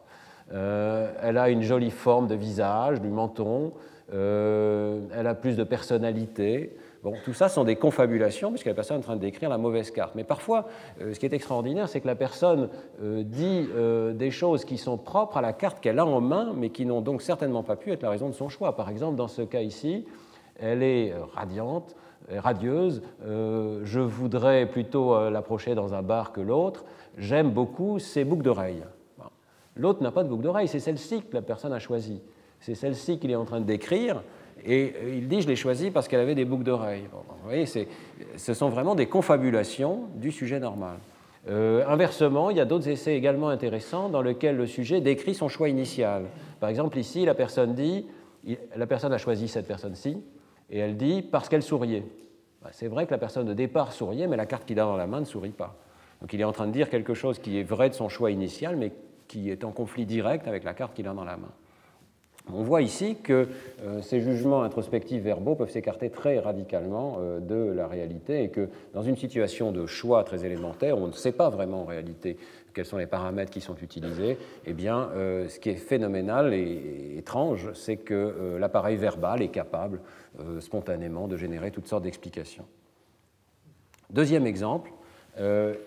elle 0.52 1.38
a 1.38 1.50
une 1.50 1.62
jolie 1.62 1.92
forme 1.92 2.28
de 2.28 2.36
visage, 2.36 3.02
du 3.02 3.10
menton, 3.10 3.74
elle 4.12 5.28
a 5.28 5.36
plus 5.36 5.56
de 5.56 5.64
personnalité. 5.64 6.76
Bon, 7.02 7.14
tout 7.24 7.34
ça 7.34 7.48
sont 7.48 7.64
des 7.64 7.78
confabulations, 7.78 8.50
puisque 8.50 8.66
la 8.66 8.74
personne 8.74 8.98
est 8.98 9.00
en 9.00 9.04
train 9.04 9.16
décrire 9.16 9.50
la 9.50 9.58
mauvaise 9.58 9.90
carte. 9.90 10.16
Mais 10.16 10.26
parfois, 10.26 10.68
euh, 11.00 11.14
ce 11.14 11.20
qui 11.20 11.26
est 11.26 11.34
extraordinaire, 11.34 11.88
c'est 11.88 12.02
que 12.02 12.08
la 12.08 12.16
personne 12.16 12.70
euh, 13.02 13.24
dit 13.24 13.70
euh, 13.74 14.12
des 14.12 14.32
choses 14.32 14.66
qui 14.66 14.78
sont 14.78 14.98
propres 14.98 15.38
à 15.38 15.42
la 15.42 15.54
carte 15.54 15.80
qu'elle 15.80 16.00
a 16.00 16.06
en 16.06 16.20
main, 16.20 16.54
mais 16.58 16.72
qui 16.72 16.86
n'ont 16.86 17.00
donc 17.00 17.22
certainement 17.22 17.64
pas 17.64 17.78
pu 17.78 17.94
être 17.94 18.04
la 18.04 18.10
raison 18.10 18.28
de 18.28 18.34
son 18.34 18.50
choix. 18.50 18.76
Par 18.76 18.90
exemple, 18.90 19.16
dans 19.16 19.30
ce 19.30 19.44
cas 19.44 19.62
ici, 19.62 20.06
elle 20.60 20.84
est 20.84 21.14
radiante, 21.34 21.96
radieuse, 22.30 23.02
je 23.24 24.00
voudrais 24.00 24.66
plutôt 24.66 25.30
l'approcher 25.30 25.74
dans 25.74 25.94
un 25.94 26.02
bar 26.02 26.34
que 26.34 26.42
l'autre, 26.42 26.84
j'aime 27.18 27.50
beaucoup 27.50 27.98
ses 27.98 28.26
boucles 28.26 28.44
d'oreilles. 28.44 28.84
L'autre 29.78 30.04
n'a 30.04 30.12
pas 30.12 30.26
de 30.26 30.30
boucles 30.30 30.44
d'oreilles, 30.44 30.68
c'est 30.68 30.82
celle-ci 30.82 31.22
que 31.22 31.34
la 31.34 31.42
personne 31.42 31.72
a 31.72 31.80
choisie. 31.80 32.22
C'est 32.60 32.76
celle-ci 32.76 33.20
qu'il 33.20 33.32
est 33.32 33.36
en 33.36 33.46
train 33.46 33.62
de 33.62 33.66
décrire, 33.66 34.22
et 34.66 34.94
euh, 34.96 35.16
il 35.18 35.28
dit, 35.28 35.42
je 35.42 35.48
l'ai 35.48 35.56
choisie 35.56 35.92
parce 35.92 36.08
qu'elle 36.08 36.20
avait 36.20 36.36
des 36.36 36.46
boucles 36.46 36.64
d'oreilles. 36.64 37.04
vous 37.12 37.20
voyez, 37.44 37.66
ce 37.66 38.54
sont 38.54 38.70
vraiment 38.70 38.96
des 38.96 39.08
confabulations 39.08 40.08
du 40.16 40.32
sujet 40.32 40.60
normal. 40.60 40.98
Euh, 41.48 41.88
inversement, 41.88 42.50
il 42.50 42.58
y 42.58 42.60
a 42.60 42.66
d'autres 42.66 42.90
essais 42.90 43.16
également 43.16 43.50
intéressants 43.50 44.10
dans 44.10 44.22
lesquels 44.22 44.58
le 44.58 44.68
sujet 44.68 45.02
décrit 45.02 45.34
son 45.34 45.48
choix 45.48 45.70
initial. 45.70 46.26
Par 46.60 46.70
exemple, 46.70 46.98
ici, 46.98 47.26
la 47.26 47.34
personne 47.34 47.74
dit, 47.74 48.06
la 48.76 48.88
personne 48.88 49.14
a 49.14 49.18
choisi 49.18 49.48
cette 49.48 49.68
personne-ci, 49.68 50.18
et 50.70 50.80
elle 50.80 50.98
dit 50.98 51.22
parce 51.22 51.50
qu'elle 51.50 51.64
souriait. 51.64 52.04
Bah, 52.62 52.70
c'est 52.74 52.88
vrai 52.88 53.06
que 53.06 53.12
la 53.12 53.18
personne 53.18 53.48
de 53.48 53.54
départ 53.54 53.94
souriait, 53.94 54.28
mais 54.28 54.36
la 54.36 54.46
carte 54.46 54.66
qu'il 54.66 54.80
a 54.80 54.84
dans 54.84 54.98
la 54.98 55.08
main 55.08 55.22
ne 55.22 55.26
sourit 55.26 55.50
pas. 55.50 55.78
Donc 56.22 56.34
il 56.34 56.42
est 56.42 56.46
en 56.46 56.52
train 56.52 56.68
de 56.68 56.74
dire 56.74 56.90
quelque 56.90 57.14
chose 57.14 57.40
qui 57.40 57.58
est 57.58 57.64
vrai 57.64 57.90
de 57.90 57.94
son 57.94 58.10
choix 58.10 58.32
initial, 58.32 58.76
mais 58.76 58.92
qui 59.28 59.50
est 59.50 59.64
en 59.64 59.72
conflit 59.72 60.06
direct 60.06 60.48
avec 60.48 60.64
la 60.64 60.74
carte 60.74 60.94
qu'il 60.94 61.08
a 61.08 61.14
dans 61.14 61.24
la 61.24 61.38
main. 61.38 61.52
On 62.54 62.64
voit 62.64 62.82
ici 62.82 63.18
que 63.22 63.48
euh, 63.84 64.02
ces 64.02 64.22
jugements 64.22 64.64
introspectifs 64.64 65.22
verbaux 65.22 65.56
peuvent 65.56 65.70
s'écarter 65.70 66.10
très 66.10 66.40
radicalement 66.40 67.18
euh, 67.20 67.40
de 67.40 67.72
la 67.72 67.88
réalité 67.88 68.44
et 68.44 68.50
que 68.50 68.70
dans 68.94 69.04
une 69.04 69.18
situation 69.18 69.72
de 69.72 69.86
choix 69.86 70.24
très 70.24 70.46
élémentaire, 70.46 70.98
on 70.98 71.08
ne 71.08 71.12
sait 71.12 71.32
pas 71.32 71.50
vraiment 71.50 71.84
en 71.84 71.86
réalité 71.86 72.38
quels 72.74 72.86
sont 72.86 72.98
les 72.98 73.08
paramètres 73.08 73.52
qui 73.52 73.62
sont 73.62 73.76
utilisés, 73.76 74.38
eh 74.66 74.74
bien, 74.74 75.10
euh, 75.16 75.48
ce 75.48 75.60
qui 75.60 75.70
est 75.70 75.76
phénoménal 75.76 76.54
et, 76.54 77.16
étrange, 77.18 77.70
c'est 77.74 77.98
que 77.98 78.58
l'appareil 78.60 78.96
verbal 78.96 79.42
est 79.42 79.50
capable 79.50 80.00
spontanément 80.60 81.28
de 81.28 81.36
générer 81.36 81.72
toutes 81.72 81.88
sortes 81.88 82.04
d'explications. 82.04 82.66
Deuxième 84.12 84.46
exemple, 84.46 84.92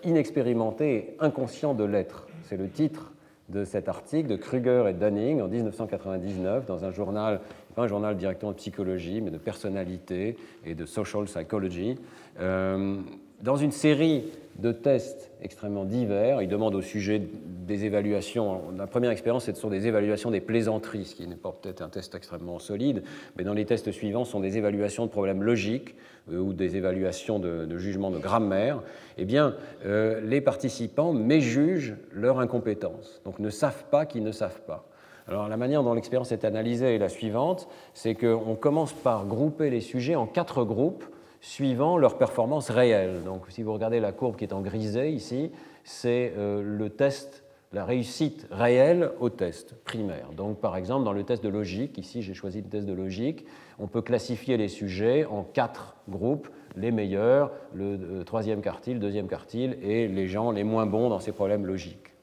inexpérimenté 0.03 0.95
et 0.95 1.15
inconscient 1.19 1.73
de 1.73 1.85
l'être. 1.85 2.27
C'est 2.43 2.57
le 2.57 2.69
titre 2.69 3.12
de 3.53 3.63
cet 3.63 3.87
article 3.87 4.27
de 4.27 4.35
Kruger 4.35 4.85
et 4.89 4.93
Dunning 4.93 5.41
en 5.41 5.47
1999 5.47 6.65
dans 6.65 6.83
un 6.85 6.91
journal, 6.91 7.39
pas 7.75 7.83
un 7.83 7.87
journal 7.87 8.17
directement 8.17 8.51
de 8.51 8.57
psychologie, 8.57 9.21
mais 9.21 9.31
de 9.31 9.37
personnalité 9.37 10.37
et 10.65 10.75
de 10.75 10.85
social 10.85 11.25
psychology. 11.25 11.95
Euh, 12.39 12.97
dans 13.41 13.57
une 13.57 13.71
série 13.71 14.25
de 14.59 14.71
tests 14.71 15.31
extrêmement 15.41 15.85
divers, 15.85 16.41
il 16.41 16.47
demande 16.47 16.75
au 16.75 16.81
sujet 16.81 17.21
des 17.65 17.85
évaluations. 17.85 18.61
La 18.77 18.87
première 18.87 19.11
expérience, 19.11 19.45
ce 19.45 19.53
sont 19.53 19.69
des 19.69 19.87
évaluations 19.87 20.31
des 20.31 20.41
plaisanteries, 20.41 21.05
ce 21.05 21.15
qui 21.15 21.27
n'est 21.27 21.35
pas 21.35 21.51
peut-être 21.51 21.81
un 21.81 21.89
test 21.89 22.13
extrêmement 22.15 22.59
solide, 22.59 23.03
mais 23.35 23.43
dans 23.43 23.53
les 23.53 23.65
tests 23.65 23.91
suivants, 23.91 24.25
ce 24.25 24.31
sont 24.31 24.39
des 24.39 24.57
évaluations 24.57 25.05
de 25.05 25.11
problèmes 25.11 25.41
logiques 25.41 25.95
euh, 26.31 26.37
ou 26.37 26.53
des 26.53 26.77
évaluations 26.77 27.39
de, 27.39 27.65
de 27.65 27.77
jugement 27.77 28.11
de 28.11 28.19
grammaire. 28.19 28.81
Eh 29.17 29.25
bien, 29.25 29.55
euh, 29.85 30.21
les 30.21 30.41
participants 30.41 31.13
méjugent 31.13 31.95
leur 32.11 32.39
incompétence, 32.39 33.21
donc 33.25 33.39
ne 33.39 33.49
savent 33.49 33.85
pas 33.89 34.05
qu'ils 34.05 34.23
ne 34.23 34.31
savent 34.31 34.61
pas. 34.61 34.87
Alors 35.27 35.47
la 35.47 35.57
manière 35.57 35.83
dont 35.83 35.93
l'expérience 35.93 36.31
est 36.31 36.43
analysée 36.43 36.95
est 36.95 36.99
la 36.99 37.09
suivante, 37.09 37.67
c'est 37.93 38.15
qu'on 38.15 38.55
commence 38.55 38.93
par 38.93 39.25
grouper 39.25 39.69
les 39.69 39.81
sujets 39.81 40.15
en 40.15 40.27
quatre 40.27 40.63
groupes 40.63 41.05
suivant 41.43 41.97
leur 41.97 42.17
performance 42.17 42.69
réelle. 42.69 43.23
Donc 43.25 43.43
si 43.49 43.63
vous 43.63 43.73
regardez 43.73 43.99
la 43.99 44.13
courbe 44.13 44.37
qui 44.37 44.45
est 44.45 44.53
en 44.53 44.61
grisé 44.61 45.11
ici, 45.11 45.51
c'est 45.83 46.33
euh, 46.37 46.63
le 46.63 46.89
test, 46.89 47.43
la 47.73 47.83
réussite 47.83 48.47
réelle 48.49 49.11
au 49.19 49.29
test 49.29 49.75
primaire. 49.83 50.29
Donc 50.31 50.61
par 50.61 50.77
exemple 50.77 51.03
dans 51.03 51.11
le 51.11 51.23
test 51.23 51.43
de 51.43 51.49
logique, 51.49 51.97
ici 51.97 52.21
j'ai 52.21 52.33
choisi 52.33 52.61
le 52.61 52.69
test 52.69 52.87
de 52.87 52.93
logique, 52.93 53.45
on 53.77 53.87
peut 53.87 54.01
classifier 54.01 54.55
les 54.55 54.69
sujets 54.69 55.25
en 55.25 55.43
quatre 55.43 55.97
groupes, 56.07 56.47
les 56.77 56.91
meilleurs, 56.91 57.51
le 57.73 58.23
troisième 58.23 58.61
quartile, 58.61 58.99
deuxième 58.99 59.27
quartile, 59.27 59.77
et 59.83 60.07
les 60.07 60.27
gens 60.29 60.49
les 60.49 60.63
moins 60.63 60.85
bons 60.85 61.09
dans 61.09 61.19
ces 61.19 61.33
problèmes 61.33 61.65
logiques. 61.65 62.13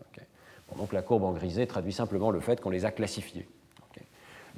donc 0.78 0.94
la 0.94 1.02
courbe 1.02 1.24
en 1.24 1.32
grisé 1.32 1.66
traduit 1.66 1.92
simplement 1.92 2.30
le 2.30 2.40
fait 2.40 2.58
qu'on 2.58 2.70
les 2.70 2.86
a 2.86 2.90
classifiés. 2.90 3.46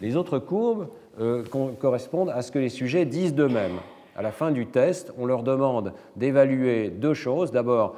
Les 0.00 0.16
autres 0.16 0.38
courbes 0.38 0.88
euh, 1.20 1.44
correspondent 1.80 2.30
à 2.30 2.42
ce 2.42 2.52
que 2.52 2.60
les 2.60 2.68
sujets 2.68 3.04
disent 3.04 3.34
d'eux-mêmes. 3.34 3.80
À 4.14 4.22
la 4.22 4.32
fin 4.32 4.50
du 4.50 4.66
test, 4.66 5.12
on 5.18 5.26
leur 5.26 5.42
demande 5.42 5.94
d'évaluer 6.16 6.90
deux 6.90 7.14
choses. 7.14 7.50
D'abord, 7.50 7.96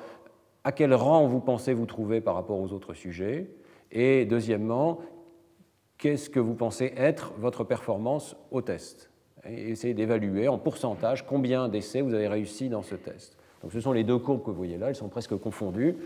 à 0.63 0.73
quel 0.73 0.95
rang 0.95 1.27
vous 1.27 1.41
pensez 1.41 1.75
vous 1.75 1.87
trouver 1.87 2.21
par 2.21 2.35
rapport 2.35 2.59
aux 2.59 2.73
autres 2.73 2.95
sujets 2.95 3.51
Et 3.91 4.25
deuxièmement, 4.25 5.01
qu'est-ce 5.99 6.31
que 6.31 6.41
vous 6.41 6.55
pensez 6.55 6.95
être 6.97 7.33
votre 7.39 7.65
performance 7.65 8.37
au 8.51 8.63
test? 8.63 9.11
Et 9.49 9.71
Essayez 9.71 9.95
d'évaluer 9.95 10.49
en 10.49 10.59
pourcentage 10.59 11.27
combien 11.27 11.69
d'essais 11.69 12.01
vous 12.01 12.15
avez 12.15 12.29
réussi 12.29 12.69
dans 12.69 12.83
ce 12.83 12.95
test. 12.95 13.37
Donc 13.63 13.73
ce 13.73 13.81
sont 13.81 13.93
les 13.93 14.05
deux 14.05 14.19
courbes 14.19 14.43
que 14.43 14.51
vous 14.51 14.57
voyez 14.57 14.79
là, 14.79 14.89
elles 14.89 14.95
sont 14.95 15.09
presque 15.09 15.37
confondues. 15.37 15.97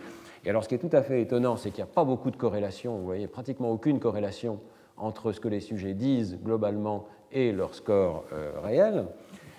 Et 0.45 0.51
alors 0.51 0.65
ce 0.65 0.69
qui 0.69 0.75
est 0.75 0.79
tout 0.79 0.91
à 0.93 1.03
fait 1.03 1.21
étonnant, 1.21 1.57
c'est 1.57 1.71
qu'il 1.71 1.85
n'y 1.85 1.91
a 1.91 1.93
pas 1.93 2.05
beaucoup 2.05 2.31
de 2.31 2.37
corrélation, 2.37 2.97
vous 2.97 3.05
voyez 3.05 3.27
pratiquement 3.27 3.71
aucune 3.71 4.01
corrélation 4.01 4.61
entre 4.97 5.33
ce 5.33 5.41
que 5.41 5.49
les 5.49 5.61
sujets 5.61 5.95
disent 5.95 6.39
globalement 6.43 7.07
et 7.31 7.53
leur 7.53 7.75
score 7.75 8.25
euh, 8.33 8.53
réel. 8.63 9.07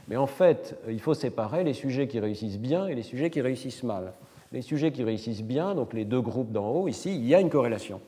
Mais 0.10 0.18
en 0.18 0.28
fait, 0.28 0.76
il 0.89 0.99
faut 0.99 1.14
séparer 1.14 1.64
les 1.64 1.74
sujets 1.74 2.07
qui 2.07 2.20
réussissent 2.20 2.60
bien 2.60 2.88
et 2.88 2.95
les 2.95 3.03
sujets 3.03 3.30
qui 3.30 3.41
réussissent 3.41 3.84
mal. 3.84 4.14
Les 4.51 4.64
sujets 4.64 4.91
qui 4.91 5.03
réussissent 5.03 5.43
bien, 5.43 5.76
donc 5.76 5.93
les 5.93 6.03
deux 6.03 6.22
groupes 6.22 6.51
d'en 6.51 6.68
haut, 6.68 6.88
ici, 6.88 7.16
il 7.16 7.28
y 7.28 7.36
a 7.36 7.39
une 7.39 7.51
corrélation. 7.51 8.01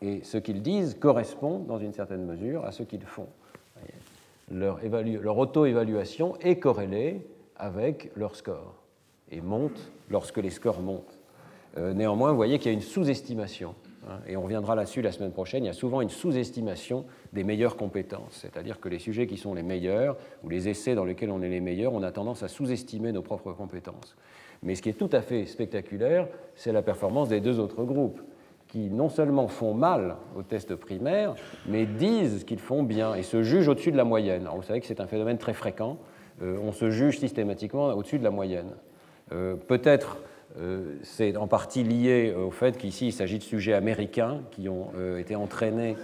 Et 0.00 0.20
ce 0.24 0.38
qu'ils 0.38 0.62
disent 0.62 0.96
correspond, 0.98 1.58
dans 1.58 1.78
une 1.78 1.92
certaine 1.92 2.24
mesure, 2.24 2.64
à 2.64 2.72
ce 2.72 2.82
qu'ils 2.82 3.02
font. 3.02 3.28
Leur, 4.50 5.38
auto-évaluation 5.38 6.36
est 6.40 6.56
corrélée 6.56 7.20
avec 7.56 8.10
leur 8.16 8.34
score 8.34 8.74
et 9.30 9.42
monte 9.42 9.92
lorsque 10.08 10.38
les 10.38 10.50
scores 10.50 10.80
montent. 10.80 11.18
Euh, 11.76 11.92
néanmoins, 11.92 12.30
vous 12.30 12.36
voyez 12.36 12.58
qu'il 12.58 12.72
y 12.72 12.74
a 12.74 12.76
une 12.76 12.80
sous-estimation 12.80 13.74
et 14.26 14.36
on 14.36 14.42
reviendra 14.42 14.74
là-dessus 14.74 15.02
la 15.02 15.12
semaine 15.12 15.32
prochaine, 15.32 15.64
il 15.64 15.66
y 15.66 15.70
a 15.70 15.74
souvent 15.74 16.00
une 16.00 16.08
sous-estimation 16.08 17.04
des 17.32 17.44
meilleures 17.44 17.76
compétences, 17.76 18.32
c'est-à-dire 18.32 18.80
que 18.80 18.88
les 18.88 18.98
sujets 18.98 19.26
qui 19.26 19.36
sont 19.36 19.54
les 19.54 19.62
meilleurs, 19.62 20.16
ou 20.44 20.48
les 20.48 20.68
essais 20.68 20.94
dans 20.94 21.04
lesquels 21.04 21.30
on 21.30 21.42
est 21.42 21.48
les 21.48 21.60
meilleurs, 21.60 21.92
on 21.92 22.02
a 22.02 22.12
tendance 22.12 22.42
à 22.42 22.48
sous-estimer 22.48 23.12
nos 23.12 23.22
propres 23.22 23.52
compétences. 23.52 24.16
Mais 24.62 24.74
ce 24.74 24.82
qui 24.82 24.90
est 24.90 24.94
tout 24.94 25.10
à 25.12 25.22
fait 25.22 25.46
spectaculaire, 25.46 26.28
c'est 26.54 26.72
la 26.72 26.82
performance 26.82 27.28
des 27.28 27.40
deux 27.40 27.58
autres 27.58 27.84
groupes, 27.84 28.20
qui 28.68 28.90
non 28.90 29.08
seulement 29.08 29.48
font 29.48 29.74
mal 29.74 30.16
au 30.36 30.42
test 30.42 30.76
primaire, 30.76 31.34
mais 31.66 31.86
disent 31.86 32.44
qu'ils 32.44 32.60
font 32.60 32.82
bien 32.82 33.14
et 33.14 33.22
se 33.22 33.42
jugent 33.42 33.68
au-dessus 33.68 33.90
de 33.90 33.96
la 33.96 34.04
moyenne. 34.04 34.48
vous 34.54 34.62
savez 34.62 34.80
que 34.80 34.86
c'est 34.86 35.00
un 35.00 35.06
phénomène 35.06 35.38
très 35.38 35.54
fréquent, 35.54 35.98
euh, 36.42 36.56
on 36.62 36.72
se 36.72 36.90
juge 36.90 37.18
systématiquement 37.18 37.88
au-dessus 37.88 38.18
de 38.18 38.24
la 38.24 38.30
moyenne. 38.30 38.70
Euh, 39.32 39.56
peut-être 39.56 40.18
c'est 41.02 41.36
en 41.36 41.46
partie 41.46 41.84
lié 41.84 42.34
au 42.34 42.50
fait 42.50 42.76
qu'ici 42.76 43.08
il 43.08 43.12
s'agit 43.12 43.38
de 43.38 43.42
sujets 43.42 43.72
américains 43.72 44.40
qui 44.50 44.68
ont 44.68 44.88
euh, 44.96 45.18
été 45.18 45.36
entraînés 45.36 45.96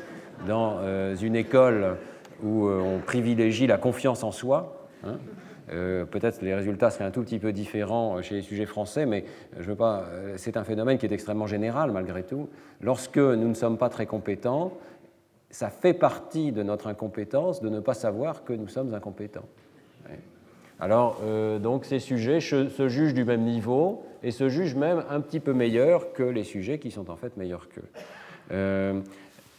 dans 0.46 0.78
euh, 0.80 1.16
une 1.16 1.36
école 1.36 1.96
où 2.42 2.68
on 2.68 2.98
privilégie 2.98 3.66
la 3.66 3.78
confiance 3.78 4.22
en 4.22 4.30
soi. 4.30 4.86
Hein. 5.04 5.16
Peut-être 5.68 6.42
les 6.42 6.54
résultats 6.54 6.90
seraient 6.90 7.06
un 7.06 7.10
tout 7.10 7.22
petit 7.22 7.40
peu 7.40 7.52
différents 7.52 8.22
chez 8.22 8.36
les 8.36 8.42
sujets 8.42 8.66
français, 8.66 9.04
mais 9.04 9.24
je 9.58 9.64
veux 9.64 9.74
pas. 9.74 10.04
C'est 10.36 10.56
un 10.56 10.62
phénomène 10.62 10.96
qui 10.96 11.06
est 11.06 11.12
extrêmement 11.12 11.46
général 11.48 11.90
malgré 11.90 12.22
tout. 12.22 12.50
Lorsque 12.82 13.16
nous 13.16 13.48
ne 13.48 13.54
sommes 13.54 13.78
pas 13.78 13.88
très 13.88 14.06
compétents, 14.06 14.74
ça 15.50 15.70
fait 15.70 15.94
partie 15.94 16.52
de 16.52 16.62
notre 16.62 16.86
incompétence 16.86 17.62
de 17.62 17.68
ne 17.68 17.80
pas 17.80 17.94
savoir 17.94 18.44
que 18.44 18.52
nous 18.52 18.68
sommes 18.68 18.94
incompétents. 18.94 19.48
Alors, 20.78 21.20
donc, 21.60 21.84
ces 21.84 21.98
sujets 21.98 22.40
se 22.40 22.88
jugent 22.88 23.14
du 23.14 23.24
même 23.24 23.44
niveau, 23.44 24.04
et 24.26 24.32
se 24.32 24.48
jugent 24.48 24.74
même 24.74 25.04
un 25.08 25.20
petit 25.20 25.38
peu 25.38 25.52
meilleurs 25.52 26.12
que 26.12 26.24
les 26.24 26.42
sujets 26.42 26.80
qui 26.80 26.90
sont 26.90 27.10
en 27.10 27.16
fait 27.16 27.36
meilleurs 27.36 27.68
qu'eux. 27.68 27.84
Euh, 28.50 29.00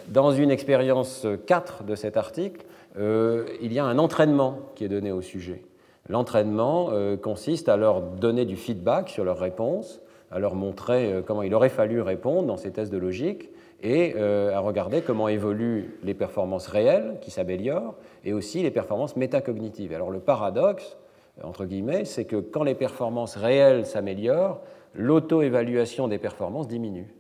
dans 0.10 0.32
une 0.32 0.52
expérience 0.52 1.26
4 1.46 1.86
de 1.86 1.96
cet 1.96 2.18
article, 2.18 2.66
euh, 2.98 3.46
il 3.62 3.72
y 3.72 3.80
a 3.80 3.86
un 3.86 3.98
entraînement 3.98 4.60
qui 4.76 4.84
est 4.84 4.90
donné 4.90 5.14
aux 5.14 5.22
sujets. 5.22 5.62
L'entraînement 6.10 6.90
euh, 6.92 7.16
consiste 7.16 7.70
à 7.70 7.78
leur 7.78 8.02
donner 8.02 8.44
du 8.44 8.58
feedback 8.58 9.08
sur 9.08 9.24
leurs 9.24 9.40
réponses, 9.40 10.02
à 10.32 10.40
leur 10.40 10.56
montrer 10.56 11.24
comment 11.26 11.44
il 11.44 11.56
aurait 11.56 11.70
fallu 11.70 12.02
répondre 12.02 12.46
dans 12.46 12.58
ces 12.58 12.72
tests 12.72 12.92
de 12.92 12.98
logique 12.98 13.50
et 13.82 14.20
à 14.20 14.60
regarder 14.60 15.02
comment 15.02 15.30
évoluent 15.30 15.98
les 16.04 16.14
performances 16.14 16.68
réelles 16.68 17.16
qui 17.22 17.32
s'améliorent 17.32 17.96
et 18.26 18.34
aussi 18.34 18.62
les 18.62 18.72
performances 18.72 19.16
métacognitives. 19.16 19.94
Alors 19.94 20.12
le 20.12 20.20
paradoxe, 20.20 20.98
entre 21.44 21.66
guillemets, 21.66 22.06
c'est 22.06 22.26
que 22.26 22.38
quand 22.38 22.64
les 22.64 22.76
performances 22.76 23.36
réelles 23.36 23.86
s'améliorent, 23.86 24.62
l'auto-évaluation 24.96 26.08
des 26.08 26.18
performances 26.18 26.68
diminue. 26.68 27.14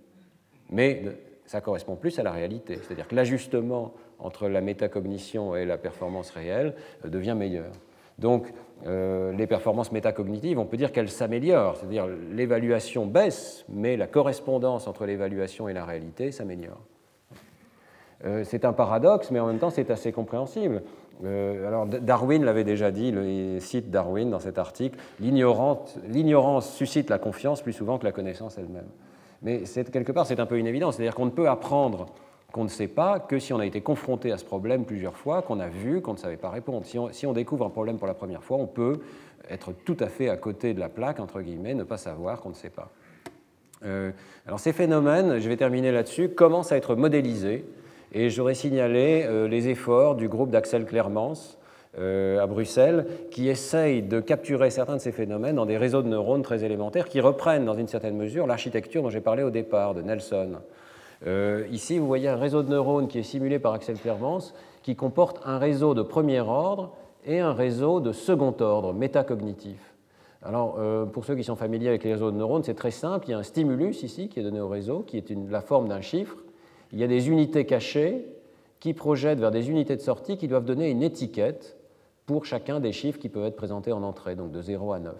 Mais 0.69 1.03
ça 1.45 1.61
correspond 1.61 1.95
plus 1.95 2.19
à 2.19 2.23
la 2.23 2.31
réalité, 2.31 2.75
c'est-à-dire 2.75 3.07
que 3.07 3.15
l'ajustement 3.15 3.93
entre 4.19 4.47
la 4.47 4.61
métacognition 4.61 5.55
et 5.55 5.65
la 5.65 5.77
performance 5.77 6.31
réelle 6.31 6.75
euh, 7.05 7.09
devient 7.09 7.35
meilleur. 7.37 7.71
Donc, 8.19 8.51
euh, 8.85 9.31
les 9.33 9.47
performances 9.47 9.91
métacognitives, 9.91 10.57
on 10.57 10.65
peut 10.65 10.77
dire 10.77 10.91
qu'elles 10.91 11.09
s'améliorent, 11.09 11.77
c'est-à-dire 11.77 12.07
l'évaluation 12.31 13.05
baisse, 13.05 13.63
mais 13.69 13.95
la 13.95 14.07
correspondance 14.07 14.87
entre 14.87 15.05
l'évaluation 15.05 15.69
et 15.69 15.73
la 15.73 15.85
réalité 15.85 16.31
s'améliore. 16.31 16.81
Euh, 18.25 18.43
c'est 18.43 18.65
un 18.65 18.73
paradoxe, 18.73 19.29
mais 19.29 19.39
en 19.39 19.47
même 19.47 19.59
temps 19.59 19.69
c'est 19.69 19.91
assez 19.91 20.11
compréhensible. 20.11 20.81
Euh, 21.23 21.67
alors 21.67 21.85
Darwin 21.87 22.43
l'avait 22.43 22.63
déjà 22.63 22.91
dit, 22.91 23.09
il 23.09 23.61
cite 23.61 23.89
Darwin 23.89 24.29
dans 24.29 24.39
cet 24.39 24.57
article, 24.57 24.99
l'ignorance 25.19 26.73
suscite 26.73 27.09
la 27.09 27.17
confiance 27.17 27.61
plus 27.61 27.73
souvent 27.73 27.97
que 27.97 28.05
la 28.05 28.11
connaissance 28.11 28.57
elle-même. 28.57 28.87
Mais 29.41 29.63
quelque 29.91 30.11
part, 30.11 30.25
c'est 30.25 30.39
un 30.39 30.45
peu 30.45 30.57
une 30.57 30.67
évidence, 30.67 30.95
c'est-à-dire 30.95 31.15
qu'on 31.15 31.25
ne 31.25 31.31
peut 31.31 31.49
apprendre 31.49 32.07
qu'on 32.51 32.63
ne 32.63 32.69
sait 32.69 32.87
pas 32.87 33.19
que 33.19 33.39
si 33.39 33.53
on 33.53 33.59
a 33.59 33.65
été 33.65 33.81
confronté 33.81 34.31
à 34.31 34.37
ce 34.37 34.45
problème 34.45 34.85
plusieurs 34.85 35.15
fois, 35.15 35.41
qu'on 35.41 35.59
a 35.59 35.67
vu, 35.67 36.01
qu'on 36.01 36.13
ne 36.13 36.17
savait 36.17 36.37
pas 36.37 36.49
répondre. 36.49 36.85
Si 36.85 37.27
on, 37.27 37.33
découvre 37.33 37.65
un 37.65 37.69
problème 37.69 37.97
pour 37.97 38.07
la 38.07 38.13
première 38.13 38.43
fois, 38.43 38.57
on 38.57 38.67
peut 38.67 39.01
être 39.49 39.73
tout 39.73 39.97
à 39.99 40.07
fait 40.07 40.29
à 40.29 40.37
côté 40.37 40.73
de 40.73 40.79
la 40.79 40.89
plaque, 40.89 41.19
entre 41.19 41.41
guillemets, 41.41 41.73
ne 41.73 41.83
pas 41.83 41.97
savoir 41.97 42.41
qu'on 42.41 42.49
ne 42.49 42.55
sait 42.55 42.69
pas. 42.69 42.89
Euh, 43.85 44.11
alors 44.47 44.59
ces 44.59 44.73
phénomènes, 44.73 45.39
je 45.39 45.47
vais 45.47 45.57
terminer 45.57 45.91
là-dessus, 45.91 46.29
commencent 46.29 46.71
à 46.71 46.77
être 46.77 46.95
modélisés 46.95 47.65
et 48.13 48.29
j'aurais 48.29 48.53
signalé 48.53 49.23
euh, 49.25 49.47
les 49.47 49.67
efforts 49.67 50.15
du 50.15 50.27
groupe 50.27 50.49
d'Axel 50.49 50.85
Clermans 50.85 51.57
euh, 51.97 52.41
à 52.41 52.47
Bruxelles, 52.47 53.05
qui 53.31 53.49
essaye 53.49 54.01
de 54.01 54.19
capturer 54.19 54.69
certains 54.69 54.95
de 54.95 55.01
ces 55.01 55.11
phénomènes 55.11 55.55
dans 55.55 55.65
des 55.65 55.77
réseaux 55.77 56.01
de 56.01 56.07
neurones 56.07 56.41
très 56.41 56.63
élémentaires 56.63 57.09
qui 57.09 57.19
reprennent 57.19 57.65
dans 57.65 57.75
une 57.75 57.87
certaine 57.87 58.15
mesure 58.15 58.47
l'architecture 58.47 59.01
dont 59.01 59.09
j'ai 59.09 59.21
parlé 59.21 59.43
au 59.43 59.49
départ, 59.49 59.93
de 59.93 60.01
Nelson. 60.01 60.57
Euh, 61.25 61.65
ici, 61.71 61.97
vous 61.97 62.07
voyez 62.07 62.29
un 62.29 62.35
réseau 62.35 62.63
de 62.63 62.69
neurones 62.69 63.07
qui 63.07 63.19
est 63.19 63.23
simulé 63.23 63.59
par 63.59 63.73
Axel 63.73 63.97
Clermans, 63.97 64.53
qui 64.83 64.95
comporte 64.95 65.41
un 65.45 65.57
réseau 65.57 65.93
de 65.93 66.03
premier 66.03 66.39
ordre 66.39 66.93
et 67.25 67.39
un 67.39 67.53
réseau 67.53 67.99
de 67.99 68.11
second 68.11 68.55
ordre, 68.59 68.93
métacognitif. 68.93 69.95
Alors, 70.43 70.77
pour 71.11 71.25
ceux 71.25 71.35
qui 71.35 71.43
sont 71.43 71.57
familiers 71.57 71.89
avec 71.89 72.03
les 72.05 72.13
réseaux 72.13 72.31
de 72.31 72.37
neurones, 72.37 72.63
c'est 72.63 72.75
très 72.75 72.91
simple. 72.91 73.27
Il 73.27 73.31
y 73.31 73.33
a 73.33 73.39
un 73.39 73.43
stimulus 73.43 74.03
ici 74.03 74.29
qui 74.29 74.39
est 74.39 74.43
donné 74.43 74.61
au 74.61 74.69
réseau, 74.69 74.99
qui 75.05 75.17
est 75.17 75.33
la 75.49 75.59
forme 75.59 75.89
d'un 75.89 75.99
chiffre 75.99 76.37
il 76.93 76.99
y 76.99 77.03
a 77.03 77.07
des 77.07 77.29
unités 77.29 77.65
cachées 77.65 78.25
qui 78.79 78.93
projettent 78.93 79.39
vers 79.39 79.51
des 79.51 79.69
unités 79.69 79.95
de 79.95 80.01
sortie 80.01 80.37
qui 80.37 80.47
doivent 80.47 80.65
donner 80.65 80.89
une 80.89 81.03
étiquette 81.03 81.77
pour 82.25 82.45
chacun 82.45 82.79
des 82.79 82.91
chiffres 82.91 83.19
qui 83.19 83.29
peuvent 83.29 83.45
être 83.45 83.55
présentés 83.55 83.91
en 83.91 84.03
entrée, 84.03 84.35
donc 84.35 84.51
de 84.51 84.61
0 84.61 84.93
à 84.93 84.99
9. 84.99 85.15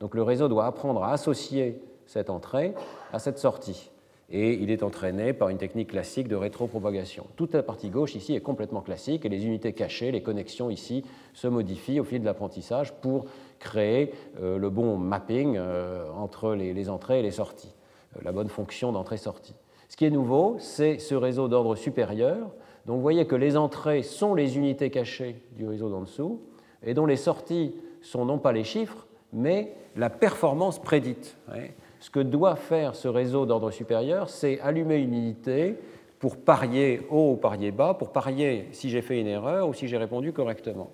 Donc 0.00 0.14
le 0.14 0.22
réseau 0.22 0.48
doit 0.48 0.66
apprendre 0.66 1.02
à 1.02 1.12
associer 1.12 1.80
cette 2.06 2.30
entrée 2.30 2.74
à 3.12 3.18
cette 3.18 3.38
sortie. 3.38 3.90
Et 4.32 4.54
il 4.54 4.70
est 4.70 4.84
entraîné 4.84 5.32
par 5.32 5.48
une 5.48 5.58
technique 5.58 5.90
classique 5.90 6.28
de 6.28 6.36
rétropropagation. 6.36 7.26
Toute 7.34 7.52
la 7.52 7.64
partie 7.64 7.90
gauche 7.90 8.14
ici 8.14 8.34
est 8.34 8.40
complètement 8.40 8.80
classique 8.80 9.24
et 9.24 9.28
les 9.28 9.44
unités 9.44 9.72
cachées, 9.72 10.12
les 10.12 10.22
connexions 10.22 10.70
ici 10.70 11.04
se 11.34 11.48
modifient 11.48 11.98
au 11.98 12.04
fil 12.04 12.20
de 12.20 12.26
l'apprentissage 12.26 12.92
pour 12.92 13.26
créer 13.58 14.12
euh, 14.40 14.56
le 14.56 14.70
bon 14.70 14.96
mapping 14.96 15.56
euh, 15.56 16.08
entre 16.16 16.54
les, 16.54 16.88
entrées 16.88 17.18
et 17.18 17.22
les 17.22 17.32
sorties, 17.32 17.74
euh, 18.16 18.20
la 18.22 18.30
bonne 18.30 18.48
fonction 18.48 18.92
d'entrée-sortie. 18.92 19.56
Ce 19.90 19.96
qui 19.96 20.04
est 20.04 20.10
nouveau, 20.10 20.54
c'est 20.60 20.98
ce 20.98 21.16
réseau 21.16 21.48
d'ordre 21.48 21.74
supérieur. 21.74 22.52
Donc 22.86 22.96
vous 22.96 23.02
voyez 23.02 23.26
que 23.26 23.34
les 23.34 23.56
entrées 23.56 24.04
sont 24.04 24.34
les 24.34 24.56
unités 24.56 24.88
cachées 24.88 25.42
du 25.56 25.66
réseau 25.66 25.90
d'en 25.90 26.02
dessous, 26.02 26.40
et 26.86 26.94
dont 26.94 27.06
les 27.06 27.16
sorties 27.16 27.74
sont 28.00 28.24
non 28.24 28.38
pas 28.38 28.52
les 28.52 28.62
chiffres, 28.62 29.08
mais 29.32 29.74
la 29.96 30.08
performance 30.08 30.78
prédite. 30.78 31.36
Ce 31.98 32.08
que 32.08 32.20
doit 32.20 32.54
faire 32.54 32.94
ce 32.94 33.08
réseau 33.08 33.46
d'ordre 33.46 33.72
supérieur, 33.72 34.30
c'est 34.30 34.60
allumer 34.60 34.96
une 34.96 35.12
unité 35.12 35.74
pour 36.20 36.36
parier 36.36 37.02
haut 37.10 37.32
ou 37.32 37.36
parier 37.36 37.72
bas, 37.72 37.94
pour 37.94 38.10
parier 38.10 38.68
si 38.70 38.90
j'ai 38.90 39.02
fait 39.02 39.20
une 39.20 39.26
erreur 39.26 39.68
ou 39.68 39.74
si 39.74 39.88
j'ai 39.88 39.96
répondu 39.96 40.32
correctement. 40.32 40.90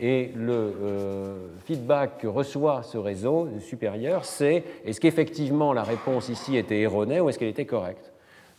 Et 0.00 0.32
le 0.34 0.74
euh, 0.82 1.48
feedback 1.66 2.18
que 2.18 2.26
reçoit 2.26 2.82
ce 2.82 2.98
réseau 2.98 3.48
supérieur, 3.60 4.24
c'est 4.24 4.64
est-ce 4.84 5.00
qu'effectivement 5.00 5.72
la 5.72 5.84
réponse 5.84 6.28
ici 6.28 6.56
était 6.56 6.80
erronée 6.80 7.20
ou 7.20 7.28
est-ce 7.28 7.38
qu'elle 7.38 7.48
était 7.48 7.64
correcte? 7.64 8.09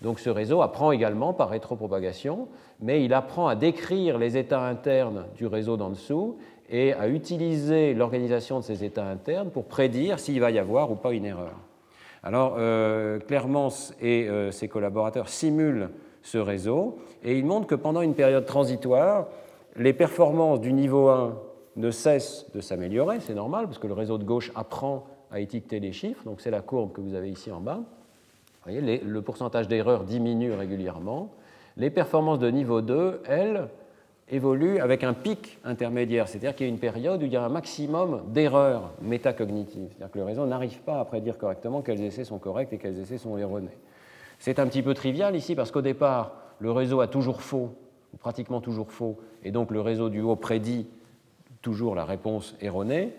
Donc 0.02 0.20
ce 0.20 0.30
réseau 0.30 0.62
apprend 0.62 0.91
également 0.91 1.34
par 1.34 1.49
rétropropagation, 1.49 2.48
mais 2.80 3.03
il 3.06 3.14
apprend 3.14 3.48
à 3.48 3.56
décrire 3.56 4.18
les 4.18 4.36
états 4.36 4.64
internes 4.64 5.26
du 5.36 5.45
réseau 5.45 5.78
d'en 5.78 5.90
dessous 5.90 6.38
et 6.69 6.94
à 6.94 7.07
utiliser 7.07 7.94
l'organisation 7.94 8.60
de 8.60 8.64
ces 8.64 8.84
états 8.84 9.06
internes 9.06 9.52
pour 9.52 9.65
prédire 9.65 10.19
s'il 10.19 10.40
va 10.40 10.49
y 10.52 10.57
avoir 10.57 10.91
ou 10.91 10.95
pas 10.95 11.11
une 11.11 11.26
erreur. 11.26 11.53
Alors, 12.23 12.56
euh, 12.57 13.19
Clermans 13.19 13.94
et 13.99 14.28
euh, 14.28 14.52
ses 14.52 14.68
collaborateurs 14.68 15.30
simulent 15.30 15.90
ce 16.23 16.38
réseau 16.38 16.99
et 17.23 17.38
ils 17.38 17.45
montrent 17.45 17.68
que 17.68 17.76
pendant 17.76 18.02
une 18.02 18.14
période 18.15 18.45
transitoire, 18.45 19.28
les 19.76 19.94
performances 19.94 20.61
du 20.61 20.73
niveau 20.73 21.10
1 21.10 21.38
ne 21.78 21.91
cessent 21.91 22.48
de 22.53 22.61
s'améliorer, 22.61 23.19
c'est 23.19 23.34
normal, 23.34 23.65
parce 23.65 23.80
que 23.80 23.88
le 23.88 23.94
réseau 23.94 24.18
de 24.18 24.23
gauche 24.23 24.52
apprend 24.56 25.06
à 25.32 25.40
étiqueter 25.40 25.80
les 25.80 25.94
chiffres, 25.94 26.23
donc 26.26 26.41
c'est 26.41 26.52
la 26.52 26.61
courbe 26.61 26.91
que 26.91 27.02
vous 27.02 27.15
avez 27.15 27.30
ici 27.30 27.52
en 27.52 27.61
bas. 27.61 27.82
Voyez, 28.64 29.00
le 29.00 29.22
pourcentage 29.22 29.68
d'erreurs 29.68 30.04
diminue 30.04 30.54
régulièrement. 30.54 31.32
Les 31.78 31.90
performances 31.90 32.40
de 32.40 32.50
niveau 32.50 32.82
2, 32.82 33.22
elles, 33.26 33.68
évoluent 34.32 34.80
avec 34.80 35.04
un 35.04 35.14
pic 35.14 35.60
intermédiaire, 35.66 36.28
c'est-à-dire 36.28 36.56
qu'il 36.56 36.66
y 36.66 36.70
a 36.70 36.74
une 36.74 36.80
période 36.80 37.22
où 37.22 37.26
il 37.26 37.32
y 37.32 37.38
a 37.38 37.44
un 37.44 37.50
maximum 37.50 38.24
d'erreurs 38.28 38.92
métacognitives, 39.02 39.90
c'est-à-dire 39.90 40.12
que 40.12 40.20
le 40.20 40.24
réseau 40.24 40.46
n'arrive 40.46 40.80
pas 40.80 41.00
à 41.00 41.06
prédire 41.06 41.38
correctement 41.38 41.82
quels 41.82 42.02
essais 42.02 42.24
sont 42.24 42.40
corrects 42.40 42.72
et 42.72 42.78
quels 42.78 42.98
essais 42.98 43.18
sont 43.18 43.38
erronés. 43.38 43.78
C'est 44.40 44.58
un 44.58 44.68
petit 44.68 44.82
peu 44.82 44.94
trivial 44.94 45.36
ici 45.36 45.54
parce 45.54 45.70
qu'au 45.70 45.82
départ, 45.82 46.34
le 46.60 46.72
réseau 46.72 47.02
a 47.02 47.08
toujours 47.08 47.42
faux, 47.42 47.76
ou 48.14 48.18
pratiquement 48.18 48.62
toujours 48.62 48.92
faux, 48.92 49.18
et 49.44 49.52
donc 49.52 49.70
le 49.70 49.82
réseau 49.82 50.10
du 50.10 50.22
haut 50.22 50.38
prédit 50.38 50.88
toujours 51.62 51.94
la 51.94 52.06
réponse 52.06 52.56
erronée. 52.62 53.14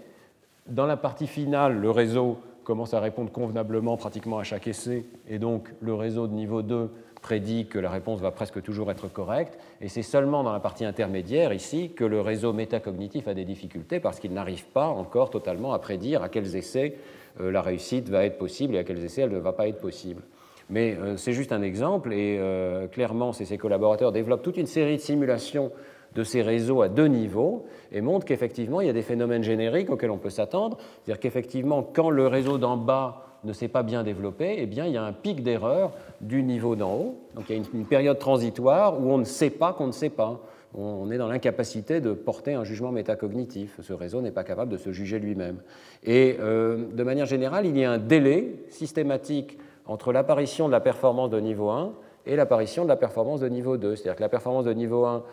Dans 0.67 0.87
la 0.87 0.97
partie 0.97 1.27
finale, 1.27 1.79
le 1.79 1.91
réseau 1.91 2.39
commence 2.73 2.95
à 2.95 3.01
répondre 3.01 3.31
convenablement 3.31 3.99
pratiquement 3.99 4.39
à 4.39 4.45
chaque 4.45 4.67
essai, 4.67 5.05
et 5.29 5.39
donc 5.39 5.69
le 5.83 5.93
réseau 5.93 6.27
de 6.27 6.33
niveau 6.33 6.63
2 6.63 6.89
prédit 7.21 7.67
que 7.67 7.79
la 7.79 7.91
réponse 7.91 8.23
va 8.23 8.31
presque 8.31 8.63
toujours 8.63 8.91
être 8.91 9.13
correcte, 9.13 9.59
et 9.83 9.89
c'est 9.89 10.01
seulement 10.01 10.43
dans 10.43 10.55
la 10.55 10.59
partie 10.59 10.87
intermédiaire 10.87 11.53
ici 11.53 11.93
que 11.95 12.03
le 12.03 12.23
réseau 12.23 12.55
métacognitif 12.55 13.29
a 13.29 13.35
des 13.35 13.45
difficultés 13.45 14.01
parce 14.01 14.21
qu'il 14.21 14.33
n'arrive 14.33 14.65
pas 14.65 14.87
encore 14.87 15.29
totalement 15.29 15.75
à 15.75 15.79
prédire 15.81 16.23
à 16.23 16.31
quels 16.31 16.57
essais 16.57 16.97
euh, 17.43 17.51
la 17.51 17.61
réussite 17.61 18.09
va 18.09 18.25
être 18.25 18.39
possible 18.39 18.75
et 18.75 18.79
à 18.79 18.85
quels 18.85 19.05
essais 19.05 19.21
elle 19.21 19.33
ne 19.33 19.39
va 19.39 19.53
pas 19.53 19.69
être 19.69 19.79
possible. 19.79 20.23
Mais 20.71 20.97
euh, 20.99 21.19
c'est 21.19 21.35
juste 21.35 21.53
un 21.53 21.61
exemple, 21.61 22.15
et 22.15 22.39
euh, 22.41 22.87
clairement, 22.87 23.35
ses 23.35 23.59
collaborateurs 23.59 24.13
développent 24.13 24.43
toute 24.43 24.57
une 24.57 24.67
série 24.67 24.97
de 24.97 25.03
simulations 25.03 25.73
de 26.15 26.25
ces 26.25 26.43
réseaux 26.43 26.83
à 26.83 26.89
deux 26.89 27.07
niveaux 27.07 27.67
et 27.91 28.01
montrent 28.01 28.27
qu'effectivement, 28.27 28.81
il 28.81 28.87
y 28.87 28.91
a 28.91 28.95
des 28.95 29.03
phénomènes 29.03 29.43
génériques 29.43 29.91
auxquels 29.91 30.11
on 30.11 30.19
peut 30.19 30.31
s'attendre. 30.31 30.79
C'est-à-dire 31.05 31.21
qu'effectivement, 31.21 31.83
quand 31.83 32.11
le 32.11 32.27
réseau 32.27 32.59
d'en 32.59 32.77
bas 32.77 33.27
ne 33.45 33.53
s'est 33.53 33.69
pas 33.69 33.83
bien 33.83 34.03
développé, 34.03 34.57
eh 34.59 34.67
bien, 34.67 34.87
il 34.87 34.93
y 34.93 34.97
a 34.97 35.05
un 35.05 35.13
pic 35.13 35.43
d'erreur 35.43 35.93
du 36.21 36.43
niveau 36.43 36.77
d'en 36.77 36.95
haut. 36.95 37.19
Donc 37.35 37.47
il 37.49 37.57
y 37.57 37.59
a 37.59 37.63
une, 37.73 37.87
période 37.87 38.19
transitoire 38.19 39.01
où 39.01 39.11
on 39.11 39.19
ne 39.19 39.25
sait 39.25 39.51
pas 39.51 39.73
qu'on 39.73 39.87
ne 39.87 39.93
sait 39.93 40.11
pas. 40.11 40.41
On 40.75 41.11
est 41.11 41.19
dans 41.19 41.29
l'incapacité 41.29 42.01
de 42.01 42.13
porter 42.13 42.55
un 42.55 42.65
jugement 42.65 42.93
métacognitif. 42.93 43.79
Ce 43.83 43.93
réseau 43.93 44.23
n'est 44.23 44.31
pas 44.31 44.45
capable 44.45 44.73
de 44.73 44.79
se 44.79 44.91
juger 44.91 45.19
lui-même. 45.19 45.61
Et 46.03 46.37
euh, 46.41 46.87
de 46.93 47.03
manière 47.03 47.27
générale, 47.27 47.67
il 47.67 47.77
y 47.77 47.85
a 47.85 47.91
un 47.91 47.99
délai 47.99 48.55
systématique 48.71 49.59
entre 49.87 50.13
l'apparition 50.13 50.69
de 50.69 50.73
la 50.73 50.81
performance 50.81 51.31
de 51.31 51.41
niveau 51.41 51.69
1 51.69 51.93
et 52.25 52.37
l'apparition 52.37 52.85
de 52.85 52.89
la 52.89 52.97
performance 52.97 53.41
de 53.41 53.49
niveau 53.49 53.77
2. 53.77 53.97
C'est-à-dire 53.97 54.17
que 54.17 54.23
la 54.23 54.29
performance 54.29 54.65
de 54.65 54.73
niveau 54.73 55.05
1 55.05 55.25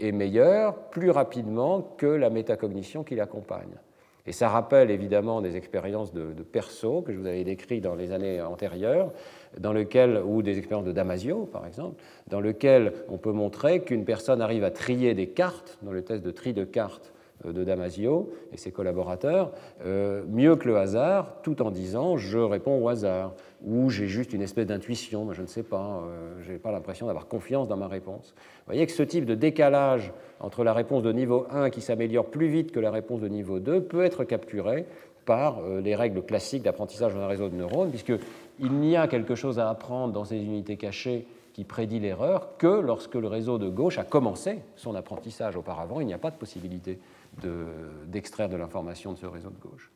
est 0.00 0.12
meilleure 0.12 0.74
plus 0.90 1.10
rapidement 1.10 1.82
que 1.96 2.06
la 2.06 2.30
métacognition 2.30 3.04
qui 3.04 3.14
l'accompagne. 3.14 3.76
Et 4.26 4.32
ça 4.32 4.48
rappelle 4.48 4.90
évidemment 4.90 5.40
des 5.40 5.56
expériences 5.56 6.12
de, 6.12 6.42
perso 6.42 7.02
que 7.02 7.12
je 7.12 7.18
vous 7.18 7.26
avais 7.26 7.44
décrites 7.44 7.84
dans 7.84 7.94
les 7.94 8.10
années 8.10 8.40
antérieures, 8.40 9.12
dans 9.58 9.72
lequel, 9.72 10.20
ou 10.24 10.42
des 10.42 10.58
expériences 10.58 10.86
de 10.86 10.92
Damasio, 10.92 11.46
par 11.46 11.66
exemple, 11.66 12.02
dans 12.28 12.40
lesquelles 12.40 12.92
on 13.08 13.18
peut 13.18 13.32
montrer 13.32 13.80
qu'une 13.82 14.04
personne 14.04 14.40
arrive 14.40 14.64
à 14.64 14.70
trier 14.70 15.14
des 15.14 15.28
cartes, 15.28 15.78
dans 15.82 15.92
le 15.92 16.02
test 16.02 16.24
de 16.24 16.32
tri 16.32 16.52
de 16.52 16.64
cartes 16.64 17.12
euh, 17.44 17.52
de 17.52 17.62
Damasio 17.62 18.32
et 18.52 18.56
ses 18.56 18.72
collaborateurs, 18.72 19.52
euh, 19.84 20.24
mieux 20.28 20.56
que 20.56 20.66
le 20.66 20.76
hasard, 20.76 21.36
tout 21.42 21.62
en 21.62 21.70
disant 21.70 22.16
je 22.16 22.38
réponds 22.38 22.82
au 22.82 22.88
hasard, 22.88 23.34
ou 23.66 23.90
j'ai 23.90 24.06
juste 24.06 24.32
une 24.32 24.42
espèce 24.42 24.66
d'intuition, 24.66 25.32
je 25.32 25.42
ne 25.42 25.46
sais 25.46 25.64
pas, 25.64 26.02
euh, 26.06 26.40
je 26.42 26.52
n'ai 26.52 26.58
pas 26.58 26.70
l'impression 26.70 27.06
d'avoir 27.06 27.26
confiance 27.26 27.68
dans 27.68 27.76
ma 27.76 27.88
réponse. 27.88 28.34
Vous 28.36 28.72
voyez 28.72 28.86
que 28.86 28.92
ce 28.92 29.02
type 29.02 29.24
de 29.24 29.34
décalage 29.34 30.12
entre 30.40 30.64
la 30.64 30.72
réponse 30.72 31.02
de 31.02 31.12
niveau 31.12 31.46
1 31.50 31.70
qui 31.70 31.80
s'améliore 31.80 32.26
plus 32.26 32.48
vite 32.48 32.72
que 32.72 32.80
la 32.80 32.90
réponse 32.90 33.20
de 33.20 33.28
niveau 33.28 33.58
2 33.58 33.82
peut 33.82 34.04
être 34.04 34.24
capturé 34.24 34.86
par 35.24 35.60
les 35.82 35.96
règles 35.96 36.22
classiques 36.22 36.62
d'apprentissage 36.62 37.12
dans 37.12 37.20
un 37.20 37.26
réseau 37.26 37.48
de 37.48 37.56
neurones, 37.56 37.90
puisqu'il 37.90 38.72
n'y 38.72 38.96
a 38.96 39.08
quelque 39.08 39.34
chose 39.34 39.58
à 39.58 39.68
apprendre 39.68 40.12
dans 40.12 40.24
ces 40.24 40.36
unités 40.36 40.76
cachées 40.76 41.26
qui 41.56 41.64
prédit 41.64 41.98
l'erreur 41.98 42.58
que 42.58 42.66
lorsque 42.66 43.14
le 43.14 43.28
réseau 43.28 43.56
de 43.56 43.70
gauche 43.70 43.96
a 43.96 44.04
commencé 44.04 44.58
son 44.76 44.94
apprentissage. 44.94 45.56
Auparavant, 45.56 46.00
il 46.00 46.06
n'y 46.06 46.12
a 46.12 46.18
pas 46.18 46.30
de 46.30 46.36
possibilité 46.36 46.98
d'extraire 48.06 48.50
de, 48.50 48.56
l'information 48.58 49.14
de 49.14 49.16
ce 49.16 49.24
réseau 49.24 49.48
de 49.48 49.58
gauche. 49.58 49.90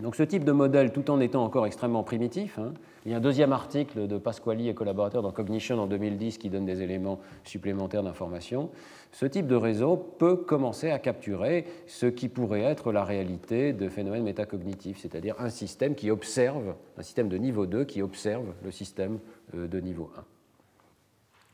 Donc 0.00 0.14
ce 0.14 0.22
type 0.22 0.44
de 0.44 0.52
modèle, 0.52 0.92
tout 0.92 1.10
en 1.10 1.18
étant 1.18 1.44
encore 1.44 1.66
extrêmement 1.66 2.04
primitif, 2.04 2.58
hein, 2.58 2.72
il 3.04 3.10
y 3.10 3.14
a 3.14 3.16
un 3.16 3.20
deuxième 3.20 3.52
article 3.52 4.06
de 4.06 4.16
Pasquali 4.16 4.68
et 4.68 4.74
collaborateurs 4.74 5.22
dans 5.22 5.32
Cognition 5.32 5.80
en 5.80 5.86
2010 5.86 6.38
qui 6.38 6.50
donne 6.50 6.64
des 6.64 6.82
éléments 6.82 7.18
supplémentaires 7.42 8.04
d'information. 8.04 8.70
Ce 9.10 9.26
type 9.26 9.48
de 9.48 9.56
réseau 9.56 9.96
peut 9.96 10.36
commencer 10.36 10.90
à 10.90 11.00
capturer 11.00 11.64
ce 11.86 12.06
qui 12.06 12.28
pourrait 12.28 12.62
être 12.62 12.92
la 12.92 13.02
réalité 13.02 13.72
de 13.72 13.88
phénomènes 13.88 14.22
métacognitifs, 14.22 14.98
c'est-à-dire 15.00 15.34
un 15.40 15.50
système 15.50 15.96
qui 15.96 16.10
observe, 16.12 16.74
un 16.96 17.02
système 17.02 17.28
de 17.28 17.36
niveau 17.36 17.66
2 17.66 17.84
qui 17.84 18.00
observe 18.00 18.46
le 18.62 18.70
système 18.70 19.18
euh, 19.54 19.66
de 19.66 19.80
niveau 19.80 20.10
1. 20.16 20.22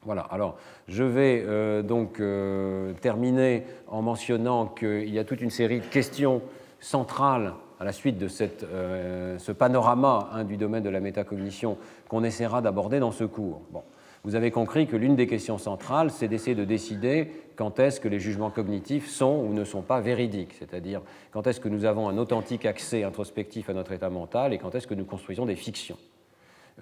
Voilà, 0.03 0.23
alors 0.23 0.59
je 0.87 1.03
vais 1.03 1.43
euh, 1.47 1.83
donc 1.83 2.21
euh, 2.21 2.93
terminer 3.01 3.65
en 3.87 4.03
mentionnant 4.03 4.66
qu'il 4.66 5.09
y 5.09 5.19
a 5.19 5.25
toute 5.25 5.41
une 5.41 5.51
série 5.51 5.81
de 5.81 5.87
questions 5.87 6.43
centrales 6.79 7.55
à 7.80 7.84
la 7.84 7.92
suite 7.92 8.18
de 8.18 8.28
euh, 8.64 9.38
ce 9.38 9.52
panorama 9.52 10.30
hein, 10.32 10.44
du 10.44 10.56
domaine 10.56 10.82
de 10.82 10.90
la 10.90 11.01
métacognition 11.01 11.76
qu'on 12.09 12.24
essaiera 12.24 12.62
d'aborder 12.62 13.01
dans 13.01 13.12
ce 13.12 13.24
cours. 13.24 13.62
Bon. 13.70 13.82
Vous 14.24 14.36
avez 14.36 14.51
compris 14.51 14.86
que 14.86 14.96
l'une 14.96 15.16
des 15.16 15.26
questions 15.26 15.59
centrales, 15.59 16.10
c'est 16.10 16.28
d'essayer 16.28 16.56
de 16.56 16.64
décider 16.64 17.30
quand 17.56 17.78
est-ce 17.78 18.01
que 18.01 18.09
les 18.09 18.18
jugements 18.18 18.51
cognitifs 18.51 19.10
sont 19.10 19.44
ou 19.46 19.52
ne 19.52 19.64
sont 19.64 19.82
pas 19.82 20.01
véridiques, 20.01 20.55
c'est-à-dire 20.59 21.02
quand 21.30 21.46
est-ce 21.46 21.60
que 21.60 21.68
nous 21.68 21.84
avons 21.84 22.09
un 22.09 22.16
authentique 22.16 22.64
accès 22.64 23.05
introspectif 23.05 23.68
à 23.68 23.74
notre 23.74 23.92
état 23.92 24.09
mental 24.09 24.55
et 24.55 24.59
quand 24.59 24.74
est-ce 24.74 24.86
que 24.86 24.94
nous 24.94 25.05
construisons 25.05 25.44
des 25.44 25.56
fictions. 25.56 25.98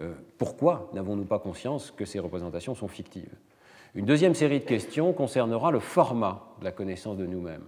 Euh, 0.01 0.15
pourquoi 0.39 0.89
n'avons-nous 0.95 1.25
pas 1.25 1.41
conscience 1.41 1.91
que 1.91 2.05
ces 2.05 2.21
représentations 2.21 2.77
sont 2.77 2.89
fictives? 2.89 3.35
Une 3.97 4.07
deuxième 4.07 4.37
série 4.37 4.61
de 4.61 4.65
questions 4.65 5.13
concernera 5.13 5.73
le 5.73 5.81
format 5.81 6.55
de 6.61 6.65
la 6.65 6.71
connaissance 6.71 7.17
de 7.17 7.27
nous-mêmes. 7.27 7.65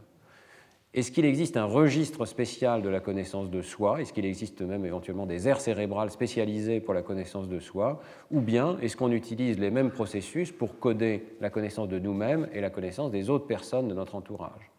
Est-ce 0.94 1.10
qu'il 1.10 1.24
existe 1.24 1.56
un 1.56 1.64
registre 1.64 2.24
spécial 2.24 2.80
de 2.80 2.88
la 2.88 3.00
connaissance 3.00 3.50
de 3.50 3.62
soi? 3.62 4.00
Est-ce 4.00 4.12
qu'il 4.12 4.24
existe 4.24 4.62
même 4.62 4.86
éventuellement 4.86 5.26
des 5.26 5.48
aires 5.48 5.60
cérébrales 5.60 6.10
spécialisées 6.10 6.78
pour 6.78 6.94
la 6.94 7.02
connaissance 7.02 7.48
de 7.48 7.58
soi? 7.58 8.00
Ou 8.30 8.40
bien 8.40 8.78
est-ce 8.80 8.96
qu'on 8.96 9.10
utilise 9.10 9.58
les 9.58 9.72
mêmes 9.72 9.90
processus 9.90 10.52
pour 10.52 10.78
coder 10.78 11.24
la 11.40 11.50
connaissance 11.50 11.88
de 11.88 11.98
nous-mêmes 11.98 12.48
et 12.52 12.60
la 12.60 12.70
connaissance 12.70 13.10
des 13.10 13.28
autres 13.28 13.48
personnes 13.48 13.88
de 13.88 13.94
notre 13.94 14.14
entourage? 14.14 14.70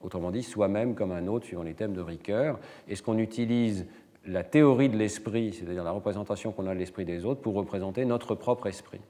Autrement 0.00 0.32
dit, 0.32 0.42
soi-même 0.42 0.96
comme 0.96 1.12
un 1.12 1.28
autre, 1.28 1.46
suivant 1.46 1.62
les 1.62 1.74
thèmes 1.74 1.94
de 1.94 2.00
Ricoeur. 2.00 2.58
Est-ce 2.88 3.04
qu'on 3.04 3.18
utilise 3.18 3.86
la 4.26 4.42
théorie 4.42 4.88
de 4.88 4.96
l'esprit, 4.96 5.52
c'est-à-dire 5.52 5.84
la 5.84 5.92
représentation 5.92 6.50
qu'on 6.50 6.66
a 6.66 6.74
de 6.74 6.80
l'esprit 6.80 7.04
des 7.04 7.24
autres, 7.24 7.42
pour 7.42 7.54
représenter 7.54 8.04
notre 8.04 8.34
propre 8.34 8.66
esprit? 8.66 9.00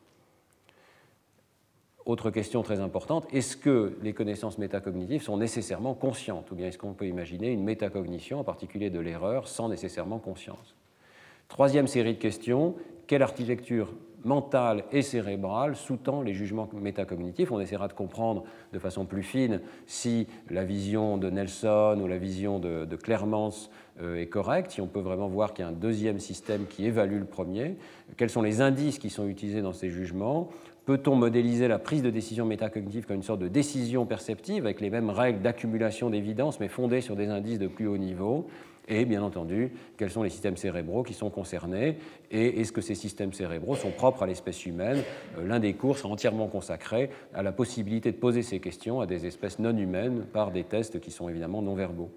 Autre 2.07 2.31
question 2.31 2.63
très 2.63 2.81
importante, 2.81 3.27
est-ce 3.33 3.57
que 3.57 3.97
les 4.03 4.13
connaissances 4.13 4.59
métacognitives 4.59 5.23
sont 5.23 5.39
nécessairement 5.39 5.95
conscientes 5.95 6.51
Ou 6.51 6.55
bien 6.55 6.67
est-ce 6.67 6.77
qu'on 6.77 6.93
peut 6.93 7.07
imaginer 7.07 7.51
une 7.51 7.65
métacognition, 7.65 8.41
en 8.41 8.45
particulier 8.45 8.91
de 8.91 9.01
l'erreur, 9.01 9.49
sans 9.49 9.71
nécessairement 9.71 10.19
conscience? 10.19 10.75
Troisième 11.49 11.87
série 11.87 12.15
de 12.15 12.19
questions, 12.19 12.75
quelle 13.07 13.23
architecture 13.23 13.95
mentale 14.23 14.85
et 14.93 15.03
cérébrale 15.03 15.77
sous-tend 15.77 16.21
les 16.21 16.35
jugements 16.35 16.69
métacognitifs? 16.75 17.51
On 17.51 17.61
essaiera 17.61 17.89
de 17.89 17.95
comprendre 17.95 18.45
de 18.75 18.79
façon 18.79 19.07
plus 19.07 19.23
fine 19.23 19.61
si 19.87 20.27
la 20.51 20.65
vision 20.65 21.17
de 21.17 21.31
Nelson 21.31 21.99
ou 22.03 22.07
la 22.07 22.19
vision 22.19 22.59
de, 22.59 22.97
Clermans 22.97 23.71
euh, 24.03 24.21
est 24.21 24.27
correcte, 24.27 24.73
si 24.73 24.83
on 24.83 24.87
peut 24.87 25.01
vraiment 25.01 25.29
voir 25.29 25.55
qu'il 25.55 25.65
y 25.65 25.67
a 25.67 25.71
un 25.71 25.73
deuxième 25.73 26.19
système 26.19 26.67
qui 26.67 26.85
évalue 26.85 27.19
le 27.19 27.27
premier, 27.27 27.77
quels 28.19 28.31
sont 28.31 28.43
les 28.43 28.61
indices 28.61 28.99
qui 28.99 29.09
sont 29.09 29.27
utilisés 29.27 29.63
dans 29.63 29.73
ces 29.73 29.91
jugements, 29.91 30.51
Peut-on 30.87 31.17
modéliser 31.17 31.67
la 31.67 31.79
prise 31.79 32.03
de 32.03 32.11
décision 32.11 32.45
métacognitive 32.45 33.07
comme 33.07 33.17
une 33.17 33.23
sorte 33.23 33.41
de 33.41 33.49
décision 33.49 34.05
perceptive 34.05 34.67
avec 34.67 34.83
les 34.83 34.91
mêmes 34.91 35.09
règles 35.09 35.41
d'accumulation 35.41 36.11
d'évidence 36.11 36.61
mais 36.61 36.69
fondées 36.69 37.01
sur 37.01 37.17
des 37.17 37.29
indices 37.29 37.59
de 37.59 37.69
plus 37.69 37.87
haut 37.87 37.97
niveau 37.97 38.47
et 38.87 39.07
bien 39.07 39.23
entendu, 39.23 39.73
quels 39.97 40.11
sont 40.11 40.23
les 40.23 40.29
systèmes 40.29 40.59
cérébraux 40.59 41.03
qui 41.03 41.15
sont 41.15 41.31
concernés 41.31 41.97
et 42.31 42.61
est-ce 42.61 42.71
que 42.71 42.83
ces 42.83 42.95
systèmes 42.95 43.33
cérébraux 43.33 43.77
sont 43.77 43.93
propres 43.93 44.25
à 44.25 44.27
l'espèce 44.27 44.67
humaine 44.67 45.03
euh, 45.39 45.47
L'un 45.47 45.59
des 45.59 45.73
cours 45.73 45.97
sera 45.97 46.11
entièrement 46.11 46.49
consacré 46.49 47.09
à 47.33 47.43
la 47.43 47.53
possibilité 47.53 48.13
de 48.13 48.19
poser 48.19 48.43
ces 48.43 48.61
questions 48.61 49.01
à 49.01 49.07
des 49.07 49.25
espèces 49.25 49.59
non 49.59 49.75
humaines 49.75 50.27
par 50.35 50.51
des 50.51 50.65
tests 50.65 51.01
qui 51.01 51.11
sont 51.11 51.31
évidemment 51.31 51.63
non 51.63 51.75
verbaux. 51.75 52.11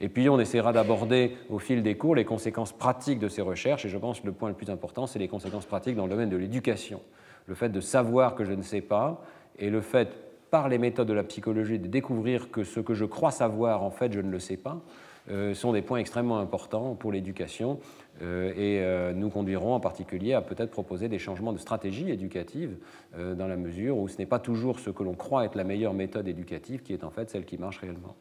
Et 0.00 0.08
puis 0.08 0.30
on 0.30 0.40
essaiera 0.40 0.72
d'aborder 0.72 1.36
au 1.50 1.58
fil 1.58 1.82
des 1.82 1.98
cours 1.98 2.14
les 2.14 2.24
conséquences 2.24 2.72
pratiques 2.72 3.18
de 3.18 3.28
ces 3.28 3.42
recherches 3.42 3.84
et 3.84 3.90
je 3.90 3.98
pense 3.98 4.20
que 4.20 4.26
le 4.26 4.32
point 4.32 4.48
le 4.48 4.54
plus 4.54 4.70
important, 4.70 5.06
c'est 5.06 5.18
les 5.18 5.28
conséquences 5.28 5.66
pratiques 5.66 5.96
dans 5.96 6.04
le 6.04 6.10
domaine 6.10 6.30
de 6.30 6.36
l'éducation. 6.38 7.02
Le 7.46 7.54
fait 7.54 7.68
de 7.68 7.80
savoir 7.80 8.34
que 8.34 8.44
je 8.44 8.52
ne 8.52 8.62
sais 8.62 8.80
pas 8.80 9.22
et 9.58 9.70
le 9.70 9.80
fait 9.80 10.08
par 10.50 10.68
les 10.68 10.78
méthodes 10.78 11.08
de 11.08 11.12
la 11.12 11.24
psychologie, 11.24 11.78
de 11.78 11.88
découvrir 11.88 12.50
que 12.50 12.64
ce 12.64 12.80
que 12.80 12.94
je 12.94 13.04
crois 13.04 13.30
savoir, 13.30 13.82
en 13.82 13.90
fait, 13.90 14.12
je 14.12 14.20
ne 14.20 14.30
le 14.30 14.38
sais 14.38 14.56
pas, 14.56 14.80
euh, 15.28 15.54
sont 15.54 15.72
des 15.72 15.82
points 15.82 15.98
extrêmement 15.98 16.38
importants 16.38 16.94
pour 16.94 17.10
l'éducation 17.10 17.80
euh, 18.22 18.52
et 18.52 18.80
euh, 18.80 19.12
nous 19.12 19.28
conduiront 19.28 19.74
en 19.74 19.80
particulier 19.80 20.34
à 20.34 20.40
peut-être 20.40 20.70
proposer 20.70 21.08
des 21.08 21.18
changements 21.18 21.52
de 21.52 21.58
stratégie 21.58 22.10
éducative 22.10 22.76
dans 23.16 23.48
la 23.48 23.56
mesure 23.56 23.98
où 23.98 24.08
ce 24.08 24.18
n'est 24.18 24.26
pas 24.26 24.38
toujours 24.38 24.78
ce 24.78 24.90
que 24.90 25.02
l'on 25.02 25.14
croit 25.14 25.44
être 25.44 25.56
la 25.56 25.64
meilleure 25.64 25.94
méthode 25.94 26.28
éducative 26.28 26.82
qui 26.82 26.92
est 26.92 27.02
en 27.02 27.10
fait 27.10 27.28
celle 27.30 27.44
qui 27.44 27.58
marche 27.58 27.78
réellement. 27.78 28.14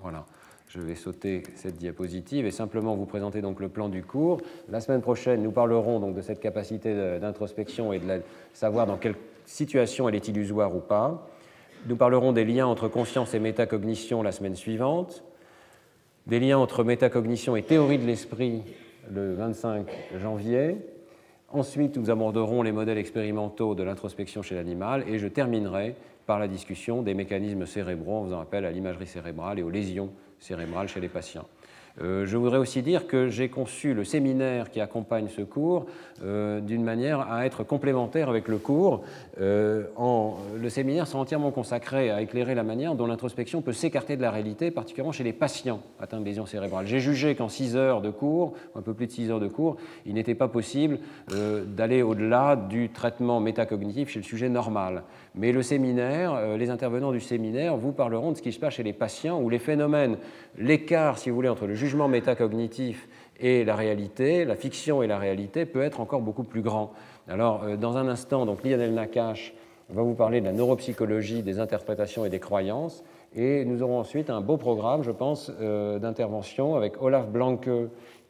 Voilà. 0.00 0.26
Je 0.74 0.80
vais 0.80 0.94
sauter 0.94 1.42
cette 1.54 1.76
diapositive 1.76 2.46
et 2.46 2.50
simplement 2.50 2.96
vous 2.96 3.04
présenter 3.04 3.42
donc 3.42 3.60
le 3.60 3.68
plan 3.68 3.90
du 3.90 4.02
cours. 4.02 4.40
La 4.70 4.80
semaine 4.80 5.02
prochaine, 5.02 5.42
nous 5.42 5.50
parlerons 5.52 6.00
donc 6.00 6.14
de 6.14 6.22
cette 6.22 6.40
capacité 6.40 7.18
d'introspection 7.20 7.92
et 7.92 7.98
de 7.98 8.22
savoir 8.54 8.86
dans 8.86 8.96
quelle 8.96 9.16
situation 9.44 10.08
elle 10.08 10.14
est 10.14 10.28
illusoire 10.28 10.74
ou 10.74 10.80
pas. 10.80 11.28
Nous 11.88 11.96
parlerons 11.96 12.32
des 12.32 12.46
liens 12.46 12.66
entre 12.66 12.88
conscience 12.88 13.34
et 13.34 13.38
métacognition 13.38 14.22
la 14.22 14.32
semaine 14.32 14.56
suivante 14.56 15.22
des 16.26 16.40
liens 16.40 16.58
entre 16.58 16.84
métacognition 16.84 17.54
et 17.54 17.62
théorie 17.62 17.98
de 17.98 18.06
l'esprit 18.06 18.62
le 19.12 19.34
25 19.34 19.86
janvier. 20.20 20.76
Ensuite, 21.50 21.98
nous 21.98 22.08
aborderons 22.08 22.62
les 22.62 22.72
modèles 22.72 22.96
expérimentaux 22.96 23.74
de 23.74 23.82
l'introspection 23.82 24.40
chez 24.40 24.54
l'animal 24.54 25.04
et 25.06 25.18
je 25.18 25.28
terminerai 25.28 25.96
par 26.24 26.38
la 26.38 26.48
discussion 26.48 27.02
des 27.02 27.12
mécanismes 27.12 27.66
cérébraux 27.66 28.20
en 28.20 28.24
faisant 28.24 28.40
appel 28.40 28.64
à 28.64 28.70
l'imagerie 28.70 29.06
cérébrale 29.06 29.58
et 29.58 29.62
aux 29.62 29.68
lésions 29.68 30.10
cérébrales 30.42 30.88
chez 30.88 31.00
les 31.00 31.08
patients. 31.08 31.46
Euh, 32.00 32.24
je 32.26 32.36
voudrais 32.36 32.58
aussi 32.58 32.82
dire 32.82 33.06
que 33.06 33.28
j'ai 33.28 33.48
conçu 33.48 33.92
le 33.94 34.04
séminaire 34.04 34.70
qui 34.70 34.80
accompagne 34.80 35.28
ce 35.28 35.42
cours 35.42 35.86
euh, 36.24 36.60
d'une 36.60 36.82
manière 36.82 37.30
à 37.30 37.44
être 37.44 37.64
complémentaire 37.64 38.28
avec 38.28 38.48
le 38.48 38.58
cours. 38.58 39.02
Euh, 39.40 39.84
le 40.58 40.68
séminaire 40.70 41.06
sera 41.06 41.18
entièrement 41.18 41.50
consacré 41.50 42.10
à 42.10 42.22
éclairer 42.22 42.54
la 42.54 42.62
manière 42.62 42.94
dont 42.94 43.06
l'introspection 43.06 43.60
peut 43.60 43.72
s'écarter 43.72 44.16
de 44.16 44.22
la 44.22 44.30
réalité, 44.30 44.70
particulièrement 44.70 45.12
chez 45.12 45.24
les 45.24 45.32
patients 45.32 45.82
atteints 46.00 46.20
de 46.20 46.24
lésions 46.24 46.46
cérébrales. 46.46 46.86
J'ai 46.86 47.00
jugé 47.00 47.34
qu'en 47.34 47.48
6 47.48 47.76
heures 47.76 48.00
de 48.00 48.10
cours, 48.10 48.54
un 48.74 48.82
peu 48.82 48.94
plus 48.94 49.06
de 49.06 49.12
6 49.12 49.30
heures 49.30 49.40
de 49.40 49.48
cours, 49.48 49.76
il 50.06 50.14
n'était 50.14 50.34
pas 50.34 50.48
possible 50.48 50.98
d'aller 51.28 52.02
au-delà 52.02 52.56
du 52.56 52.90
traitement 52.90 53.40
métacognitif 53.40 54.10
chez 54.10 54.18
le 54.18 54.24
sujet 54.24 54.48
normal. 54.48 55.02
Mais 55.34 55.52
le 55.52 55.62
séminaire, 55.62 56.56
les 56.58 56.68
intervenants 56.68 57.10
du 57.10 57.20
séminaire 57.20 57.76
vous 57.76 57.92
parleront 57.92 58.32
de 58.32 58.36
ce 58.36 58.42
qui 58.42 58.52
se 58.52 58.60
passe 58.60 58.74
chez 58.74 58.82
les 58.82 58.92
patients 58.92 59.40
où 59.40 59.48
les 59.48 59.58
phénomènes, 59.58 60.18
l'écart, 60.58 61.16
si 61.16 61.30
vous 61.30 61.36
voulez, 61.36 61.48
entre 61.48 61.66
le 61.66 61.74
jugement 61.74 62.06
métacognitif 62.06 63.08
et 63.40 63.64
la 63.64 63.74
réalité, 63.74 64.44
la 64.44 64.56
fiction 64.56 65.02
et 65.02 65.06
la 65.06 65.18
réalité, 65.18 65.66
peut 65.66 65.82
être 65.82 66.00
encore 66.00 66.20
beaucoup 66.20 66.44
plus 66.44 66.62
grand. 66.62 66.92
Alors, 67.28 67.64
euh, 67.64 67.76
dans 67.76 67.96
un 67.96 68.08
instant, 68.08 68.46
donc 68.46 68.64
Lionel 68.64 68.94
Nakache 68.94 69.52
va 69.90 70.02
vous 70.02 70.14
parler 70.14 70.40
de 70.40 70.46
la 70.46 70.52
neuropsychologie, 70.52 71.42
des 71.42 71.58
interprétations 71.58 72.24
et 72.24 72.30
des 72.30 72.38
croyances. 72.38 73.04
Et 73.34 73.64
nous 73.64 73.82
aurons 73.82 73.98
ensuite 73.98 74.30
un 74.30 74.40
beau 74.40 74.56
programme, 74.56 75.02
je 75.02 75.10
pense, 75.10 75.50
euh, 75.60 75.98
d'intervention 75.98 76.76
avec 76.76 77.02
Olaf 77.02 77.28
Blanke 77.28 77.68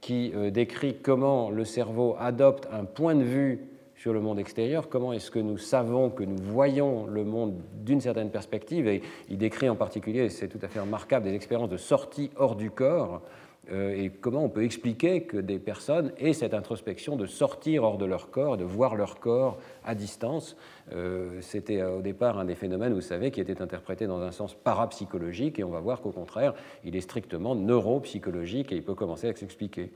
qui 0.01 0.33
euh, 0.35 0.51
décrit 0.51 0.97
comment 0.97 1.51
le 1.51 1.65
cerveau 1.65 2.16
adopte 2.19 2.69
un 2.73 2.85
point 2.85 3.15
de 3.15 3.23
vue 3.23 3.66
sur 4.03 4.12
le 4.12 4.20
monde 4.20 4.41
extérieur, 4.41 4.89
comment 4.89 5.12
est-ce 5.12 5.31
que 5.31 5.39
nous 5.39 5.59
savons 5.59 6.11
que 6.11 6.24
nous 6.24 6.37
voyons 6.37 7.07
le 7.07 7.23
monde 7.23 7.55
d'une 7.85 8.01
certaine 8.01 8.31
perspective, 8.31 8.89
et 8.89 9.01
il 9.31 9.39
décrit 9.39 9.69
en 9.69 9.77
particulier, 9.77 10.29
c'est 10.29 10.49
tout 10.49 10.59
à 10.61 10.66
fait 10.66 10.81
remarquable, 10.81 11.27
des 11.27 11.37
expériences 11.37 11.69
de 11.69 11.77
sortie 11.77 12.29
hors 12.35 12.57
du 12.57 12.73
corps, 12.73 13.23
euh, 13.70 13.95
et 13.95 14.11
comment 14.11 14.45
on 14.45 14.49
peut 14.49 14.65
expliquer 14.65 15.23
que 15.23 15.37
des 15.37 15.61
personnes 15.61 16.11
aient 16.19 16.33
cette 16.33 16.53
introspection 16.53 17.15
de 17.15 17.27
sortir 17.27 17.85
hors 17.85 17.97
de 17.97 18.05
leur 18.05 18.33
corps, 18.33 18.57
de 18.57 18.65
voir 18.65 18.97
leur 18.97 19.20
corps 19.20 19.59
à 19.85 19.95
distance. 19.95 20.57
Euh, 20.93 21.41
c'était 21.41 21.81
euh, 21.81 21.99
au 21.99 22.03
départ 22.03 22.41
un 22.41 22.45
des 22.45 22.57
phénomènes, 22.57 22.95
vous 22.95 23.01
savez, 23.01 23.31
qui 23.31 23.41
était 23.41 23.62
interprété 23.62 24.09
dans 24.09 24.20
un 24.20 24.33
sens 24.33 24.53
parapsychologique, 24.53 25.61
et 25.61 25.62
on 25.62 25.70
va 25.70 25.79
voir 25.79 26.01
qu'au 26.01 26.11
contraire, 26.11 26.55
il 26.83 26.97
est 26.97 27.03
strictement 27.03 27.55
neuropsychologique 27.55 28.73
et 28.73 28.74
il 28.74 28.83
peut 28.83 28.97
commencer 28.97 29.29
à 29.29 29.37
s'expliquer. 29.37 29.93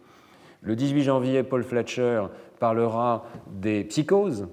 Le 0.67 0.75
18 0.75 1.05
janvier, 1.05 1.43
Paul 1.45 1.63
Fletcher 1.63 2.25
parlera 2.59 3.25
des 3.53 3.85
psychoses, 3.85 4.49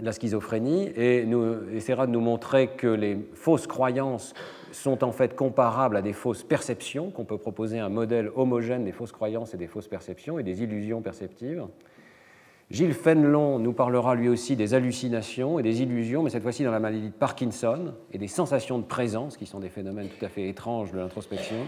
la 0.00 0.10
schizophrénie, 0.10 0.88
et 0.96 1.24
essaiera 1.72 2.08
de 2.08 2.10
nous 2.10 2.20
montrer 2.20 2.70
que 2.70 2.88
les 2.88 3.16
fausses 3.32 3.68
croyances 3.68 4.34
sont 4.72 5.04
en 5.04 5.12
fait 5.12 5.36
comparables 5.36 5.96
à 5.96 6.02
des 6.02 6.12
fausses 6.12 6.42
perceptions, 6.42 7.12
qu'on 7.12 7.24
peut 7.24 7.38
proposer 7.38 7.78
un 7.78 7.88
modèle 7.88 8.32
homogène 8.34 8.84
des 8.84 8.90
fausses 8.90 9.12
croyances 9.12 9.54
et 9.54 9.56
des 9.56 9.68
fausses 9.68 9.86
perceptions 9.86 10.40
et 10.40 10.42
des 10.42 10.64
illusions 10.64 11.00
perceptives. 11.00 11.64
Gilles 12.72 12.92
Fenelon 12.92 13.60
nous 13.60 13.72
parlera 13.72 14.16
lui 14.16 14.28
aussi 14.28 14.56
des 14.56 14.74
hallucinations 14.74 15.60
et 15.60 15.62
des 15.62 15.80
illusions, 15.80 16.24
mais 16.24 16.30
cette 16.30 16.42
fois-ci 16.42 16.64
dans 16.64 16.72
la 16.72 16.80
maladie 16.80 17.10
de 17.10 17.14
Parkinson, 17.14 17.94
et 18.12 18.18
des 18.18 18.26
sensations 18.26 18.80
de 18.80 18.84
présence, 18.84 19.36
qui 19.36 19.46
sont 19.46 19.60
des 19.60 19.68
phénomènes 19.68 20.08
tout 20.08 20.24
à 20.24 20.28
fait 20.28 20.48
étranges 20.48 20.90
de 20.90 20.98
l'introspection. 20.98 21.58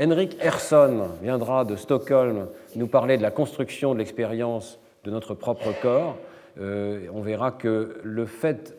Henrik 0.00 0.38
Herson 0.40 1.10
viendra 1.20 1.66
de 1.66 1.76
Stockholm 1.76 2.46
nous 2.76 2.86
parler 2.86 3.18
de 3.18 3.22
la 3.22 3.30
construction 3.30 3.92
de 3.92 3.98
l'expérience 3.98 4.78
de 5.04 5.10
notre 5.10 5.34
propre 5.34 5.68
corps. 5.82 6.16
Euh, 6.58 7.08
on 7.12 7.20
verra 7.20 7.50
que 7.52 8.00
le 8.02 8.24
fait 8.24 8.74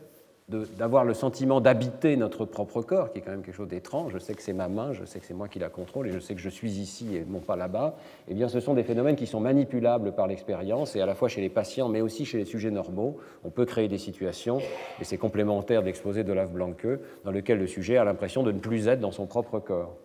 d'avoir 0.50 1.06
le 1.06 1.14
sentiment 1.14 1.62
d'habiter 1.62 2.18
notre 2.18 2.46
propre 2.46 2.82
corps, 2.82 3.12
qui 3.12 3.20
est 3.20 3.22
quand 3.22 3.30
même 3.30 3.44
quelque 3.44 3.56
chose 3.56 3.68
d'étrange, 3.68 4.14
je 4.14 4.18
sais 4.18 4.34
que 4.34 4.42
c'est 4.42 4.54
ma 4.54 4.68
main, 4.68 4.92
je 4.92 5.06
sais 5.06 5.20
que 5.20 5.26
c'est 5.26 5.36
moi 5.36 5.48
qui 5.48 5.60
la 5.60 5.70
contrôle 5.70 6.08
et 6.08 6.12
je 6.12 6.18
sais 6.18 6.34
que 6.34 6.42
je 6.42 6.50
suis 6.50 6.80
ici 6.80 7.16
et 7.16 7.24
non 7.26 7.40
pas 7.40 7.56
là-bas, 7.56 7.96
eh 8.28 8.34
bien 8.34 8.48
ce 8.48 8.60
sont 8.60 8.74
des 8.74 8.84
phénomènes 8.84 9.16
qui 9.16 9.28
sont 9.28 9.40
manipulables 9.40 10.14
par 10.14 10.26
l'expérience 10.26 10.96
et 10.96 11.02
à 11.02 11.06
la 11.06 11.14
fois 11.14 11.30
chez 11.30 11.42
les 11.42 11.50
patients 11.50 11.90
mais 11.90 12.02
aussi 12.02 12.26
chez 12.26 12.40
les 12.40 12.46
sujets 12.46 12.72
normaux. 12.72 13.20
On 13.44 13.52
peut 13.52 13.66
créer 13.66 13.88
des 13.88 14.00
situations, 14.00 14.60
et 15.00 15.04
c'est 15.04 15.18
complémentaire 15.18 15.84
d'exposer 15.84 16.24
de 16.24 16.34
Lave 16.34 16.52
Blanque, 16.52 16.88
dans 17.24 17.32
lequel 17.32 17.60
le 17.60 17.68
sujet 17.68 17.98
a 17.98 18.04
l'impression 18.04 18.42
de 18.42 18.52
ne 18.52 18.60
plus 18.60 18.88
être 18.88 19.00
dans 19.00 19.12
son 19.12 19.28
propre 19.28 19.60
corps. 19.60 19.96